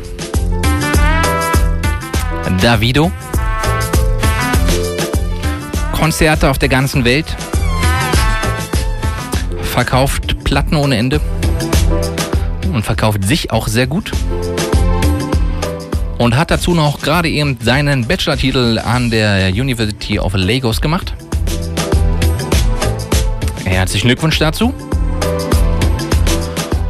Davido. 2.60 3.10
Konzerte 5.92 6.50
auf 6.50 6.58
der 6.58 6.68
ganzen 6.68 7.06
Welt. 7.06 7.34
Verkauft 9.62 10.44
Platten 10.44 10.76
ohne 10.76 10.98
Ende. 10.98 11.20
Und 12.72 12.82
verkauft 12.82 13.24
sich 13.24 13.50
auch 13.50 13.68
sehr 13.68 13.86
gut. 13.86 14.12
Und 16.18 16.36
hat 16.36 16.50
dazu 16.50 16.74
noch 16.74 17.00
gerade 17.00 17.30
eben 17.30 17.56
seinen 17.62 18.06
Bachelor-Titel 18.06 18.78
an 18.78 19.10
der 19.10 19.48
University 19.48 20.18
of 20.18 20.34
Lagos 20.34 20.82
gemacht. 20.82 21.14
Herzlichen 23.70 24.08
Glückwunsch 24.08 24.38
dazu. 24.38 24.74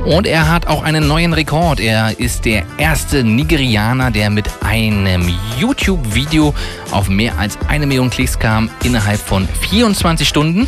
Und 0.06 0.26
er 0.26 0.50
hat 0.50 0.66
auch 0.66 0.82
einen 0.82 1.06
neuen 1.06 1.34
Rekord. 1.34 1.78
Er 1.78 2.18
ist 2.18 2.46
der 2.46 2.64
erste 2.78 3.22
Nigerianer, 3.22 4.10
der 4.10 4.30
mit 4.30 4.48
einem 4.64 5.30
YouTube-Video 5.58 6.54
auf 6.90 7.10
mehr 7.10 7.38
als 7.38 7.58
eine 7.68 7.86
Million 7.86 8.08
Klicks 8.08 8.38
kam 8.38 8.70
innerhalb 8.82 9.20
von 9.20 9.46
24 9.60 10.26
Stunden. 10.26 10.66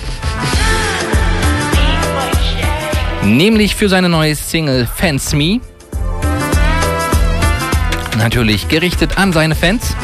Nämlich 3.25 3.75
für 3.75 3.89
seine 3.89 4.11
neue 4.11 4.37
Single 4.37 4.87
Fans 4.87 5.33
Me. 5.33 5.61
Natürlich 8.19 8.69
gerichtet 8.69 9.17
an 9.17 9.33
seine 9.33 9.55
Fans. 9.55 9.97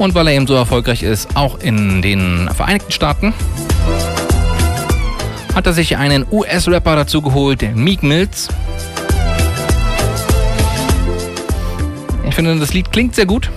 Und 0.00 0.14
weil 0.14 0.28
er 0.28 0.32
eben 0.32 0.46
so 0.46 0.54
erfolgreich 0.54 1.02
ist, 1.02 1.36
auch 1.36 1.58
in 1.58 2.00
den 2.00 2.48
Vereinigten 2.54 2.90
Staaten, 2.90 3.34
hat 5.54 5.66
er 5.66 5.74
sich 5.74 5.98
einen 5.98 6.24
US-Rapper 6.30 6.96
dazu 6.96 7.20
geholt, 7.20 7.60
Meek 7.76 8.02
Mills. 8.02 8.48
Ich 12.26 12.34
finde, 12.34 12.58
das 12.58 12.72
Lied 12.72 12.90
klingt 12.90 13.14
sehr 13.14 13.26
gut. 13.26 13.50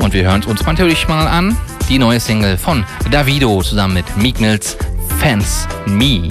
Und 0.00 0.12
wir 0.12 0.24
hören 0.24 0.40
es 0.40 0.46
uns 0.46 0.66
natürlich 0.66 1.08
mal 1.08 1.26
an. 1.26 1.56
Die 1.88 1.98
neue 1.98 2.20
Single 2.20 2.58
von 2.58 2.84
Davido 3.10 3.62
zusammen 3.62 3.94
mit 3.94 4.16
Meek 4.18 4.38
Mills, 4.38 4.76
Fans 5.18 5.66
Me. 5.86 6.28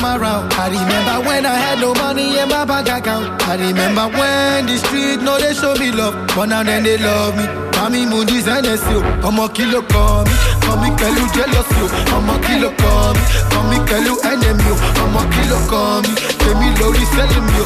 come 0.00 0.20
around. 0.20 0.52
I 0.54 0.68
remember 0.70 1.28
when 1.28 1.46
I 1.46 1.54
had 1.54 1.80
no 1.80 1.94
money 1.94 2.38
in 2.38 2.48
my 2.48 2.64
bank 2.64 2.88
account. 2.88 3.42
I 3.42 3.56
remember 3.56 4.06
when 4.16 4.66
the 4.66 4.78
street 4.78 5.20
no 5.22 5.38
they 5.38 5.54
show 5.54 5.74
me 5.74 5.90
love, 5.92 6.14
but 6.34 6.46
now 6.46 6.62
then 6.62 6.82
they 6.84 6.98
love 6.98 7.36
me. 7.36 7.44
Mami 7.78 8.06
Moody's 8.10 8.46
and 8.48 8.66
SEO, 8.66 9.00
ọmọ 9.22 9.46
kìlọ̀ 9.54 9.82
kan 9.92 10.24
mi, 10.26 10.34
mami 10.66 10.88
pẹ̀lú 10.98 11.22
jealousy 11.34 11.78
o, 11.84 11.86
ọmọ 12.16 12.34
kìlọ̀ 12.44 12.72
kan 12.80 13.12
mi, 13.14 13.22
mami 13.54 13.76
pẹ̀lú 13.88 14.12
enemy 14.30 14.70
o, 14.72 14.74
ọmọ 15.04 15.20
kìlọ̀ 15.32 15.60
kan 15.70 16.02
me 16.04 16.12
èmi 16.50 16.68
lórí 16.80 17.04
sẹ́lẹ̀ 17.14 17.40
mi 17.46 17.60
o. 17.62 17.64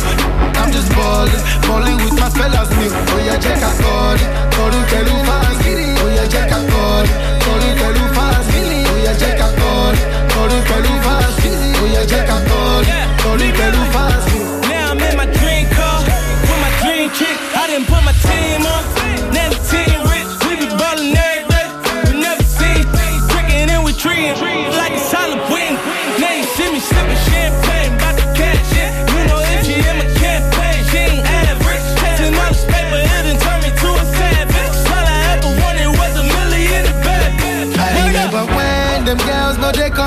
I'm 0.61 0.69
just 0.75 0.91
balling, 0.97 1.45
balling 1.67 1.97
with 2.05 2.17
my 2.21 2.29
fellas 2.37 2.69
mi 2.79 2.87
Oh 3.13 3.21
yeah, 3.27 3.39
jẹ́ 3.45 3.55
ká 3.63 3.71
kọ́ni, 3.83 4.25
kọrin 4.57 4.85
pẹ̀lú 4.91 5.15
fans 5.27 5.59
Oh 6.03 6.09
yeah, 6.17 6.27
jẹ́ 6.33 6.45
ká 6.51 6.59
kọ́ni, 6.73 7.11
kọrin 7.45 7.75
pẹ̀lú 7.81 8.03
fans 8.17 8.47
Oh 8.91 8.99
yeah, 9.05 9.17
jẹ́ 9.21 9.33
ká 9.41 9.49
kọ́ni, 9.61 10.01
kọrin 10.35 10.63
pẹ̀lú 10.69 10.93
fans. 11.05 11.22
Now 14.69 14.93
I'm 14.93 15.01
in 15.01 15.17
my 15.17 15.27
dream 15.27 15.67
car, 15.71 16.01
with 16.03 16.61
my 16.63 16.71
dream 16.81 17.11
chick. 17.11 17.37
I 17.55 17.67
didn't 17.67 17.87
put 17.87 18.05
my 18.05 18.13
team 18.13 18.63
up. 18.67 19.02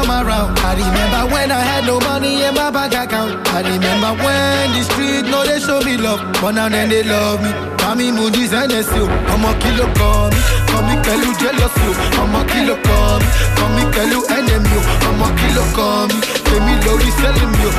come 0.06 0.28
around. 0.28 0.58
I 0.60 0.74
remember 0.78 1.34
when 1.34 1.52
I 1.52 1.62
had 1.62 1.86
no 1.86 2.00
money 2.00 2.44
in 2.44 2.54
my 2.54 2.70
bank 2.70 2.94
account. 2.94 3.42
I 3.50 3.62
remember 3.62 4.14
when 4.22 4.74
the 4.74 4.84
street 4.86 5.26
no 5.30 5.44
they 5.46 5.60
show 5.60 5.82
me 5.82 5.98
love, 5.98 6.22
but 6.42 6.52
now 6.54 6.70
then 6.70 6.90
they 6.90 7.04
love 7.04 7.42
me. 7.42 7.52
Mommy 7.82 8.12
Moody's 8.12 8.54
and 8.54 8.72
SEO, 8.72 9.06
I'm 9.30 9.46
a 9.46 9.52
kilo 9.62 9.86
call 9.94 10.30
me, 10.34 10.42
call 10.70 10.84
me 10.90 10.96
Kelu 11.06 11.30
jealous 11.38 11.76
you. 11.86 11.94
I'm 12.22 12.34
a 12.34 12.42
kilo 12.50 12.76
call 12.82 13.20
me, 13.22 13.28
call 13.58 13.70
me 13.78 13.84
Kelu 13.94 14.20
enemy 14.34 14.78
I'm 15.06 15.22
a 15.22 15.28
kilo 15.38 15.64
call 15.78 16.08
me, 16.10 16.18
pay 16.50 16.60
me 16.66 16.74
low, 16.86 16.98
you 16.98 17.14
selling 17.22 17.54
me. 17.54 17.70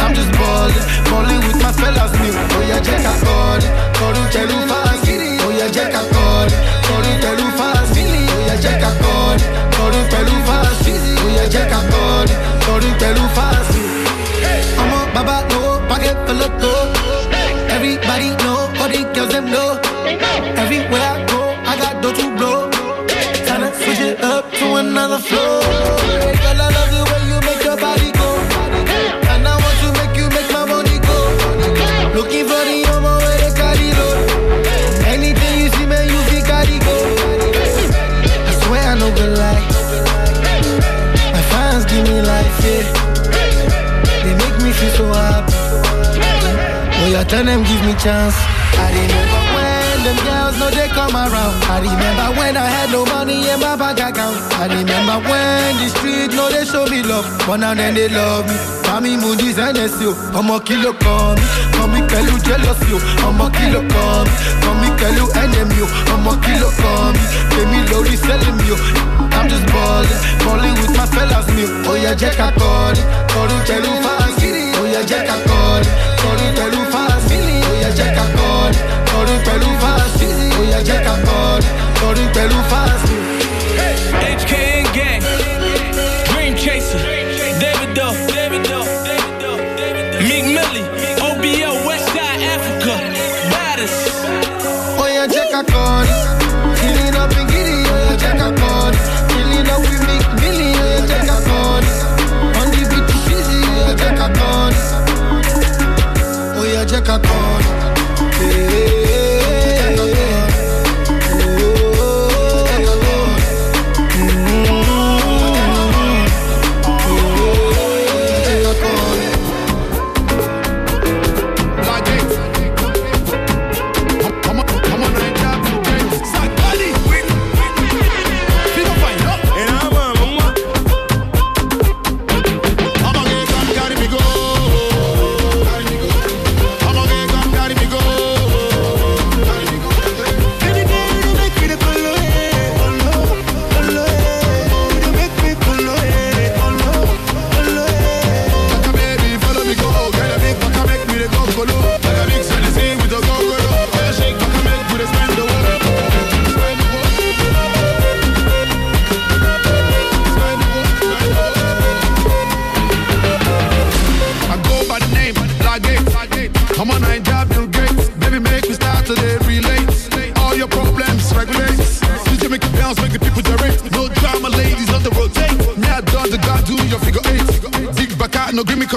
I'm 0.00 0.12
just 0.12 0.32
balling, 0.36 0.84
balling 1.08 1.40
with 1.44 1.58
my 1.60 1.72
fellas 1.72 2.12
new. 2.20 2.32
Oh 2.36 2.64
yeah, 2.68 2.80
check 2.84 3.04
out 3.04 3.20
God, 3.24 3.62
call 3.96 4.12
you 4.16 4.24
Jeru 4.32 4.58
fast. 4.68 5.08
Oh 5.08 5.52
yeah, 5.56 5.68
check 5.72 5.92
out 5.94 6.08
God, 6.12 6.48
call 6.84 7.04
you 7.04 7.16
Jeru 7.20 7.46
fast. 7.56 7.96
Oh 7.96 8.40
yeah, 8.48 8.60
check 8.60 8.82
out 8.82 8.96
God 9.00 9.65
torí 9.86 10.02
pẹ̀lú 10.12 10.34
on 10.48 10.92
ó 11.24 11.26
yẹ 11.36 11.44
jẹ́ 11.54 11.64
ká 11.70 11.78
kọ́ni 11.92 12.34
torí 12.66 12.90
pẹ̀lú 13.00 13.22
ọmọ 14.82 14.98
bàbá 15.14 15.36
lówó 15.50 15.72
gold 16.62 16.90
everybody 17.76 18.28
know 18.42 18.58
all 18.82 18.88
the 18.94 19.00
girls 19.14 19.30
dem 19.34 19.46
know 19.54 19.70
everywhere 20.62 21.08
I 21.14 21.18
go 21.30 21.40
I 21.70 21.72
got 21.82 21.94
dough 22.02 22.14
to 22.18 22.24
blow 22.38 22.58
tryna 23.46 23.68
switch 23.80 24.02
it 24.08 24.16
up 24.32 24.44
to 24.58 24.66
another 24.82 25.20
floor. 25.28 26.55
You 47.16 47.24
tell 47.24 47.44
them 47.48 47.64
give 47.64 47.80
me 47.80 47.96
chance. 47.96 48.36
I 48.76 48.92
remember 48.92 49.42
when 49.56 50.04
them 50.04 50.18
girls 50.20 50.60
know 50.60 50.68
they 50.68 50.84
come 50.92 51.16
around. 51.16 51.56
I 51.64 51.80
remember 51.80 52.28
when 52.36 52.60
I 52.60 52.68
had 52.68 52.92
no 52.92 53.08
money 53.08 53.40
in 53.40 53.56
my 53.56 53.72
bank 53.72 54.04
account. 54.04 54.36
I 54.60 54.68
remember 54.68 55.24
when 55.24 55.80
the 55.80 55.88
street 55.96 56.36
know 56.36 56.52
they 56.52 56.68
show 56.68 56.84
me 56.92 57.00
love, 57.00 57.24
but 57.48 57.56
now 57.56 57.72
then 57.72 57.96
they 57.96 58.12
love 58.12 58.44
me. 58.44 58.56
Mami 58.84 59.16
Moody's 59.16 59.56
and 59.56 59.80
still, 59.88 60.12
I'm 60.36 60.52
a 60.52 60.60
kilo 60.60 60.92
come. 60.92 61.40
Come 61.72 61.96
me 61.96 62.04
tell 62.04 62.20
you 62.20 62.36
jealous 62.44 62.80
you, 62.84 63.00
I'm 63.24 63.40
a 63.40 63.48
kilo 63.48 63.80
come. 63.80 64.28
Come 64.60 64.78
me 64.84 64.92
tell 65.00 65.16
you 65.16 65.26
enemy 65.40 65.72
you, 65.72 65.88
I'm 66.12 66.28
a 66.28 66.36
kilo 66.44 66.68
come. 66.84 67.16
Pay 67.56 67.64
me 67.64 67.80
low, 67.88 68.04
selling 68.12 68.60
you. 68.68 68.76
I'm 69.32 69.48
just 69.48 69.64
balling, 69.72 70.20
balling 70.44 70.76
with 70.84 70.92
my 70.92 71.08
fellas 71.08 71.48
new. 71.56 71.68
Oh 71.88 71.96
yeah, 71.96 72.12
Jack 72.12 72.36
I 72.36 72.52
call 72.52 72.92
it, 72.92 73.00
call 73.32 73.48
you 73.48 73.60
tell 73.64 73.80
you 73.80 74.04
fast. 74.04 74.36
Oh 74.76 74.84
yeah, 74.84 75.04
Jack 75.04 75.28
I 75.28 75.40
call 75.44 75.80
it, 75.80 75.88
call 76.20 76.36
you 76.44 76.52
tell 76.56 76.72
you 76.72 76.84
fast 76.92 77.05
jẹ́ 77.98 78.08
ká 78.16 78.26
pẹ̀lú 82.34 82.58
pẹ̀lú. 82.70 83.10
HK 84.40 84.75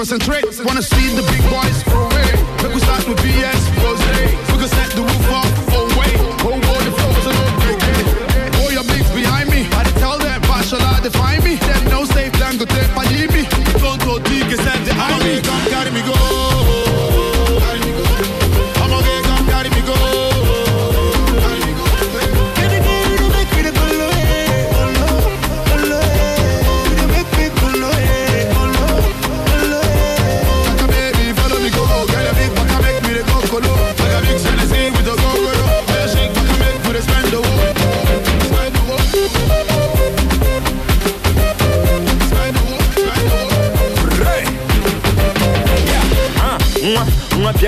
concentrate. 0.00 0.46
Wanna 0.64 0.80
see 0.80 1.12
the 1.14 1.20
big 1.20 1.42
boys 1.52 1.82
throw 1.82 2.08
away. 2.08 2.32
Make 2.62 2.72
we 2.72 2.80
start 2.80 3.06
with 3.06 3.20
BS, 3.20 3.59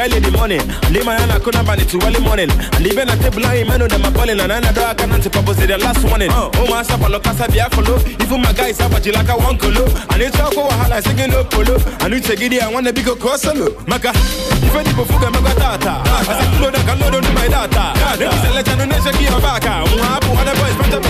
mwah, 0.03 0.09
barely 0.09 0.20
the 0.20 0.31
money. 0.37 0.59
Leave 0.91 1.05
my 1.05 1.19
hand, 1.19 1.33
I 1.33 1.39
couldn't 1.39 1.65
buy 1.66 1.77
it 1.77 1.89
too 1.89 1.99
early 2.03 2.20
morning. 2.20 2.51
And 2.51 2.87
even 2.87 3.09
a 3.09 3.16
table, 3.16 3.45
I 3.47 3.65
man, 3.65 3.81
them 3.81 4.05
are 4.05 4.11
balling. 4.11 4.41
And 4.41 4.53
I 4.53 4.61
know 4.61 4.85
I 4.85 4.95
can't 4.95 5.33
propose 5.33 5.57
the 5.57 5.79
last 5.79 6.05
warning. 6.05 6.31
Oh. 6.33 6.51
oh, 6.55 6.66
my 6.69 6.83
sapa, 6.83 7.09
look, 7.09 7.27
I 7.27 7.35
said, 7.35 7.55
follow. 7.73 7.99
Even 7.99 8.41
my 8.41 8.53
guys, 8.53 8.81
I 8.81 8.87
want 8.89 9.07
you 9.07 9.12
like 9.12 9.29
a 9.29 9.37
one 9.37 9.59
colo. 9.59 9.87
And 10.11 10.23
it's 10.23 10.39
all 10.41 10.53
go, 10.53 10.69
I 10.69 11.01
singing 11.01 11.31
no 11.31 11.45
polo. 11.45 11.79
And 12.01 12.15
it's 12.15 12.29
a 12.29 12.37
giddy, 12.37 12.61
I 12.61 12.69
want 12.70 12.87
to 12.87 12.93
be 12.93 13.03
go 13.03 13.15
cross 13.15 13.45
Maka, 13.87 14.11
if 14.15 14.74
any 14.74 14.89
people 14.89 15.05
forget 15.05 15.33
my 15.33 15.41
data. 15.55 16.03
I 16.05 16.24
said, 16.24 16.61
load, 16.61 16.74
I 16.74 16.83
can 16.83 16.99
load 17.01 17.15
on 17.15 17.35
my 17.35 17.49
data. 17.49 17.93
Then 18.19 18.31
it's 18.33 18.47
a 18.47 18.51
legend, 18.55 18.81
and 18.83 18.91
then 18.93 19.01
she 19.03 19.27
back. 19.41 19.62
Mwapu, 19.62 20.31
other 20.37 20.55
boys, 20.59 20.74
front 20.77 20.95
up, 20.95 21.05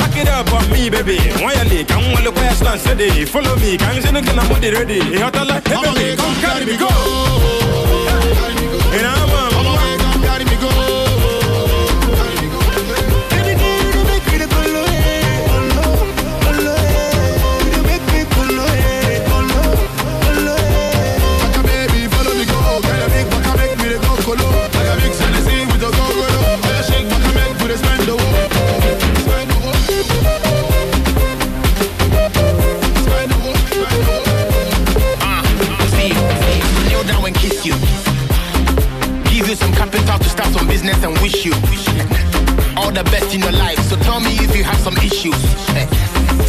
a 0.00 0.03
slacker. 0.14 0.20
It 0.20 0.28
up 0.28 0.52
on 0.52 0.70
me, 0.70 0.90
baby. 0.90 1.18
Why 1.42 1.54
you 1.54 1.70
leak? 1.70 1.90
I'm 1.90 2.12
one 2.12 2.24
look 2.24 2.34
where 2.36 2.50
I 2.50 2.76
steady. 2.78 3.24
Follow 3.24 3.56
me, 3.56 3.76
can't 3.76 4.04
you 4.04 4.12
look 4.12 4.26
at 4.26 4.36
body 4.48 4.70
ready? 4.70 5.00
Hey, 5.00 5.82
baby, 5.94 6.16
come 6.16 6.34
carry 6.40 6.64
me 6.66 6.76
go. 6.76 6.88
And 8.96 9.06
I'm 9.06 9.33
you 41.44 41.52
all 42.76 42.90
the 42.90 43.04
best 43.04 43.34
in 43.34 43.40
your 43.40 43.52
life. 43.52 43.78
So 43.88 43.96
tell 43.96 44.20
me 44.20 44.32
if 44.40 44.56
you 44.56 44.64
have 44.64 44.78
some 44.80 44.96
issues. 44.98 45.36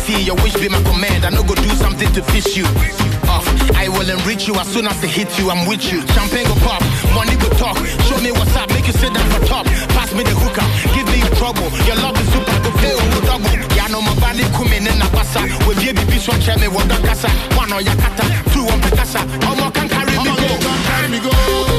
See, 0.05 0.22
your 0.23 0.35
wish 0.41 0.55
be 0.55 0.69
my 0.69 0.81
command. 0.84 1.26
I 1.26 1.30
know 1.30 1.43
go 1.43 1.55
do 1.55 1.69
something 1.76 2.11
to 2.13 2.22
fish 2.23 2.57
you. 2.57 2.65
Uh, 3.27 3.41
I 3.76 3.89
will 3.89 4.09
enrich 4.09 4.47
you 4.47 4.55
as 4.55 4.67
soon 4.67 4.88
as 4.88 4.99
they 5.01 5.07
hit 5.07 5.30
you. 5.38 5.49
I'm 5.49 5.67
with 5.67 5.84
you. 5.91 6.01
Champagne 6.13 6.47
go 6.47 6.55
pop, 6.65 6.81
money 7.13 7.35
go 7.38 7.49
talk. 7.57 7.77
Show 8.07 8.19
me 8.22 8.31
what's 8.31 8.55
up, 8.55 8.69
make 8.69 8.88
you 8.88 8.93
sit 8.93 9.13
down 9.13 9.27
for 9.31 9.45
top. 9.45 9.65
Pass 9.95 10.13
me 10.13 10.23
the 10.23 10.35
hookah, 10.35 10.65
give 10.95 11.07
me 11.09 11.19
your 11.19 11.34
trouble. 11.35 11.67
Your 11.85 11.97
love 12.01 12.17
is 12.22 12.27
super, 12.31 12.57
go 12.63 12.72
fail, 12.81 12.97
go 13.13 13.19
double. 13.26 13.55
Yeah, 13.76 13.88
no, 13.89 14.01
my 14.01 14.13
body 14.19 14.43
coming 14.55 14.85
in 14.85 15.01
a 15.01 15.07
bassa. 15.13 15.41
With 15.67 15.81
baby, 15.81 16.03
be 16.05 16.17
so 16.19 16.34
check 16.39 16.59
me, 16.59 16.67
what 16.67 16.88
the 16.88 16.95
casa. 17.05 17.30
One 17.57 17.73
on 17.73 17.84
your 17.84 17.93
yakata, 17.93 18.26
two 18.53 18.65
on 18.69 18.80
the 18.81 18.91
casa. 18.95 19.22
All 19.47 19.55
more 19.55 19.72
can 19.72 19.89
carry 19.89 20.15
me 20.17 20.23
go. 20.23 20.35
Carry 20.89 21.09
me 21.09 21.19
go. 21.19 21.74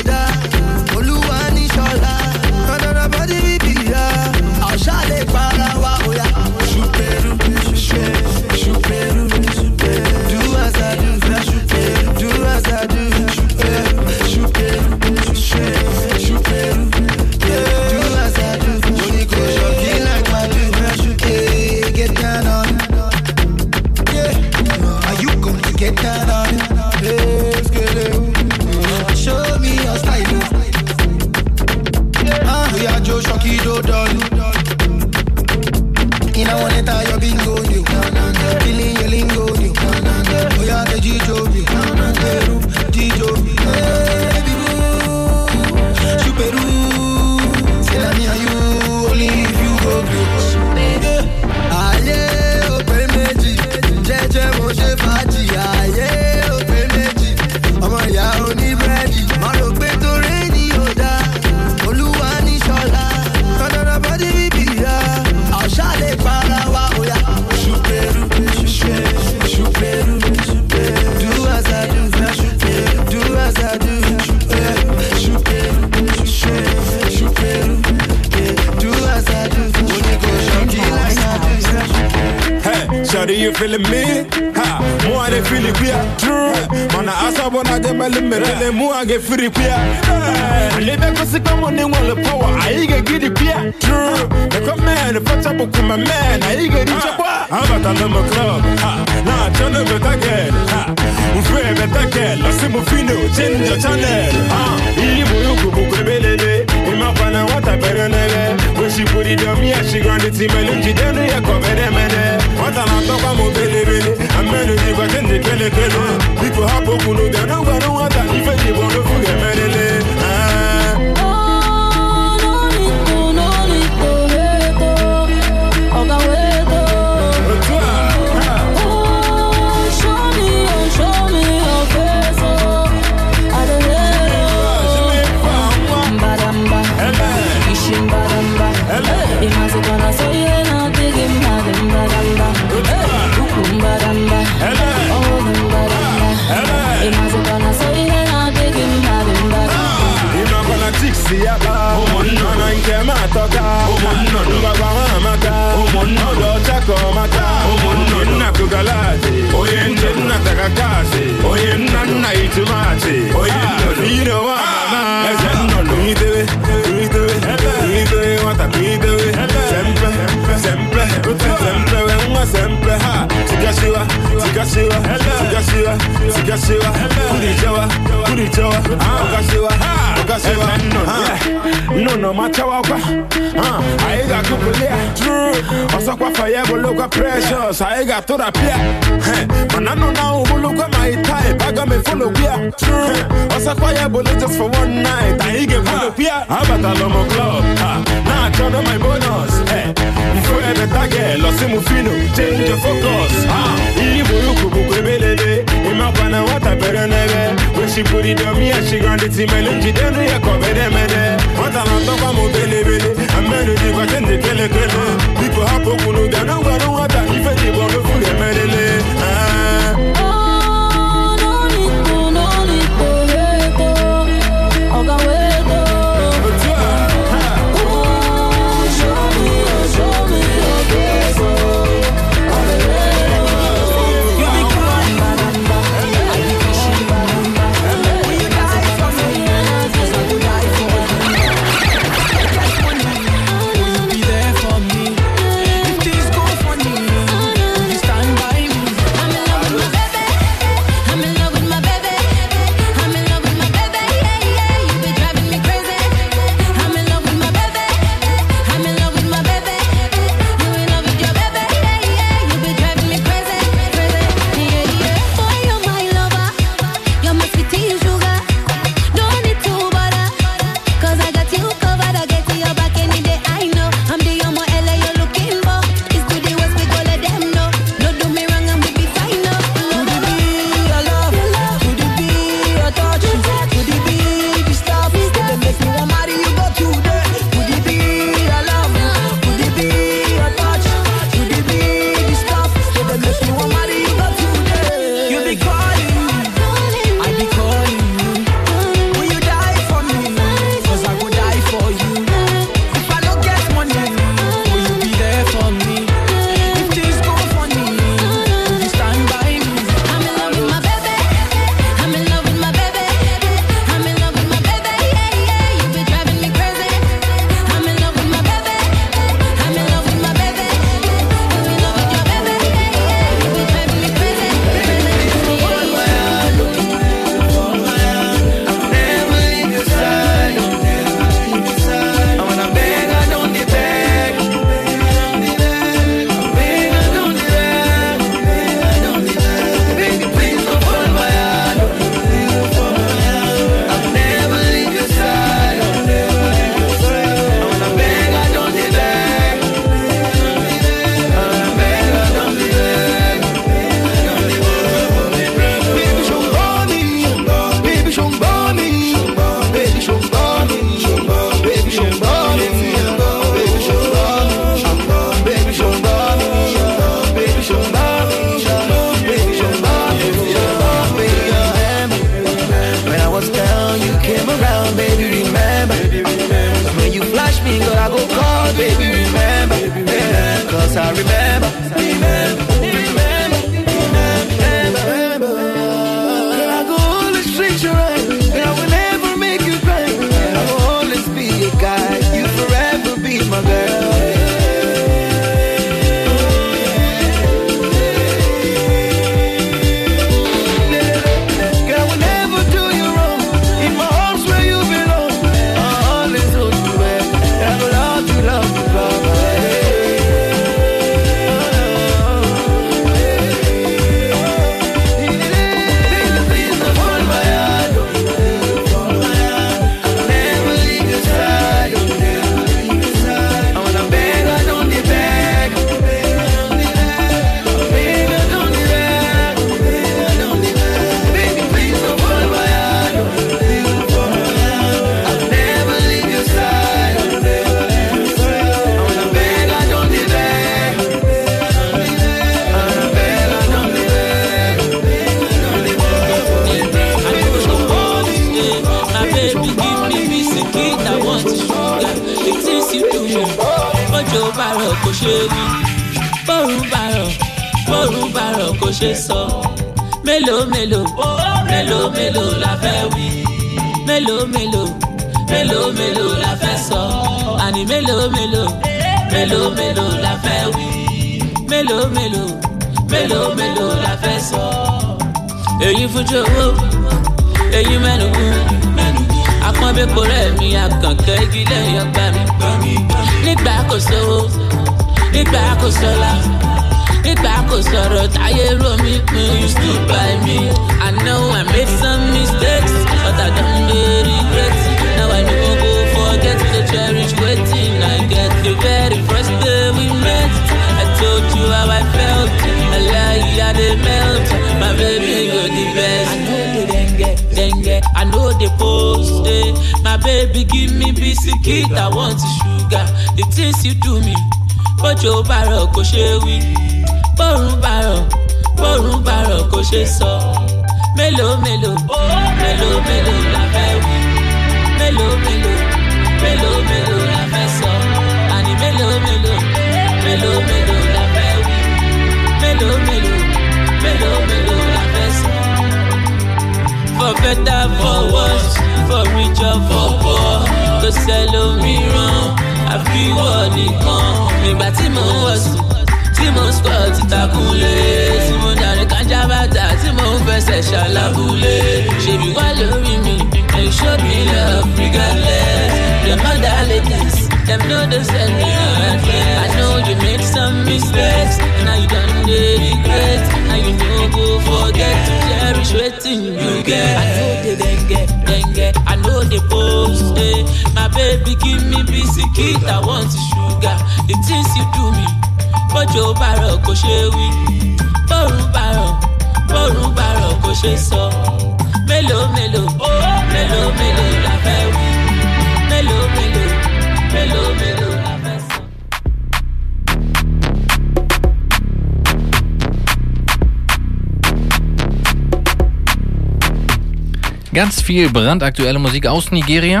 Viel 598.10 598.28
brandaktuelle 598.28 598.98
Musik 598.98 599.28
aus 599.28 599.52
Nigeria. 599.52 600.00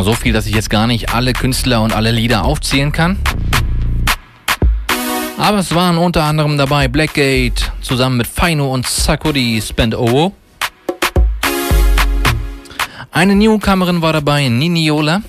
So 0.00 0.14
viel, 0.14 0.32
dass 0.32 0.46
ich 0.46 0.52
jetzt 0.56 0.68
gar 0.68 0.88
nicht 0.88 1.14
alle 1.14 1.32
Künstler 1.32 1.80
und 1.80 1.92
alle 1.92 2.10
Lieder 2.10 2.44
aufzählen 2.44 2.90
kann. 2.90 3.18
Aber 5.38 5.58
es 5.58 5.72
waren 5.76 5.98
unter 5.98 6.24
anderem 6.24 6.58
dabei 6.58 6.88
Blackgate 6.88 7.70
zusammen 7.82 8.16
mit 8.16 8.26
Feino 8.26 8.74
und 8.74 8.84
Sakuri 8.84 9.62
Spend 9.64 9.94
Owo. 9.94 10.32
Eine 13.12 13.36
Newcomerin 13.36 14.02
war 14.02 14.12
dabei, 14.12 14.48
Niniola. 14.48 15.22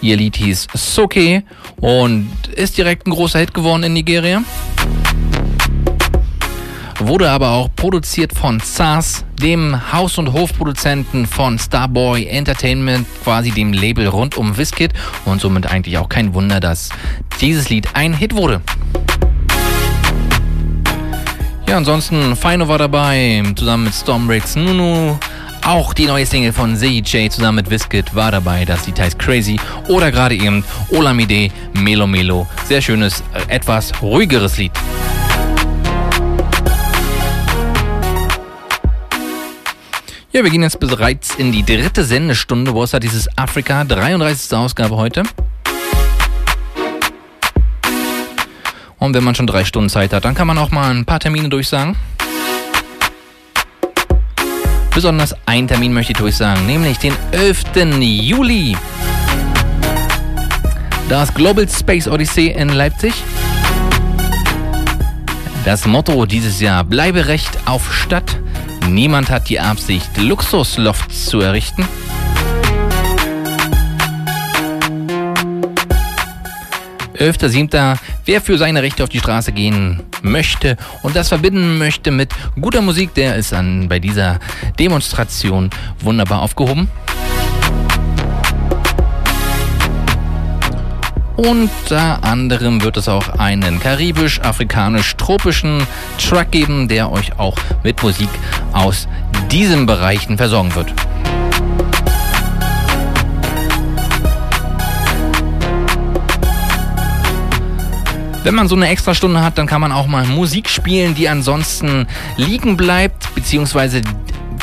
Ihr 0.00 0.16
Lied 0.16 0.36
hieß 0.36 0.68
Soke 0.72 1.42
und 1.76 2.30
ist 2.56 2.78
direkt 2.78 3.06
ein 3.06 3.10
großer 3.10 3.40
Hit 3.40 3.52
geworden 3.52 3.82
in 3.82 3.92
Nigeria. 3.92 4.42
Wurde 7.04 7.28
aber 7.30 7.50
auch 7.50 7.68
produziert 7.74 8.32
von 8.32 8.60
SARS, 8.60 9.24
dem 9.42 9.92
Haus- 9.92 10.18
und 10.18 10.32
Hofproduzenten 10.32 11.26
von 11.26 11.58
Starboy 11.58 12.26
Entertainment, 12.26 13.06
quasi 13.24 13.50
dem 13.50 13.72
Label 13.72 14.06
rund 14.06 14.36
um 14.36 14.56
Wizkid. 14.56 14.92
Und 15.24 15.40
somit 15.40 15.66
eigentlich 15.66 15.98
auch 15.98 16.08
kein 16.08 16.32
Wunder, 16.32 16.60
dass 16.60 16.90
dieses 17.40 17.68
Lied 17.70 17.88
ein 17.94 18.14
Hit 18.14 18.36
wurde. 18.36 18.62
Ja, 21.66 21.76
ansonsten 21.76 22.36
Fino 22.36 22.68
war 22.68 22.78
dabei, 22.78 23.42
zusammen 23.56 23.84
mit 23.84 23.94
Stormbricks 23.94 24.54
Nunu. 24.54 25.18
Auch 25.64 25.94
die 25.94 26.06
neue 26.06 26.24
Single 26.24 26.52
von 26.52 26.76
ZJ 26.76 27.28
zusammen 27.30 27.56
mit 27.56 27.70
Wizkid 27.70 28.14
war 28.14 28.30
dabei. 28.30 28.64
Das 28.64 28.86
Lied 28.86 29.00
heißt 29.00 29.18
Crazy. 29.18 29.58
Oder 29.88 30.12
gerade 30.12 30.36
eben 30.36 30.64
Olamide 30.90 31.50
Melo 31.74 32.06
Melo. 32.06 32.46
Sehr 32.64 32.80
schönes, 32.80 33.24
äh, 33.34 33.52
etwas 33.54 33.92
ruhigeres 34.00 34.56
Lied. 34.56 34.72
Ja, 40.34 40.42
wir 40.42 40.50
gehen 40.50 40.62
jetzt 40.62 40.80
bereits 40.80 41.34
in 41.34 41.52
die 41.52 41.62
dritte 41.62 42.04
Sendestunde. 42.04 42.72
Wo 42.72 42.82
ist 42.82 42.98
dieses 43.02 43.28
Afrika? 43.36 43.84
33. 43.84 44.56
Ausgabe 44.56 44.96
heute. 44.96 45.24
Und 48.98 49.14
wenn 49.14 49.22
man 49.24 49.34
schon 49.34 49.46
drei 49.46 49.66
Stunden 49.66 49.90
Zeit 49.90 50.14
hat, 50.14 50.24
dann 50.24 50.34
kann 50.34 50.46
man 50.46 50.56
auch 50.56 50.70
mal 50.70 50.90
ein 50.90 51.04
paar 51.04 51.20
Termine 51.20 51.50
durchsagen. 51.50 51.96
Besonders 54.94 55.34
einen 55.44 55.68
Termin 55.68 55.92
möchte 55.92 56.12
ich 56.12 56.18
durchsagen, 56.18 56.64
nämlich 56.64 56.96
den 56.96 57.12
11. 57.32 57.64
Juli. 58.00 58.74
Das 61.10 61.34
Global 61.34 61.68
Space 61.68 62.08
Odyssey 62.08 62.46
in 62.46 62.70
Leipzig. 62.70 63.12
Das 65.66 65.84
Motto 65.84 66.24
dieses 66.24 66.58
Jahr: 66.58 66.84
Bleibe 66.84 67.26
recht 67.26 67.58
auf 67.66 67.92
Stadt. 67.92 68.38
Niemand 68.88 69.30
hat 69.30 69.48
die 69.48 69.60
Absicht, 69.60 70.16
Luxuslofts 70.16 71.26
zu 71.26 71.40
errichten. 71.40 71.86
Elfter, 77.14 77.48
siebter, 77.48 77.98
wer 78.24 78.40
für 78.40 78.58
seine 78.58 78.82
Rechte 78.82 79.02
auf 79.02 79.08
die 79.08 79.20
Straße 79.20 79.52
gehen 79.52 80.02
möchte 80.22 80.76
und 81.02 81.14
das 81.14 81.28
verbinden 81.28 81.78
möchte 81.78 82.10
mit 82.10 82.32
guter 82.60 82.82
Musik, 82.82 83.14
der 83.14 83.36
ist 83.36 83.52
dann 83.52 83.88
bei 83.88 83.98
dieser 83.98 84.40
Demonstration 84.78 85.70
wunderbar 86.00 86.42
aufgehoben. 86.42 86.88
Unter 91.44 92.22
anderem 92.22 92.82
wird 92.82 92.96
es 92.96 93.08
auch 93.08 93.28
einen 93.30 93.80
karibisch-afrikanisch-tropischen 93.80 95.84
Truck 96.18 96.52
geben, 96.52 96.86
der 96.86 97.10
euch 97.10 97.36
auch 97.36 97.56
mit 97.82 98.00
Musik 98.00 98.28
aus 98.72 99.08
diesen 99.50 99.86
Bereichen 99.86 100.36
versorgen 100.36 100.72
wird. 100.76 100.94
Wenn 108.44 108.54
man 108.54 108.68
so 108.68 108.76
eine 108.76 108.86
Extrastunde 108.88 109.42
hat, 109.42 109.58
dann 109.58 109.66
kann 109.66 109.80
man 109.80 109.90
auch 109.90 110.06
mal 110.06 110.24
Musik 110.24 110.68
spielen, 110.68 111.16
die 111.16 111.28
ansonsten 111.28 112.06
liegen 112.36 112.76
bleibt, 112.76 113.34
beziehungsweise 113.34 114.02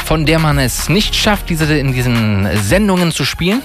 von 0.05 0.25
der 0.25 0.39
man 0.39 0.57
es 0.57 0.87
nicht 0.87 1.13
schafft, 1.13 1.49
diese 1.49 1.77
in 1.77 1.91
diesen 1.91 2.47
Sendungen 2.55 3.11
zu 3.11 3.25
spielen 3.25 3.61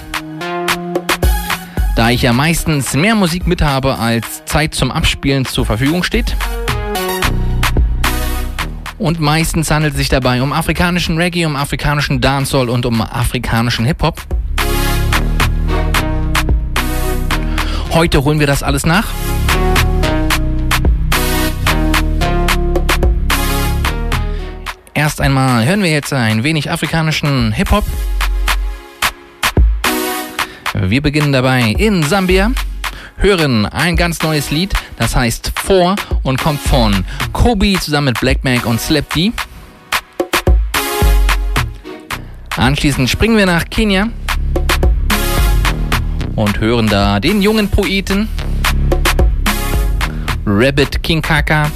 da 2.05 2.11
ich 2.11 2.21
ja 2.21 2.35
meistens 2.35 2.93
mehr 2.93 3.15
Musik 3.15 3.47
mit 3.47 3.63
habe, 3.63 3.97
als 3.97 4.45
Zeit 4.45 4.75
zum 4.75 4.93
Abspielen 4.93 5.47
zur 5.47 5.65
Verfügung 5.65 6.03
steht. 6.03 6.37
Und 8.99 9.21
meistens 9.21 9.71
handelt 9.71 9.95
es 9.95 10.01
sich 10.01 10.11
dabei 10.11 10.43
um 10.43 10.53
afrikanischen 10.53 11.17
Reggae, 11.17 11.47
um 11.47 11.57
afrikanischen 11.57 12.21
Dancehall 12.21 12.69
und 12.69 12.85
um 12.85 13.01
afrikanischen 13.01 13.87
Hip-Hop. 13.87 14.21
Heute 17.93 18.23
holen 18.23 18.39
wir 18.39 18.47
das 18.47 18.63
alles 18.63 18.85
nach. 18.85 19.09
Erst 24.93 25.23
einmal 25.23 25.65
hören 25.65 25.83
wir 25.83 25.91
jetzt 25.91 26.13
ein 26.13 26.45
wenig 26.45 26.71
afrikanischen 26.71 27.53
Hip-Hop. 27.53 27.85
Wir 30.77 31.01
beginnen 31.01 31.33
dabei 31.33 31.73
in 31.79 32.03
Sambia, 32.03 32.51
hören 33.17 33.65
ein 33.65 33.97
ganz 33.97 34.21
neues 34.23 34.51
Lied, 34.51 34.75
das 34.97 35.15
heißt 35.15 35.53
Vor 35.55 35.95
und 36.25 36.43
kommt 36.43 36.61
von 36.61 37.05
Kobe 37.33 37.79
zusammen 37.79 38.07
mit 38.07 38.21
Black 38.21 38.43
Mac 38.43 38.67
und 38.67 38.81
Slap 38.81 39.09
D. 39.15 39.33
Anschließend 42.57 43.09
springen 43.09 43.37
wir 43.37 43.47
nach 43.47 43.65
Kenia 43.71 44.09
und 46.35 46.59
hören 46.59 46.89
da 46.89 47.21
den 47.21 47.41
jungen 47.41 47.69
Poeten 47.69 48.29
Rabbit 50.45 51.03
King 51.05 51.23
Kaka 51.23 51.71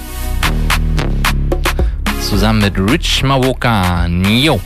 zusammen 2.21 2.63
mit 2.63 2.77
Rich 2.91 3.23
Mawoka 3.23 4.09
Nio. 4.09 4.61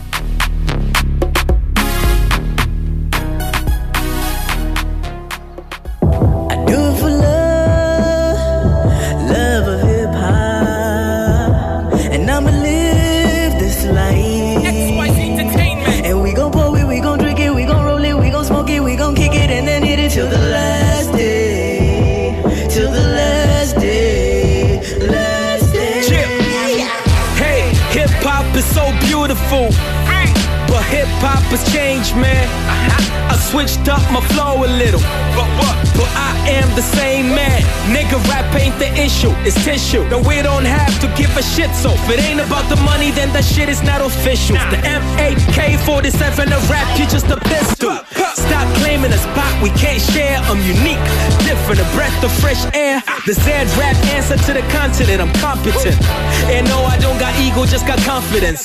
Has 31.52 31.64
changed, 31.72 32.16
man. 32.16 32.48
Uh-huh. 32.48 33.32
I 33.32 33.36
switched 33.36 33.86
up 33.88 34.00
my 34.10 34.20
flow 34.32 34.64
a 34.64 34.70
little. 34.80 35.00
But 35.36 35.48
what? 35.60 35.76
But 35.92 36.10
I 36.16 36.31
am 36.58 36.68
the 36.74 36.82
same 36.82 37.34
man. 37.34 37.60
Nigga, 37.94 38.18
rap 38.28 38.46
ain't 38.54 38.78
the 38.78 38.90
issue, 38.94 39.32
it's 39.46 39.56
tissue. 39.64 40.04
That 40.08 40.24
we 40.26 40.42
don't 40.42 40.64
have 40.64 40.94
to 41.00 41.08
give 41.18 41.32
a 41.36 41.42
shit. 41.42 41.70
So 41.74 41.90
if 41.92 42.06
it 42.10 42.20
ain't 42.20 42.40
about 42.40 42.68
the 42.68 42.76
money, 42.84 43.10
then 43.10 43.32
that 43.32 43.44
shit 43.44 43.68
is 43.68 43.82
not 43.82 44.00
official. 44.00 44.56
The 44.70 44.80
M8K 44.84 45.78
47 45.84 46.52
of 46.52 46.62
rap, 46.70 46.86
you 46.98 47.06
just 47.06 47.28
a 47.28 47.38
pistol. 47.40 47.96
Stop 48.34 48.66
claiming 48.80 49.12
a 49.12 49.20
spot 49.20 49.52
we 49.62 49.70
can't 49.80 50.00
share. 50.00 50.38
I'm 50.50 50.60
unique, 50.64 51.00
different, 51.46 51.80
a 51.80 51.88
breath 51.96 52.16
of 52.24 52.32
fresh 52.42 52.62
air. 52.74 53.02
The 53.26 53.34
Z 53.34 53.48
rap 53.78 53.96
answer 54.12 54.36
to 54.36 54.52
the 54.52 54.64
continent. 54.72 55.20
I'm 55.20 55.32
competent. 55.40 55.96
And 56.50 56.66
no, 56.68 56.84
I 56.84 56.98
don't 56.98 57.18
got 57.18 57.32
ego, 57.40 57.64
just 57.64 57.86
got 57.86 57.98
confidence. 58.02 58.60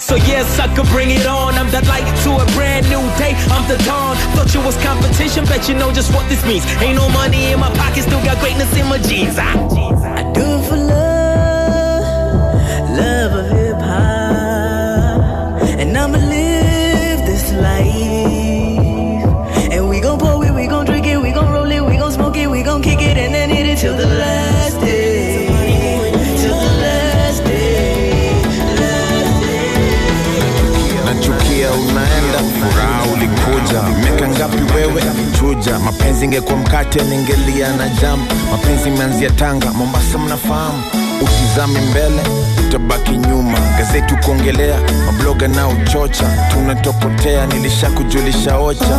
So 0.00 0.16
I 0.18 0.66
could 0.74 0.86
bring 0.90 1.10
it 1.10 1.26
on. 1.26 1.54
I'm 1.54 1.70
the 1.70 1.80
light 1.86 2.06
to 2.24 2.30
a 2.34 2.46
brand 2.58 2.88
new 2.90 3.02
day. 3.16 3.34
I'm 3.54 3.66
the 3.70 3.78
dawn. 3.84 4.16
Thought 4.34 4.52
you 4.54 4.60
was 4.60 4.76
competition, 4.82 5.44
bet 5.46 5.68
you 5.68 5.74
know 5.74 5.92
just 5.92 6.12
what 6.14 6.28
this 6.28 6.44
means. 6.44 6.66
Ain't 6.82 6.97
no 6.98 7.08
money 7.20 7.42
in 7.52 7.58
my 7.60 7.70
pocket, 7.80 8.02
still 8.02 8.22
got 8.28 8.36
greatness 8.42 8.72
in 8.80 8.86
my 8.92 8.98
jeans. 9.08 9.38
I, 9.38 9.52
I 10.20 10.22
do 10.36 10.44
it 10.56 10.62
for 10.68 10.80
love, 10.94 12.02
love 13.00 13.32
of 13.40 13.46
hip 13.56 13.80
hop, 13.90 15.62
and 15.80 15.96
I'ma 16.02 16.18
live 16.36 17.20
this 17.30 17.46
life. 17.66 19.24
And 19.74 19.82
we 19.90 19.96
gon' 20.06 20.18
pour 20.18 20.44
it, 20.46 20.52
we 20.60 20.66
gon' 20.66 20.84
drink 20.86 21.06
it, 21.06 21.18
we 21.26 21.30
gon' 21.38 21.50
roll 21.56 21.70
it, 21.76 21.82
we 21.90 21.96
gon' 22.02 22.12
smoke 22.18 22.36
it, 22.36 22.48
we 22.56 22.60
gon' 22.70 22.82
kick 22.82 23.00
it, 23.10 23.16
and 23.24 23.32
then 23.36 23.48
hit 23.56 23.66
it 23.72 23.78
till 23.82 23.96
the 23.96 24.10
last 24.24 24.76
day, 24.80 25.07
furaha 32.38 33.02
ulikuja. 33.14 33.82
Miaka 34.02 34.28
ngapi 34.28 34.72
wewe? 34.74 35.02
Chuja. 35.38 35.78
Mapenzi 35.78 36.24
ingekuwa 36.24 36.56
mkate 36.58 37.02
ningelia 37.04 37.72
na 37.76 37.88
jam. 37.88 38.26
Mapenzi 38.50 38.88
imeanzia 38.88 39.30
tanga 39.30 39.72
mombasa 39.72 40.18
mnafahamu. 40.18 40.82
Utizame 41.22 41.80
mbele 41.80 42.22
utabaki 42.68 43.16
nyuma. 43.16 43.58
Gazeti 43.78 44.14
kuongelea 44.14 44.76
mabloga 45.06 45.48
na 45.48 45.68
uchocha. 45.68 46.24
Tunatopotea 46.52 47.46
nilishakujulisha 47.46 48.58
ocha. 48.58 48.98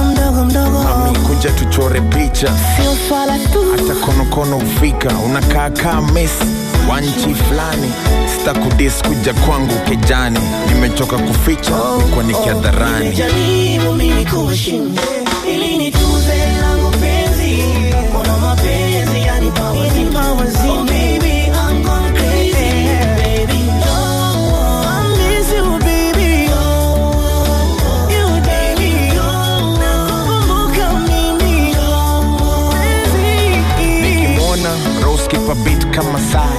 Mami 0.84 1.18
kuja 1.20 1.50
tuchore 1.52 2.02
picha. 2.02 2.52
Hata 3.78 4.06
konokono 4.06 4.58
ufika 4.58 5.10
unakaa 5.26 5.70
kaa 5.70 6.02
mesi 6.02 6.46
wa 6.90 7.02
nchi 7.02 7.36
fulani. 7.36 7.92
Sitakudis 8.38 8.94
kuja 9.08 9.34
kwangu 9.34 9.74
kijani, 9.90 10.40
nimechoka 10.74 11.18
kuficha 11.18 11.72
nikuwa 11.98 12.24
nikiadharani. 12.24 13.10
Oh, 20.72 20.84
mimi 20.84 20.89
roskipa 35.30 35.56
bit 35.64 35.86
kama 35.96 36.20
saa 36.20 36.50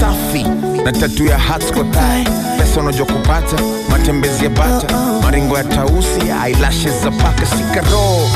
safi 0.00 0.42
na 0.84 0.92
tatu 0.92 1.24
ya 1.26 1.38
hats 1.38 1.72
kwa 1.72 1.84
tai 1.84 2.24
pesa 2.58 2.80
unajua 2.80 3.06
kupata 3.06 3.56
matembezi 3.90 4.44
ya 4.44 4.50
bata. 4.50 4.96
Maringo 5.22 5.56
ya 5.58 5.64
tausi 5.64 6.20
eyelashes 6.46 7.02
za 7.02 7.10
paka. 7.10 7.46
Sikaro 7.46 8.28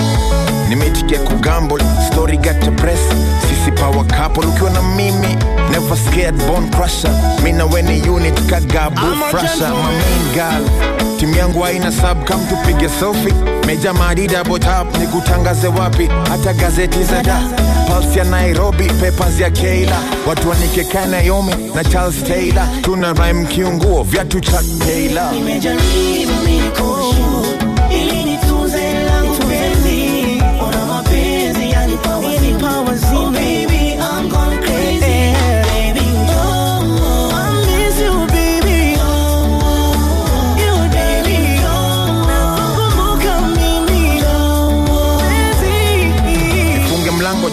nimeitikia 0.71 1.19
kugambol 1.19 1.81
story 2.13 2.37
gata 2.37 2.71
press. 2.71 3.01
Sisi 3.49 3.73
power 3.73 4.05
couple 4.07 4.47
ukiwa 4.49 4.71
na 4.71 4.83
mimi 4.83 5.37
never 5.71 5.97
scared 5.97 6.37
bone 6.47 6.69
crusher. 6.71 7.11
Mi 7.43 7.53
na 7.53 7.65
weni 7.65 8.09
unit 8.11 8.41
kagabu 8.47 9.01
frasha 9.31 9.69
my 9.71 9.93
main 9.93 10.33
girl. 10.35 10.71
Timu 11.19 11.37
yangu 11.37 11.61
haina 11.63 11.93
sub 11.93 12.25
kam 12.25 12.41
tupige 12.47 12.89
selfie. 12.89 13.35
Meja 13.67 13.93
madida 13.93 14.45
botap 14.45 14.99
ni 14.99 15.07
kutangaze 15.07 15.69
wapi? 15.69 16.09
Hata 16.31 16.53
gazeti 16.53 17.05
za 17.05 17.23
da. 17.23 17.41
Pulse 17.87 18.19
ya 18.19 18.25
Nairobi, 18.25 18.85
papers 18.85 19.41
ya 19.41 19.51
Keila, 19.51 19.97
watu 20.27 20.49
wanike 20.51 20.87
Naomi 21.11 21.53
na 21.75 21.85
Charles 21.85 22.25
Taylor, 22.25 22.69
tuna 22.83 23.13
rhyme 23.13 23.47
kiunguo, 23.47 24.03
vyatu 24.03 24.41
cha 24.41 24.63
Taylor. 24.87 25.33
Nimejaribu 25.33 25.81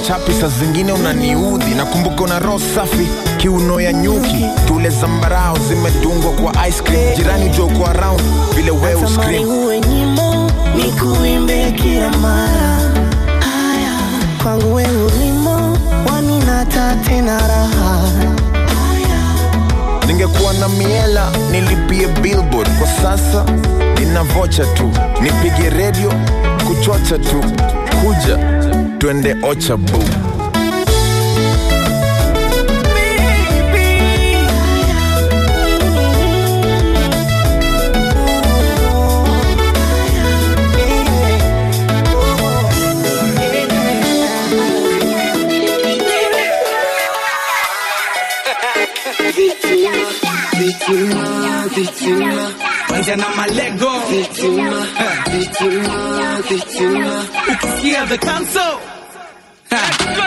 chapi, 0.07 0.33
saa 0.33 0.47
zingine 0.47 0.91
unaniudhi, 0.91 1.71
nakumbuka 1.75 2.23
una 2.23 2.39
roho 2.39 2.59
safi, 2.75 3.07
kiuno 3.37 3.81
ya 3.81 3.93
nyuki, 3.93 4.45
tule 4.67 4.89
zambarao 4.89 5.57
zimedungwa 5.69 6.31
kwa 6.31 6.67
ice 6.67 6.81
cream, 6.83 7.15
jirani 7.15 7.49
jo 7.49 7.67
kwa 7.67 7.93
round 7.93 8.21
vile 8.55 8.71
we 8.71 8.95
uscream. 8.95 9.43
nikuimbe 10.75 11.71
kila 11.71 12.09
mara. 12.09 12.77
Haya, 13.39 13.97
kwangu 14.43 14.73
wewe 14.75 15.03
ulimo 15.03 15.77
waninata 16.11 16.95
tena 17.07 17.47
raha. 17.47 18.01
ningekuwa 20.07 20.53
na 20.53 20.69
miela 20.69 21.31
nilipie 21.51 22.07
billboard. 22.07 22.69
Kwa 22.79 22.87
sasa 22.87 23.45
nina 23.99 24.23
vocha 24.23 24.65
tu. 24.65 24.91
Nipige 25.21 25.69
redio 25.69 26.13
kuchocha 26.67 27.17
tu 27.17 27.43
kuja 28.01 28.37
twende 28.99 29.35
ocha 29.43 29.77
buu 29.77 30.03
Vittima, 49.35 50.01
vittima, 50.59 51.65
vittima 51.75 52.51
and 52.97 53.05
then 53.05 53.21
I'ma 53.21 53.45
let 53.53 53.79
go. 53.79 53.91
Ukisikia 56.39 58.05
the 58.09 58.17
console. 58.17 58.79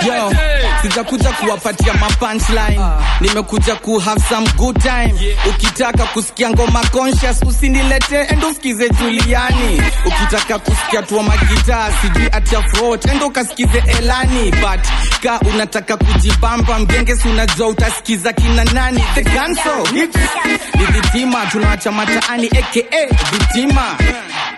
Yo. 0.06 0.59
Sijakuja 0.82 1.30
kuwapatia 1.32 1.94
mapunchline 1.94 2.80
nimekuja 3.20 3.74
ku 3.76 3.98
have 3.98 4.20
some 4.28 4.48
good 4.56 4.78
time. 4.82 5.14
Ukitaka 5.50 6.04
kusikia 6.06 6.50
ngoma 6.50 6.80
conscious 6.92 7.42
usinilete 7.42 8.20
endo 8.20 8.48
usikize 8.48 8.88
juliani. 8.90 9.82
Ukitaka 10.06 10.58
kusikia 10.58 11.02
tua 11.02 11.22
magitaa 11.22 11.88
sijui 12.02 12.28
atiafrot 12.32 13.04
endo 13.06 13.26
ukasikize 13.26 13.82
elani. 13.98 14.50
But 14.50 14.80
ka 15.22 15.40
unataka 15.54 15.96
kujibamba 15.96 16.78
mgenge 16.78 17.16
si 17.16 17.28
unajua 17.28 17.68
utasikiza 17.68 18.32
kina 18.32 18.64
nani? 18.64 19.04
The 19.14 19.22
ganso 19.22 19.88
ni 19.92 20.84
vitima 20.86 21.46
tunawacha 21.46 21.92
mataani 21.92 22.46
aka 22.48 23.06
vitima 23.32 23.96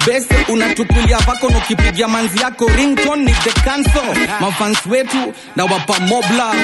bese 0.06 0.34
unatukulia 0.48 1.18
vako 1.18 1.46
nukipigia 1.50 1.58
ukipigia 1.58 2.08
manzi 2.08 2.40
yako 2.42 2.66
rington 2.76 3.18
ni 3.24 3.32
the 3.32 3.50
cancel 3.60 4.28
mafans 4.40 4.86
wetu 4.86 5.34
na 5.56 5.64
wapa 5.64 6.00
mobla 6.00 6.54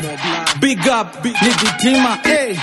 big 0.60 0.78
up 1.01 1.24
ni 1.24 1.31
vitima 1.51 2.19
hey. 2.23 2.56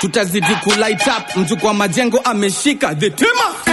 tutazidi 0.00 0.54
kulight 0.64 1.06
up 1.06 1.36
mtu 1.36 1.56
kwa 1.56 1.74
majengo 1.74 2.18
ameshika 2.24 2.94
the 2.94 3.10
tima 3.10 3.30
hey. 3.64 3.72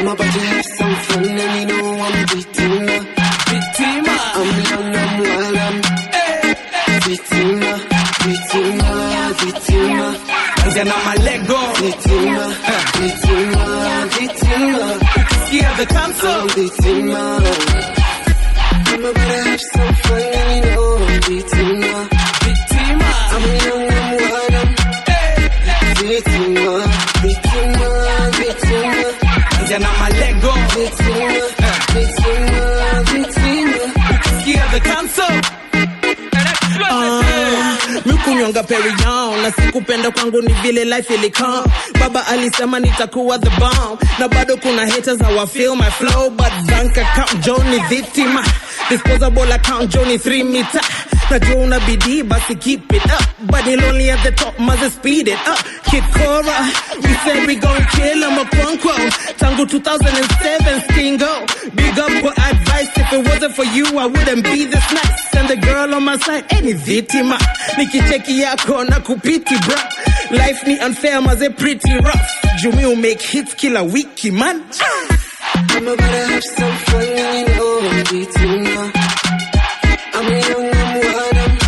I'm 0.00 0.08
about 0.08 0.32
to 0.32 0.40
have 0.40 0.64
some 0.78 0.94
fun 0.96 1.24
and 1.24 1.70
you 1.70 1.78
know 1.78 1.94
I'm 1.94 2.26
Vitima. 2.26 3.06
Vitima. 3.46 4.16
I'm 4.34 4.48
young, 4.70 4.96
I'm 4.96 5.20
wild, 5.20 5.56
I'm 5.56 5.82
Vitima. 7.00 7.80
Vitima, 8.24 9.32
Vitima. 9.44 10.14
Anzia 10.64 10.84
na 10.84 10.94
malego 11.04 11.58
Vitima, 11.82 12.46
Vitima, 12.48 12.54
the 15.84 15.94
console. 15.94 16.30
I'm 16.30 16.46
be 16.54 16.68
female. 16.82 17.42
You 18.88 18.98
I'm 19.02 19.60
some 19.60 19.94
fun, 19.94 20.56
you 20.56 20.60
know. 20.62 20.71
Mikunywanga 38.52 38.62
perion 38.62 39.42
na 39.42 39.50
sikupenda 39.52 40.10
kwangu 40.10 40.42
ni 40.42 40.52
vile 40.52 40.84
life 40.84 41.14
ilikaa 41.14 41.64
baba 42.00 42.26
alisema 42.26 42.80
nitakuwa 42.80 43.38
the 43.38 43.50
bomb. 43.50 44.00
Na 44.18 44.28
bado 44.28 44.56
kuna 44.56 44.86
haters 44.86 45.20
hawa 45.20 45.46
feel 45.46 45.76
my 45.76 45.90
flow 45.90 46.30
but 46.30 46.52
bank 46.66 46.98
account 46.98 47.44
Johnny 47.44 47.78
victima 47.88 48.44
disposable 48.90 49.52
account 49.52 49.90
Johnny 49.90 50.16
3 50.16 50.44
meter. 50.44 50.80
Najua 51.30 51.56
una 51.56 51.80
bidii 51.80 52.22
basi 52.22 52.54
keep 52.56 52.92
it 52.92 53.04
up. 53.04 53.22
But 53.40 53.66
ni 53.66 53.76
lonely 53.76 54.10
at 54.10 54.22
the 54.22 54.32
top 54.32 54.58
maze 54.58 54.90
speed 54.92 55.28
it 55.28 55.48
up. 55.48 55.58
Kid 55.90 56.04
Cora 56.12 56.68
we 57.02 57.14
said 57.24 57.46
we 57.46 57.54
gon' 57.56 57.84
kill 57.96 58.22
him 58.22 58.38
a 58.38 58.44
quote 58.44 59.12
tangu 59.38 59.64
2007 59.66 60.80
stingo. 60.90 61.46
Big 61.74 61.98
up 61.98 62.10
for 62.20 62.32
advice. 62.32 62.88
If 62.96 63.12
it 63.12 63.26
wasn't 63.26 63.54
for 63.54 63.64
you 63.64 63.86
I 63.98 64.06
wouldn't 64.06 64.44
be 64.44 64.64
this 64.66 64.92
nice 64.92 65.34
and 65.34 65.48
the 65.48 65.56
girl 65.56 65.94
on 65.94 66.04
my 66.04 66.16
side 66.18 66.44
any 66.50 66.72
victima 66.74 67.38
nikicheki 67.78 68.40
yako 68.42 68.84
na 68.84 69.00
kupiti 69.00 69.54
bra. 69.66 69.78
Life 70.30 70.66
ni 70.66 70.78
unfair 70.80 71.20
maze 71.22 71.48
pretty 71.50 71.92
rough. 71.94 72.30
Jumi 72.62 72.84
will 72.84 72.96
make 72.96 73.22
hits 73.22 73.54
kila 73.54 73.82
wiki 73.82 74.30
man. 74.30 74.62
I'm 75.54 75.88
about 75.88 75.98
to 75.98 76.04
have 76.04 76.44
some 76.44 76.76
fun 76.86 77.02
and 77.02 77.48
you 77.48 77.54
know 77.56 77.78
I'm 77.78 78.04
Vitima. 78.04 78.92
I'm 80.14 80.28
young, 80.32 80.70
I'm 80.74 80.94
wild, 81.14 81.36
I'm 81.36 81.58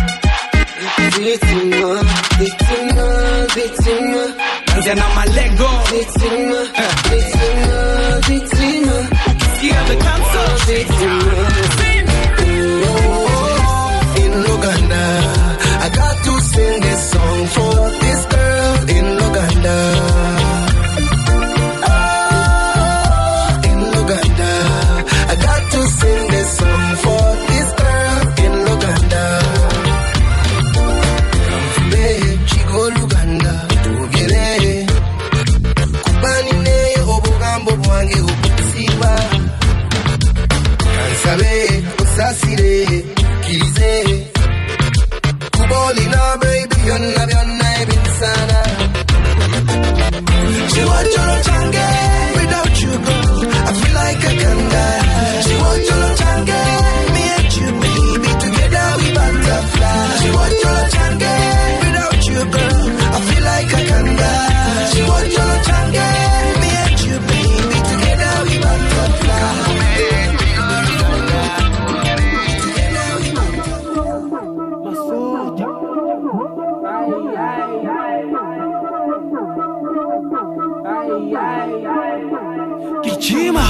Kichima, 83.03 83.65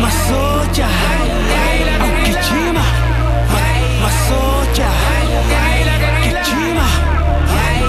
masocha, 0.00 0.86
au 2.00 2.10
kichima, 2.24 2.84
masocha, 4.02 4.88
kichima, 6.22 6.86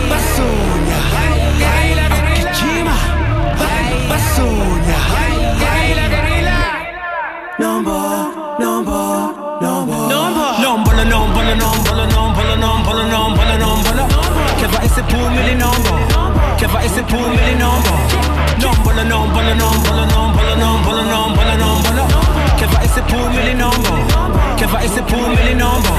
basoña, 0.09 0.99
au 2.11 2.19
kichima, 2.33 2.95
basoña. 4.09 4.99
Number, 7.59 8.05
number, 8.59 9.05
number, 9.61 10.01
number, 10.09 10.97
number, 11.05 11.05
number, 11.05 11.55
number, 11.55 12.07
number, 12.07 12.57
number, 12.57 12.97
number, 13.13 13.57
number, 13.59 13.93
number. 13.95 14.13
Clever 14.57 14.81
is 14.85 14.97
a 14.97 15.03
pool 15.03 15.29
million 15.29 15.57
number. 15.59 15.97
Clever 16.57 16.81
is 16.85 16.97
a 16.97 17.03
pool 17.03 17.27
million 17.29 17.59
number 17.59 17.86
on, 18.67 18.83
bollen 18.83 19.11
on, 19.11 19.33
bollen 19.33 19.61
on, 19.61 19.83
bollen 19.83 20.11
on, 20.11 20.33
bollen 20.35 20.63
on, 20.63 20.83
bollen 20.83 21.13
on, 21.13 21.33
bollen 21.35 21.61
on, 21.61 21.81
bollen 21.83 21.99
on. 22.01 22.57
Que 22.59 22.65
va 22.65 22.83
esse 22.83 23.01
pour 23.07 23.29
millinongo? 23.29 23.93
Que 24.57 24.65
va 24.65 24.83
esse 24.83 25.01
pour 25.03 25.29
millinongo? 25.29 25.93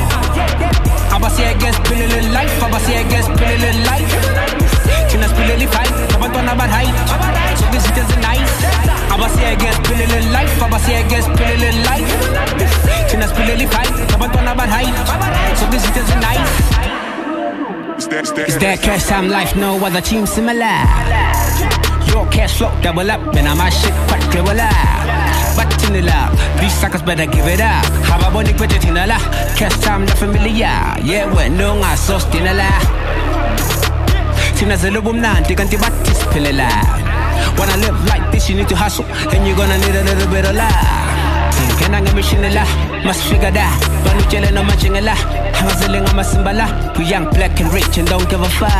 Aber 1.10 1.30
sie 1.30 1.44
ergänzt 1.44 1.82
Pille 1.84 2.20
Life, 2.32 2.64
aber 2.64 2.78
sie 2.80 2.94
ergänzt 2.94 3.34
Pille 3.36 3.72
Life. 3.88 4.12
Can 5.10 5.22
I 5.22 5.26
spill 5.26 5.62
it 5.62 5.68
fight? 5.70 5.92
Aber 6.14 6.28
don't 6.28 6.48
aber 6.48 6.68
high. 6.68 6.92
So 7.56 7.64
this 7.72 7.84
is 7.84 8.16
nice. 8.20 8.54
Aber 9.10 9.28
sie 9.30 9.44
ergänzt 9.44 9.82
Pille 9.84 10.20
Life, 10.30 10.62
aber 10.62 10.78
sie 10.78 10.92
ergänzt 10.92 11.32
Pille 11.34 11.70
Life. 11.88 12.12
Can 13.10 13.22
I 13.22 13.26
spill 13.26 13.48
it 13.48 13.72
fight? 13.72 13.92
Aber 14.14 14.28
don't 14.28 14.46
aber 14.46 14.64
high. 14.64 14.92
So 15.56 15.66
this 15.70 15.84
is 15.84 16.14
nice. 16.16 16.97
It's 18.00 18.54
that 18.62 18.78
cash 18.80 19.10
time 19.10 19.26
life, 19.26 19.56
no 19.56 19.74
other 19.84 20.00
team 20.00 20.24
similar. 20.24 20.86
Your 22.06 22.30
cash 22.30 22.58
flow 22.58 22.70
double 22.80 23.10
up, 23.10 23.18
and 23.34 23.48
I'm 23.48 23.58
my 23.58 23.70
shit 23.70 23.90
quite 24.06 24.22
dribble 24.30 24.54
out. 24.54 25.58
But 25.58 25.66
in 25.82 25.98
the 25.98 26.02
lab, 26.02 26.30
these 26.62 26.72
suckers 26.78 27.02
better 27.02 27.26
give 27.26 27.50
it 27.50 27.60
up. 27.60 27.82
Have 28.06 28.22
a 28.22 28.30
body 28.30 28.54
it 28.54 28.84
in 28.86 28.96
a 28.96 29.04
la. 29.04 29.18
Cash 29.58 29.82
time 29.82 30.06
the 30.06 30.14
familiar. 30.14 30.70
Yeah, 31.02 31.26
when 31.34 31.56
no 31.56 31.74
I 31.82 31.96
so 31.96 32.20
still 32.20 32.46
a 32.46 32.54
la. 32.54 32.70
Tina 34.54 34.78
Zilubum 34.78 35.18
Nanti 35.18 35.58
Ganti 35.58 35.74
Batis 35.74 36.22
Pilela. 36.30 36.70
When 37.58 37.68
I 37.68 37.76
live 37.82 37.98
like 38.06 38.30
this, 38.30 38.48
you 38.48 38.54
need 38.54 38.68
to 38.68 38.76
hustle, 38.76 39.06
and 39.06 39.44
you're 39.44 39.56
gonna 39.56 39.76
need 39.76 39.96
a 39.98 40.04
little 40.04 40.30
bit 40.30 40.46
of 40.46 40.54
love. 40.54 41.08
Can 41.82 41.94
I 41.94 42.00
get 42.04 42.14
mission 42.14 42.42
la? 42.42 42.62
Must 43.02 43.22
figure 43.26 43.50
that. 43.50 43.74
Banu 44.04 44.22
chillin' 44.30 44.54
no 44.54 44.62
matching 44.62 44.96
a 44.96 45.00
la. 45.00 45.14
We 46.96 47.04
young, 47.04 47.28
black 47.30 47.60
and 47.60 47.72
rich 47.72 47.98
and 47.98 48.08
don't 48.08 48.28
give 48.30 48.40
a 48.40 48.48
fuck. 48.48 48.70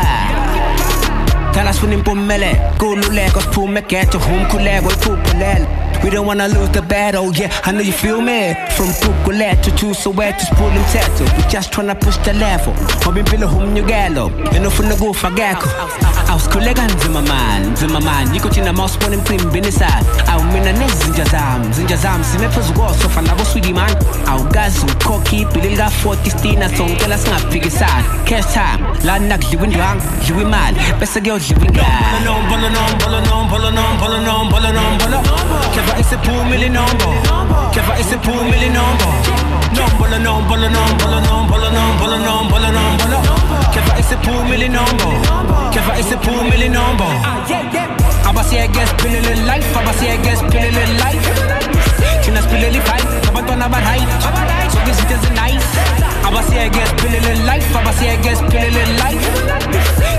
Thala 1.53 1.73
sifuna 1.73 1.93
impumelelo 1.93 2.77
Kululeko 2.77 3.41
to 3.51 3.61
egeto 3.61 4.17
umkhuleko 4.17 4.89
iphuphelele. 4.89 5.78
We 6.03 6.09
don't 6.09 6.25
wanna 6.25 6.47
lose 6.47 6.69
the 6.69 6.81
battle, 6.81 7.33
yeah, 7.35 7.51
I 7.65 7.71
know 7.71 7.81
you 7.81 7.91
feel 7.91 8.21
me. 8.21 8.53
From 8.75 8.87
Pukulet 9.01 9.61
to 9.63 9.71
Tusoet 9.71 10.37
to 10.39 10.45
Spooling 10.45 10.83
Tattoo 10.91 11.25
We 11.37 11.43
just 11.49 11.71
tryna 11.73 11.99
push 11.99 12.17
the 12.17 12.33
level. 12.33 12.73
Mabim 13.05 13.25
pila 13.25 13.47
humnyugalo 13.47 14.31
Enofuna 14.55 14.95
gufa 14.95 15.29
gakho 15.31 15.69
Awusikhuleka 16.29 16.85
nzima 16.85 17.21
mani, 17.21 17.67
nzima 17.67 17.99
mani 18.01 18.37
Yikho 18.37 18.49
thina 18.49 18.73
mawusibona 18.73 19.17
a 20.69 20.73
nest, 20.73 21.03
Zinjazam, 21.03 21.73
Zinjazam. 21.73 22.23
See 22.23 22.37
me 22.37 22.47
for 22.47 22.61
the 22.61 22.67
Sime 22.67 22.73
phezu 22.73 22.73
kosofa 22.73 23.21
nabo 23.21 23.45
sweetie 23.45 23.73
man. 23.73 23.89
Awukazi 24.27 24.85
ukhokha 24.85 25.35
ibhili 25.35 25.69
lika-40 25.69 26.29
stina 26.39 26.69
Songicela 26.69 27.17
sad. 27.69 28.03
Cash 28.25 28.53
time, 28.53 28.85
lani 29.03 29.27
nakudliwa 29.27 29.63
indwangu, 29.67 30.03
dliwa 30.25 30.41
imali 30.41 30.77
Bese 30.99 31.21
kuyodliwa 31.21 31.65
ingane 31.65 32.29
is 35.99 36.11
a 36.13 36.17
pool 36.23 36.43
milli 36.49 36.69
number. 36.71 37.11
Keva 37.75 37.93
is 37.99 38.11
a 38.13 38.17
pool 38.17 38.41
milli 38.49 38.69
number. 38.71 39.11
Number 39.75 40.07
la 40.09 40.17
number 40.17 40.57
la 40.57 40.69
number 40.69 41.07
la 41.13 41.19
number 41.27 41.57
la 41.63 41.69
number 41.77 42.07
la 42.07 42.17
number 42.27 42.59
la 42.63 42.69
number 42.71 43.07
la. 43.13 43.19
Keva 43.73 43.99
is 43.99 44.11
a 44.11 44.17
pool 44.23 44.41
milli 44.49 44.69
number. 44.69 45.11
Keva 45.73 45.93
is 45.99 46.11
a 46.11 46.17
pool 46.17 46.41
milli 46.49 46.69
number. 46.69 47.09
Aber 48.29 48.43
sie 48.43 48.57
ergänzt 48.57 48.95
Pillele 48.97 49.33
Life, 49.45 49.67
aber 49.75 49.93
sie 49.93 50.07
ergänzt 50.07 50.47
Pillele 50.49 50.85
Life. 51.03 51.27
Kinder 52.23 52.41
Pillele 52.43 52.81
Fight, 52.81 53.07
aber 53.27 53.41
dann 53.41 53.61
aber 53.61 53.77
high. 53.77 54.05
So 54.71 54.79
wie 54.85 54.93
sieht 54.93 55.11
das 55.11 55.23
nice. 55.35 55.69
Aber 56.25 56.43
sie 56.43 56.57
ergänzt 56.57 56.95
Pillele 56.97 57.33
Life, 57.45 57.67
aber 57.77 57.93
sie 57.93 58.07
ergänzt 58.07 58.47
Pillele 58.49 58.83
Life. 59.03 59.27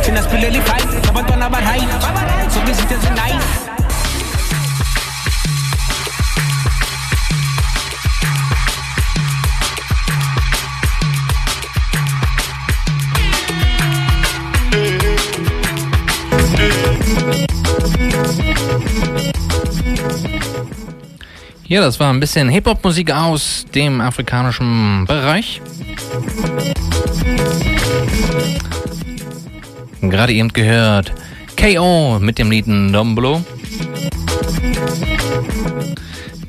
Kinder 0.05 0.23
Pillele 0.23 0.61
Fight, 0.63 0.89
aber 1.09 1.23
dann 1.23 1.43
aber 1.43 1.59
high. 1.59 1.87
So 2.49 2.61
wie 2.67 2.75
sieht 2.75 2.91
das 2.91 3.05
nice. 3.11 3.70
Ja, 21.71 21.81
das 21.81 22.01
war 22.01 22.13
ein 22.13 22.19
bisschen 22.19 22.49
Hip-Hop-Musik 22.49 23.13
aus 23.13 23.65
dem 23.73 24.01
afrikanischen 24.01 25.05
Bereich. 25.07 25.63
Gerade 30.01 30.33
eben 30.33 30.49
gehört 30.49 31.13
KO 31.57 32.19
mit 32.19 32.41
dem 32.41 32.51
Lied 32.51 32.67
Dombolo. 32.67 33.45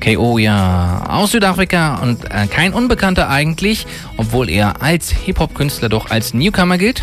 KO 0.00 0.38
ja 0.38 1.04
aus 1.08 1.30
Südafrika 1.30 2.02
und 2.02 2.24
äh, 2.24 2.48
kein 2.48 2.72
Unbekannter 2.72 3.28
eigentlich, 3.28 3.86
obwohl 4.16 4.50
er 4.50 4.82
als 4.82 5.12
Hip-Hop-Künstler 5.12 5.88
doch 5.88 6.10
als 6.10 6.34
Newcomer 6.34 6.78
gilt. 6.78 7.00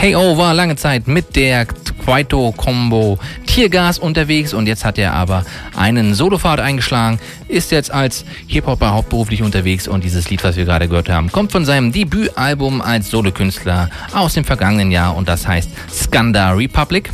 KO 0.00 0.38
war 0.38 0.54
lange 0.54 0.76
Zeit 0.76 1.08
mit 1.08 1.34
der 1.34 1.66
Kwaito-Combo 2.06 3.18
Tiergas 3.46 3.98
unterwegs 3.98 4.54
und 4.54 4.68
jetzt 4.68 4.84
hat 4.84 4.96
er 4.96 5.12
aber 5.14 5.44
einen 5.76 6.14
Solopfad 6.14 6.60
eingeschlagen, 6.60 7.18
ist 7.48 7.72
jetzt 7.72 7.90
als 7.90 8.24
Hip-Hopper 8.46 8.92
hauptberuflich 8.92 9.42
unterwegs 9.42 9.88
und 9.88 10.04
dieses 10.04 10.30
Lied, 10.30 10.44
was 10.44 10.54
wir 10.56 10.64
gerade 10.64 10.86
gehört 10.86 11.08
haben, 11.08 11.32
kommt 11.32 11.50
von 11.50 11.64
seinem 11.64 11.90
Debütalbum 11.90 12.80
als 12.80 13.10
Solokünstler 13.10 13.90
aus 14.14 14.34
dem 14.34 14.44
vergangenen 14.44 14.92
Jahr 14.92 15.16
und 15.16 15.28
das 15.28 15.48
heißt 15.48 15.68
Skanda 15.92 16.52
Republic. 16.52 17.10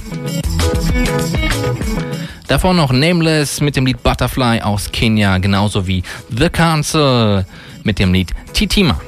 Davor 2.46 2.74
noch 2.74 2.92
Nameless 2.92 3.62
mit 3.62 3.76
dem 3.76 3.86
Lied 3.86 4.02
Butterfly 4.02 4.60
aus 4.60 4.92
Kenia, 4.92 5.38
genauso 5.38 5.86
wie 5.86 6.02
The 6.28 6.50
Council 6.50 7.46
mit 7.82 7.98
dem 7.98 8.12
Lied 8.12 8.30
Titima. 8.52 9.00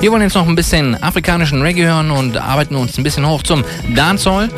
Wir 0.00 0.12
wollen 0.12 0.22
jetzt 0.22 0.34
noch 0.34 0.46
ein 0.46 0.54
bisschen 0.54 1.02
afrikanischen 1.02 1.62
Reggae 1.62 1.86
hören 1.86 2.10
und 2.10 2.36
arbeiten 2.36 2.76
uns 2.76 2.98
ein 2.98 3.04
bisschen 3.04 3.26
hoch 3.26 3.42
zum 3.42 3.64
Dancehall. 3.94 4.50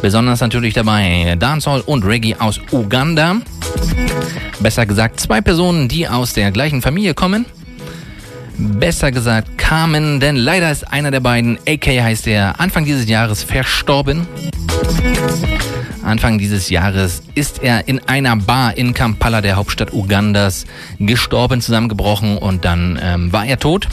Besonders 0.00 0.40
natürlich 0.40 0.72
dabei 0.72 1.36
Dancehall 1.38 1.82
und 1.82 2.04
Reggae 2.04 2.36
aus 2.38 2.60
Uganda. 2.72 3.36
Besser 4.60 4.86
gesagt 4.86 5.20
zwei 5.20 5.40
Personen, 5.40 5.88
die 5.88 6.08
aus 6.08 6.32
der 6.32 6.50
gleichen 6.50 6.80
Familie 6.80 7.14
kommen. 7.14 7.44
Besser 8.56 9.10
gesagt 9.10 9.58
kamen, 9.58 10.20
denn 10.20 10.36
leider 10.36 10.70
ist 10.70 10.90
einer 10.90 11.10
der 11.10 11.20
beiden, 11.20 11.58
AK 11.66 11.86
heißt 11.86 12.26
er, 12.26 12.60
Anfang 12.60 12.84
dieses 12.84 13.08
Jahres 13.08 13.42
verstorben. 13.42 14.26
Anfang 16.02 16.38
dieses 16.38 16.70
Jahres 16.70 17.22
ist 17.34 17.62
er 17.62 17.86
in 17.88 18.00
einer 18.08 18.36
Bar 18.36 18.76
in 18.76 18.94
Kampala, 18.94 19.40
der 19.40 19.56
Hauptstadt 19.56 19.92
Ugandas, 19.92 20.66
gestorben, 20.98 21.60
zusammengebrochen 21.60 22.38
und 22.38 22.64
dann 22.64 22.98
ähm, 23.02 23.32
war 23.32 23.44
er 23.46 23.58
tot. 23.58 23.88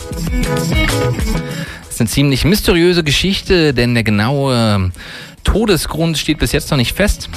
Das 1.85 1.89
ist 1.89 2.01
eine 2.01 2.09
ziemlich 2.09 2.45
mysteriöse 2.45 3.03
Geschichte, 3.03 3.73
denn 3.73 3.93
der 3.93 4.03
genaue 4.03 4.91
Todesgrund 5.43 6.17
steht 6.17 6.39
bis 6.39 6.51
jetzt 6.51 6.71
noch 6.71 6.77
nicht 6.77 6.95
fest. 6.95 7.29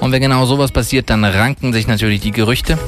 Und 0.00 0.12
wenn 0.12 0.22
genau 0.22 0.46
sowas 0.46 0.70
passiert, 0.70 1.10
dann 1.10 1.24
ranken 1.24 1.72
sich 1.72 1.86
natürlich 1.86 2.20
die 2.20 2.30
Gerüchte. 2.30 2.78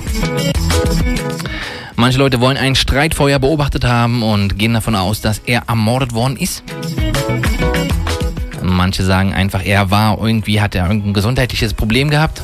Manche 1.96 2.18
Leute 2.18 2.40
wollen 2.40 2.56
ein 2.56 2.76
Streitfeuer 2.76 3.38
beobachtet 3.38 3.84
haben 3.84 4.22
und 4.22 4.58
gehen 4.58 4.74
davon 4.74 4.94
aus, 4.94 5.20
dass 5.20 5.40
er 5.46 5.62
ermordet 5.66 6.12
worden 6.12 6.36
ist. 6.36 6.62
Manche 8.74 9.04
sagen 9.04 9.32
einfach, 9.32 9.64
er 9.64 9.90
war 9.90 10.18
irgendwie, 10.20 10.60
hat 10.60 10.74
er 10.74 10.86
irgendein 10.86 11.14
gesundheitliches 11.14 11.74
Problem 11.74 12.10
gehabt. 12.10 12.42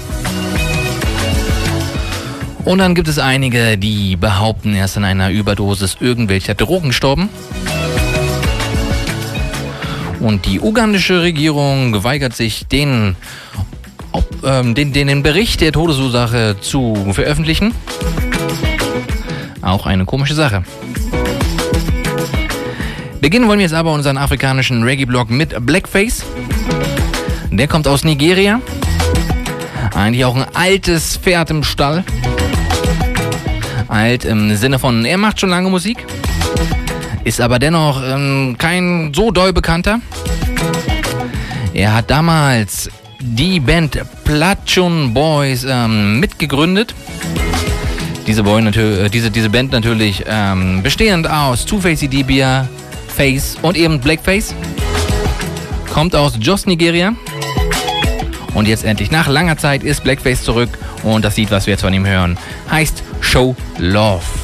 Und 2.65 2.78
dann 2.78 2.94
gibt 2.94 3.09
es 3.09 3.19
einige, 3.19 3.77
die 3.77 4.17
behaupten, 4.17 4.75
er 4.75 4.86
ist 4.86 4.97
an 4.97 5.05
einer 5.05 5.31
Überdosis 5.31 5.99
irgendwelcher 6.01 6.55
Drogen 6.55 6.89
gestorben. 6.89 7.28
Und 10.20 10.47
die 10.47 10.61
ugandische 10.61 11.20
Regierung 11.20 12.03
weigert 12.03 12.35
sich, 12.35 12.67
den, 12.67 13.17
ob, 14.12 14.25
ähm, 14.44 14.75
den, 14.75 14.94
den, 14.94 15.09
den 15.09 15.23
Bericht 15.23 15.61
der 15.61 15.73
Todesursache 15.73 16.57
zu 16.61 17.12
veröffentlichen. 17.12 17.75
Auch 19.61 19.85
eine 19.85 20.07
komische 20.07 20.35
Sache. 20.35 20.65
Beginnen 23.25 23.49
wollen 23.49 23.59
wir 23.59 23.65
jetzt 23.65 23.73
aber 23.73 23.91
unseren 23.94 24.19
afrikanischen 24.19 24.83
Reggae-Blog 24.83 25.31
mit 25.31 25.55
Blackface. 25.65 26.27
Der 27.51 27.67
kommt 27.67 27.89
aus 27.89 28.05
Nigeria. 28.05 28.61
Eigentlich 29.94 30.27
auch 30.27 30.36
ein 30.36 30.44
altes 30.53 31.17
Pferd 31.17 31.49
im 31.49 31.65
Stall. 31.65 32.05
Alt 33.89 34.27
im 34.27 34.55
Sinne 34.57 34.78
von, 34.78 35.07
er 35.07 35.17
macht 35.17 35.41
schon 35.41 35.49
lange 35.49 35.70
Musik. 35.70 36.05
Ist 37.25 37.41
aber 37.41 37.59
dennoch 37.59 38.03
ähm, 38.07 38.57
kein 38.59 39.11
so 39.15 39.31
doll 39.31 39.55
bekannter. 39.55 40.01
Er 41.73 41.94
hat 41.94 42.11
damals 42.11 42.91
die 43.20 43.59
Band 43.59 44.03
Platschun 44.25 45.15
Boys 45.15 45.65
ähm, 45.67 46.20
mitgegründet. 46.20 46.94
Diese, 48.27 48.43
Boy 48.43 48.62
äh, 48.67 49.09
diese, 49.09 49.31
diese 49.31 49.49
Band 49.49 49.73
natürlich 49.73 50.25
ähm, 50.27 50.83
bestehend 50.83 51.27
aus 51.27 51.65
Two-Face 51.65 52.03
Idibia, 52.03 52.69
Face 53.15 53.57
und 53.62 53.76
eben 53.76 54.01
Blackface. 54.01 54.55
Kommt 55.93 56.17
aus 56.17 56.34
Jos, 56.41 56.67
Nigeria. 56.67 57.15
Und 58.55 58.68
jetzt 58.68 58.84
endlich 58.84 59.10
nach 59.10 59.28
langer 59.28 59.57
Zeit 59.57 59.83
ist 59.83 60.05
Blackface 60.05 60.43
zurück 60.43 60.70
und 61.02 61.25
das 61.25 61.36
Lied, 61.36 61.51
was 61.51 61.67
wir 61.67 61.73
jetzt 61.73 61.83
von 61.83 61.94
ihm 61.94 62.07
hören, 62.07 62.39
heißt 62.70 63.02
Show 63.20 63.55
Love. 63.78 64.44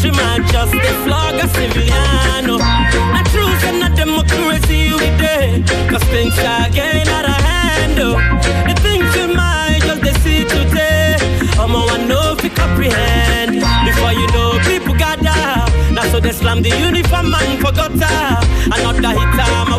She 0.00 0.10
might 0.10 0.44
just 0.52 0.72
the 0.72 0.92
flag 1.04 1.42
of 1.42 1.50
civiliano. 1.50 2.58
Not 2.58 3.26
truth 3.32 3.62
and 3.64 3.80
not 3.80 3.96
democracy 3.96 4.92
we 4.92 5.08
did. 5.18 5.66
Cause 5.90 6.04
things 6.14 6.38
are 6.38 6.68
getting 6.70 7.08
out 7.08 7.24
of 7.24 7.40
hand. 7.48 7.98
Oh. 7.98 8.16
The 8.68 8.74
things 8.82 9.08
you 9.16 9.28
might 9.34 9.80
just 9.82 10.02
they 10.02 10.12
see 10.24 10.44
today. 10.44 11.16
I'm 11.58 11.74
a 11.74 11.80
one 11.80 12.08
know 12.08 12.34
if 12.36 12.44
you 12.44 12.50
comprehend. 12.50 13.60
Before 13.86 14.12
you 14.12 14.26
know, 14.28 14.58
people 14.68 14.94
gather. 14.94 15.28
Uh, 15.28 15.66
That's 15.94 16.10
so 16.12 16.20
they 16.20 16.32
slam 16.32 16.62
the 16.62 16.70
uniform 16.70 17.30
man 17.30 17.58
for 17.60 17.72
gutter. 17.72 18.04
Uh, 18.04 18.72
another 18.72 19.18
hit 19.18 19.32
time. 19.34 19.75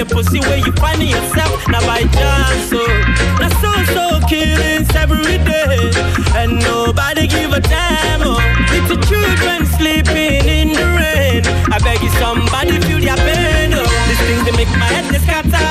the 0.00 0.14
pussy 0.14 0.40
where 0.40 0.56
you 0.56 0.72
find 0.80 1.02
yourself. 1.02 1.68
Now 1.68 1.84
by 1.84 2.00
chance, 2.00 2.72
oh, 2.72 2.80
so 2.80 2.88
now 3.36 3.52
so 3.60 3.70
so 3.92 4.26
killings 4.28 4.88
every 4.96 5.36
day, 5.44 5.92
and 6.40 6.58
nobody 6.60 7.26
give 7.26 7.52
a 7.52 7.60
damn. 7.60 8.22
Oh, 8.24 8.40
little 8.72 8.96
children 9.04 9.66
sleeping 9.76 10.40
in 10.48 10.68
the 10.72 10.86
rain. 10.96 11.42
I 11.68 11.78
beg 11.84 12.00
you, 12.00 12.08
somebody 12.16 12.80
feel 12.80 13.00
their 13.00 13.16
pain. 13.16 13.74
Oh, 13.74 13.84
these 14.08 14.20
things 14.24 14.44
they 14.48 14.56
make 14.56 14.72
my 14.80 14.88
head 14.88 15.04
they 15.12 15.20
scatter. 15.20 15.68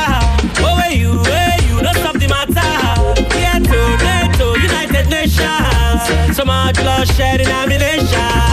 Oh, 0.61 0.77
where 0.77 0.93
you, 0.93 1.17
where 1.25 1.58
you? 1.66 1.82
Don't 1.82 1.98
stop 1.98 2.14
the 2.14 2.27
matter. 2.27 2.69
Yeah, 3.33 3.58
to 3.58 3.80
NATO, 4.06 4.53
United 4.61 5.09
Nations. 5.09 6.38
So 6.38 6.45
much 6.45 6.75
blood 6.75 7.08
shedding 7.08 7.48
ammunition. 7.48 8.48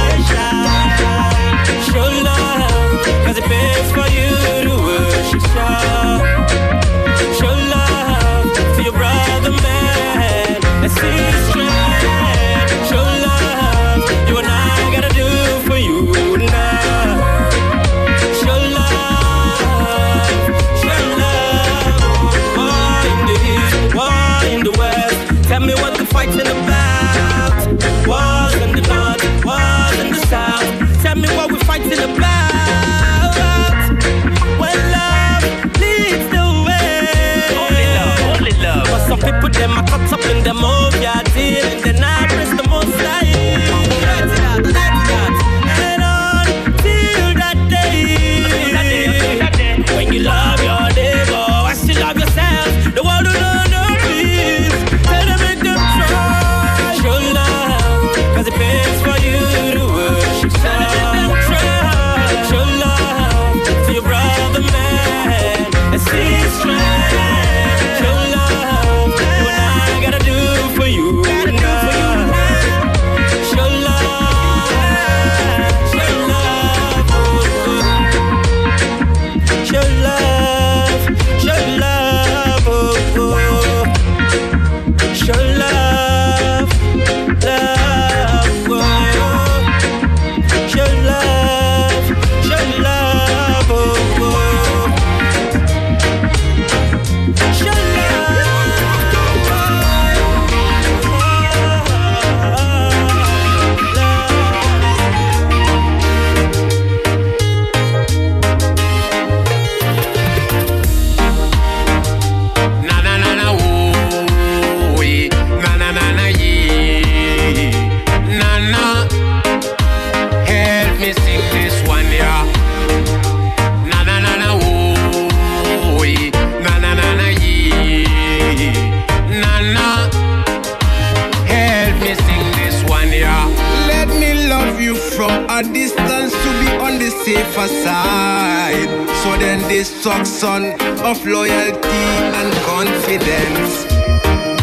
side. 137.69 138.89
So 139.23 139.37
then 139.37 139.61
destruction 139.69 140.73
of 141.05 141.25
loyalty 141.27 142.03
and 142.39 142.53
confidence. 142.65 143.85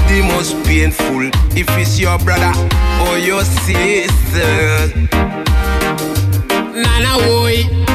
The 0.08 0.22
most 0.34 0.56
painful 0.66 1.30
if 1.56 1.70
it's 1.78 2.00
your 2.00 2.18
brother 2.20 2.54
or 3.08 3.18
your 3.18 3.44
sister. 3.44 4.92
Nana, 6.74 7.18
boy. 7.26 7.93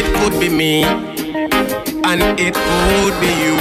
It 0.00 0.06
could 0.18 0.38
be 0.38 0.48
me, 0.48 0.84
and 0.84 2.22
it 2.38 2.54
could 2.54 3.14
be 3.20 3.30
you. 3.42 3.56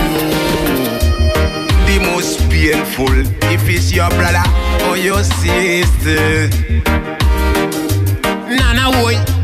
The 1.87 1.97
most 2.11 2.37
painful 2.51 3.09
if 3.51 3.67
it's 3.67 3.91
your 3.91 4.09
brother 4.11 4.43
or 4.87 4.97
your 4.97 5.23
sister. 5.23 6.47
Nana, 8.55 8.91
boy. 9.01 9.36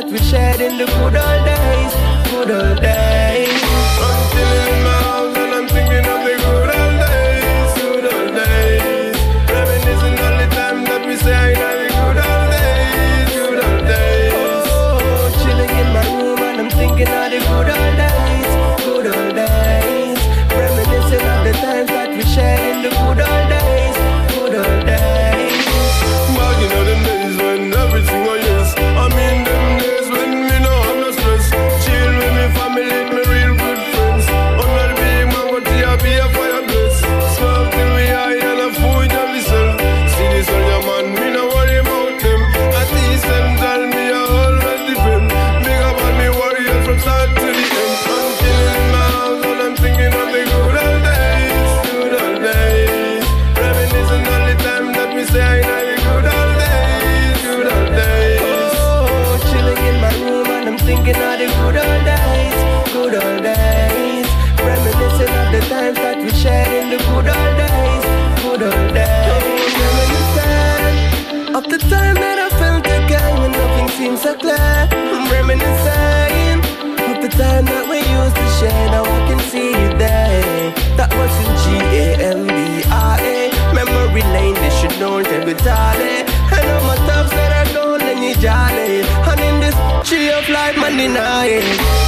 that 0.00 0.10
we 0.10 0.18
shared 0.18 0.60
in 0.60 0.76
the 0.76 0.86
good 0.86 1.14
old 1.14 1.44
days, 1.44 1.94
good 2.32 2.50
old 2.50 2.80
days. 2.82 3.73
tally. 85.64 86.16
And 86.54 86.70
all 86.72 86.84
my 86.84 86.96
thugs 87.08 87.30
that 87.30 87.52
I 87.62 87.72
don't 87.72 88.02
any 88.02 88.34
jale. 88.34 89.04
And 89.30 89.40
in 89.48 89.56
this 89.64 89.76
tree 90.08 90.30
of 90.30 90.46
life, 90.48 90.76
man, 90.76 90.96
deny 90.96 91.46
it. 91.46 92.03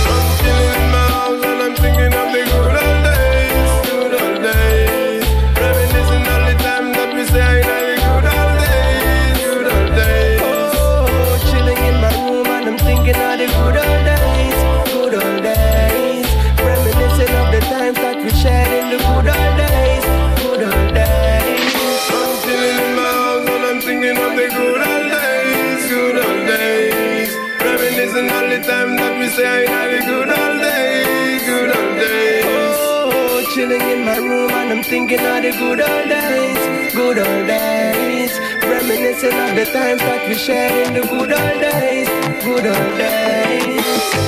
I'm 34.76 34.82
thinking 34.82 35.18
of 35.20 35.42
the 35.42 35.52
good 35.52 35.80
old 35.80 36.08
days, 36.08 36.92
good 36.94 37.16
old 37.18 37.46
days. 37.46 38.32
Reminiscing 38.60 39.32
of 39.32 39.56
the 39.56 39.64
times 39.72 40.02
that 40.04 40.28
we 40.28 40.34
shared 40.34 40.88
in 40.88 40.92
the 40.92 41.00
good 41.08 41.32
old 41.32 41.60
days, 41.64 42.08
good 42.44 42.66
old 42.66 42.98
days. 43.00 43.86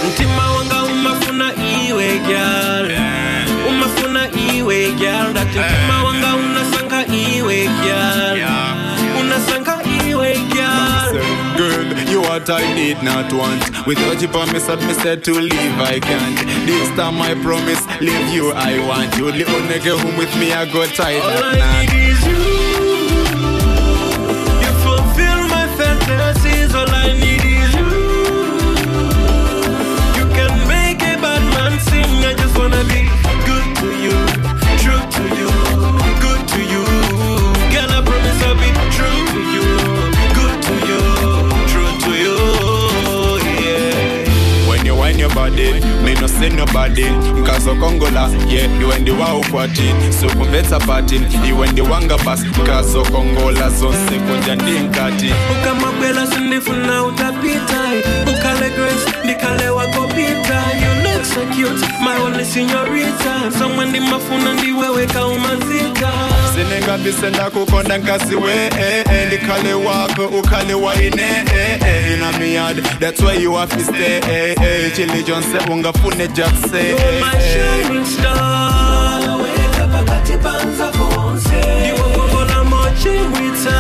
Mtima 0.08 0.50
wanga 0.52 0.82
umafuna 0.84 1.52
iwe 1.54 2.18
girl, 2.18 2.90
umafuna 3.68 4.28
iwe 4.54 4.90
girl. 4.92 5.32
Dati 5.34 5.58
mtima 5.58 6.04
wanga 6.04 6.34
unasanga 6.36 7.06
iwe 7.06 7.64
girl. 7.84 8.67
You 12.08 12.22
what 12.22 12.48
I 12.48 12.62
did 12.74 13.02
not 13.02 13.30
want. 13.32 13.86
Without 13.86 14.20
your 14.22 14.30
promise, 14.30 14.66
I'm 14.68 14.80
said 14.94 15.24
to 15.24 15.32
leave, 15.32 15.78
I 15.78 16.00
can't. 16.00 16.38
This 16.66 16.88
time 16.96 17.20
I 17.20 17.34
promise, 17.42 17.84
leave 18.00 18.32
you 18.32 18.52
I 18.52 18.78
want. 18.88 19.14
You 19.18 19.26
little 19.26 19.60
nigga, 19.68 20.00
home 20.00 20.16
with 20.16 20.34
me 20.40 20.52
I 20.52 20.64
go 20.72 20.86
tight. 20.86 21.20
All 21.20 21.62
I 21.62 21.86
need 21.86 22.12
is 22.12 22.26
you. 22.26 22.47
nobody 45.58 46.04
Me 46.04 46.14
no 46.14 46.26
say 46.26 46.48
nobody. 46.48 47.04
Mkazokongola 47.40 48.30
yeah 48.48 48.80
iwendiwa 48.80 49.34
ukwati 49.34 49.94
sukumvetsa 50.20 50.78
pati 50.80 51.20
iwendiwanga 51.48 52.18
basi 52.18 52.46
mkazokongola 52.46 53.70
zonse 53.70 54.14
kunja 54.28 54.54
ndi 54.54 54.70
mkati 54.72 55.30
ukamabwela 55.52 56.26
sindifuna 56.26 57.04
utapita. 57.04 57.80
Ukale 58.22 58.70
grace 58.70 59.24
ndikale 59.24 59.68
wakopita 59.68 60.62
so 61.46 61.86
My 62.02 62.16
only 62.18 62.44
senorita. 62.44 63.50
Someone 63.58 63.90
ndi 63.90 64.00
mafuna 64.00 64.54
ndiwewe 64.54 65.06
kaumazika 65.06 66.10
sinengabisenda 66.54 67.50
kukonda 67.50 67.98
nkasiwe 67.98 68.52
eh, 68.54 69.04
eh, 69.12 69.30
likhale 69.30 69.74
wakho 69.74 70.26
ukhale 70.26 70.74
wayine 70.74 71.22
eh, 71.22 71.80
eh, 71.86 72.12
inamiyad 72.18 72.82
that's 73.00 73.20
why 73.20 73.42
you 73.42 73.54
have 73.54 73.76
to 73.76 73.84
stay 73.84 74.16
eh, 74.30 74.56
eh, 74.62 74.92
chili 74.96 75.22
jonse 75.22 75.58
ungafune 75.72 76.28
jakse 76.28 76.78
eh, 76.78 76.90
eh, 76.90 77.22
eh. 77.34 77.86
Ndiwe 81.80 81.98
kukona 82.14 82.64
mochi 82.64 83.08
mwita 83.08 83.78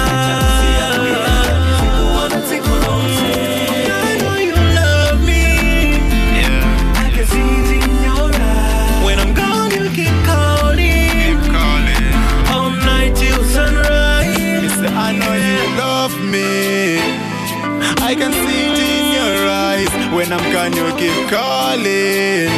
when 20.28 20.38
I'm 20.38 20.52
gone, 20.52 20.72
you 20.72 20.84
keep 20.96 21.28
calling. 21.30 22.48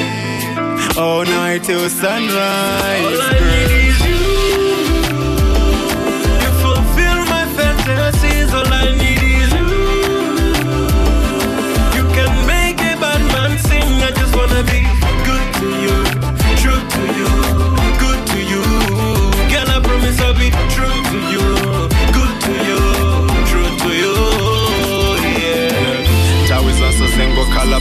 All 0.96 1.24
night 1.24 1.62
till 1.62 1.88
sunrise. 1.88 3.79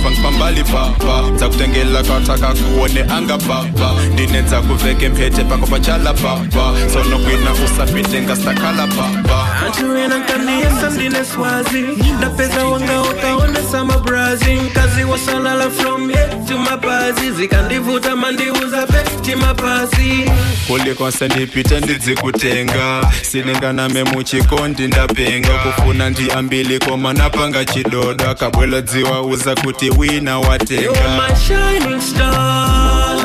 ngihamba 0.09 0.29
ngihamba 0.31 0.51
libhaba 0.51 1.29
ngizakuthengela 1.31 2.03
katha 2.03 2.37
kakuwone 2.37 3.01
angabhaba 3.01 3.93
ndinenza 4.13 4.61
kuveke 4.61 5.09
mphethe 5.09 5.43
pako 5.43 5.67
patshala 5.67 6.13
bhaba 6.13 6.73
sonokwina 6.93 7.51
usabhide 7.65 8.21
ngasakhala 8.21 8.87
bhaba 8.87 9.47
antiwena 9.65 10.17
nkaniyesa 10.17 10.89
ndineswazi 10.89 11.81
ndapeza 12.17 12.65
wanga 12.65 13.01
ukaonesa 13.01 13.85
mabrazi 13.85 14.53
mkazi 14.55 15.03
wasalala 15.03 15.69
from 15.69 16.09
head 16.09 16.47
to 16.47 16.57
mapazi 16.57 17.31
zikandivuta 17.31 18.15
mandiuza 18.15 18.85
beti 18.87 19.35
mapasi 19.35 20.31
kulikonse 20.67 21.27
ndipite 21.27 21.79
ndidzikutenga 21.79 23.11
silinganame 23.21 24.03
muchikondi 24.03 24.87
ndapenga 24.87 25.49
kufuna 25.49 26.09
ndiambili 26.09 26.79
koma 26.79 27.13
napanga 27.13 27.65
chidoda 27.65 28.35
kabwela 28.35 28.81
dziwa 28.81 29.21
uza 29.21 29.55
kuti 29.55 29.89
wina 29.99 30.39
wateka 30.39 30.81
You're 30.81 31.17
my 31.17 31.35
shining 31.35 32.01
star 32.01 33.15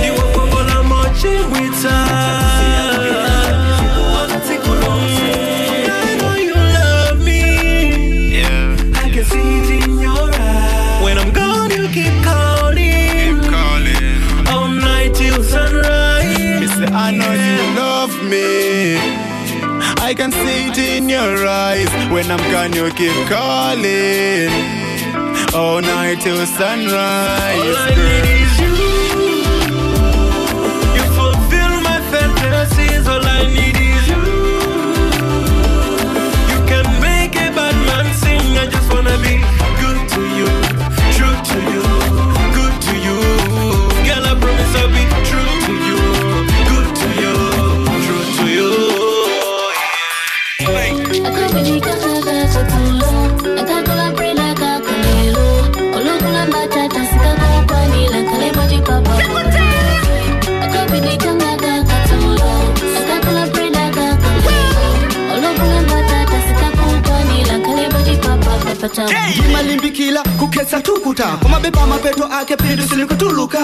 Ni 0.00 0.10
wakongo 0.10 0.62
na 0.62 0.82
moche 0.82 1.28
wita 1.28 2.06
your 21.12 21.46
eyes. 21.46 21.90
When 22.10 22.30
I'm 22.30 22.44
gone, 22.50 22.72
you 22.72 22.90
keep 22.92 23.14
calling. 23.28 24.48
All 25.54 25.80
night 25.82 26.20
till 26.20 26.44
sunrise. 26.46 27.58
All 27.60 27.76
I 27.76 27.90
need 28.00 28.26
is. 28.40 28.60
You 28.60 28.71
malimbikila 69.52 70.22
kukhetsa 70.38 70.80
tukuta 70.80 71.24
kumabeba 71.24 71.86
mapeto 71.86 72.24
ake 72.24 72.56
pindu 72.56 72.88
silikutuluka. 72.88 73.58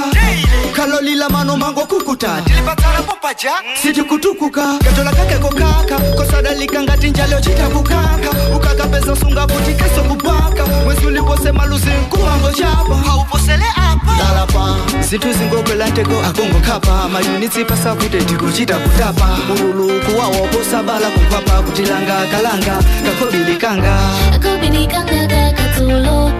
Kalolila 0.73 1.29
mano 1.29 1.57
mango 1.57 1.81
kukuta. 1.87 2.43
Tilipatsala 2.45 3.03
popaja 3.03 3.51
mm. 3.51 3.77
sitikutukuka 3.83 4.79
katola 4.79 5.11
kakeko 5.13 5.49
kaka 5.49 5.99
kosadalika 6.17 6.83
ngati 6.83 7.11
njalo 7.11 7.41
chitakukaka 7.41 8.31
ukakapeza 8.57 9.17
sunga 9.17 9.47
kuti 9.47 9.75
keso 9.75 10.03
kupaka 10.05 10.67
mwezi 10.85 11.07
uliposema 11.07 11.67
luzi 11.67 11.91
nkumango 11.91 12.53
chapa 12.53 12.95
hauposele 12.97 13.65
lalapa 14.19 14.77
zinthu 15.01 15.33
zingogwera 15.33 15.87
ntego 15.89 16.17
akongokhapa 16.29 17.09
mayunitsi 17.09 17.65
pasakuti 17.65 18.17
ndikuchita 18.17 18.75
kutapa 18.79 19.29
mululu 19.49 20.01
kuwawo 20.01 20.49
kosabala 20.53 21.07
kukwapa 21.11 21.63
kutilanga 21.63 22.17
kalanga 22.33 22.77
kakhobilikanga 23.05 23.95
kakhobilikanga 24.33 25.27
kakatsulo 25.29 26.33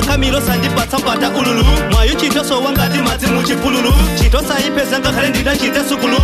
kamilo 0.00 0.40
sandipatsa 0.40 0.98
mpata 0.98 1.30
ululu. 1.30 1.64
Madzi 3.00 3.26
muchipululu 3.26 3.92
ngakhale 5.00 5.30
sukulu. 5.88 6.16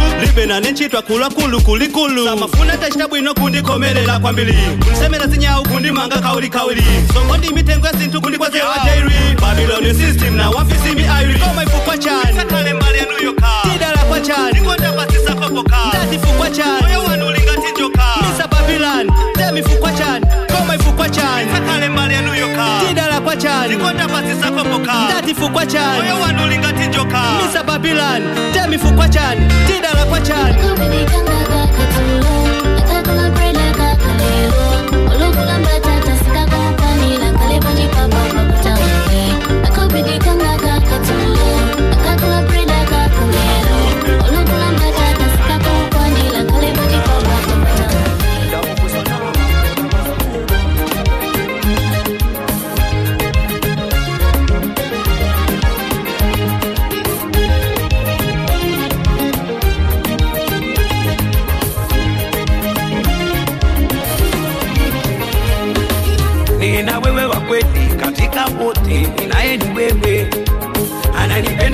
Kulikulu 1.61 2.25
samafuna 2.25 2.77
tachita 2.77 3.09
bwino 3.09 3.35
kwambiri 4.19 4.55
zinyawu 5.27 5.63
kundimanga 5.69 6.17
songo 7.15 7.37
ndi 7.37 7.51
mitengo 7.51 7.87
ya 7.87 7.93
kundikwazewa 8.21 8.75
system 9.95 10.37
na 10.37 10.51
wafisi 10.51 10.95
mi 10.95 11.05
airi 11.09 11.39
koma 11.39 11.63
ifukwa 11.65 11.99
chani 11.99 12.33
chani. 16.51 16.83
Moyo 16.83 17.03
wanu 17.05 17.27
ulingati 17.27 17.73
njoka 17.75 17.96
zikonda 23.69 24.09
pasisakomboka 24.09 24.93
tatifukwa 25.17 25.67
chani 25.67 26.01
oyo 26.01 26.21
wanu 26.21 26.47
lingatinjoka 26.47 27.21
misababilani 27.47 28.27
temifukwa 28.53 29.09
chani 29.09 29.47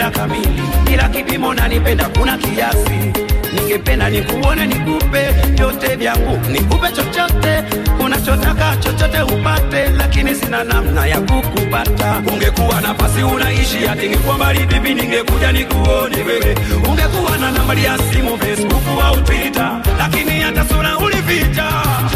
ananipenda 0.02 0.10
kamili 0.10 0.62
bila 0.84 1.08
kipimo, 1.08 1.54
nanipenda 1.54 2.08
kuna 2.08 2.38
kiasi. 2.38 3.12
Ningependa 3.54 4.10
nikuone, 4.10 4.66
nikupe 4.66 5.30
vyote 5.54 5.96
vyangu, 5.96 6.38
nikupe 6.52 6.88
chochote 6.92 7.62
unachotaka, 8.04 8.76
chochote 8.76 9.22
upate, 9.22 9.88
lakini 9.90 10.34
sina 10.34 10.64
namna 10.64 11.06
ya 11.06 11.20
kukupata. 11.20 12.22
Ungekuwa 12.32 12.80
nafasi 12.80 13.22
unaishi 13.22 13.88
ati 13.92 14.02
ningekuwa 14.08 14.36
mbali, 14.36 14.66
bibi, 14.66 14.94
ningekuja 14.94 15.52
nikuone 15.52 16.16
wewe. 16.16 16.54
Ungekuwa 16.90 17.38
na 17.38 17.50
nambari 17.50 17.84
ya 17.84 17.98
simu, 17.98 18.38
Facebook 18.38 18.82
au 19.04 19.20
Twitter, 19.20 19.80
lakini 19.98 20.40
hata 20.40 20.64
sura 20.68 20.98
ulificha. 20.98 21.68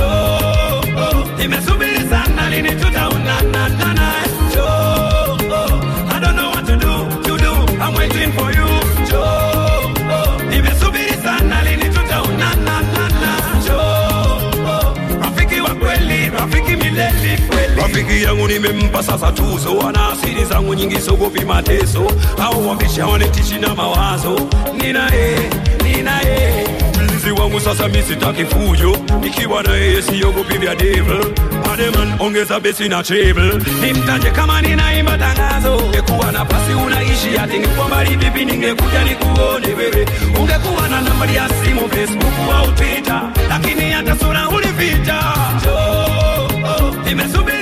Oh, 0.03 0.81
oh, 1.01 1.29
nimesubiri 1.39 2.01
sana 2.11 2.51
lini 2.51 2.71
tutaonana 2.71 3.69
rafiki 18.07 18.25
yangu 18.25 18.49
nimempa 18.49 19.03
sasa 19.03 19.33
tuzo. 19.33 19.77
Wana 19.77 20.09
asili 20.13 20.45
zangu 20.45 20.75
nyingi 20.75 21.01
sogopi 21.01 21.45
mateso. 21.45 22.07
Au 22.43 22.69
wambisha 22.69 23.07
wanitishi 23.07 23.59
na 23.59 23.75
mawazo. 23.75 24.41
Nina 24.83 25.11
yeye, 25.15 25.51
nina 25.85 26.21
yeye 26.21 26.67
mlinzi 26.99 27.31
wangu 27.31 27.61
sasa 27.61 27.89
mi 27.89 28.03
sitaki 28.03 28.45
fujo. 28.45 28.97
Nikiwa 29.21 29.63
na 29.63 29.75
yeye 29.75 30.03
siogopi 30.03 30.59
vya 30.59 30.75
devil. 30.75 31.25
Ademan 31.73 32.13
ongeza 32.21 32.61
besi 32.61 32.89
na 32.89 33.03
treble. 33.03 33.53
Nimtaje 33.83 34.31
kama 34.31 34.63
ninaimba 34.63 35.19
tangazo. 35.19 35.77
Ungekuwa 35.77 36.33
na 36.33 36.45
pasi 36.45 36.73
unaishi 36.87 37.39
ati. 37.43 37.59
Ni 37.59 37.67
kwa 37.69 37.89
mbali 37.89 38.17
vipi 38.17 38.45
ningekuja 38.45 39.05
nikuone 39.05 39.67
wewe. 39.67 40.07
Ungekuwa 40.41 40.89
na 40.89 41.01
nambari 41.01 41.35
ya 41.35 41.49
simu 41.49 41.89
facebook 41.89 42.35
au 42.55 42.73
twitter. 42.73 43.23
Lakini 43.49 43.91
hata 43.91 44.17
sura 44.19 44.49
ulificha 44.49 45.19
oh, 45.69 46.45
oh, 46.67 46.95
nimesubiri 47.05 47.56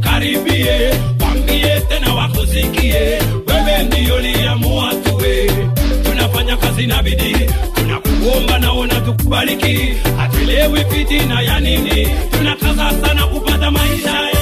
tukaribie 0.00 0.90
wambie 1.20 1.80
tena 1.88 2.14
wakusikie. 2.14 3.18
Wewe 3.46 3.82
ndio 3.86 4.14
uliamua 4.14 4.94
tuwe. 4.94 5.50
Tunafanya 6.02 6.56
kazi 6.56 6.86
na 6.86 7.02
bidii 7.02 7.46
tunakuomba 7.74 8.58
naona 8.58 9.00
tukubariki 9.00 9.94
hatuelewi 10.16 10.84
fitina 10.90 11.40
ya 11.42 11.60
nini. 11.60 12.08
Tunakaza 12.30 12.90
sana 13.06 13.26
kupata 13.26 13.70
maisha 13.70 14.30
eh. 14.32 14.38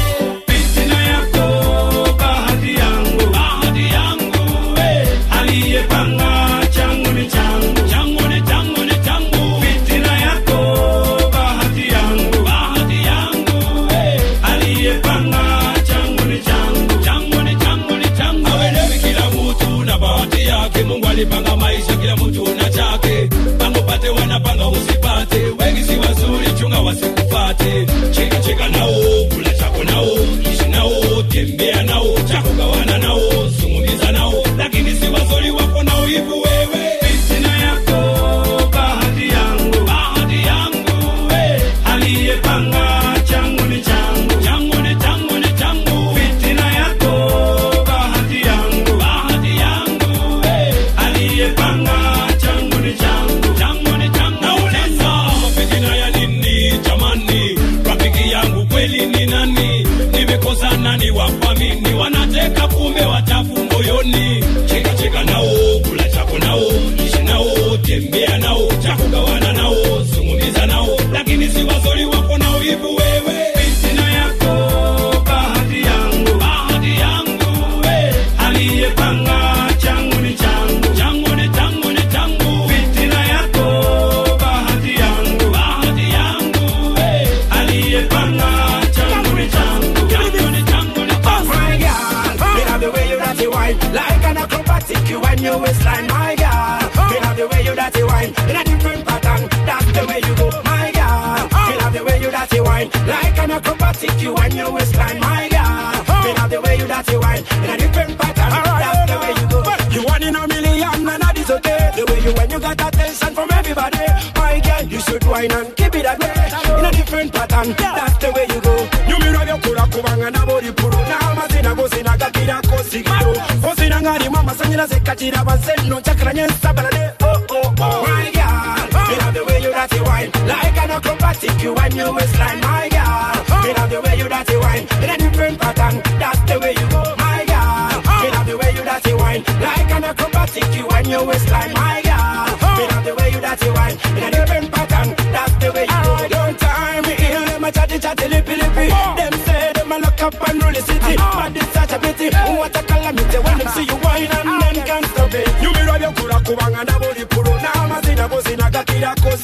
and 117.61 117.75
that's 117.75 118.19
the 118.19 118.31
way 118.33 118.47
you 118.47 118.61
go. 118.61 118.75
You 119.09 119.19
mirror 119.19 119.45
your 119.45 119.59
Kura 119.59 119.83
nyumirwa 119.83 119.87
byokula 119.87 119.87
kubangana 119.87 120.47
bolipulu 120.47 120.97
n'amazina 121.09 121.75
gozina 121.75 122.17
gakira 122.17 122.61
kosigiro 122.63 123.33
ozina 123.71 124.01
ngalimu 124.01 124.39
amasanyalaze 124.39 125.01
katira 125.01 125.45
baze 125.45 125.73
nno 125.85 125.99
ncakalanye 126.01 126.47
nsabalale 126.47 127.11
oo 127.23 127.27
oh, 127.27 127.45
oh, 127.51 127.75
oh. 127.81 128.07
My 128.07 128.31
girl, 128.31 129.11
you 129.11 129.17
know 129.19 129.33
the 129.33 129.45
way 129.47 129.63
you 129.63 129.71
got 129.73 129.93
it 129.93 130.03
wine. 130.07 130.31
Like 130.47 130.79
an 130.79 130.91
acrobatic, 130.91 131.63
you 131.63 131.75
and 131.75 131.95
you 131.95 132.19
is 132.19 132.38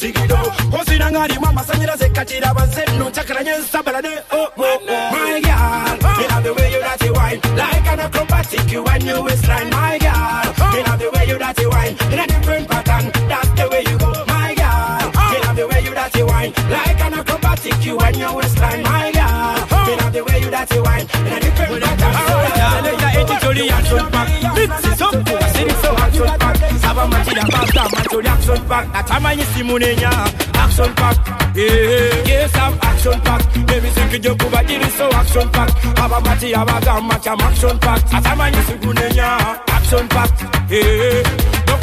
kikido 0.04 0.38
osina 0.80 1.10
ng'alimu 1.10 1.46
amasanyalaze 1.46 2.08
katira 2.08 2.54
baze 2.54 2.84
nno 2.94 3.08
ncakalanye 3.08 3.52
nsabalade 3.58 4.08
oh, 4.32 4.48
oh, 4.56 4.64
oh. 4.64 5.10
my 5.12 5.40
girl, 5.40 6.20
you 6.20 6.28
love 6.28 6.44
the 6.44 6.52
way 6.54 6.72
you 6.72 6.80
dirty 6.80 7.10
wine. 7.10 7.40
Like 7.56 7.86
an 7.92 8.00
acrobatic, 8.00 8.70
you 8.70 8.84
and 8.84 9.02
your 9.02 9.18
line. 9.48 9.83
a 27.38 27.44
bapta 27.44 27.82
Macho 27.92 28.20
action 28.22 28.60
pack. 28.68 28.92
That 28.92 29.06
time 29.06 29.26
I 29.26 29.34
see 29.34 29.40
ye 29.40 29.44
simunenya 29.64 30.10
Action 30.54 30.94
pack 30.94 31.16
Yeah. 31.54 32.26
Yes 32.26 32.56
I'm 32.56 32.74
action 32.82 33.20
pack. 33.20 33.42
Baby 33.66 33.88
siki 33.94 34.18
joku 34.20 34.50
ba 34.50 34.62
diri 34.64 34.88
so 34.90 35.08
action 35.10 35.48
pack. 35.50 35.70
Aba 35.98 36.20
mati 36.20 36.54
aba 36.54 36.80
I'm 36.86 37.40
action 37.40 37.78
pack. 37.78 38.00
See, 38.08 38.16
ye 38.16 38.62
simunenya 38.68 39.28
Action 39.68 40.08
pack 40.08 40.30
Yeah. 40.70 41.22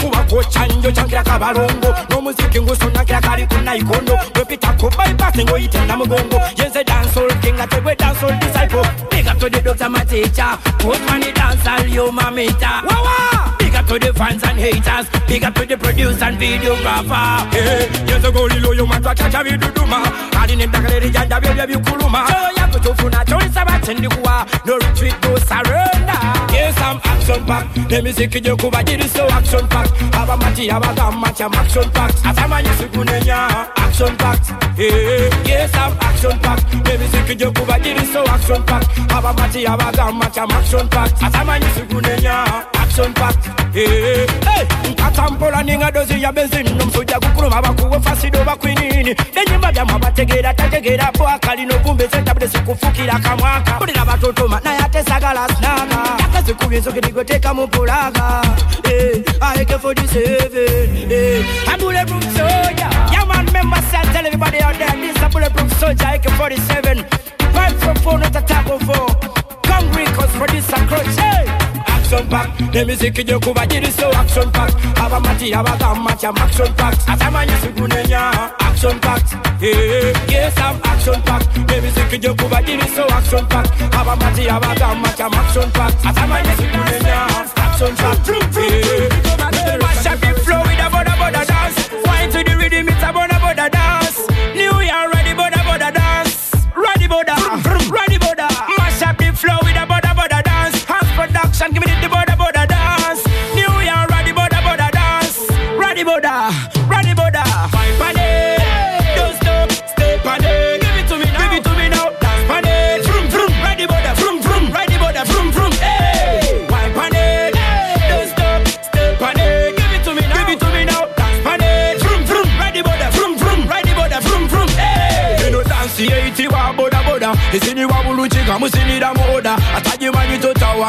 Kubako 0.02 0.44
chanjo 0.50 0.92
chankira 0.92 1.24
kabalongo 1.24 1.94
n'omuziki 2.10 2.60
ngusunankira 2.62 3.22
kali 3.22 3.46
ku 3.46 3.56
naikondo. 3.62 4.18
Wepitako 4.36 4.90
baipase 4.98 5.46
ngoyite 5.46 5.86
namugongo 5.86 6.42
yenze 6.58 6.84
dansol 6.84 7.30
kinga 7.42 7.68
tegwe 7.68 7.96
dansol 7.96 8.34
disciple. 8.40 8.82
Big 9.12 9.28
up 9.28 9.38
to 9.38 9.50
the 9.50 9.62
doctor 9.62 9.90
my 9.90 10.04
teacher. 10.06 10.58
Put 10.80 11.00
money 11.06 11.32
dancehall 11.34 11.88
you 11.88 12.12
mamita 12.12 12.82
wawa 12.90 13.51
up 13.82 13.88
to 13.88 14.00
the 14.00 14.14
fans 14.14 14.44
and 14.44 14.58
haters. 14.60 15.06
Big 15.28 15.44
up 15.44 15.54
to 15.56 15.66
the 15.66 15.78
producer 15.78 16.26
and 16.26 16.38
videographer. 16.38 17.26
Eh, 17.54 17.62
hey, 17.66 18.06
years 18.08 18.24
ago 18.24 18.46
lilo 18.46 18.74
the 18.74 19.00
twa 19.02 19.14
chacha 19.16 19.44
viduduma. 19.44 20.00
Hadi 20.38 20.56
ni 20.56 20.66
ndakale 20.68 21.00
rijanda 21.00 21.40
vile 21.40 21.66
vikuluma. 21.66 22.28
So 22.28 22.62
ya 22.62 22.68
kutufuna 22.68 23.26
choni 23.26 23.50
sabatini 23.54 24.08
kuwa. 24.10 24.46
No 24.66 24.78
retreat, 24.78 25.16
no 25.24 25.38
surrender. 25.38 26.22
Yes, 26.54 26.78
I'm 26.78 27.00
action 27.04 27.46
packed. 27.46 27.90
The 27.90 28.02
music 28.02 28.36
you 28.36 28.42
your 28.42 28.58
kuba 28.58 28.84
jiri 28.84 29.08
so 29.10 29.28
action 29.30 29.68
packed. 29.68 29.92
Haba 30.14 30.38
mati 30.38 30.68
haba 30.70 30.94
gamati 30.94 31.42
I'm 31.44 31.54
action 31.54 31.90
packed. 31.92 32.18
Asama 32.26 32.62
nyesi 32.62 32.84
kunenya 32.94 33.68
action 33.78 34.16
packed. 34.18 34.48
Hey, 34.78 35.30
yes, 35.46 35.74
I'm 35.76 35.98
action 36.02 36.40
packed. 36.40 36.72
The 36.84 36.98
music 36.98 37.30
you 37.30 37.46
your 37.46 37.54
kuba 37.54 37.80
jiri 37.80 38.06
so 38.14 38.24
action 38.28 38.64
packed. 38.64 38.88
Haba 39.10 39.34
mati 39.34 39.66
haba 39.66 39.92
gamati 39.92 40.38
I'm 40.40 40.52
action 40.52 40.88
packed. 40.90 41.16
Asama 41.22 41.60
nyesi 41.60 41.82
kunenya 41.90 42.46
protection 42.92 43.14
pact. 43.14 43.46
Hey, 43.74 43.86
eh, 43.86 43.88
eh, 43.88 44.28
hey. 44.46 44.62
Eh. 44.62 45.06
Atampola 45.06 45.64
ninga 45.64 45.92
dozi 45.92 46.22
ya 46.22 46.32
benzini 46.32 46.70
nomsuja 46.70 47.20
kukuruma 47.20 47.62
bakuwe 47.62 48.00
fasido 48.00 48.44
bakwinini 48.44 49.16
nenyimba 49.36 49.72
bya 49.72 49.86
mwabategera 49.86 50.54
tategera 50.54 51.12
po 51.12 51.28
akalino 51.28 51.74
kumbe 51.80 52.08
zentabule 52.08 52.48
zikufukira 52.48 53.20
kamwaka 53.20 53.72
kulira 53.72 54.06
batotoma 54.06 54.62
naye 54.64 54.80
atesagala 54.80 55.48
snaka 55.48 56.24
yakazikubya 56.24 56.78
ensoke 56.78 57.02
hey, 58.88 59.24
aeke 59.42 59.76
47 59.76 61.10
hey, 61.10 61.44
abulebum 61.74 62.22
soja 62.22 62.90
yaman 63.14 63.52
member 63.52 63.82
sal 63.92 64.06
tell 64.14 64.26
everybody 64.26 64.62
out 64.62 64.76
aeke 64.82 66.30
47 66.30 67.06
Five 67.54 67.80
from 67.82 67.96
four, 67.98 68.18
not 68.18 68.36
a 68.36 68.42
table 68.42 68.80
four. 68.80 69.08
Hungry 69.66 70.06
cause 70.06 70.32
producer 70.38 70.78
crutch. 70.88 71.20
Hey! 71.20 71.71
action 72.12 72.30
pack. 72.30 72.58
The 72.72 72.86
music 72.86 73.18
you 73.18 73.24
do 73.24 73.40
cover 73.40 73.66
jiri 73.68 73.88
so 73.92 74.12
action 74.12 74.52
pack. 74.52 74.72
Haba 75.00 75.20
mati 75.22 75.52
haba 75.52 75.78
gamma 75.80 76.16
cham 76.18 76.38
action 76.38 76.74
pack. 76.76 76.94
Atamanya 77.08 77.58
sigunenya 77.62 78.52
action 78.60 79.00
pack. 79.00 79.24
Yeah, 79.62 80.30
yes 80.30 80.58
I'm 80.58 80.82
action 80.84 81.22
pack. 81.22 81.44
The 81.54 81.82
music 81.82 82.12
you 82.12 82.18
do 82.20 82.36
cover 82.36 82.62
jiri 82.68 82.88
so 82.96 83.04
action 83.08 83.46
pack. 83.48 83.66
Haba 83.96 84.16
mati 84.20 84.44
haba 84.44 84.76
gamma 84.78 85.10
cham 85.18 85.34
action 85.34 85.72
pack. 85.72 85.94
Atamanya 86.04 86.54
sigunenya 86.60 87.18
action 87.56 87.96
pack. 87.96 88.28
Yeah, 88.28 89.78
mash 89.78 90.06
up 90.06 90.20
the 90.20 90.34
flow 90.44 90.62
with 90.62 90.86
a 90.86 90.90
bona 90.92 91.16
bona 91.18 91.46
dance. 91.46 91.90
Wine 92.06 92.30
to 92.32 92.44
the 92.44 92.58
rhythm 92.58 92.90
it's 92.90 93.04
a 93.04 93.14
bona 93.14 93.40
bona 93.40 93.70
dance. 93.70 94.01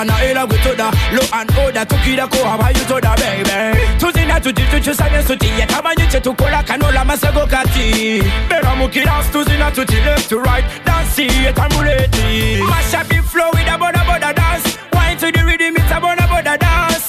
Totawana 0.04 0.24
ila 0.30 0.46
gwetoda 0.46 0.90
lo 1.12 1.22
and 1.32 1.50
order 1.58 1.84
tukira 1.86 2.26
ko 2.28 2.36
habayo 2.44 2.84
toda 2.88 3.14
baby? 3.16 3.80
Tuzina 3.98 4.40
tuti 4.40 4.62
tuchusanye 4.62 5.22
sutiye 5.26 5.66
tamanyi 5.66 6.06
chetukola 6.10 6.62
kanola 6.62 7.04
masego 7.04 7.46
kati 7.46 8.22
bera 8.48 8.74
mukiras 8.76 9.30
tuzina 9.32 9.70
tuti 9.70 9.94
left 10.04 10.28
to 10.28 10.38
right 10.40 10.64
dance 10.84 11.18
etamuleti 11.18 12.58
mash 12.68 12.94
up 12.94 13.06
the 13.08 13.22
flow 13.22 13.50
with 13.52 13.68
a 13.68 13.78
boda 13.78 14.04
boda 14.04 14.34
dance. 14.34 14.78
Wine 14.92 15.16
to 15.18 15.30
the 15.32 15.44
rhythm 15.44 15.76
it's 15.76 15.90
a 15.90 16.00
boda 16.00 16.26
boda 16.28 16.58
dance 16.58 17.01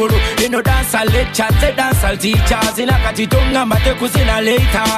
guru 0.00 0.16
They 0.36 0.48
no 0.48 0.62
dance 0.62 0.94
a 0.94 1.04
lecture, 1.04 1.46
they 1.60 1.74
dance 1.76 2.02
all 2.04 2.16
teachers. 2.16 2.78
In 2.78 2.88
a 2.88 2.92
katitunga 3.04 3.62
matekuzina 3.68 4.40
later. 4.44 4.88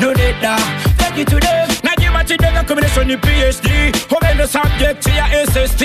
No 0.00 0.12
need 0.12 0.36
that, 0.44 0.60
take 0.98 1.18
it 1.22 1.28
to 1.28 1.38
them 1.40 1.68
Najima 1.84 2.24
chidega 2.24 2.64
combination 2.66 3.06
ni 3.08 3.16
PhD 3.16 3.92
Homendo 4.10 4.46
subject 4.46 5.06
ya 5.06 5.26
SST 5.46 5.82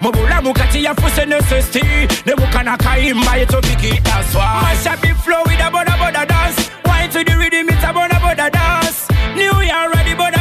Mubula 0.00 0.42
mukati 0.42 0.84
ya 0.84 0.94
fuse 0.94 1.24
SST 1.48 1.76
Nebukana 2.26 2.76
kaimba 2.76 3.36
yeto 3.36 3.60
piki 3.60 4.02
that's 4.04 4.34
why. 4.34 4.60
Masha 4.62 4.96
be 5.02 5.12
flow 5.24 5.42
with 5.46 5.60
a 5.60 5.70
boda 5.70 5.94
boda 6.00 6.26
dance. 6.28 6.70
Wine 6.84 7.10
to 7.10 7.24
the 7.24 7.36
rhythm 7.36 7.68
it's 7.68 7.84
a 7.84 7.92
boda 7.92 8.18
boda 8.24 8.50
dance. 8.50 9.08
New 9.34 9.52
Year 9.62 9.90
ready 9.94 10.14
boda 10.14 10.37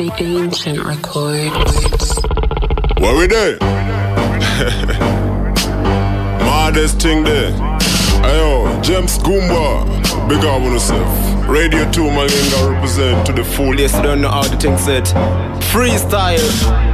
Ancient 0.00 0.84
Records. 0.84 2.14
What 2.98 3.16
we 3.18 3.26
there? 3.26 3.58
Maddest 6.38 7.00
thing 7.00 7.24
there. 7.24 7.50
Ayo, 8.22 8.80
James 8.82 9.18
Goomba. 9.18 9.84
Big 10.28 10.38
up 10.44 10.62
on 10.62 10.72
yourself. 10.72 11.48
Radio 11.48 11.90
2 11.90 12.02
Malinga 12.02 12.74
represent 12.74 13.26
to 13.26 13.32
the 13.32 13.42
full. 13.42 13.78
Yes, 13.78 13.92
you 13.94 14.02
don't 14.02 14.20
know 14.20 14.30
how 14.30 14.42
the 14.42 14.56
thing 14.56 14.78
said. 14.78 15.04
Freestyle 15.72 16.87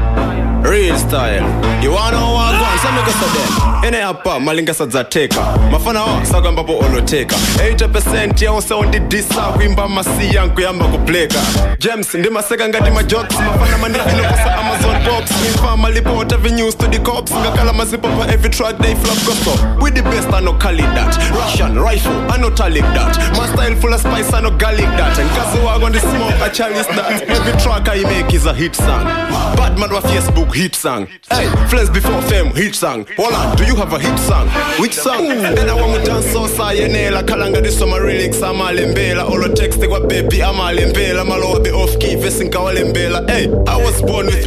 real 0.64 0.96
style. 0.98 1.44
You 1.82 1.92
wanna 1.92 2.16
know 2.16 2.32
what? 2.34 2.52
Going 2.58 2.78
sema 2.78 3.02
kosa 3.02 3.26
dem 3.34 3.84
ene 3.84 4.00
hapa 4.02 4.40
malinga 4.40 4.74
sadzateka 4.74 5.40
mafana 5.70 6.02
wa 6.04 6.26
sako 6.26 6.48
ambapo 6.48 6.78
oloteka 6.78 7.36
80% 7.36 8.44
ya 8.44 8.52
wose 8.52 8.74
ondidisa 8.74 9.42
kuimba 9.42 9.88
masi 9.88 10.34
yangu 10.34 10.60
yamba 10.60 10.84
kupleka. 10.84 11.38
James 11.78 12.14
ndimaseka 12.14 12.68
ngati 12.68 12.90
majokes 12.90 13.38
mafana 13.38 13.78
mandiinokosa 13.78 14.56
ama 14.58 14.73
box. 15.04 15.30
Infa 15.46 15.76
malipo 15.76 16.16
what 16.16 16.32
every 16.32 16.50
news 16.50 16.74
to 16.74 16.88
the 16.88 16.98
cops. 16.98 17.32
Ngakala 17.32 17.72
mazipo 17.72 18.08
for 18.16 18.30
every 18.30 18.50
track 18.50 18.78
they 18.78 18.94
flop 18.94 19.18
gospel. 19.26 19.56
We 19.80 19.90
the 19.90 20.02
best 20.02 20.28
I 20.32 20.40
know 20.40 20.54
call 20.54 20.74
it 20.74 20.90
that. 20.96 21.16
Russian 21.30 21.78
rifle 21.78 22.12
I 22.30 22.36
know 22.38 22.50
talik 22.50 22.86
that. 22.94 23.16
My 23.36 23.46
style 23.52 23.76
full 23.76 23.92
of 23.94 24.00
spice 24.00 24.32
I 24.32 24.40
know 24.40 24.56
garlic 24.56 24.90
that. 24.98 25.18
And 25.18 25.30
kazi 25.30 25.58
wag 25.64 25.82
on 25.82 25.92
the 25.92 26.00
smoke 26.00 26.40
I 26.40 26.48
chalice 26.48 26.86
that. 26.88 27.22
Every 27.28 27.52
track 27.60 27.88
I 27.88 28.02
make 28.02 28.32
is 28.34 28.46
a 28.46 28.54
hit 28.54 28.74
song. 28.74 29.04
Bad 29.56 29.78
man 29.78 29.90
wa 29.92 30.00
Facebook 30.00 30.54
hit 30.54 30.74
song. 30.74 31.06
Hey, 31.30 31.48
flames 31.68 31.90
before 31.90 32.20
fame 32.22 32.50
hit 32.54 32.74
song. 32.74 33.06
Hold 33.16 33.34
on, 33.34 33.56
do 33.56 33.64
you 33.64 33.76
have 33.76 33.92
a 33.92 33.98
hit 33.98 34.18
song? 34.18 34.48
Which 34.80 34.94
song? 34.94 35.28
Then 35.28 35.68
I 35.68 35.74
want 35.74 36.00
to 36.00 36.10
dance 36.10 36.26
so 36.32 36.46
sayenela 36.46 37.22
kalanga 37.22 37.62
this 37.62 37.78
summer 37.78 38.00
lyrics 38.00 38.40
amalembela 38.40 39.24
olo 39.24 39.48
text 39.54 39.80
kwa 39.86 40.00
baby 40.00 40.38
amalembela 40.42 41.24
malo 41.26 41.60
be 41.60 41.70
off 41.70 41.98
key 41.98 42.16
verse 42.16 42.40
nkawalembela. 42.40 43.28
Hey, 43.28 43.46
I 43.66 43.76
was 43.76 44.00
born 44.02 44.26
with 44.26 44.46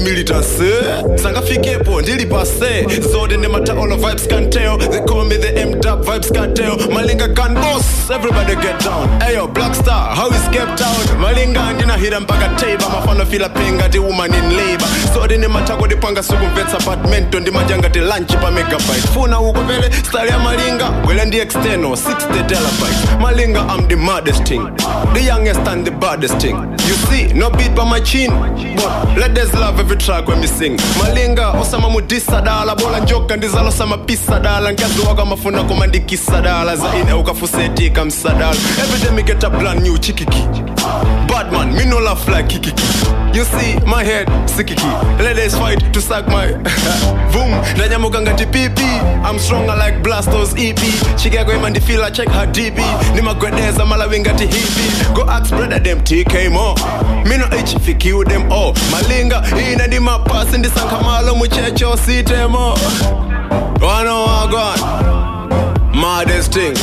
militancy. 0.55 1.21
Sangafikepo 1.23 2.01
ndili 2.01 2.25
pase. 2.25 2.85
Then 3.27 3.51
matter 3.51 3.77
all 3.77 3.87
the 3.89 3.95
vibes 3.97 4.27
can 4.29 4.49
tell. 4.49 4.77
They 4.77 5.01
call 5.05 5.25
me 5.25 5.35
the 5.37 5.53
M 5.59 5.79
dub 5.81 6.05
vibes 6.05 6.33
can 6.33 6.53
tell. 6.55 6.77
Malinga 6.77 7.35
can 7.35 7.53
boss. 7.55 8.09
Everybody 8.09 8.55
get 8.55 8.79
down. 8.79 9.19
Hey 9.21 9.33
yo, 9.35 9.47
Black 9.47 9.75
Star, 9.75 10.15
how 10.15 10.29
is 10.29 10.41
Cape 10.55 10.75
Town? 10.77 11.19
Malinga 11.19 11.73
ndina 11.73 11.97
hira 11.97 12.19
mpaka 12.19 12.47
table. 12.55 12.85
Mafano 12.85 13.25
fila 13.25 13.49
penga 13.49 13.89
the 13.91 13.99
woman 13.99 14.33
in 14.33 14.55
labor. 14.55 14.87
So 15.13 15.27
then 15.27 15.41
matako 15.49 15.87
dipanga 15.87 16.23
sukumvetsa 16.23 16.77
apartment 16.79 17.33
ndimajanga 17.35 17.89
ti 17.89 17.99
lunch 17.99 18.33
pa 18.41 18.51
megabyte 18.51 19.07
funa 19.13 19.39
uko 19.39 19.61
vele 19.61 19.91
style 19.91 20.29
ya 20.29 20.39
malinga 20.39 20.89
wele 21.07 21.25
ndi 21.25 21.37
external 21.39 21.91
60 21.91 22.45
terabyte 22.45 23.21
malinga 23.21 23.59
i'm 23.75 23.87
the 23.87 23.95
maddest 23.95 24.43
thing 24.43 24.61
the 25.13 25.19
youngest 25.25 25.67
and 25.67 25.85
the 25.85 25.91
baddest 25.91 26.37
thing 26.41 26.55
you 26.87 26.95
see 27.09 27.33
no 27.33 27.49
beat 27.49 27.73
by 27.75 27.83
my 27.83 27.99
chin 27.99 28.31
but 28.75 29.17
ladies 29.17 29.53
love 29.53 29.79
every 29.79 29.97
track 29.97 30.27
when 30.27 30.36
producing 30.41 30.77
malinga 30.99 31.49
osamamudisa 31.51 32.41
dala 32.41 32.75
bola 32.75 32.99
njoka 32.99 33.37
ndizalosamaphisa 33.37 34.39
dala. 34.39 34.71
Nkaziwako 34.71 35.21
amafuna 35.21 35.63
kumandikisa 35.63 36.41
dala. 36.41 36.75
Zaine 36.75 37.13
every 38.83 38.99
day 39.03 39.11
me 39.15 39.23
get 39.23 39.43
a 39.43 39.49
brand 39.49 39.81
new 39.83 39.97
chikiki. 39.97 40.43
Badman 41.27 41.71
minola 41.73 42.15
fly 42.15 42.43
kikiki. 42.43 42.83
You 43.37 43.43
see 43.45 43.77
my 43.85 44.03
head 44.03 44.27
sikiki. 44.49 44.89
Ladies 45.19 45.53
fight 45.55 45.93
to 45.93 46.01
suck 46.01 46.27
my 46.27 46.47
boom. 47.31 47.51
Ndanyamuka 47.75 48.21
ngati 48.21 48.45
pipi 48.45 48.83
i'm 49.29 49.39
stronger 49.39 49.75
like 49.75 49.97
blastos 50.03 50.53
ep 50.57 50.79
chikeko 51.15 51.53
imandifila 51.53 52.11
check 52.11 52.29
her 52.29 52.47
db 52.47 52.79
nimagwedeza 53.15 53.85
malawi 53.85 54.19
ngati 54.19 54.43
hipi 54.45 55.13
go 55.13 55.23
ask 55.29 55.49
brother 55.55 55.83
them 55.83 55.99
tk 56.03 56.49
mo. 56.51 56.75
Mino 57.25 57.45
h 57.45 57.77
fikiu 57.85 58.23
them 58.25 58.51
all 58.51 58.73
malinga 58.91 59.43
ina 59.73 59.87
ndi 59.87 59.99
mapasi 59.99 60.57
ndisankha 60.57 61.01
malo 61.01 61.35
muchecho 61.35 61.97
sitemo. 61.97 62.77
Wano 63.81 64.23
wagwan 64.25 64.79
thing 66.49 66.73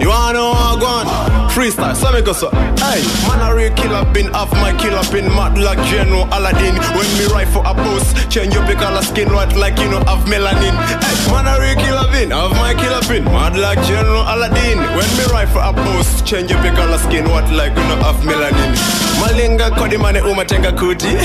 you 0.00 0.08
wanna 0.08 0.38
know 0.38 0.50
what 0.50 0.82
I 0.82 1.06
want? 1.06 1.52
Freestyle, 1.52 1.94
so 1.94 2.10
me 2.10 2.20
go 2.20 2.32
so 2.32 2.50
Hey, 2.82 3.02
man 3.28 3.40
a 3.40 3.54
real 3.54 3.72
killer 3.74 4.04
been 4.12 4.34
Off 4.34 4.50
my 4.52 4.72
killer 4.76 5.04
been 5.12 5.28
Mad 5.30 5.56
like 5.56 5.78
General 5.86 6.26
Aladdin. 6.34 6.74
When 6.96 7.06
me 7.14 7.26
for 7.52 7.62
a 7.62 7.74
post 7.74 8.30
Change 8.30 8.56
up 8.56 8.68
your 8.68 8.76
color 8.76 9.02
skin 9.02 9.32
White 9.32 9.54
like 9.56 9.78
you 9.78 9.88
know 9.88 10.02
have 10.10 10.26
melanin. 10.26 10.74
Hey, 10.74 11.16
man 11.30 11.46
a 11.46 11.60
real 11.60 11.76
killer 11.76 12.10
been 12.10 12.32
Off 12.32 12.52
my 12.58 12.74
killer 12.74 13.02
been 13.06 13.24
Mad 13.24 13.56
like 13.56 13.78
General 13.86 14.22
Aladdin. 14.22 14.78
When 14.98 15.10
me 15.14 15.24
for 15.52 15.62
a 15.62 15.72
post 15.72 16.26
Change 16.26 16.50
up 16.52 16.64
your 16.64 16.74
color 16.74 16.98
skin 16.98 17.30
White 17.30 17.50
like 17.52 17.76
you 17.76 17.86
know 17.86 18.02
have 18.02 18.20
melanin 18.26 19.03
Malenga 19.20 19.70
Cody 19.76 19.96
Money 19.96 20.20
Umatenga 20.20 20.72
Kuti. 20.76 21.12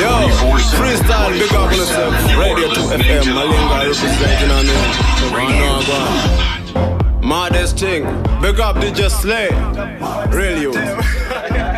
Yo, 0.00 0.28
freestyle, 0.76 1.32
big 1.38 1.52
up 1.52 1.60
on 1.62 1.76
the 1.76 2.36
Radio 2.38 2.68
2 2.72 2.80
FM, 3.02 3.24
Malenga 3.34 3.78
represent, 3.80 4.40
you 4.40 4.46
know 4.48 4.56
what 4.56 4.66
I 4.66 4.70
mean? 4.70 5.34
Run 5.34 5.52
on, 5.68 5.82
go 5.86 5.94
on. 7.20 7.24
Modest 7.26 7.78
thing, 7.78 8.02
big 8.40 8.60
up 8.60 8.76
DJ 8.76 9.10
Slay. 9.10 9.48
Real 10.36 10.58
you. 10.60 11.73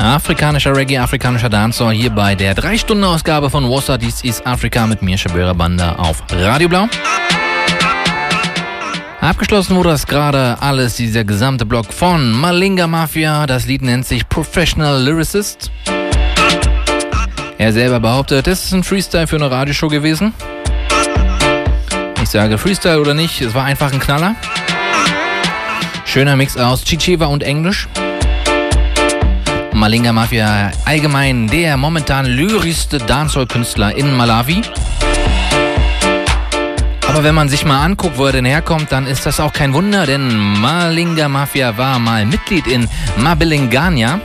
Afrikanischer 0.00 0.74
Reggae, 0.74 0.96
afrikanischer 0.96 1.50
Dancehall 1.50 1.92
hier 1.92 2.08
bei 2.08 2.34
der 2.34 2.56
3-Stunden-Ausgabe 2.56 3.50
von 3.50 3.68
Wasser. 3.68 3.98
Dies 3.98 4.22
ist 4.22 4.46
Afrika 4.46 4.86
mit 4.86 5.02
mir, 5.02 5.18
Shabira 5.18 5.52
Banda 5.52 5.96
auf 5.96 6.22
Radio 6.32 6.70
Blau. 6.70 6.88
Abgeschlossen 9.20 9.76
wurde 9.76 9.90
das 9.90 10.06
gerade 10.06 10.56
alles, 10.60 10.96
dieser 10.96 11.24
gesamte 11.24 11.66
Block 11.66 11.92
von 11.92 12.32
Malinga 12.32 12.86
Mafia. 12.86 13.46
Das 13.46 13.66
Lied 13.66 13.82
nennt 13.82 14.06
sich 14.06 14.26
Professional 14.26 15.02
Lyricist. 15.02 15.70
Er 17.58 17.72
selber 17.74 18.00
behauptet, 18.00 18.46
das 18.46 18.64
ist 18.64 18.72
ein 18.72 18.82
Freestyle 18.82 19.26
für 19.26 19.36
eine 19.36 19.50
Radioshow 19.50 19.88
gewesen. 19.88 20.32
Ich 22.22 22.30
sage 22.30 22.56
Freestyle 22.56 22.98
oder 22.98 23.12
nicht, 23.12 23.42
es 23.42 23.52
war 23.52 23.66
einfach 23.66 23.92
ein 23.92 24.00
Knaller. 24.00 24.34
Schöner 26.06 26.36
Mix 26.36 26.56
aus 26.56 26.84
Chicheva 26.84 27.26
und 27.26 27.42
Englisch. 27.42 27.86
Malinga 29.72 30.12
Mafia 30.12 30.70
allgemein 30.84 31.46
der 31.46 31.76
momentan 31.76 32.26
lyrischste 32.26 32.98
Dancehall-Künstler 32.98 33.96
in 33.96 34.16
Malawi. 34.16 34.62
Aber 37.08 37.24
wenn 37.24 37.34
man 37.34 37.48
sich 37.48 37.64
mal 37.64 37.82
anguckt, 37.82 38.18
wo 38.18 38.26
er 38.26 38.32
denn 38.32 38.44
herkommt, 38.44 38.92
dann 38.92 39.06
ist 39.06 39.26
das 39.26 39.40
auch 39.40 39.52
kein 39.52 39.72
Wunder, 39.72 40.06
denn 40.06 40.36
Malinga 40.60 41.28
Mafia 41.28 41.76
war 41.76 41.98
mal 41.98 42.26
Mitglied 42.26 42.66
in 42.66 42.88
Mabilingania. 43.16 44.20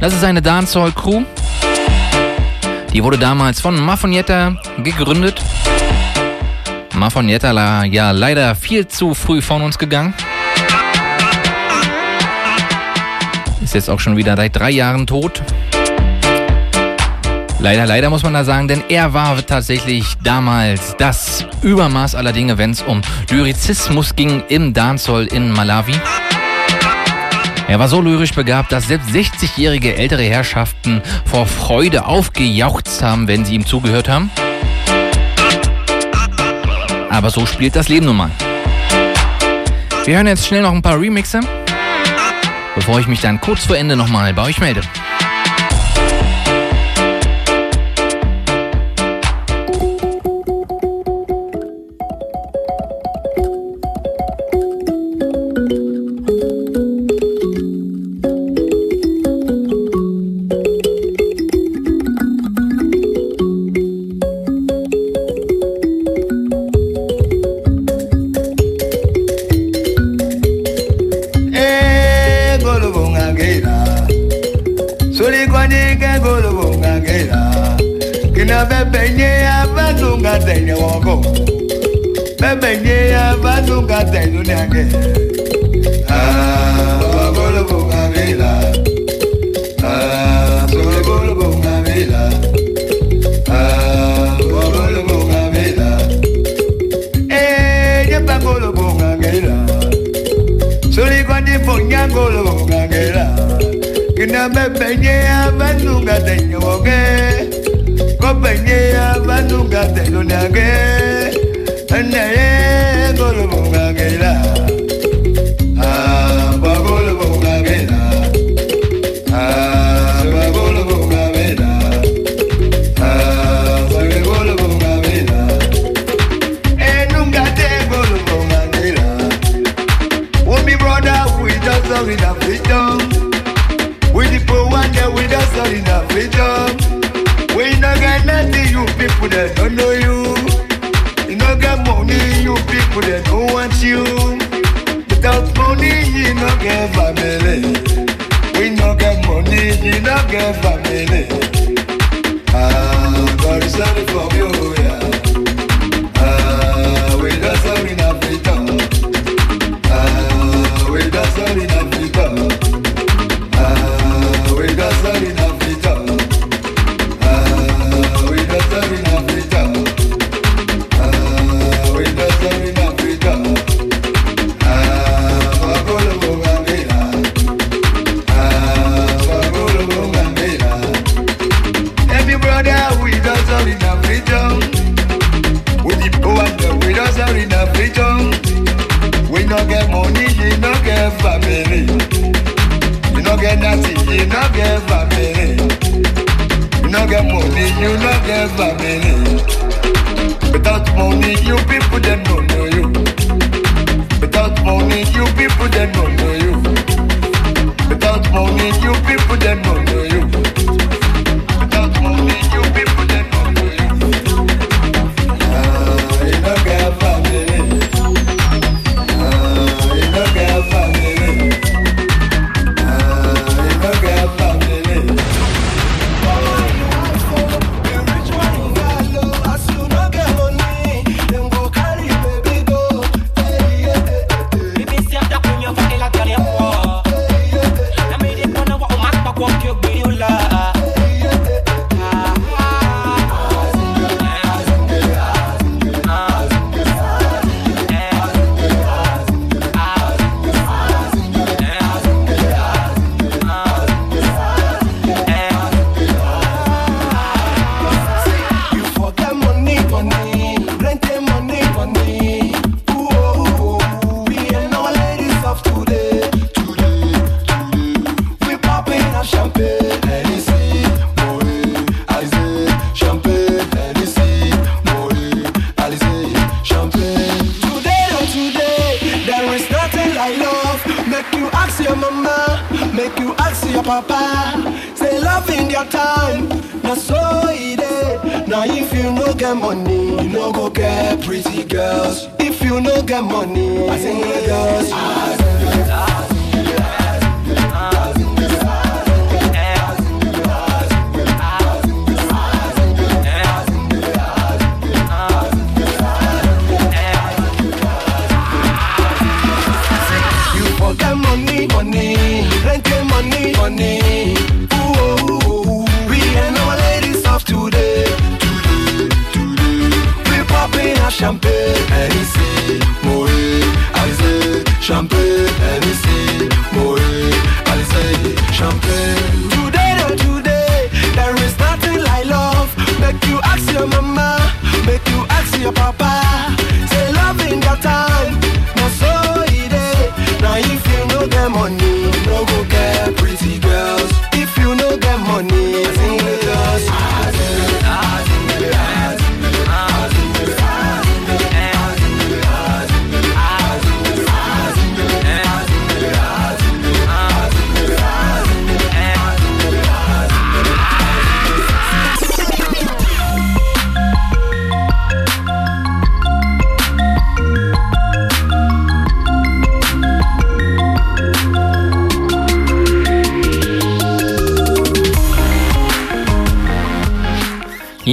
Das 0.00 0.12
ist 0.12 0.24
eine 0.24 0.42
Dancehall-Crew. 0.42 1.22
Die 2.92 3.02
wurde 3.02 3.18
damals 3.18 3.60
von 3.60 3.78
Mafonietta 3.78 4.56
gegründet. 4.82 5.40
Mafonietta 6.94 7.84
ja 7.84 8.10
leider 8.10 8.54
viel 8.54 8.86
zu 8.86 9.14
früh 9.14 9.40
von 9.40 9.62
uns 9.62 9.78
gegangen. 9.78 10.14
Ist 13.62 13.74
jetzt 13.74 13.88
auch 13.88 14.00
schon 14.00 14.16
wieder 14.16 14.36
seit 14.36 14.56
drei 14.56 14.70
Jahren 14.70 15.06
tot. 15.06 15.42
Leider, 17.60 17.86
leider 17.86 18.10
muss 18.10 18.24
man 18.24 18.34
da 18.34 18.42
sagen, 18.42 18.66
denn 18.66 18.82
er 18.88 19.14
war 19.14 19.36
tatsächlich 19.46 20.16
damals 20.24 20.96
das 20.98 21.46
Übermaß 21.62 22.16
aller 22.16 22.32
Dinge, 22.32 22.58
wenn 22.58 22.72
es 22.72 22.82
um 22.82 23.00
Lyrizismus 23.30 24.16
ging 24.16 24.42
im 24.48 24.74
Dancehall 24.74 25.26
in 25.26 25.52
Malawi. 25.52 25.94
Er 27.68 27.78
war 27.78 27.86
so 27.86 28.00
lyrisch 28.00 28.32
begabt, 28.32 28.72
dass 28.72 28.88
selbst 28.88 29.10
60-jährige 29.10 29.94
ältere 29.94 30.24
Herrschaften 30.24 31.00
vor 31.24 31.46
Freude 31.46 32.04
aufgejauchzt 32.04 33.00
haben, 33.00 33.28
wenn 33.28 33.44
sie 33.44 33.54
ihm 33.54 33.64
zugehört 33.64 34.08
haben. 34.08 34.30
Aber 37.10 37.30
so 37.30 37.46
spielt 37.46 37.76
das 37.76 37.88
Leben 37.88 38.06
nun 38.06 38.16
mal. 38.16 38.30
Wir 40.04 40.16
hören 40.16 40.26
jetzt 40.26 40.48
schnell 40.48 40.62
noch 40.62 40.72
ein 40.72 40.82
paar 40.82 41.00
Remixe 41.00 41.40
bevor 42.74 43.00
ich 43.00 43.06
mich 43.06 43.20
dann 43.20 43.40
kurz 43.40 43.66
vor 43.66 43.76
Ende 43.76 43.96
nochmal 43.96 44.34
bei 44.34 44.42
euch 44.42 44.60
melde. 44.60 44.82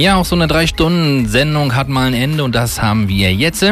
Ja, 0.00 0.16
auch 0.16 0.24
so 0.24 0.34
eine 0.34 0.46
3-Stunden-Sendung 0.46 1.74
hat 1.74 1.90
mal 1.90 2.06
ein 2.06 2.14
Ende 2.14 2.42
und 2.42 2.54
das 2.54 2.80
haben 2.80 3.06
wir 3.06 3.34
jetzt. 3.34 3.62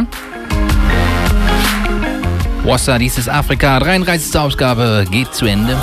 Wassa, 2.65 2.99
dies 2.99 3.17
ist 3.17 3.31
Afrika, 3.31 3.81
33. 3.81 4.39
Ausgabe 4.39 5.07
geht 5.11 5.33
zu 5.33 5.47
Ende. 5.47 5.75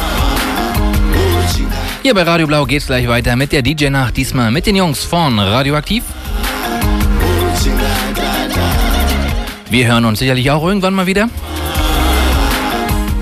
Hier 2.03 2.14
bei 2.14 2.22
Radio 2.22 2.45
Blau 2.45 2.64
geht's 2.65 2.85
gleich 2.85 3.07
weiter 3.07 3.35
mit 3.35 3.53
der 3.53 3.64
DJ-Nacht, 3.64 4.17
diesmal 4.17 4.51
mit 4.51 4.67
den 4.67 4.75
Jungs 4.75 5.03
von 5.03 5.40
Radioaktiv. 5.40 6.03
Wir 9.72 9.88
hören 9.88 10.06
uns 10.06 10.19
sicherlich 10.19 10.51
auch 10.51 10.64
irgendwann 10.64 10.93
mal 10.93 11.07
wieder. 11.07 11.27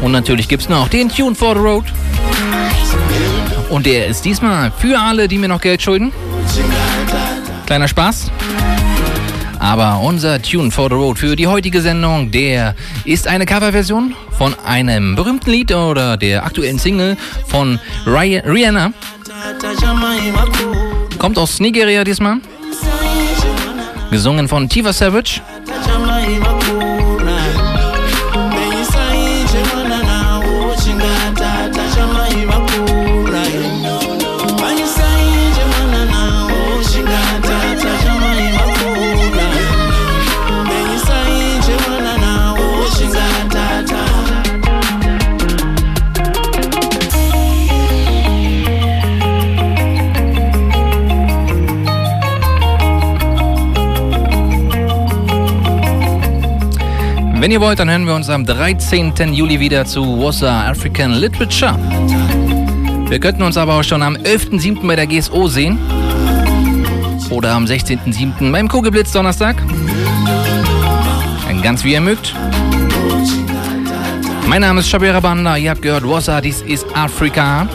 Und 0.02 0.12
natürlich 0.12 0.50
gibt's 0.50 0.68
noch 0.68 0.90
den 0.90 1.08
Tune 1.08 1.36
for 1.36 1.56
the 1.56 1.62
Road. 1.62 1.86
Und 3.70 3.86
der 3.86 4.08
ist 4.08 4.26
diesmal 4.26 4.74
für 4.78 5.00
alle, 5.00 5.30
die 5.30 5.38
mir 5.38 5.48
noch 5.48 5.62
Geld 5.62 5.82
schulden. 5.82 6.12
Kleiner 7.74 7.88
Spaß. 7.88 8.30
Aber 9.58 10.02
unser 10.02 10.40
Tune 10.40 10.70
for 10.70 10.90
the 10.90 10.94
Road 10.94 11.18
für 11.18 11.36
die 11.36 11.48
heutige 11.48 11.82
Sendung, 11.82 12.30
der 12.30 12.76
ist 13.04 13.28
eine 13.28 13.48
Coverversion 13.48 14.14
von 14.38 14.54
einem 14.64 15.16
berühmten 15.16 15.50
Lied 15.50 15.72
oder 15.72 16.16
der 16.16 16.46
aktuellen 16.46 16.78
Single 16.78 17.18
von 17.48 17.80
Rihanna. 18.06 18.94
Kommt 21.18 21.40
aus 21.40 21.60
Nigeria 21.60 22.04
diesmal. 22.04 22.38
Gesungen 24.12 24.48
von 24.48 24.70
Tiva 24.70 24.94
Savage. 24.94 25.42
Wenn 57.44 57.52
ihr 57.52 57.60
wollt, 57.60 57.78
dann 57.78 57.90
hören 57.90 58.06
wir 58.06 58.16
uns 58.16 58.30
am 58.30 58.46
13. 58.46 59.34
Juli 59.34 59.60
wieder 59.60 59.84
zu 59.84 60.02
Wassa 60.18 60.70
African 60.70 61.12
Literature. 61.12 61.78
Wir 63.10 63.20
könnten 63.20 63.44
uns 63.44 63.58
aber 63.58 63.74
auch 63.74 63.84
schon 63.84 64.02
am 64.02 64.16
11.7. 64.16 64.88
bei 64.88 64.96
der 64.96 65.08
GSO 65.08 65.50
sehen. 65.50 65.78
Oder 67.32 67.52
am 67.52 67.66
16.7. 67.66 68.50
beim 68.50 68.70
Kugelblitz 68.70 69.12
Donnerstag. 69.12 69.58
Ganz 71.62 71.84
wie 71.84 71.92
ihr 71.92 72.00
mögt. 72.00 72.34
Mein 74.48 74.62
Name 74.62 74.80
ist 74.80 74.88
Shabira 74.88 75.20
Banda. 75.20 75.58
Ihr 75.58 75.72
habt 75.72 75.82
gehört 75.82 76.08
Wassa, 76.08 76.40
dies 76.40 76.62
ist 76.62 76.86
Afrika. 76.96 77.68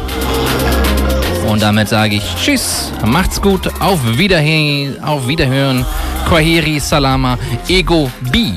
Und 1.47 1.61
damit 1.61 1.91
sage 1.91 2.15
ich 2.15 2.25
Tschüss, 2.43 2.91
macht's 3.05 3.43
gut, 3.43 3.71
auf 3.81 4.01
Wiederhe 4.17 4.97
auf 5.03 5.29
Wiederhören. 5.29 5.85
Kwaheri 6.27 6.81
Salama, 6.81 7.37
Ego 7.69 8.11
B. 8.33 8.53